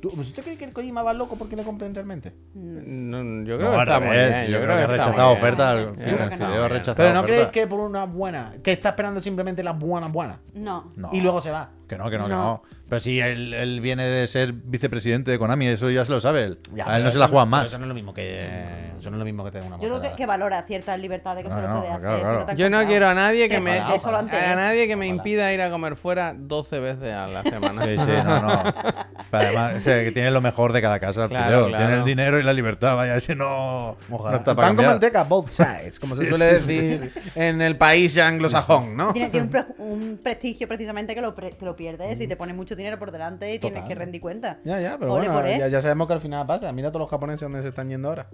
¿Tú, 0.00 0.10
pues 0.14 0.28
¿Usted 0.28 0.42
cree 0.42 0.56
que 0.58 0.64
el 0.66 0.72
Kojima 0.74 1.02
va 1.02 1.14
loco 1.14 1.36
porque 1.36 1.56
le 1.56 1.62
compren 1.64 1.94
realmente? 1.94 2.32
No, 2.54 3.18
yo 3.46 3.56
creo 3.56 3.70
No, 3.70 3.74
que 3.76 3.80
al 3.80 3.82
está 3.88 3.98
muy 4.00 4.08
revés, 4.10 4.30
bien. 4.30 4.46
yo 4.52 4.58
creo 4.62 4.66
que 4.66 4.72
ha 4.72 4.80
está 4.80 4.88
muy 4.88 4.96
rechazado 4.98 5.28
bien. 5.28 5.38
ofertas. 5.38 5.72
Yo 5.74 5.78
El 5.78 5.94
creo 5.94 5.96
que 5.96 6.04
Fideo 6.04 6.24
está 6.28 6.44
ha 6.44 6.48
muy 6.48 6.58
bien. 6.58 6.70
rechazado 6.70 6.96
Pero 6.96 7.14
no 7.14 7.22
creéis 7.24 7.42
ofertas. 7.46 7.52
que 7.62 7.66
por 7.66 7.80
una 7.80 8.04
buena, 8.04 8.52
que 8.62 8.72
está 8.72 8.88
esperando 8.90 9.20
simplemente 9.22 9.62
las 9.62 9.78
buenas 9.78 10.12
buenas. 10.12 10.38
No. 10.54 10.92
No. 10.96 11.10
Y 11.12 11.20
luego 11.22 11.40
se 11.40 11.50
va. 11.50 11.70
Que 11.88 11.96
no, 11.96 12.10
que 12.10 12.18
no, 12.18 12.24
que 12.24 12.30
No. 12.30 12.44
no. 12.44 12.62
Pero 12.88 13.00
si 13.00 13.18
él, 13.20 13.52
él 13.52 13.80
viene 13.80 14.04
de 14.04 14.28
ser 14.28 14.52
vicepresidente 14.52 15.32
de 15.32 15.38
Konami, 15.40 15.66
eso 15.66 15.90
ya 15.90 16.04
se 16.04 16.12
lo 16.12 16.20
sabe 16.20 16.44
él. 16.44 16.58
Ya, 16.72 16.88
a 16.88 16.96
él 16.96 17.02
no 17.02 17.10
se 17.10 17.16
eso 17.16 17.18
la 17.18 17.26
juegan 17.28 17.48
más. 17.48 17.66
Eso 17.66 17.78
no 17.78 17.84
es 17.84 17.88
lo 17.88 17.94
mismo 17.94 18.14
que, 18.14 18.44
eso 19.00 19.10
no 19.10 19.16
es 19.16 19.18
lo 19.18 19.24
mismo 19.24 19.44
que 19.44 19.50
tener 19.50 19.66
una 19.66 19.76
Yo 19.80 19.88
creo 19.88 20.00
que, 20.00 20.12
que 20.16 20.24
valora 20.24 20.62
ciertas 20.62 20.96
libertades 21.00 21.42
que 21.42 21.48
No, 21.48 21.56
solo 21.56 21.68
no, 21.68 21.80
puede 21.80 21.88
hacer. 21.90 22.00
claro, 22.02 22.16
si 22.16 22.22
claro. 22.22 22.44
te 22.46 22.50
han 22.52 22.56
Yo 22.58 22.64
no 22.70 22.76
comprado. 22.76 22.86
quiero 22.88 23.08
a 23.08 23.14
nadie 23.14 23.48
que 23.48 23.60
me 23.60 23.78
a 23.80 24.54
nadie 24.56 24.86
que 24.86 24.94
me 24.96 25.06
impida 25.08 25.52
ir 25.52 25.60
a 25.62 25.70
comer 25.70 25.96
fuera 25.96 26.32
12 26.36 26.78
veces 26.78 27.12
a 27.12 27.26
la 27.26 27.42
semana. 27.42 27.82
Sí, 27.84 27.96
sí, 27.98 28.12
no, 28.24 28.40
no. 28.42 28.62
Pero 29.32 29.44
además, 29.48 29.72
o 29.78 29.80
sea, 29.80 30.04
que 30.04 30.12
tiene 30.12 30.30
lo 30.30 30.40
mejor 30.40 30.72
de 30.72 30.80
cada 30.80 31.00
casa, 31.00 31.24
el 31.24 31.30
Claro. 31.30 31.66
Tiene 31.74 31.94
el 31.94 32.04
dinero 32.04 32.38
y 32.38 32.44
la 32.44 32.52
libertad, 32.52 32.94
vaya, 32.94 33.16
ese 33.16 33.34
no, 33.34 33.96
Ojalá. 34.10 34.30
no 34.30 34.36
está 34.38 34.54
para 34.54 34.68
Pan 34.68 34.76
con 34.76 34.86
manteca, 34.86 35.24
both 35.24 35.48
sides, 35.48 35.98
como 35.98 36.14
se 36.14 36.22
Sí, 36.22 36.28
suele 36.28 36.60
sí, 36.60 36.76
decir 36.76 37.12
en 37.34 37.60
el 37.62 37.76
país 37.76 38.16
anglosajón, 38.16 38.96
¿no? 38.96 39.12
Tiene, 39.12 39.30
tiene 39.30 39.46
un, 39.46 39.50
pre- 39.50 39.64
un 39.78 40.20
prestigio 40.22 40.68
precisamente 40.68 41.14
que 41.16 41.20
lo, 41.20 41.34
pre- 41.34 41.50
que 41.50 41.64
lo 41.64 41.74
pierdes 41.74 42.20
y 42.20 42.28
te 42.28 42.36
pones 42.36 42.54
mucho 42.54 42.75
dinero 42.76 42.98
por 42.98 43.10
delante 43.10 43.52
y 43.54 43.58
tienes 43.58 43.84
que 43.84 43.94
rendir 43.94 44.20
cuenta. 44.20 44.58
Ya, 44.64 44.80
ya, 44.80 44.96
pero 44.98 45.14
Ole, 45.14 45.28
bueno, 45.28 45.46
¿eh? 45.48 45.58
ya, 45.58 45.68
ya 45.68 45.82
sabemos 45.82 46.06
que 46.06 46.12
al 46.14 46.20
final 46.20 46.46
pasa. 46.46 46.70
Mira 46.72 46.88
todos 46.90 47.00
los 47.00 47.10
japoneses 47.10 47.40
donde 47.42 47.62
se 47.62 47.68
están 47.68 47.88
yendo 47.88 48.08
ahora. 48.08 48.26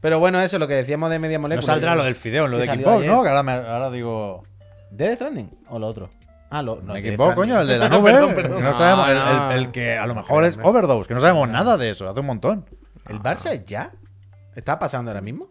Pero 0.00 0.18
bueno, 0.18 0.40
eso, 0.40 0.58
lo 0.58 0.68
que 0.68 0.74
decíamos 0.74 1.10
de 1.10 1.18
media 1.18 1.38
No 1.38 1.42
molécula. 1.42 1.66
saldrá 1.66 1.94
lo 1.94 2.04
del 2.04 2.14
Fideo, 2.14 2.48
lo 2.48 2.58
de 2.58 2.68
ayer. 2.70 2.86
¿no? 2.86 3.22
Que 3.22 3.28
ahora, 3.28 3.42
me- 3.42 3.52
ahora 3.52 3.90
digo. 3.90 4.42
¿Death 4.90 5.16
Stranding 5.16 5.50
o 5.68 5.78
lo 5.78 5.86
otro? 5.88 6.10
Ah, 6.48 6.62
lo, 6.62 6.76
no, 6.76 6.94
No, 6.94 7.00
Xbox, 7.00 7.34
coño, 7.34 7.60
el 7.60 7.66
de 7.66 7.78
la 7.78 7.88
nube. 7.88 8.12
Perdón, 8.12 8.28
que 8.30 8.34
perdón. 8.36 8.62
no 8.62 8.70
No, 8.70 8.78
sabemos, 8.78 9.08
el, 9.10 9.16
no. 9.16 9.50
el- 9.52 9.58
el 9.58 9.72
que 9.72 9.98
a 9.98 10.06
lo 10.06 10.14
mejor 10.14 10.44
es 10.44 10.56
Overdose, 10.62 11.08
que 11.08 11.14
no 11.14 11.20
sabemos 11.20 11.48
nada 11.48 11.76
de 11.76 11.90
eso, 11.90 12.08
hace 12.08 12.20
un 12.20 12.26
montón. 12.26 12.64
¿El 13.08 13.18
Barça 13.20 13.64
ya? 13.64 13.90
¿Está 14.54 14.78
pasando 14.78 15.10
ahora 15.10 15.20
mismo? 15.20 15.48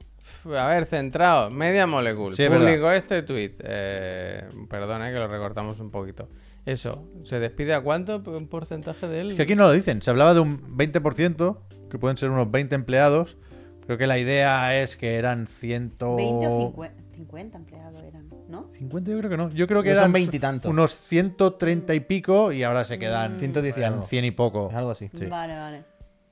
A 0.58 0.68
ver, 0.68 0.86
centrado. 0.86 1.50
Media 1.52 1.86
Molecule. 1.88 2.36
Sí, 2.36 2.48
Publicó 2.48 2.92
este 2.92 3.24
tweet. 3.24 3.54
Eh, 3.60 4.44
perdona 4.70 5.10
que 5.12 5.16
lo 5.18 5.28
recortamos 5.28 5.80
un 5.80 5.90
poquito. 5.92 6.30
Eso. 6.66 7.08
¿Se 7.24 7.40
despide 7.40 7.74
a 7.74 7.82
cuánto 7.82 8.18
un 8.26 8.48
porcentaje 8.48 9.08
de 9.08 9.22
él? 9.22 9.30
Es 9.30 9.36
que 9.36 9.44
aquí 9.44 9.56
no 9.56 9.64
lo 9.68 9.72
dicen, 9.72 10.02
se 10.02 10.10
hablaba 10.10 10.34
de 10.34 10.40
un 10.40 10.60
20%, 10.78 11.60
que 11.90 12.00
pueden 12.00 12.18
ser 12.18 12.30
unos 12.32 12.50
20 12.52 12.74
empleados. 12.76 13.38
Creo 13.86 13.98
que 14.00 14.08
la 14.08 14.18
idea 14.18 14.82
es 14.82 14.98
que 14.98 15.16
eran 15.16 15.46
100... 15.46 15.90
20 16.00 16.02
o 16.48 16.58
50, 16.72 17.04
50 17.16 17.58
empleados 17.60 18.02
eran, 18.04 18.30
¿no? 18.50 18.72
50 18.74 19.12
yo 19.12 19.18
creo 19.20 19.30
que 19.30 19.38
no. 19.38 19.50
Yo 19.52 19.68
creo 19.68 19.84
que 19.84 19.92
eran 19.92 20.12
20 20.12 20.36
y 20.36 20.40
tanto. 20.40 20.70
unos 20.72 21.00
130 21.02 21.94
y 21.94 22.00
pico 22.00 22.52
y 22.52 22.64
ahora 22.64 22.84
se 22.84 22.98
quedan 22.98 23.38
110 23.38 23.78
y 23.78 23.80
en 23.82 23.86
algo. 23.86 24.06
100 24.08 24.26
y 24.26 24.32
poco. 24.32 24.72
Algo 24.74 24.90
así. 24.90 25.12
Sí. 25.14 25.28
Vale, 25.28 25.56
vale. 25.56 25.84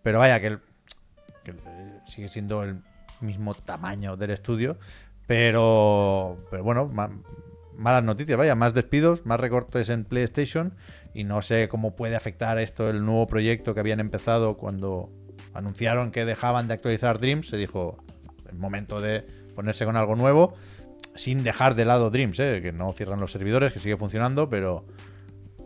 Pero 0.01 0.17
vaya, 0.17 0.39
que, 0.39 0.47
el- 0.47 0.59
que 1.43 1.51
el- 1.51 1.57
eh, 1.67 1.99
sigue 2.07 2.27
siendo 2.27 2.63
el 2.63 2.79
mismo 3.21 3.53
tamaño 3.53 4.17
del 4.17 4.31
estudio. 4.31 4.77
Pero, 5.27 6.37
pero 6.49 6.63
bueno, 6.63 6.89
malas 7.77 8.03
noticias, 8.03 8.37
vaya, 8.37 8.55
más 8.55 8.73
despidos, 8.73 9.25
más 9.25 9.39
recortes 9.39 9.89
en 9.89 10.05
PlayStation. 10.05 10.73
Y 11.13 11.23
no 11.23 11.41
sé 11.41 11.69
cómo 11.69 11.95
puede 11.95 12.15
afectar 12.15 12.57
esto 12.57 12.89
el 12.89 13.05
nuevo 13.05 13.27
proyecto 13.27 13.73
que 13.73 13.79
habían 13.79 13.99
empezado 13.99 14.57
cuando 14.57 15.11
anunciaron 15.53 16.11
que 16.11 16.25
dejaban 16.25 16.67
de 16.67 16.75
actualizar 16.75 17.19
Dreams. 17.19 17.49
Se 17.49 17.57
dijo, 17.57 17.97
es 18.47 18.55
momento 18.55 19.01
de 19.01 19.25
ponerse 19.55 19.85
con 19.85 19.95
algo 19.95 20.15
nuevo. 20.15 20.55
Sin 21.15 21.43
dejar 21.43 21.75
de 21.75 21.85
lado 21.85 22.09
Dreams, 22.09 22.39
¿eh? 22.39 22.59
que 22.63 22.71
no 22.71 22.91
cierran 22.91 23.19
los 23.19 23.31
servidores, 23.31 23.71
que 23.71 23.79
sigue 23.79 23.97
funcionando, 23.97 24.49
pero, 24.49 24.85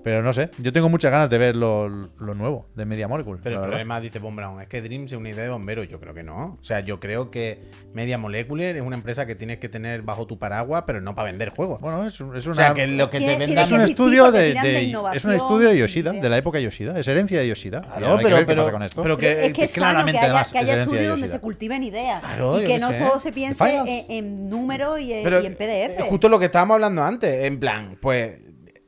pero 0.04 0.24
no 0.24 0.32
sé. 0.34 0.50
Yo 0.60 0.72
tengo 0.72 0.90
muchas 0.90 1.12
ganas 1.12 1.30
de 1.30 1.38
ver 1.38 1.56
lo, 1.56 1.90
lo 1.90 2.34
nuevo 2.36 2.68
de 2.76 2.86
Media 2.86 3.08
Molecule. 3.08 3.40
Pero 3.44 3.56
el 3.56 3.60
verdad. 3.60 3.70
problema, 3.72 4.00
dice 4.00 4.20
Von 4.20 4.36
Braun, 4.36 4.62
es 4.62 4.68
que 4.68 4.82
Dreams 4.82 5.12
es 5.12 5.18
una 5.18 5.30
idea 5.30 5.44
de 5.44 5.50
bomberos. 5.50 5.88
Yo 5.90 6.00
creo 6.00 6.14
que 6.14 6.24
no. 6.24 6.58
O 6.62 6.64
sea, 6.64 6.80
yo 6.80 7.00
creo 7.00 7.30
que 7.32 7.60
Media 7.94 8.18
Molecular 8.18 8.76
es 8.76 8.82
una 8.82 8.96
empresa 8.96 9.26
que 9.26 9.36
tienes 9.36 9.58
que 9.58 9.70
tener 9.70 10.02
bajo 10.04 10.26
tu 10.28 10.40
paraguas, 10.40 10.84
pero 10.88 11.02
no 11.02 11.14
para 11.16 11.32
vender 11.32 11.50
juegos. 11.50 11.82
Bueno, 11.82 12.06
es, 12.06 12.14
es 12.16 12.22
una, 12.22 12.38
o 12.52 12.56
sea, 12.56 12.74
que 12.74 12.88
lo 12.88 13.10
que 13.10 13.20
te 13.20 13.38
vendan... 13.38 13.58
es 13.64 13.72
un 13.72 13.82
estudio 13.82 14.32
de, 14.32 14.54
de 14.54 14.62
de- 14.62 14.98
es 15.14 15.26
un 15.26 15.34
estudio 15.34 15.70
de 15.70 15.78
Yoshida, 15.78 16.12
de- 16.12 16.22
de 16.22 16.30
la 16.30 16.38
época 16.38 16.60
Yoshida, 16.60 16.98
es 17.00 17.08
herencia 17.08 17.40
de 17.40 17.48
Yoshida. 17.48 17.82
Claro, 17.82 18.18
que 18.18 18.24
pero, 18.24 18.46
pero, 18.46 18.62
pasa 18.62 18.72
con 18.72 18.84
esto. 18.84 19.02
pero 19.02 19.18
que, 19.18 19.46
es 19.48 19.54
que 19.54 19.64
es 19.66 19.72
claramente, 19.74 20.14
que 20.14 20.18
haya, 20.20 20.26
además, 20.28 20.52
que 20.52 20.58
es 20.58 20.64
haya 20.64 20.76
de 20.76 20.82
estudios 20.84 21.08
donde 21.08 21.28
se 21.28 21.40
cultiven 21.40 21.84
ideas 21.84 22.22
Claro, 22.22 22.62
y 22.62 22.66
que 22.66 22.80
no 22.80 22.90
sé. 22.92 22.98
todo 23.00 23.20
se 23.20 23.32
piense 23.32 23.76
en, 23.86 24.06
en 24.10 24.50
números 24.50 25.00
y, 25.00 25.12
y 25.12 25.26
en 25.26 25.54
PDF. 25.56 26.00
eh, 26.00 26.06
Justo 26.10 26.30
lo 26.30 26.40
que 26.40 26.46
estábamos 26.46 26.76
hablando 26.76 27.04
antes, 27.04 27.46
en 27.46 27.60
plan, 27.60 27.98
pues, 28.02 28.40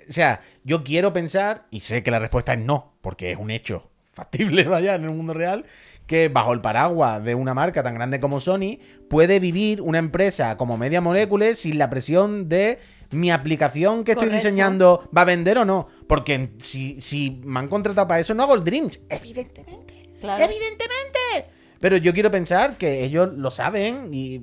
o 0.09 0.13
sea, 0.13 0.41
yo 0.63 0.83
quiero 0.83 1.13
pensar, 1.13 1.67
y 1.69 1.81
sé 1.81 2.01
que 2.01 2.11
la 2.11 2.19
respuesta 2.19 2.53
es 2.53 2.59
no, 2.59 2.93
porque 3.01 3.31
es 3.31 3.37
un 3.37 3.51
hecho 3.51 3.89
factible, 4.09 4.63
vaya, 4.63 4.95
en 4.95 5.03
el 5.03 5.11
mundo 5.11 5.33
real, 5.33 5.65
que 6.07 6.27
bajo 6.27 6.53
el 6.53 6.61
paraguas 6.61 7.23
de 7.23 7.35
una 7.35 7.53
marca 7.53 7.83
tan 7.83 7.93
grande 7.93 8.19
como 8.19 8.41
Sony, 8.41 8.79
puede 9.09 9.39
vivir 9.39 9.81
una 9.81 9.99
empresa 9.99 10.57
como 10.57 10.77
Media 10.77 11.01
Molecule 11.01 11.53
sin 11.53 11.77
la 11.77 11.89
presión 11.89 12.49
de 12.49 12.79
mi 13.11 13.29
aplicación 13.29 14.03
que 14.03 14.13
estoy 14.13 14.29
diseñando 14.29 15.07
va 15.15 15.21
a 15.21 15.25
vender 15.25 15.59
o 15.59 15.65
no. 15.65 15.87
Porque 16.07 16.53
si, 16.57 16.99
si 16.99 17.41
me 17.43 17.59
han 17.59 17.67
contratado 17.67 18.07
para 18.07 18.19
eso, 18.19 18.33
no 18.33 18.41
hago 18.41 18.55
el 18.55 18.63
Dreams. 18.63 19.01
Evidentemente. 19.09 20.09
Claro. 20.19 20.43
Evidentemente. 20.43 21.51
Pero 21.79 21.97
yo 21.97 22.11
quiero 22.13 22.31
pensar 22.31 22.75
que 22.77 23.03
ellos 23.03 23.31
lo 23.33 23.51
saben 23.51 24.11
y 24.11 24.41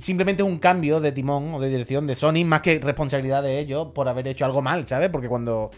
simplemente 0.00 0.42
es 0.42 0.48
un 0.48 0.58
cambio 0.58 1.00
de 1.00 1.12
timón 1.12 1.54
o 1.54 1.60
de 1.60 1.68
dirección 1.68 2.06
de 2.06 2.14
Sony 2.14 2.44
más 2.44 2.60
que 2.60 2.78
responsabilidad 2.78 3.42
de 3.42 3.58
ellos 3.58 3.88
por 3.94 4.08
haber 4.08 4.28
hecho 4.28 4.44
algo 4.44 4.62
mal, 4.62 4.86
¿sabes? 4.86 5.08
Porque 5.10 5.28
cuando 5.28 5.70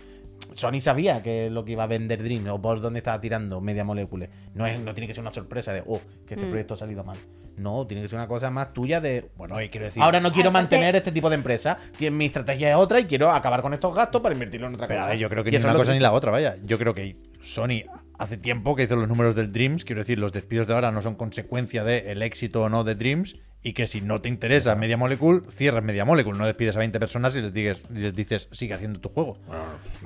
Sony 0.54 0.80
sabía 0.80 1.22
que 1.22 1.50
lo 1.50 1.64
que 1.64 1.72
iba 1.72 1.84
a 1.84 1.86
vender 1.86 2.22
Dream 2.22 2.46
o 2.48 2.60
por 2.60 2.80
dónde 2.80 2.98
estaba 2.98 3.18
tirando 3.20 3.60
Media 3.60 3.84
Molecule, 3.84 4.28
no, 4.54 4.66
es, 4.66 4.78
no 4.80 4.92
tiene 4.94 5.06
que 5.06 5.14
ser 5.14 5.22
una 5.22 5.32
sorpresa 5.32 5.72
de, 5.72 5.82
oh, 5.86 6.00
que 6.26 6.34
este 6.34 6.46
proyecto 6.46 6.74
ha 6.74 6.76
salido 6.76 7.04
mal. 7.04 7.16
No, 7.56 7.86
tiene 7.86 8.02
que 8.02 8.08
ser 8.08 8.18
una 8.18 8.26
cosa 8.28 8.50
más 8.50 8.72
tuya 8.72 9.00
de, 9.00 9.30
bueno, 9.36 9.60
y 9.60 9.68
quiero 9.68 9.84
decir, 9.86 10.02
ahora 10.02 10.20
no 10.20 10.32
quiero 10.32 10.48
Aparte- 10.48 10.74
mantener 10.76 10.96
este 10.96 11.12
tipo 11.12 11.28
de 11.28 11.34
empresa, 11.36 11.76
que 11.98 12.10
mi 12.10 12.24
estrategia 12.26 12.70
es 12.70 12.76
otra 12.76 12.98
y 12.98 13.04
quiero 13.04 13.30
acabar 13.30 13.60
con 13.60 13.74
estos 13.74 13.94
gastos 13.94 14.22
para 14.22 14.34
invertirlo 14.34 14.66
en 14.68 14.74
otra 14.74 14.88
Pero 14.88 15.00
cosa. 15.00 15.10
ver, 15.10 15.18
yo 15.18 15.28
creo 15.28 15.44
que 15.44 15.50
Y 15.50 15.58
ni 15.58 15.62
una 15.64 15.74
cosa 15.74 15.92
que- 15.92 15.98
ni 15.98 16.00
la 16.02 16.12
otra, 16.12 16.30
vaya. 16.32 16.56
Yo 16.64 16.78
creo 16.78 16.94
que 16.94 17.16
Sony 17.42 17.84
hace 18.18 18.38
tiempo 18.38 18.74
que 18.74 18.84
hizo 18.84 18.96
los 18.96 19.06
números 19.06 19.34
del 19.34 19.52
Dreams. 19.52 19.84
Quiero 19.84 20.00
decir, 20.00 20.18
los 20.18 20.32
despidos 20.32 20.66
de 20.66 20.74
ahora 20.74 20.90
no 20.92 21.02
son 21.02 21.14
consecuencia 21.14 21.84
del 21.84 22.22
éxito 22.22 22.62
o 22.62 22.68
no 22.70 22.84
de 22.84 22.94
Dreams. 22.94 23.34
Y 23.64 23.74
que 23.74 23.86
si 23.86 24.00
no 24.00 24.20
te 24.20 24.28
interesa 24.28 24.74
Media 24.74 24.96
Molecule, 24.96 25.42
cierras 25.50 25.84
Media 25.84 26.04
Molecule. 26.04 26.36
No 26.36 26.46
despides 26.46 26.74
a 26.74 26.80
20 26.80 26.98
personas 26.98 27.36
y 27.36 27.42
les, 27.42 27.52
dices, 27.52 27.82
y 27.94 27.98
les 28.00 28.14
dices, 28.14 28.48
sigue 28.50 28.74
haciendo 28.74 28.98
tu 28.98 29.08
juego. 29.08 29.38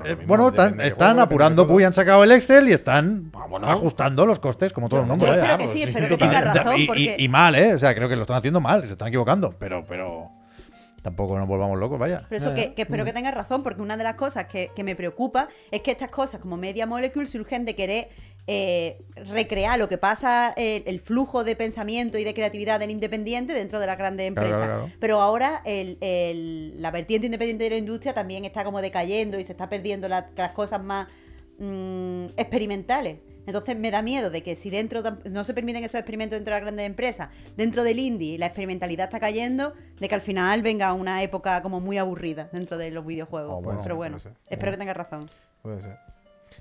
Eh, 0.05 0.15
bueno, 0.27 0.49
están, 0.49 0.79
están 0.81 1.19
apurando 1.21 1.67
Puy, 1.67 1.85
han 1.85 1.95
sacado 1.95 2.23
el 2.23 2.33
Excel 2.33 2.69
y 2.69 2.73
están 2.73 3.33
ajustando 3.63 4.27
los 4.27 4.41
costes, 4.41 4.75
como 4.75 4.91
todo 4.91 5.01
el 5.01 5.07
mundo. 5.07 5.25
Yo 5.25 5.31
vaya. 5.33 5.43
espero 5.57 5.59
que 5.59 5.69
sí, 5.69 6.31
razón. 6.31 6.77
Y, 6.77 6.83
y- 6.83 6.87
porque... 6.87 7.17
y 7.19 7.29
mal, 7.29 7.55
¿eh? 7.55 7.75
O 7.75 7.79
sea, 7.79 7.95
creo 7.95 8.09
que 8.11 8.17
lo 8.17 8.23
están 8.23 8.37
haciendo 8.37 8.61
mal, 8.61 8.83
que 8.83 8.89
se 8.89 8.93
están 8.93 9.09
equivocando. 9.09 9.55
Pero, 9.59 9.85
pero 9.89 10.31
tampoco 11.07 11.39
nos 11.39 11.47
volvamos 11.47 11.79
locos, 11.79 12.01
vaya. 12.01 12.19
Por 12.29 12.37
eso 12.37 12.53
que, 12.53 12.75
que 12.75 12.83
espero 12.83 13.05
que 13.05 13.13
tengas 13.13 13.33
razón, 13.33 13.63
porque 13.63 13.81
una 13.81 13.97
de 13.97 14.03
las 14.03 14.15
cosas 14.15 14.47
que, 14.47 14.73
que 14.75 14.83
me 14.83 14.97
preocupa 14.97 15.49
es 15.71 15.81
que 15.83 15.93
estas 15.93 16.09
cosas 16.09 16.41
como 16.41 16.57
Media 16.57 16.85
Molecule 16.85 17.27
surgen 17.29 17.65
de 17.65 17.77
querer 17.77 18.09
eh, 18.49 18.99
recrear 19.15 19.79
lo 19.79 19.89
que 19.89 19.99
pasa, 19.99 20.53
eh, 20.57 20.83
el 20.87 20.99
flujo 21.01 21.45
de 21.45 21.55
pensamiento 21.55 22.19
y 22.19 22.25
de 22.25 22.35
creatividad 22.35 22.81
del 22.81 22.91
independiente 22.91 23.53
dentro 23.53 23.79
de 23.79 23.87
las 23.87 23.99
grandes 23.99 24.27
empresas. 24.27 24.59
claro, 24.59 24.75
claro. 24.83 24.93
Pero 24.99 25.21
ahora 25.21 25.63
el- 25.65 25.97
el- 26.01 26.83
la 26.83 26.91
vertiente 26.91 27.27
independiente 27.27 27.63
de 27.65 27.71
la 27.71 27.77
industria 27.77 28.13
también 28.13 28.45
está 28.45 28.65
como 28.65 28.83
decayendo 28.83 29.39
y 29.39 29.45
se 29.45 29.53
está 29.53 29.69
perdiendo 29.69 30.09
la- 30.09 30.29
las 30.37 30.51
cosas 30.53 30.83
más 30.83 31.07
mm, 31.59 32.27
experimentales. 32.37 33.19
Entonces 33.47 33.77
me 33.77 33.91
da 33.91 34.03
miedo 34.03 34.31
de 34.31 34.43
que 34.43 34.57
si 34.57 34.71
dentro 34.71 35.03
no 35.25 35.45
se 35.45 35.55
permiten 35.55 35.85
esos 35.85 35.99
experimentos 35.99 36.37
dentro 36.37 36.53
de 36.53 36.61
las 36.61 36.67
grandes 36.67 36.87
empresas, 36.87 37.29
dentro 37.57 37.85
del 37.85 37.99
indie 37.99 38.39
la 38.39 38.47
experimentalidad 38.47 39.05
está 39.05 39.21
cayendo, 39.21 39.75
de 39.99 40.09
que 40.09 40.15
al 40.15 40.23
final 40.23 40.63
venga 40.63 40.93
una 40.93 41.23
época 41.23 41.63
como 41.63 41.81
muy 41.81 41.99
aburrida 41.99 42.49
dentro 42.53 42.79
de 42.79 42.91
los 42.91 43.07
videojuegos. 43.07 43.55
Oh, 43.59 43.63
bueno, 43.63 43.81
Pero 43.83 43.97
bueno, 43.97 44.19
espero 44.49 44.73
que 44.73 44.79
tengas 44.79 44.97
razón. 44.97 45.31
Puede 45.63 45.81
ser. 45.81 45.97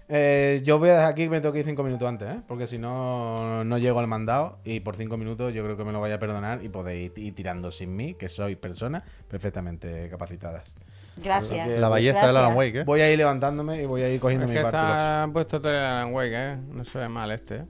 Eh, 0.07 0.61
yo 0.63 0.77
voy 0.77 0.89
a 0.89 0.93
dejar 0.93 1.11
aquí 1.11 1.23
que 1.23 1.29
me 1.29 1.41
tengo 1.41 1.53
que 1.53 1.59
ir 1.59 1.65
cinco 1.65 1.83
minutos 1.83 2.07
antes, 2.07 2.27
¿eh? 2.27 2.41
porque 2.47 2.67
si 2.67 2.77
no, 2.77 3.63
no 3.63 3.77
llego 3.77 3.99
al 3.99 4.07
mandado 4.07 4.59
y 4.63 4.79
por 4.81 4.95
cinco 4.95 5.17
minutos 5.17 5.53
yo 5.53 5.63
creo 5.63 5.77
que 5.77 5.83
me 5.83 5.91
lo 5.91 5.99
vaya 5.99 6.15
a 6.15 6.19
perdonar 6.19 6.63
y 6.63 6.69
podéis 6.69 7.11
ir 7.17 7.33
tirando 7.33 7.71
sin 7.71 7.95
mí, 7.95 8.13
que 8.13 8.29
sois 8.29 8.57
personas 8.57 9.03
perfectamente 9.27 10.07
capacitadas. 10.09 10.75
Gracias. 11.23 11.67
La 11.79 11.89
ballesta 11.89 12.27
del. 12.27 12.37
Alan 12.37 12.55
Wake, 12.57 12.79
¿eh? 12.81 12.83
Voy 12.83 13.01
a 13.01 13.11
ir 13.11 13.17
levantándome 13.17 13.81
y 13.81 13.85
voy 13.85 14.01
a 14.01 14.09
ir 14.09 14.19
cogiendo 14.19 14.45
Es 14.45 14.49
mis 14.51 14.57
que 14.57 14.63
bártulos. 14.63 14.89
está 14.91 15.29
puesto 15.33 15.59
todo 15.61 15.71
el 15.71 15.77
Alan 15.79 16.13
Wake, 16.13 16.33
¿eh? 16.33 16.57
No 16.73 16.83
se 16.85 16.97
ve 16.99 17.09
mal 17.09 17.31
este, 17.31 17.55
¿eh? 17.55 17.65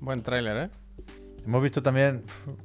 Buen 0.00 0.22
tráiler, 0.22 0.56
¿eh? 0.56 0.70
Hemos 1.46 1.62
visto 1.62 1.80
también. 1.80 2.24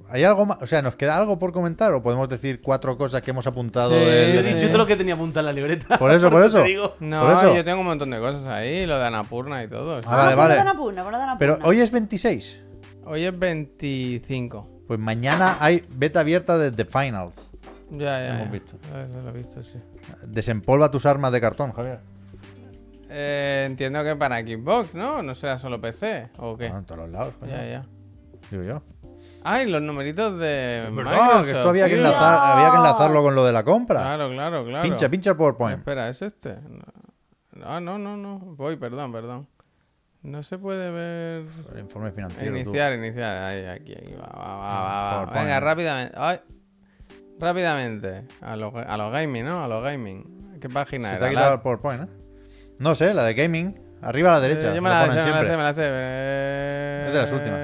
¿Hay 0.10 0.24
algo 0.24 0.44
más? 0.48 0.58
O 0.62 0.66
sea, 0.66 0.82
¿nos 0.82 0.96
queda 0.96 1.16
algo 1.16 1.38
por 1.38 1.52
comentar? 1.54 1.94
¿O 1.94 2.02
podemos 2.02 2.28
decir 2.28 2.62
cuatro 2.62 2.98
cosas 2.98 3.22
que 3.22 3.30
hemos 3.30 3.46
apuntado? 3.46 3.92
Sí, 3.92 4.00
del- 4.00 4.34
Yo 4.34 4.40
he 4.40 4.44
sí. 4.44 4.54
dicho 4.56 4.68
todo 4.70 4.80
lo 4.80 4.88
que 4.88 4.96
tenía 4.96 5.14
apuntado 5.14 5.42
en 5.42 5.46
la 5.48 5.54
libreta. 5.54 6.00
Por 6.00 6.10
eso, 6.12 6.30
por 6.32 6.44
eso. 6.44 6.64
te 6.64 6.70
digo. 6.70 6.96
No, 7.00 7.22
Por 7.22 7.32
eso. 7.34 7.56
yo 7.56 7.64
tengo 7.64 7.82
un 7.82 7.86
montón 7.86 8.10
de 8.10 8.18
cosas 8.20 8.48
ahí, 8.48 8.88
lo 8.88 8.98
de 8.98 9.06
Anapurna 9.06 9.64
y 9.64 9.68
todo. 9.68 10.02
Ah, 10.08 10.18
vale, 10.18 10.36
vale. 10.36 10.50
de 10.56 10.56
de 10.56 10.62
Annapurna. 10.62 11.36
Pero 11.38 11.60
hoy 11.64 11.80
es 11.80 11.92
26. 11.92 12.60
Hoy 13.06 13.24
es 13.26 13.38
25. 13.38 14.68
Pues 14.88 15.00
mañana 15.00 15.58
hay 15.60 15.86
beta 15.90 16.22
abierta 16.22 16.58
de 16.58 16.72
The 16.72 16.86
Finals. 16.86 17.36
Ya, 17.92 18.20
ya. 18.20 18.28
Hemos 18.36 18.46
ya. 18.46 18.52
visto. 18.52 18.78
Eso 19.10 19.22
lo 19.22 19.30
he 19.30 19.34
visto, 19.34 19.64
sí. 19.64 19.80
Desempolva 20.28 20.90
tus 20.92 21.06
armas 21.06 21.32
de 21.32 21.42
cartón, 21.42 21.72
Javier. 21.74 22.00
Eh, 23.10 23.64
entiendo 23.68 24.04
que 24.04 24.16
para 24.16 24.40
Xbox, 24.42 24.94
¿no? 24.94 25.22
No 25.22 25.36
será 25.36 25.58
solo 25.58 25.82
PC, 25.82 26.30
¿o 26.38 26.56
qué? 26.58 26.68
Ah, 26.68 26.78
en 26.78 26.86
todos 26.86 27.02
los 27.02 27.10
lados, 27.10 27.34
coño. 27.40 27.52
ya, 27.52 27.66
ya. 27.66 27.86
Digo 28.50 28.64
yo. 28.64 28.82
Ay, 29.44 29.70
los 29.70 29.82
numeritos 29.82 30.40
de 30.40 30.84
Es 30.84 30.90
Microsoft. 30.92 31.20
verdad, 31.20 31.44
que 31.46 31.52
esto 31.52 31.70
había 31.70 31.86
que, 31.90 31.96
tío. 31.96 32.06
enlazar, 32.06 32.40
había 32.58 32.72
que 32.72 32.78
enlazarlo 32.78 33.22
con 33.24 33.36
lo 33.36 33.46
de 33.46 33.52
la 33.54 33.64
compra. 33.64 34.00
Claro, 34.02 34.30
claro, 34.30 34.66
claro. 34.66 34.84
Pincha, 34.84 35.10
pincha 35.10 35.32
el 35.32 35.36
PowerPoint. 35.36 35.80
Espera, 35.80 36.10
¿es 36.10 36.22
este? 36.22 36.56
No, 36.56 37.66
Ah, 37.66 37.80
no, 37.82 37.98
no, 37.98 38.16
no. 38.18 38.40
Voy, 38.40 38.78
perdón, 38.78 39.12
perdón. 39.12 39.48
No 40.24 40.42
se 40.44 40.58
puede 40.58 40.90
ver... 40.92 41.46
El 41.74 41.80
informe 41.82 42.12
financiero. 42.12 42.52
tú. 42.54 42.58
Iniciar, 42.60 42.94
iniciar. 42.94 43.38
Ahí, 43.44 43.66
aquí, 43.66 43.94
aquí. 43.94 44.14
Va, 44.14 44.28
va, 44.28 44.56
va, 44.56 45.26
va. 45.26 45.34
Venga, 45.34 45.60
rápidamente. 45.60 46.14
Ay. 46.18 46.40
Rápidamente. 47.42 48.24
A 48.42 48.56
lo, 48.56 48.72
a 48.78 48.98
lo 48.98 49.12
gaming, 49.12 49.46
¿no? 49.46 49.64
A 49.64 49.68
lo 49.68 49.82
gaming. 49.82 50.58
¿Qué 50.62 50.70
página 50.70 51.10
Se 51.10 51.16
te 51.16 51.18
era? 51.18 51.26
ha 51.26 51.30
quitado 51.30 51.50
La- 51.50 51.56
el 51.56 51.62
PowerPoint, 51.62 52.04
¿eh? 52.04 52.08
No 52.80 52.96
sé, 52.96 53.14
la 53.14 53.26
de 53.26 53.34
gaming. 53.34 53.80
Arriba 54.02 54.30
a 54.30 54.34
la 54.34 54.40
derecha. 54.42 54.72
Eh, 54.72 54.76
yo 54.76 54.82
me 54.82 54.90
la, 54.90 55.06
ponen 55.08 55.22
sé, 55.22 55.28
me 55.30 55.34
la 55.36 55.42
sé, 55.46 55.58
me 55.58 55.64
la 55.64 55.74
sé. 55.74 55.82
Eh, 55.86 57.04
Es 57.08 57.14
de 57.14 57.20
las 57.20 57.32
últimas. 57.32 57.60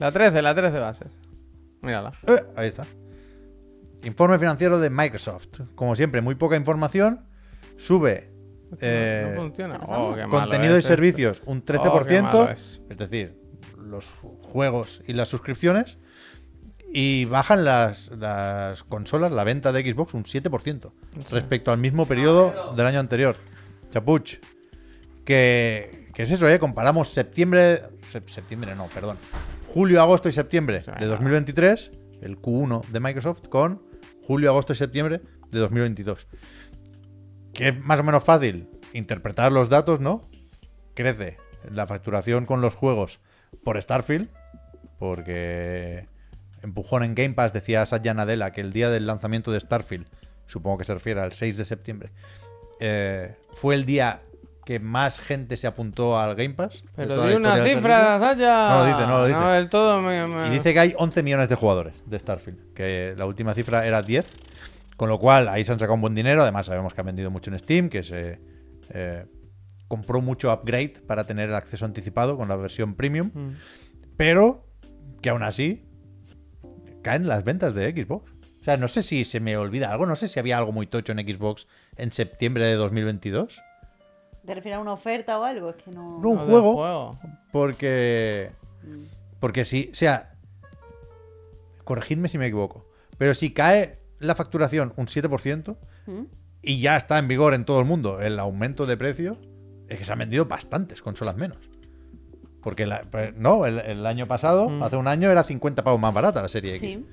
La 0.00 0.12
13, 0.12 0.42
la 0.42 0.54
13 0.54 0.78
va 0.78 0.88
a 0.90 0.94
ser. 0.94 1.08
Mírala. 1.80 2.12
Eh, 2.26 2.44
ahí 2.56 2.68
está. 2.68 2.84
Informe 4.04 4.38
financiero 4.38 4.78
de 4.78 4.90
Microsoft. 4.90 5.60
Como 5.74 5.94
siempre, 5.96 6.20
muy 6.20 6.34
poca 6.34 6.56
información. 6.56 7.26
Sube 7.76 8.30
eh, 8.80 9.32
no 9.34 9.42
funciona. 9.42 9.80
Oh, 9.86 10.14
qué 10.14 10.26
malo 10.26 10.30
contenido 10.42 10.74
y 10.74 10.78
es 10.78 10.84
esto. 10.84 10.88
servicios 10.94 11.42
un 11.46 11.58
Oh, 11.58 11.64
qué 11.64 11.72
13%. 12.18 12.22
malo 12.22 12.50
es. 12.50 12.80
es 12.88 12.96
decir, 12.98 13.36
los 13.78 14.06
juegos 14.42 15.00
y 15.06 15.12
las 15.14 15.28
suscripciones. 15.28 15.98
Y 16.96 17.24
bajan 17.24 17.64
las, 17.64 18.08
las 18.16 18.84
consolas, 18.84 19.32
la 19.32 19.42
venta 19.42 19.72
de 19.72 19.82
Xbox, 19.82 20.14
un 20.14 20.22
7% 20.22 20.92
respecto 21.28 21.72
al 21.72 21.78
mismo 21.78 22.06
periodo 22.06 22.72
del 22.76 22.86
año 22.86 23.00
anterior. 23.00 23.36
Chapuch. 23.90 24.38
Que, 25.24 26.08
que 26.14 26.22
es 26.22 26.30
eso, 26.30 26.48
¿eh? 26.48 26.58
Comparamos 26.60 27.08
septiembre. 27.08 27.82
sep- 28.10 28.28
septiembre, 28.28 28.76
no, 28.76 28.86
perdón. 28.86 29.16
Julio, 29.72 30.00
agosto 30.00 30.28
y 30.28 30.32
septiembre 30.32 30.84
de 31.00 31.06
2023, 31.06 31.90
el 32.22 32.40
Q1 32.40 32.84
de 32.86 33.00
Microsoft, 33.00 33.48
con 33.48 33.82
julio, 34.24 34.50
agosto 34.50 34.72
y 34.72 34.76
septiembre 34.76 35.20
de 35.50 35.58
2022. 35.58 36.28
Que 37.52 37.68
es 37.68 37.80
más 37.80 37.98
o 37.98 38.04
menos 38.04 38.22
fácil 38.22 38.68
interpretar 38.92 39.50
los 39.50 39.68
datos, 39.68 39.98
¿no? 39.98 40.28
Crece 40.94 41.38
la 41.72 41.86
facturación 41.88 42.46
con 42.46 42.60
los 42.60 42.74
juegos 42.74 43.18
por 43.64 43.80
Starfield, 43.82 44.28
porque 44.98 46.06
empujón 46.64 47.04
en 47.04 47.14
Game 47.14 47.34
Pass, 47.34 47.52
decía 47.52 47.86
Satya 47.86 48.12
Nadella, 48.14 48.50
que 48.50 48.60
el 48.60 48.72
día 48.72 48.90
del 48.90 49.06
lanzamiento 49.06 49.52
de 49.52 49.60
Starfield, 49.60 50.06
supongo 50.46 50.78
que 50.78 50.84
se 50.84 50.94
refiere 50.94 51.20
al 51.20 51.32
6 51.32 51.56
de 51.56 51.64
septiembre, 51.64 52.10
eh, 52.80 53.36
fue 53.52 53.74
el 53.76 53.84
día 53.86 54.22
que 54.64 54.80
más 54.80 55.20
gente 55.20 55.56
se 55.58 55.66
apuntó 55.66 56.18
al 56.18 56.34
Game 56.34 56.54
Pass. 56.54 56.82
Pero 56.96 57.26
di 57.26 57.34
una 57.34 57.62
cifra, 57.62 58.18
Zaya. 58.18 58.68
No 58.70 58.78
lo 58.78 58.84
dice, 58.86 59.00
no 59.06 59.18
lo 59.18 59.26
dice. 59.26 59.38
No, 59.40 59.50
del 59.50 59.68
todo 59.68 60.00
me, 60.00 60.26
me- 60.26 60.46
y 60.48 60.50
dice 60.50 60.72
que 60.72 60.80
hay 60.80 60.94
11 60.96 61.22
millones 61.22 61.48
de 61.50 61.54
jugadores 61.54 61.94
de 62.06 62.18
Starfield, 62.18 62.72
que 62.72 63.14
la 63.16 63.26
última 63.26 63.52
cifra 63.52 63.86
era 63.86 64.02
10, 64.02 64.26
con 64.96 65.10
lo 65.10 65.18
cual 65.18 65.48
ahí 65.48 65.64
se 65.64 65.72
han 65.72 65.78
sacado 65.78 65.94
un 65.94 66.00
buen 66.00 66.14
dinero, 66.14 66.40
además 66.42 66.66
sabemos 66.66 66.94
que 66.94 67.00
han 67.02 67.06
vendido 67.06 67.30
mucho 67.30 67.50
en 67.50 67.58
Steam, 67.58 67.90
que 67.90 68.02
se 68.02 68.40
eh, 68.88 69.26
compró 69.86 70.22
mucho 70.22 70.50
upgrade 70.50 70.94
para 71.06 71.26
tener 71.26 71.50
el 71.50 71.54
acceso 71.54 71.84
anticipado 71.84 72.38
con 72.38 72.48
la 72.48 72.56
versión 72.56 72.94
premium, 72.94 73.30
Mm. 73.34 73.56
pero 74.16 74.66
que 75.20 75.28
aún 75.28 75.42
así 75.42 75.84
caen 77.04 77.28
las 77.28 77.44
ventas 77.44 77.72
de 77.74 77.92
Xbox. 77.92 78.32
O 78.60 78.64
sea, 78.64 78.76
no 78.76 78.88
sé 78.88 79.02
si 79.04 79.24
se 79.24 79.38
me 79.38 79.56
olvida 79.56 79.90
algo, 79.92 80.06
no 80.06 80.16
sé 80.16 80.26
si 80.26 80.40
había 80.40 80.58
algo 80.58 80.72
muy 80.72 80.86
tocho 80.88 81.12
en 81.12 81.18
Xbox 81.20 81.68
en 81.96 82.10
septiembre 82.10 82.64
de 82.64 82.74
2022. 82.74 83.62
¿Te 84.44 84.54
refieres 84.54 84.78
a 84.78 84.80
una 84.80 84.92
oferta 84.92 85.38
o 85.38 85.44
algo? 85.44 85.70
Es 85.70 85.76
que 85.76 85.90
no. 85.92 86.18
No, 86.20 86.28
un 86.30 86.36
No, 86.38 86.44
juego, 86.46 86.72
juego. 86.74 87.18
porque 87.52 88.50
porque 89.38 89.64
si, 89.64 89.90
o 89.92 89.94
sea, 89.94 90.34
corregidme 91.84 92.28
si 92.28 92.38
me 92.38 92.46
equivoco, 92.46 92.86
pero 93.18 93.34
si 93.34 93.52
cae 93.52 93.98
la 94.18 94.34
facturación 94.34 94.92
un 94.96 95.06
7% 95.06 95.76
¿Mm? 96.06 96.22
y 96.62 96.80
ya 96.80 96.96
está 96.96 97.18
en 97.18 97.28
vigor 97.28 97.54
en 97.54 97.64
todo 97.64 97.78
el 97.80 97.84
mundo 97.86 98.20
el 98.22 98.38
aumento 98.38 98.86
de 98.86 98.96
precio, 98.96 99.32
es 99.88 99.98
que 99.98 100.04
se 100.04 100.12
han 100.12 100.18
vendido 100.20 100.46
bastantes 100.46 101.02
consolas 101.02 101.36
menos. 101.36 101.58
Porque 102.64 102.86
la- 102.86 103.02
pues, 103.10 103.36
no, 103.36 103.66
el, 103.66 103.78
el 103.78 104.06
año 104.06 104.26
pasado, 104.26 104.68
Mm. 104.70 104.82
hace 104.82 104.96
un 104.96 105.06
año, 105.06 105.30
era 105.30 105.44
50 105.44 105.84
pavos 105.84 106.00
más 106.00 106.12
barata 106.14 106.42
la 106.42 106.48
serie 106.48 106.76
X. 106.76 106.80
Sí. 106.94 107.06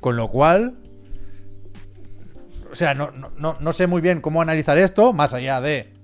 Con 0.00 0.16
lo 0.16 0.30
cual. 0.30 0.76
O 2.70 2.74
sea, 2.74 2.94
no, 2.94 3.10
no, 3.10 3.56
no, 3.58 3.72
sé 3.72 3.86
muy 3.86 4.00
bien 4.02 4.20
cómo 4.20 4.42
analizar 4.42 4.76
esto, 4.78 5.12
más 5.12 5.32
allá 5.32 5.60
de. 5.60 5.94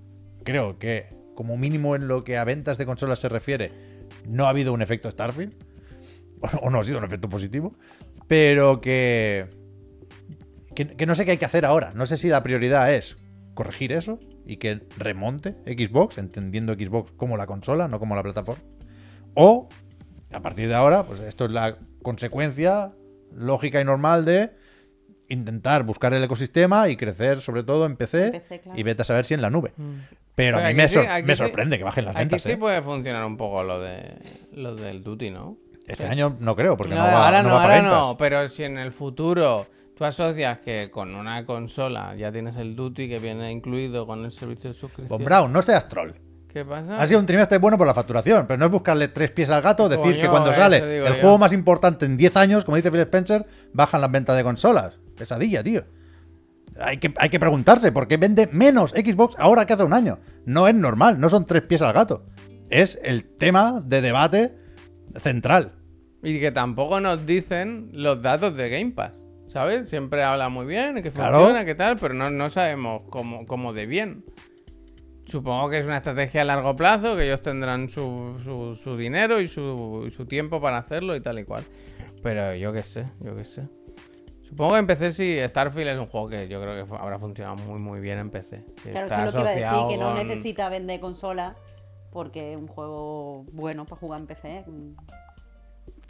Creo 0.45 0.79
que, 0.79 1.15
como 1.35 1.57
mínimo 1.57 1.95
en 1.97 2.09
lo 2.09 2.25
que 2.25 2.39
a 2.39 2.45
ventas 2.45 2.79
de 2.79 2.87
consolas 2.87 3.19
se 3.19 3.29
refiere, 3.29 3.73
no 4.27 4.47
ha 4.47 4.49
habido 4.51 4.73
un 4.73 4.83
efecto 4.83 5.11
Starfield. 5.11 5.55
O 6.63 6.71
no 6.71 6.81
ha 6.81 6.85
sido 6.85 6.99
un 6.99 7.05
efecto 7.05 7.29
positivo. 7.29 7.75
Pero 8.27 8.81
que, 8.81 9.49
que. 10.75 10.89
que 10.89 11.07
no 11.07 11.15
sé 11.15 11.25
qué 11.25 11.33
hay 11.33 11.37
que 11.39 11.45
hacer 11.45 11.65
ahora. 11.67 11.93
No 11.95 12.07
sé 12.07 12.17
si 12.17 12.29
la 12.29 12.43
prioridad 12.43 12.93
es 12.93 13.17
corregir 13.55 13.93
eso 13.93 14.19
y 14.47 14.57
que 14.57 14.81
remonte 14.99 15.57
Xbox, 15.67 16.19
entendiendo 16.19 16.75
Xbox 16.75 17.13
como 17.13 17.37
la 17.37 17.47
consola, 17.47 17.89
no 17.89 17.99
como 17.99 18.15
la 18.17 18.23
plataforma. 18.23 18.63
O, 19.35 19.69
a 20.33 20.41
partir 20.41 20.69
de 20.69 20.75
ahora, 20.75 21.05
pues 21.07 21.21
esto 21.21 21.45
es 21.47 21.51
la 21.53 21.77
consecuencia 22.03 22.93
lógica 23.35 23.81
y 23.81 23.85
normal 23.85 24.25
de 24.25 24.51
intentar 25.29 25.85
buscar 25.85 26.13
el 26.13 26.23
ecosistema 26.25 26.89
y 26.89 26.97
crecer 26.97 27.41
sobre 27.41 27.63
todo 27.63 27.87
en 27.87 27.97
PC, 27.97 28.27
En 28.27 28.33
PC, 28.33 28.61
claro. 28.61 28.79
y 28.79 28.83
vete 28.83 29.03
a 29.03 29.05
saber 29.05 29.25
si 29.25 29.35
en 29.35 29.41
la 29.41 29.51
nube. 29.51 29.73
Mm. 29.77 29.95
Pero 30.35 30.59
Oye, 30.59 30.67
a 30.67 30.69
mí 30.69 30.73
aquí 30.73 30.77
me, 30.83 30.89
sí- 30.89 30.95
sor- 30.95 31.07
aquí 31.07 31.27
me 31.27 31.35
sí- 31.35 31.39
sorprende 31.43 31.79
que 31.79 31.85
bajen 31.85 32.05
las 32.05 32.17
Aquí 32.17 32.23
ventas. 32.25 32.43
sí 32.43 32.53
¿eh? 32.53 32.57
puede 32.57 32.83
funcionar 32.83 33.25
un 33.25 33.37
poco 33.37 33.63
lo 33.63 33.81
de 33.81 34.15
lo 34.53 34.75
del 34.75 35.03
duty, 35.03 35.31
¿no? 35.31 35.57
Este 35.87 36.07
año 36.07 36.37
no 36.41 36.55
creo, 36.57 36.77
porque 36.77 36.95
no, 36.95 37.01
No, 37.01 37.13
va, 37.13 37.27
ahora 37.27 37.43
no 37.43 37.49
no, 37.51 37.55
va 37.55 37.61
para 37.63 37.75
ahora 37.77 37.89
ventas. 37.89 38.09
no, 38.09 38.17
pero 38.17 38.49
si 38.49 38.63
en 38.65 38.79
el 38.79 38.93
futuro 38.93 39.67
tú 39.97 40.05
asocias 40.05 40.61
que 40.61 40.91
con 40.91 41.15
una 41.15 41.45
consola 41.45 42.15
ya 42.17 42.33
tienes 42.33 42.57
el 42.57 42.75
duty 42.77 43.09
que 43.09 43.19
viene 43.19 43.51
incluido 43.51 44.07
con 44.07 44.25
el 44.25 44.33
servicio 44.33 44.71
de 44.71 44.75
suscripción. 44.75 45.09
Von 45.19 45.25
Braun, 45.25 45.53
no 45.53 45.63
seas 45.63 45.89
troll. 45.89 46.13
¿Qué 46.53 46.65
pasa? 46.65 46.97
Ha 47.01 47.07
sido 47.07 47.19
un 47.19 47.25
trimestre 47.27 47.57
bueno 47.59 47.79
por 47.79 47.87
la 47.87 47.95
facturación, 47.95 48.47
pero 48.47 48.59
no 48.59 48.67
es 48.67 48.71
buscarle 48.71 49.09
tres 49.09 49.31
pies 49.31 49.49
al 49.49 49.63
gato, 49.63 49.89
decir 49.89 50.13
Coño, 50.13 50.23
que 50.23 50.29
cuando 50.29 50.53
sale 50.53 50.99
el 50.99 51.15
yo. 51.15 51.21
juego 51.21 51.39
más 51.39 51.53
importante 51.55 52.05
en 52.05 52.19
10 52.19 52.37
años, 52.37 52.65
como 52.65 52.77
dice 52.77 52.91
Phil 52.91 53.01
Spencer, 53.01 53.47
bajan 53.73 54.03
las 54.03 54.11
ventas 54.11 54.37
de 54.37 54.45
consolas. 54.45 54.99
Pesadilla, 55.17 55.63
tío. 55.63 55.83
Hay 56.79 56.99
que, 56.99 57.13
hay 57.17 57.31
que 57.31 57.41
preguntarse 57.41 57.91
por 57.91 58.07
qué 58.07 58.19
vende 58.19 58.49
menos 58.53 58.91
Xbox 58.91 59.35
ahora 59.39 59.65
que 59.65 59.73
hace 59.73 59.85
un 59.85 59.95
año. 59.95 60.19
No 60.45 60.69
es 60.69 60.75
normal, 60.75 61.19
no 61.21 61.29
son 61.31 61.47
tres 61.47 61.63
pies 61.63 61.81
al 61.81 61.95
gato. 61.95 62.27
Es 62.69 62.99
el 63.03 63.25
tema 63.25 63.81
de 63.85 64.03
debate 64.03 64.55
central. 65.17 65.73
Y 66.23 66.39
que 66.39 66.53
tampoco 66.53 67.01
nos 67.01 67.25
dicen 67.25 67.91
los 67.93 68.21
datos 68.21 68.57
de 68.57 68.69
Game 68.69 68.93
Pass. 68.93 69.22
¿Sabes? 69.53 69.91
Siempre 69.91 70.25
habla 70.25 70.49
muy 70.49 70.65
bien, 70.65 70.95
que 71.03 71.13
Claro. 71.13 71.37
funciona, 71.37 71.67
que 71.67 71.75
tal, 71.75 71.99
pero 71.99 72.15
no, 72.15 72.31
no 72.31 72.49
sabemos 72.49 73.03
cómo, 73.11 73.45
cómo 73.47 73.75
de 73.75 73.85
bien. 73.85 74.25
Supongo 75.27 75.69
que 75.69 75.77
es 75.79 75.85
una 75.85 75.99
estrategia 75.99 76.41
a 76.41 76.45
largo 76.47 76.75
plazo, 76.75 77.17
que 77.17 77.25
ellos 77.25 77.43
tendrán 77.43 77.91
su, 77.91 78.39
su, 78.43 78.77
su 78.77 78.97
dinero 78.97 79.41
y 79.41 79.49
su, 79.49 80.05
y 80.07 80.11
su 80.11 80.25
tiempo 80.25 80.59
para 80.59 80.79
hacerlo 80.79 81.15
y 81.15 81.21
tal 81.21 81.39
y 81.39 81.45
cual. 81.45 81.65
Pero 82.23 82.55
yo 82.55 82.73
qué 82.73 82.83
sé, 82.83 83.05
yo 83.21 83.37
qué 83.37 83.45
sé. 83.45 83.69
Supongo 84.49 84.73
que 84.73 84.79
en 84.79 84.87
PC 84.87 85.13
sí, 85.13 85.37
Starfield 85.47 85.89
es 85.91 85.99
un 85.99 86.07
juego 86.07 86.29
que 86.31 86.49
yo 86.49 86.59
creo 86.61 86.87
que 86.87 86.95
habrá 86.97 87.19
funcionado 87.19 87.57
muy 87.57 87.79
muy 87.79 88.01
bien 88.01 88.19
en 88.21 88.31
PC. 88.31 88.65
Claro, 88.83 89.07
está 89.07 89.27
eso 89.27 89.29
es 89.29 89.35
lo 89.35 89.45
que 89.53 89.59
iba 89.61 89.71
a 89.71 89.75
decir, 89.77 89.89
que 89.97 90.03
no 90.03 90.09
con- 90.15 90.27
necesita 90.27 90.69
vender 90.71 90.99
consola 91.01 91.55
porque 92.11 92.53
es 92.53 92.57
un 92.57 92.69
juego 92.69 93.45
bueno 93.53 93.85
para 93.85 94.01
jugar 94.01 94.21
en 94.23 94.27
PC. 94.27 94.65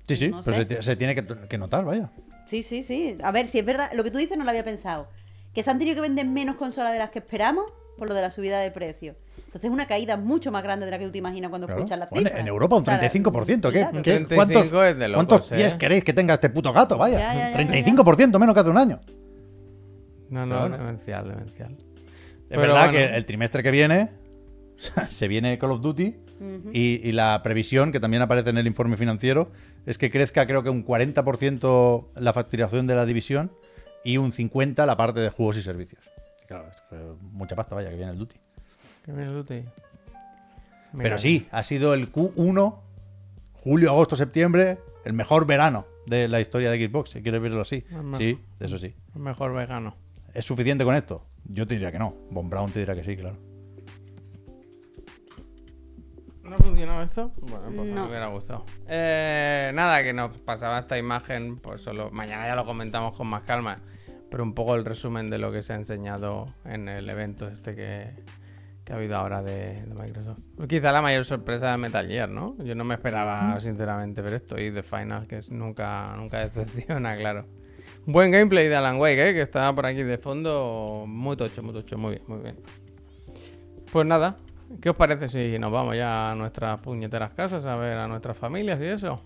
Sí, 0.06 0.14
sí, 0.16 0.28
No 0.28 0.42
pero 0.44 0.56
se, 0.58 0.64
ti- 0.64 0.76
se 0.80 0.94
tiene 0.96 1.14
que, 1.16 1.24
que 1.48 1.58
notar, 1.58 1.84
vaya. 1.84 2.10
Sí, 2.46 2.62
sí, 2.62 2.82
sí. 2.82 3.16
A 3.22 3.30
ver, 3.32 3.46
si 3.46 3.58
es 3.58 3.64
verdad, 3.64 3.90
lo 3.94 4.04
que 4.04 4.10
tú 4.10 4.18
dices 4.18 4.36
no 4.36 4.44
lo 4.44 4.50
había 4.50 4.64
pensado. 4.64 5.08
Que 5.54 5.62
se 5.62 5.70
han 5.70 5.78
tenido 5.78 5.94
que 5.96 6.00
vender 6.02 6.26
menos 6.26 6.56
consolas 6.56 6.92
de 6.92 6.98
las 6.98 7.10
que 7.10 7.18
esperamos 7.20 7.66
por 7.98 8.08
lo 8.08 8.14
de 8.14 8.22
la 8.22 8.30
subida 8.30 8.58
de 8.58 8.70
precio. 8.70 9.14
Entonces 9.46 9.70
una 9.70 9.86
caída 9.86 10.16
mucho 10.16 10.50
más 10.50 10.62
grande 10.62 10.86
de 10.86 10.90
la 10.92 10.98
que 10.98 11.04
tú 11.04 11.12
te 11.12 11.18
imaginas 11.18 11.50
cuando 11.50 11.66
Claro. 11.66 11.82
escuchas 11.82 11.98
las 11.98 12.08
Bueno, 12.10 12.24
cifras. 12.28 12.40
en 12.40 12.48
Europa 12.48 12.76
un 12.76 12.82
O 12.82 12.84
sea, 12.86 12.98
35%. 12.98 13.70
¿Qué, 13.70 13.80
claro. 13.80 14.02
qué- 14.02 14.12
35 14.20 14.34
¿Cuántos, 14.34 14.64
es 14.90 14.98
de 14.98 15.08
locos, 15.08 15.26
cuántos 15.26 15.52
¿eh? 15.52 15.56
pies 15.56 15.74
queréis 15.74 16.02
que 16.04 16.12
tenga 16.14 16.34
este 16.34 16.48
puto 16.50 16.72
gato? 16.72 16.96
Vaya, 16.96 17.18
Ya, 17.18 17.34
ya, 17.34 17.50
ya, 17.50 17.56
35% 17.58 18.38
menos 18.38 18.54
que 18.54 18.60
hace 18.60 18.70
un 18.70 18.78
año. 18.78 19.00
No, 20.30 20.46
no, 20.46 20.60
bueno. 20.60 20.78
demencial, 20.78 21.28
demencial. 21.28 21.72
Es 21.74 21.84
Pero 22.48 22.60
verdad 22.62 22.88
bueno. 22.90 22.92
que 22.92 23.16
el 23.16 23.26
trimestre 23.26 23.62
que 23.62 23.70
viene 23.70 24.08
se 25.10 25.28
viene 25.28 25.58
Call 25.58 25.72
of 25.72 25.80
Duty 25.80 26.14
y, 26.72 27.08
y 27.08 27.12
la 27.12 27.40
previsión, 27.42 27.92
que 27.92 28.00
también 28.00 28.22
aparece 28.22 28.50
en 28.50 28.58
el 28.58 28.66
informe 28.66 28.96
financiero, 28.96 29.50
es 29.86 29.98
que 29.98 30.10
crezca 30.10 30.46
creo 30.46 30.62
que 30.62 30.70
un 30.70 30.84
40% 30.84 32.06
la 32.16 32.32
facturación 32.32 32.86
de 32.86 32.94
la 32.94 33.06
división 33.06 33.52
y 34.04 34.16
un 34.16 34.32
50% 34.32 34.84
la 34.86 34.96
parte 34.96 35.20
de 35.20 35.30
juegos 35.30 35.56
y 35.56 35.62
servicios. 35.62 36.02
Claro, 36.46 36.68
es 36.68 36.80
que 36.90 36.96
mucha 37.32 37.56
pasta, 37.56 37.74
vaya, 37.74 37.90
que 37.90 37.96
viene 37.96 38.12
el 38.12 38.18
Duty. 38.18 38.36
Qué 39.04 39.12
minuto. 39.12 39.54
Mira. 39.54 39.72
Pero 41.04 41.18
sí, 41.18 41.46
ha 41.50 41.62
sido 41.62 41.94
el 41.94 42.12
Q1, 42.12 42.78
julio, 43.54 43.90
agosto, 43.90 44.16
septiembre, 44.16 44.78
el 45.04 45.12
mejor 45.14 45.46
verano 45.46 45.86
de 46.06 46.28
la 46.28 46.40
historia 46.40 46.70
de 46.70 46.86
Xbox, 46.86 47.10
si 47.10 47.22
quieres 47.22 47.40
verlo 47.40 47.62
así. 47.62 47.84
Sí, 48.18 48.38
eso 48.60 48.76
sí. 48.76 48.94
Mejor 49.14 49.54
vegano. 49.54 49.96
¿Es 50.34 50.44
suficiente 50.44 50.84
con 50.84 50.94
esto? 50.94 51.24
Yo 51.44 51.66
te 51.66 51.74
diría 51.74 51.90
que 51.90 51.98
no. 51.98 52.14
Von 52.30 52.50
Brown 52.50 52.70
te 52.70 52.80
dirá 52.80 52.94
que 52.94 53.04
sí, 53.04 53.16
claro. 53.16 53.51
¿No 56.52 56.58
ha 56.58 56.68
funcionado 56.68 57.02
esto? 57.02 57.32
Bueno, 57.40 57.64
pues 57.74 57.88
No. 57.88 58.02
me 58.02 58.08
hubiera 58.08 58.26
gustado. 58.26 58.64
Eh, 58.86 59.70
nada, 59.74 60.02
que 60.02 60.12
nos 60.12 60.36
pasaba 60.38 60.80
esta 60.80 60.98
imagen, 60.98 61.56
pues 61.56 61.80
solo 61.80 62.10
mañana 62.10 62.46
ya 62.46 62.54
lo 62.54 62.66
comentamos 62.66 63.14
con 63.14 63.26
más 63.26 63.42
calma, 63.44 63.78
pero 64.30 64.42
un 64.42 64.52
poco 64.54 64.74
el 64.74 64.84
resumen 64.84 65.30
de 65.30 65.38
lo 65.38 65.50
que 65.50 65.62
se 65.62 65.72
ha 65.72 65.76
enseñado 65.76 66.52
en 66.66 66.88
el 66.90 67.08
evento 67.08 67.48
este 67.48 67.74
que, 67.74 68.10
que 68.84 68.92
ha 68.92 68.96
habido 68.96 69.16
ahora 69.16 69.42
de, 69.42 69.82
de 69.82 69.94
Microsoft. 69.94 70.40
Quizá 70.68 70.92
la 70.92 71.00
mayor 71.00 71.24
sorpresa 71.24 71.70
de 71.70 71.78
Metal 71.78 72.06
Gear, 72.06 72.28
¿no? 72.28 72.54
Yo 72.62 72.74
no 72.74 72.84
me 72.84 72.94
esperaba, 72.96 73.58
sinceramente, 73.58 74.20
ver 74.20 74.34
esto 74.34 74.60
y 74.60 74.70
The 74.70 74.82
Final, 74.82 75.26
que 75.26 75.38
es 75.38 75.50
nunca, 75.50 76.14
nunca 76.16 76.38
decepciona, 76.46 77.16
claro. 77.16 77.46
Buen 78.04 78.30
gameplay 78.30 78.68
de 78.68 78.76
Alan 78.76 78.98
Wake, 78.98 79.30
¿eh? 79.30 79.32
que 79.32 79.40
estaba 79.42 79.74
por 79.74 79.86
aquí 79.86 80.02
de 80.02 80.18
fondo. 80.18 81.04
Muy 81.06 81.34
tocho, 81.36 81.62
muy 81.62 81.72
tocho, 81.72 81.96
muy 81.96 82.10
bien, 82.16 82.22
muy 82.26 82.40
bien. 82.40 82.56
Pues 83.92 84.06
nada, 84.06 84.36
¿qué 84.80 84.90
os 84.90 84.96
parece 84.96 85.28
si 85.28 85.58
nos 85.58 85.70
vamos 85.72 85.96
ya 85.96 86.30
a 86.30 86.34
nuestras 86.34 86.80
puñeteras 86.80 87.32
casas 87.32 87.66
a 87.66 87.76
ver 87.76 87.96
a 87.98 88.08
nuestras 88.08 88.36
familias 88.36 88.80
y 88.80 88.86
eso? 88.86 89.22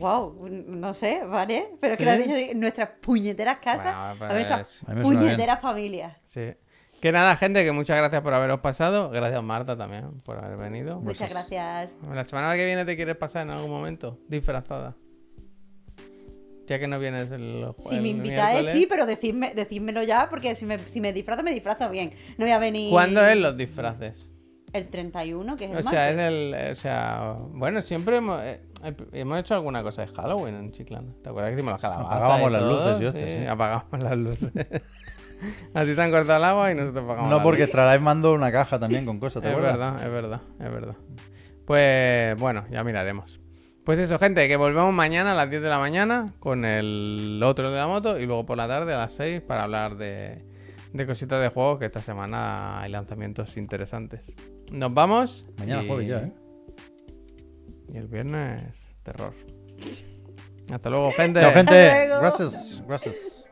Wow, 0.00 0.48
no 0.48 0.94
sé, 0.94 1.24
¿vale? 1.24 1.68
Pero 1.80 1.94
es 1.94 1.98
que 1.98 2.04
lo 2.04 2.10
has 2.10 2.18
dicho 2.18 2.54
nuestras 2.56 2.90
puñeteras 3.00 3.58
casas, 3.58 3.94
Bueno, 3.94 4.02
a 4.10 4.14
pues, 4.18 4.32
nuestras 4.32 4.84
A 4.86 4.94
bien. 4.94 5.02
puñeteras 5.02 5.60
familias. 5.60 6.16
Sí. 6.24 6.54
Que 7.00 7.12
nada, 7.12 7.36
gente, 7.36 7.64
que 7.64 7.72
muchas 7.72 7.96
gracias 7.98 8.22
por 8.22 8.34
haberos 8.34 8.60
pasado. 8.60 9.10
Gracias, 9.10 9.42
Marta, 9.42 9.76
también, 9.76 10.18
por 10.24 10.42
haber 10.42 10.56
venido. 10.56 11.00
Muchas 11.00 11.30
gracias. 11.30 11.96
La 12.10 12.24
semana 12.24 12.54
que 12.56 12.64
viene 12.64 12.84
te 12.84 12.96
quieres 12.96 13.16
pasar 13.16 13.42
en 13.42 13.50
algún 13.50 13.70
momento, 13.70 14.18
disfrazada. 14.28 14.96
Ya 16.66 16.80
que 16.80 16.88
no 16.88 16.98
vienes 16.98 17.30
el 17.30 17.64
Si 17.78 17.94
el 17.94 18.02
me 18.02 18.08
invitáis, 18.08 18.66
sí, 18.68 18.86
pero 18.88 19.06
decídmelo 19.06 20.02
ya, 20.02 20.28
porque 20.28 20.54
si 20.56 20.66
me, 20.66 20.78
si 20.80 21.00
me 21.00 21.12
disfrazo, 21.12 21.44
me 21.44 21.52
disfrazo 21.52 21.88
bien. 21.90 22.12
No 22.38 22.44
voy 22.44 22.52
a 22.52 22.58
venir. 22.58 22.90
¿Cuándo 22.90 23.24
es 23.24 23.36
los 23.36 23.56
disfraces? 23.56 24.30
El 24.76 24.88
31, 24.88 25.56
que 25.56 25.64
es 25.66 25.70
el 25.70 25.76
O 25.78 25.82
sea, 25.82 26.10
es 26.10 26.18
el. 26.18 26.72
O 26.72 26.74
sea, 26.74 27.34
bueno, 27.50 27.80
siempre 27.82 28.16
hemos, 28.18 28.40
eh, 28.42 28.60
hemos 29.12 29.38
hecho 29.40 29.54
alguna 29.54 29.82
cosa 29.82 30.02
de 30.02 30.08
Halloween 30.08 30.54
en 30.56 30.72
Chiclana. 30.72 31.12
¿Te 31.22 31.30
acuerdas 31.30 31.50
que 31.50 31.54
hicimos 31.54 31.72
las 31.72 31.80
calabazas? 31.80 32.12
Apagábamos 32.12 32.52
las 32.52 32.60
todo? 32.60 32.84
luces 32.90 33.02
y 33.02 33.04
hostias, 33.06 33.30
sí. 33.42 33.46
apagamos 33.46 34.02
las 34.02 34.16
luces. 34.16 34.52
A 35.74 35.84
ti 35.84 35.94
te 35.96 36.02
han 36.02 36.10
cortado 36.10 36.38
el 36.38 36.44
agua 36.44 36.72
y 36.72 36.74
nosotros 36.74 37.04
apagamos 37.04 37.30
No, 37.30 37.42
porque. 37.42 37.66
Stralife 37.66 38.00
mandó 38.00 38.32
una 38.34 38.50
caja 38.52 38.78
también 38.78 39.04
con 39.06 39.18
cosas, 39.18 39.42
¿te 39.42 39.48
Es 39.48 39.54
acuerdas? 39.54 39.78
verdad, 39.78 40.06
es 40.06 40.12
verdad, 40.12 40.40
es 40.60 40.72
verdad. 40.72 40.96
Pues 41.66 42.36
bueno, 42.38 42.64
ya 42.70 42.84
miraremos. 42.84 43.40
Pues 43.84 43.98
eso, 43.98 44.18
gente, 44.18 44.48
que 44.48 44.56
volvemos 44.56 44.92
mañana 44.92 45.32
a 45.32 45.34
las 45.34 45.48
10 45.48 45.62
de 45.62 45.68
la 45.68 45.78
mañana 45.78 46.26
con 46.40 46.64
el 46.64 47.40
otro 47.44 47.70
de 47.70 47.76
la 47.78 47.86
moto 47.86 48.18
y 48.18 48.26
luego 48.26 48.44
por 48.44 48.56
la 48.56 48.66
tarde 48.66 48.92
a 48.94 48.98
las 48.98 49.12
6 49.12 49.42
para 49.42 49.62
hablar 49.62 49.96
de, 49.96 50.44
de 50.96 51.06
cositas 51.06 51.40
de 51.42 51.48
juegos 51.48 51.78
que 51.78 51.86
esta 51.86 52.00
semana 52.00 52.80
hay 52.80 52.90
lanzamientos 52.90 53.56
interesantes. 53.56 54.32
Nos 54.70 54.92
vamos. 54.92 55.44
Mañana 55.58 55.82
y- 55.84 55.88
jueves 55.88 56.08
ya, 56.08 56.18
¿eh? 56.18 56.32
Y 57.88 57.96
el 57.98 58.08
viernes, 58.08 58.62
terror. 59.02 59.32
Hasta 60.72 60.90
luego, 60.90 61.12
gente. 61.12 61.40
Chao, 61.40 61.52
gente. 61.52 62.06
Gracias, 62.08 62.82
gracias. 62.86 63.45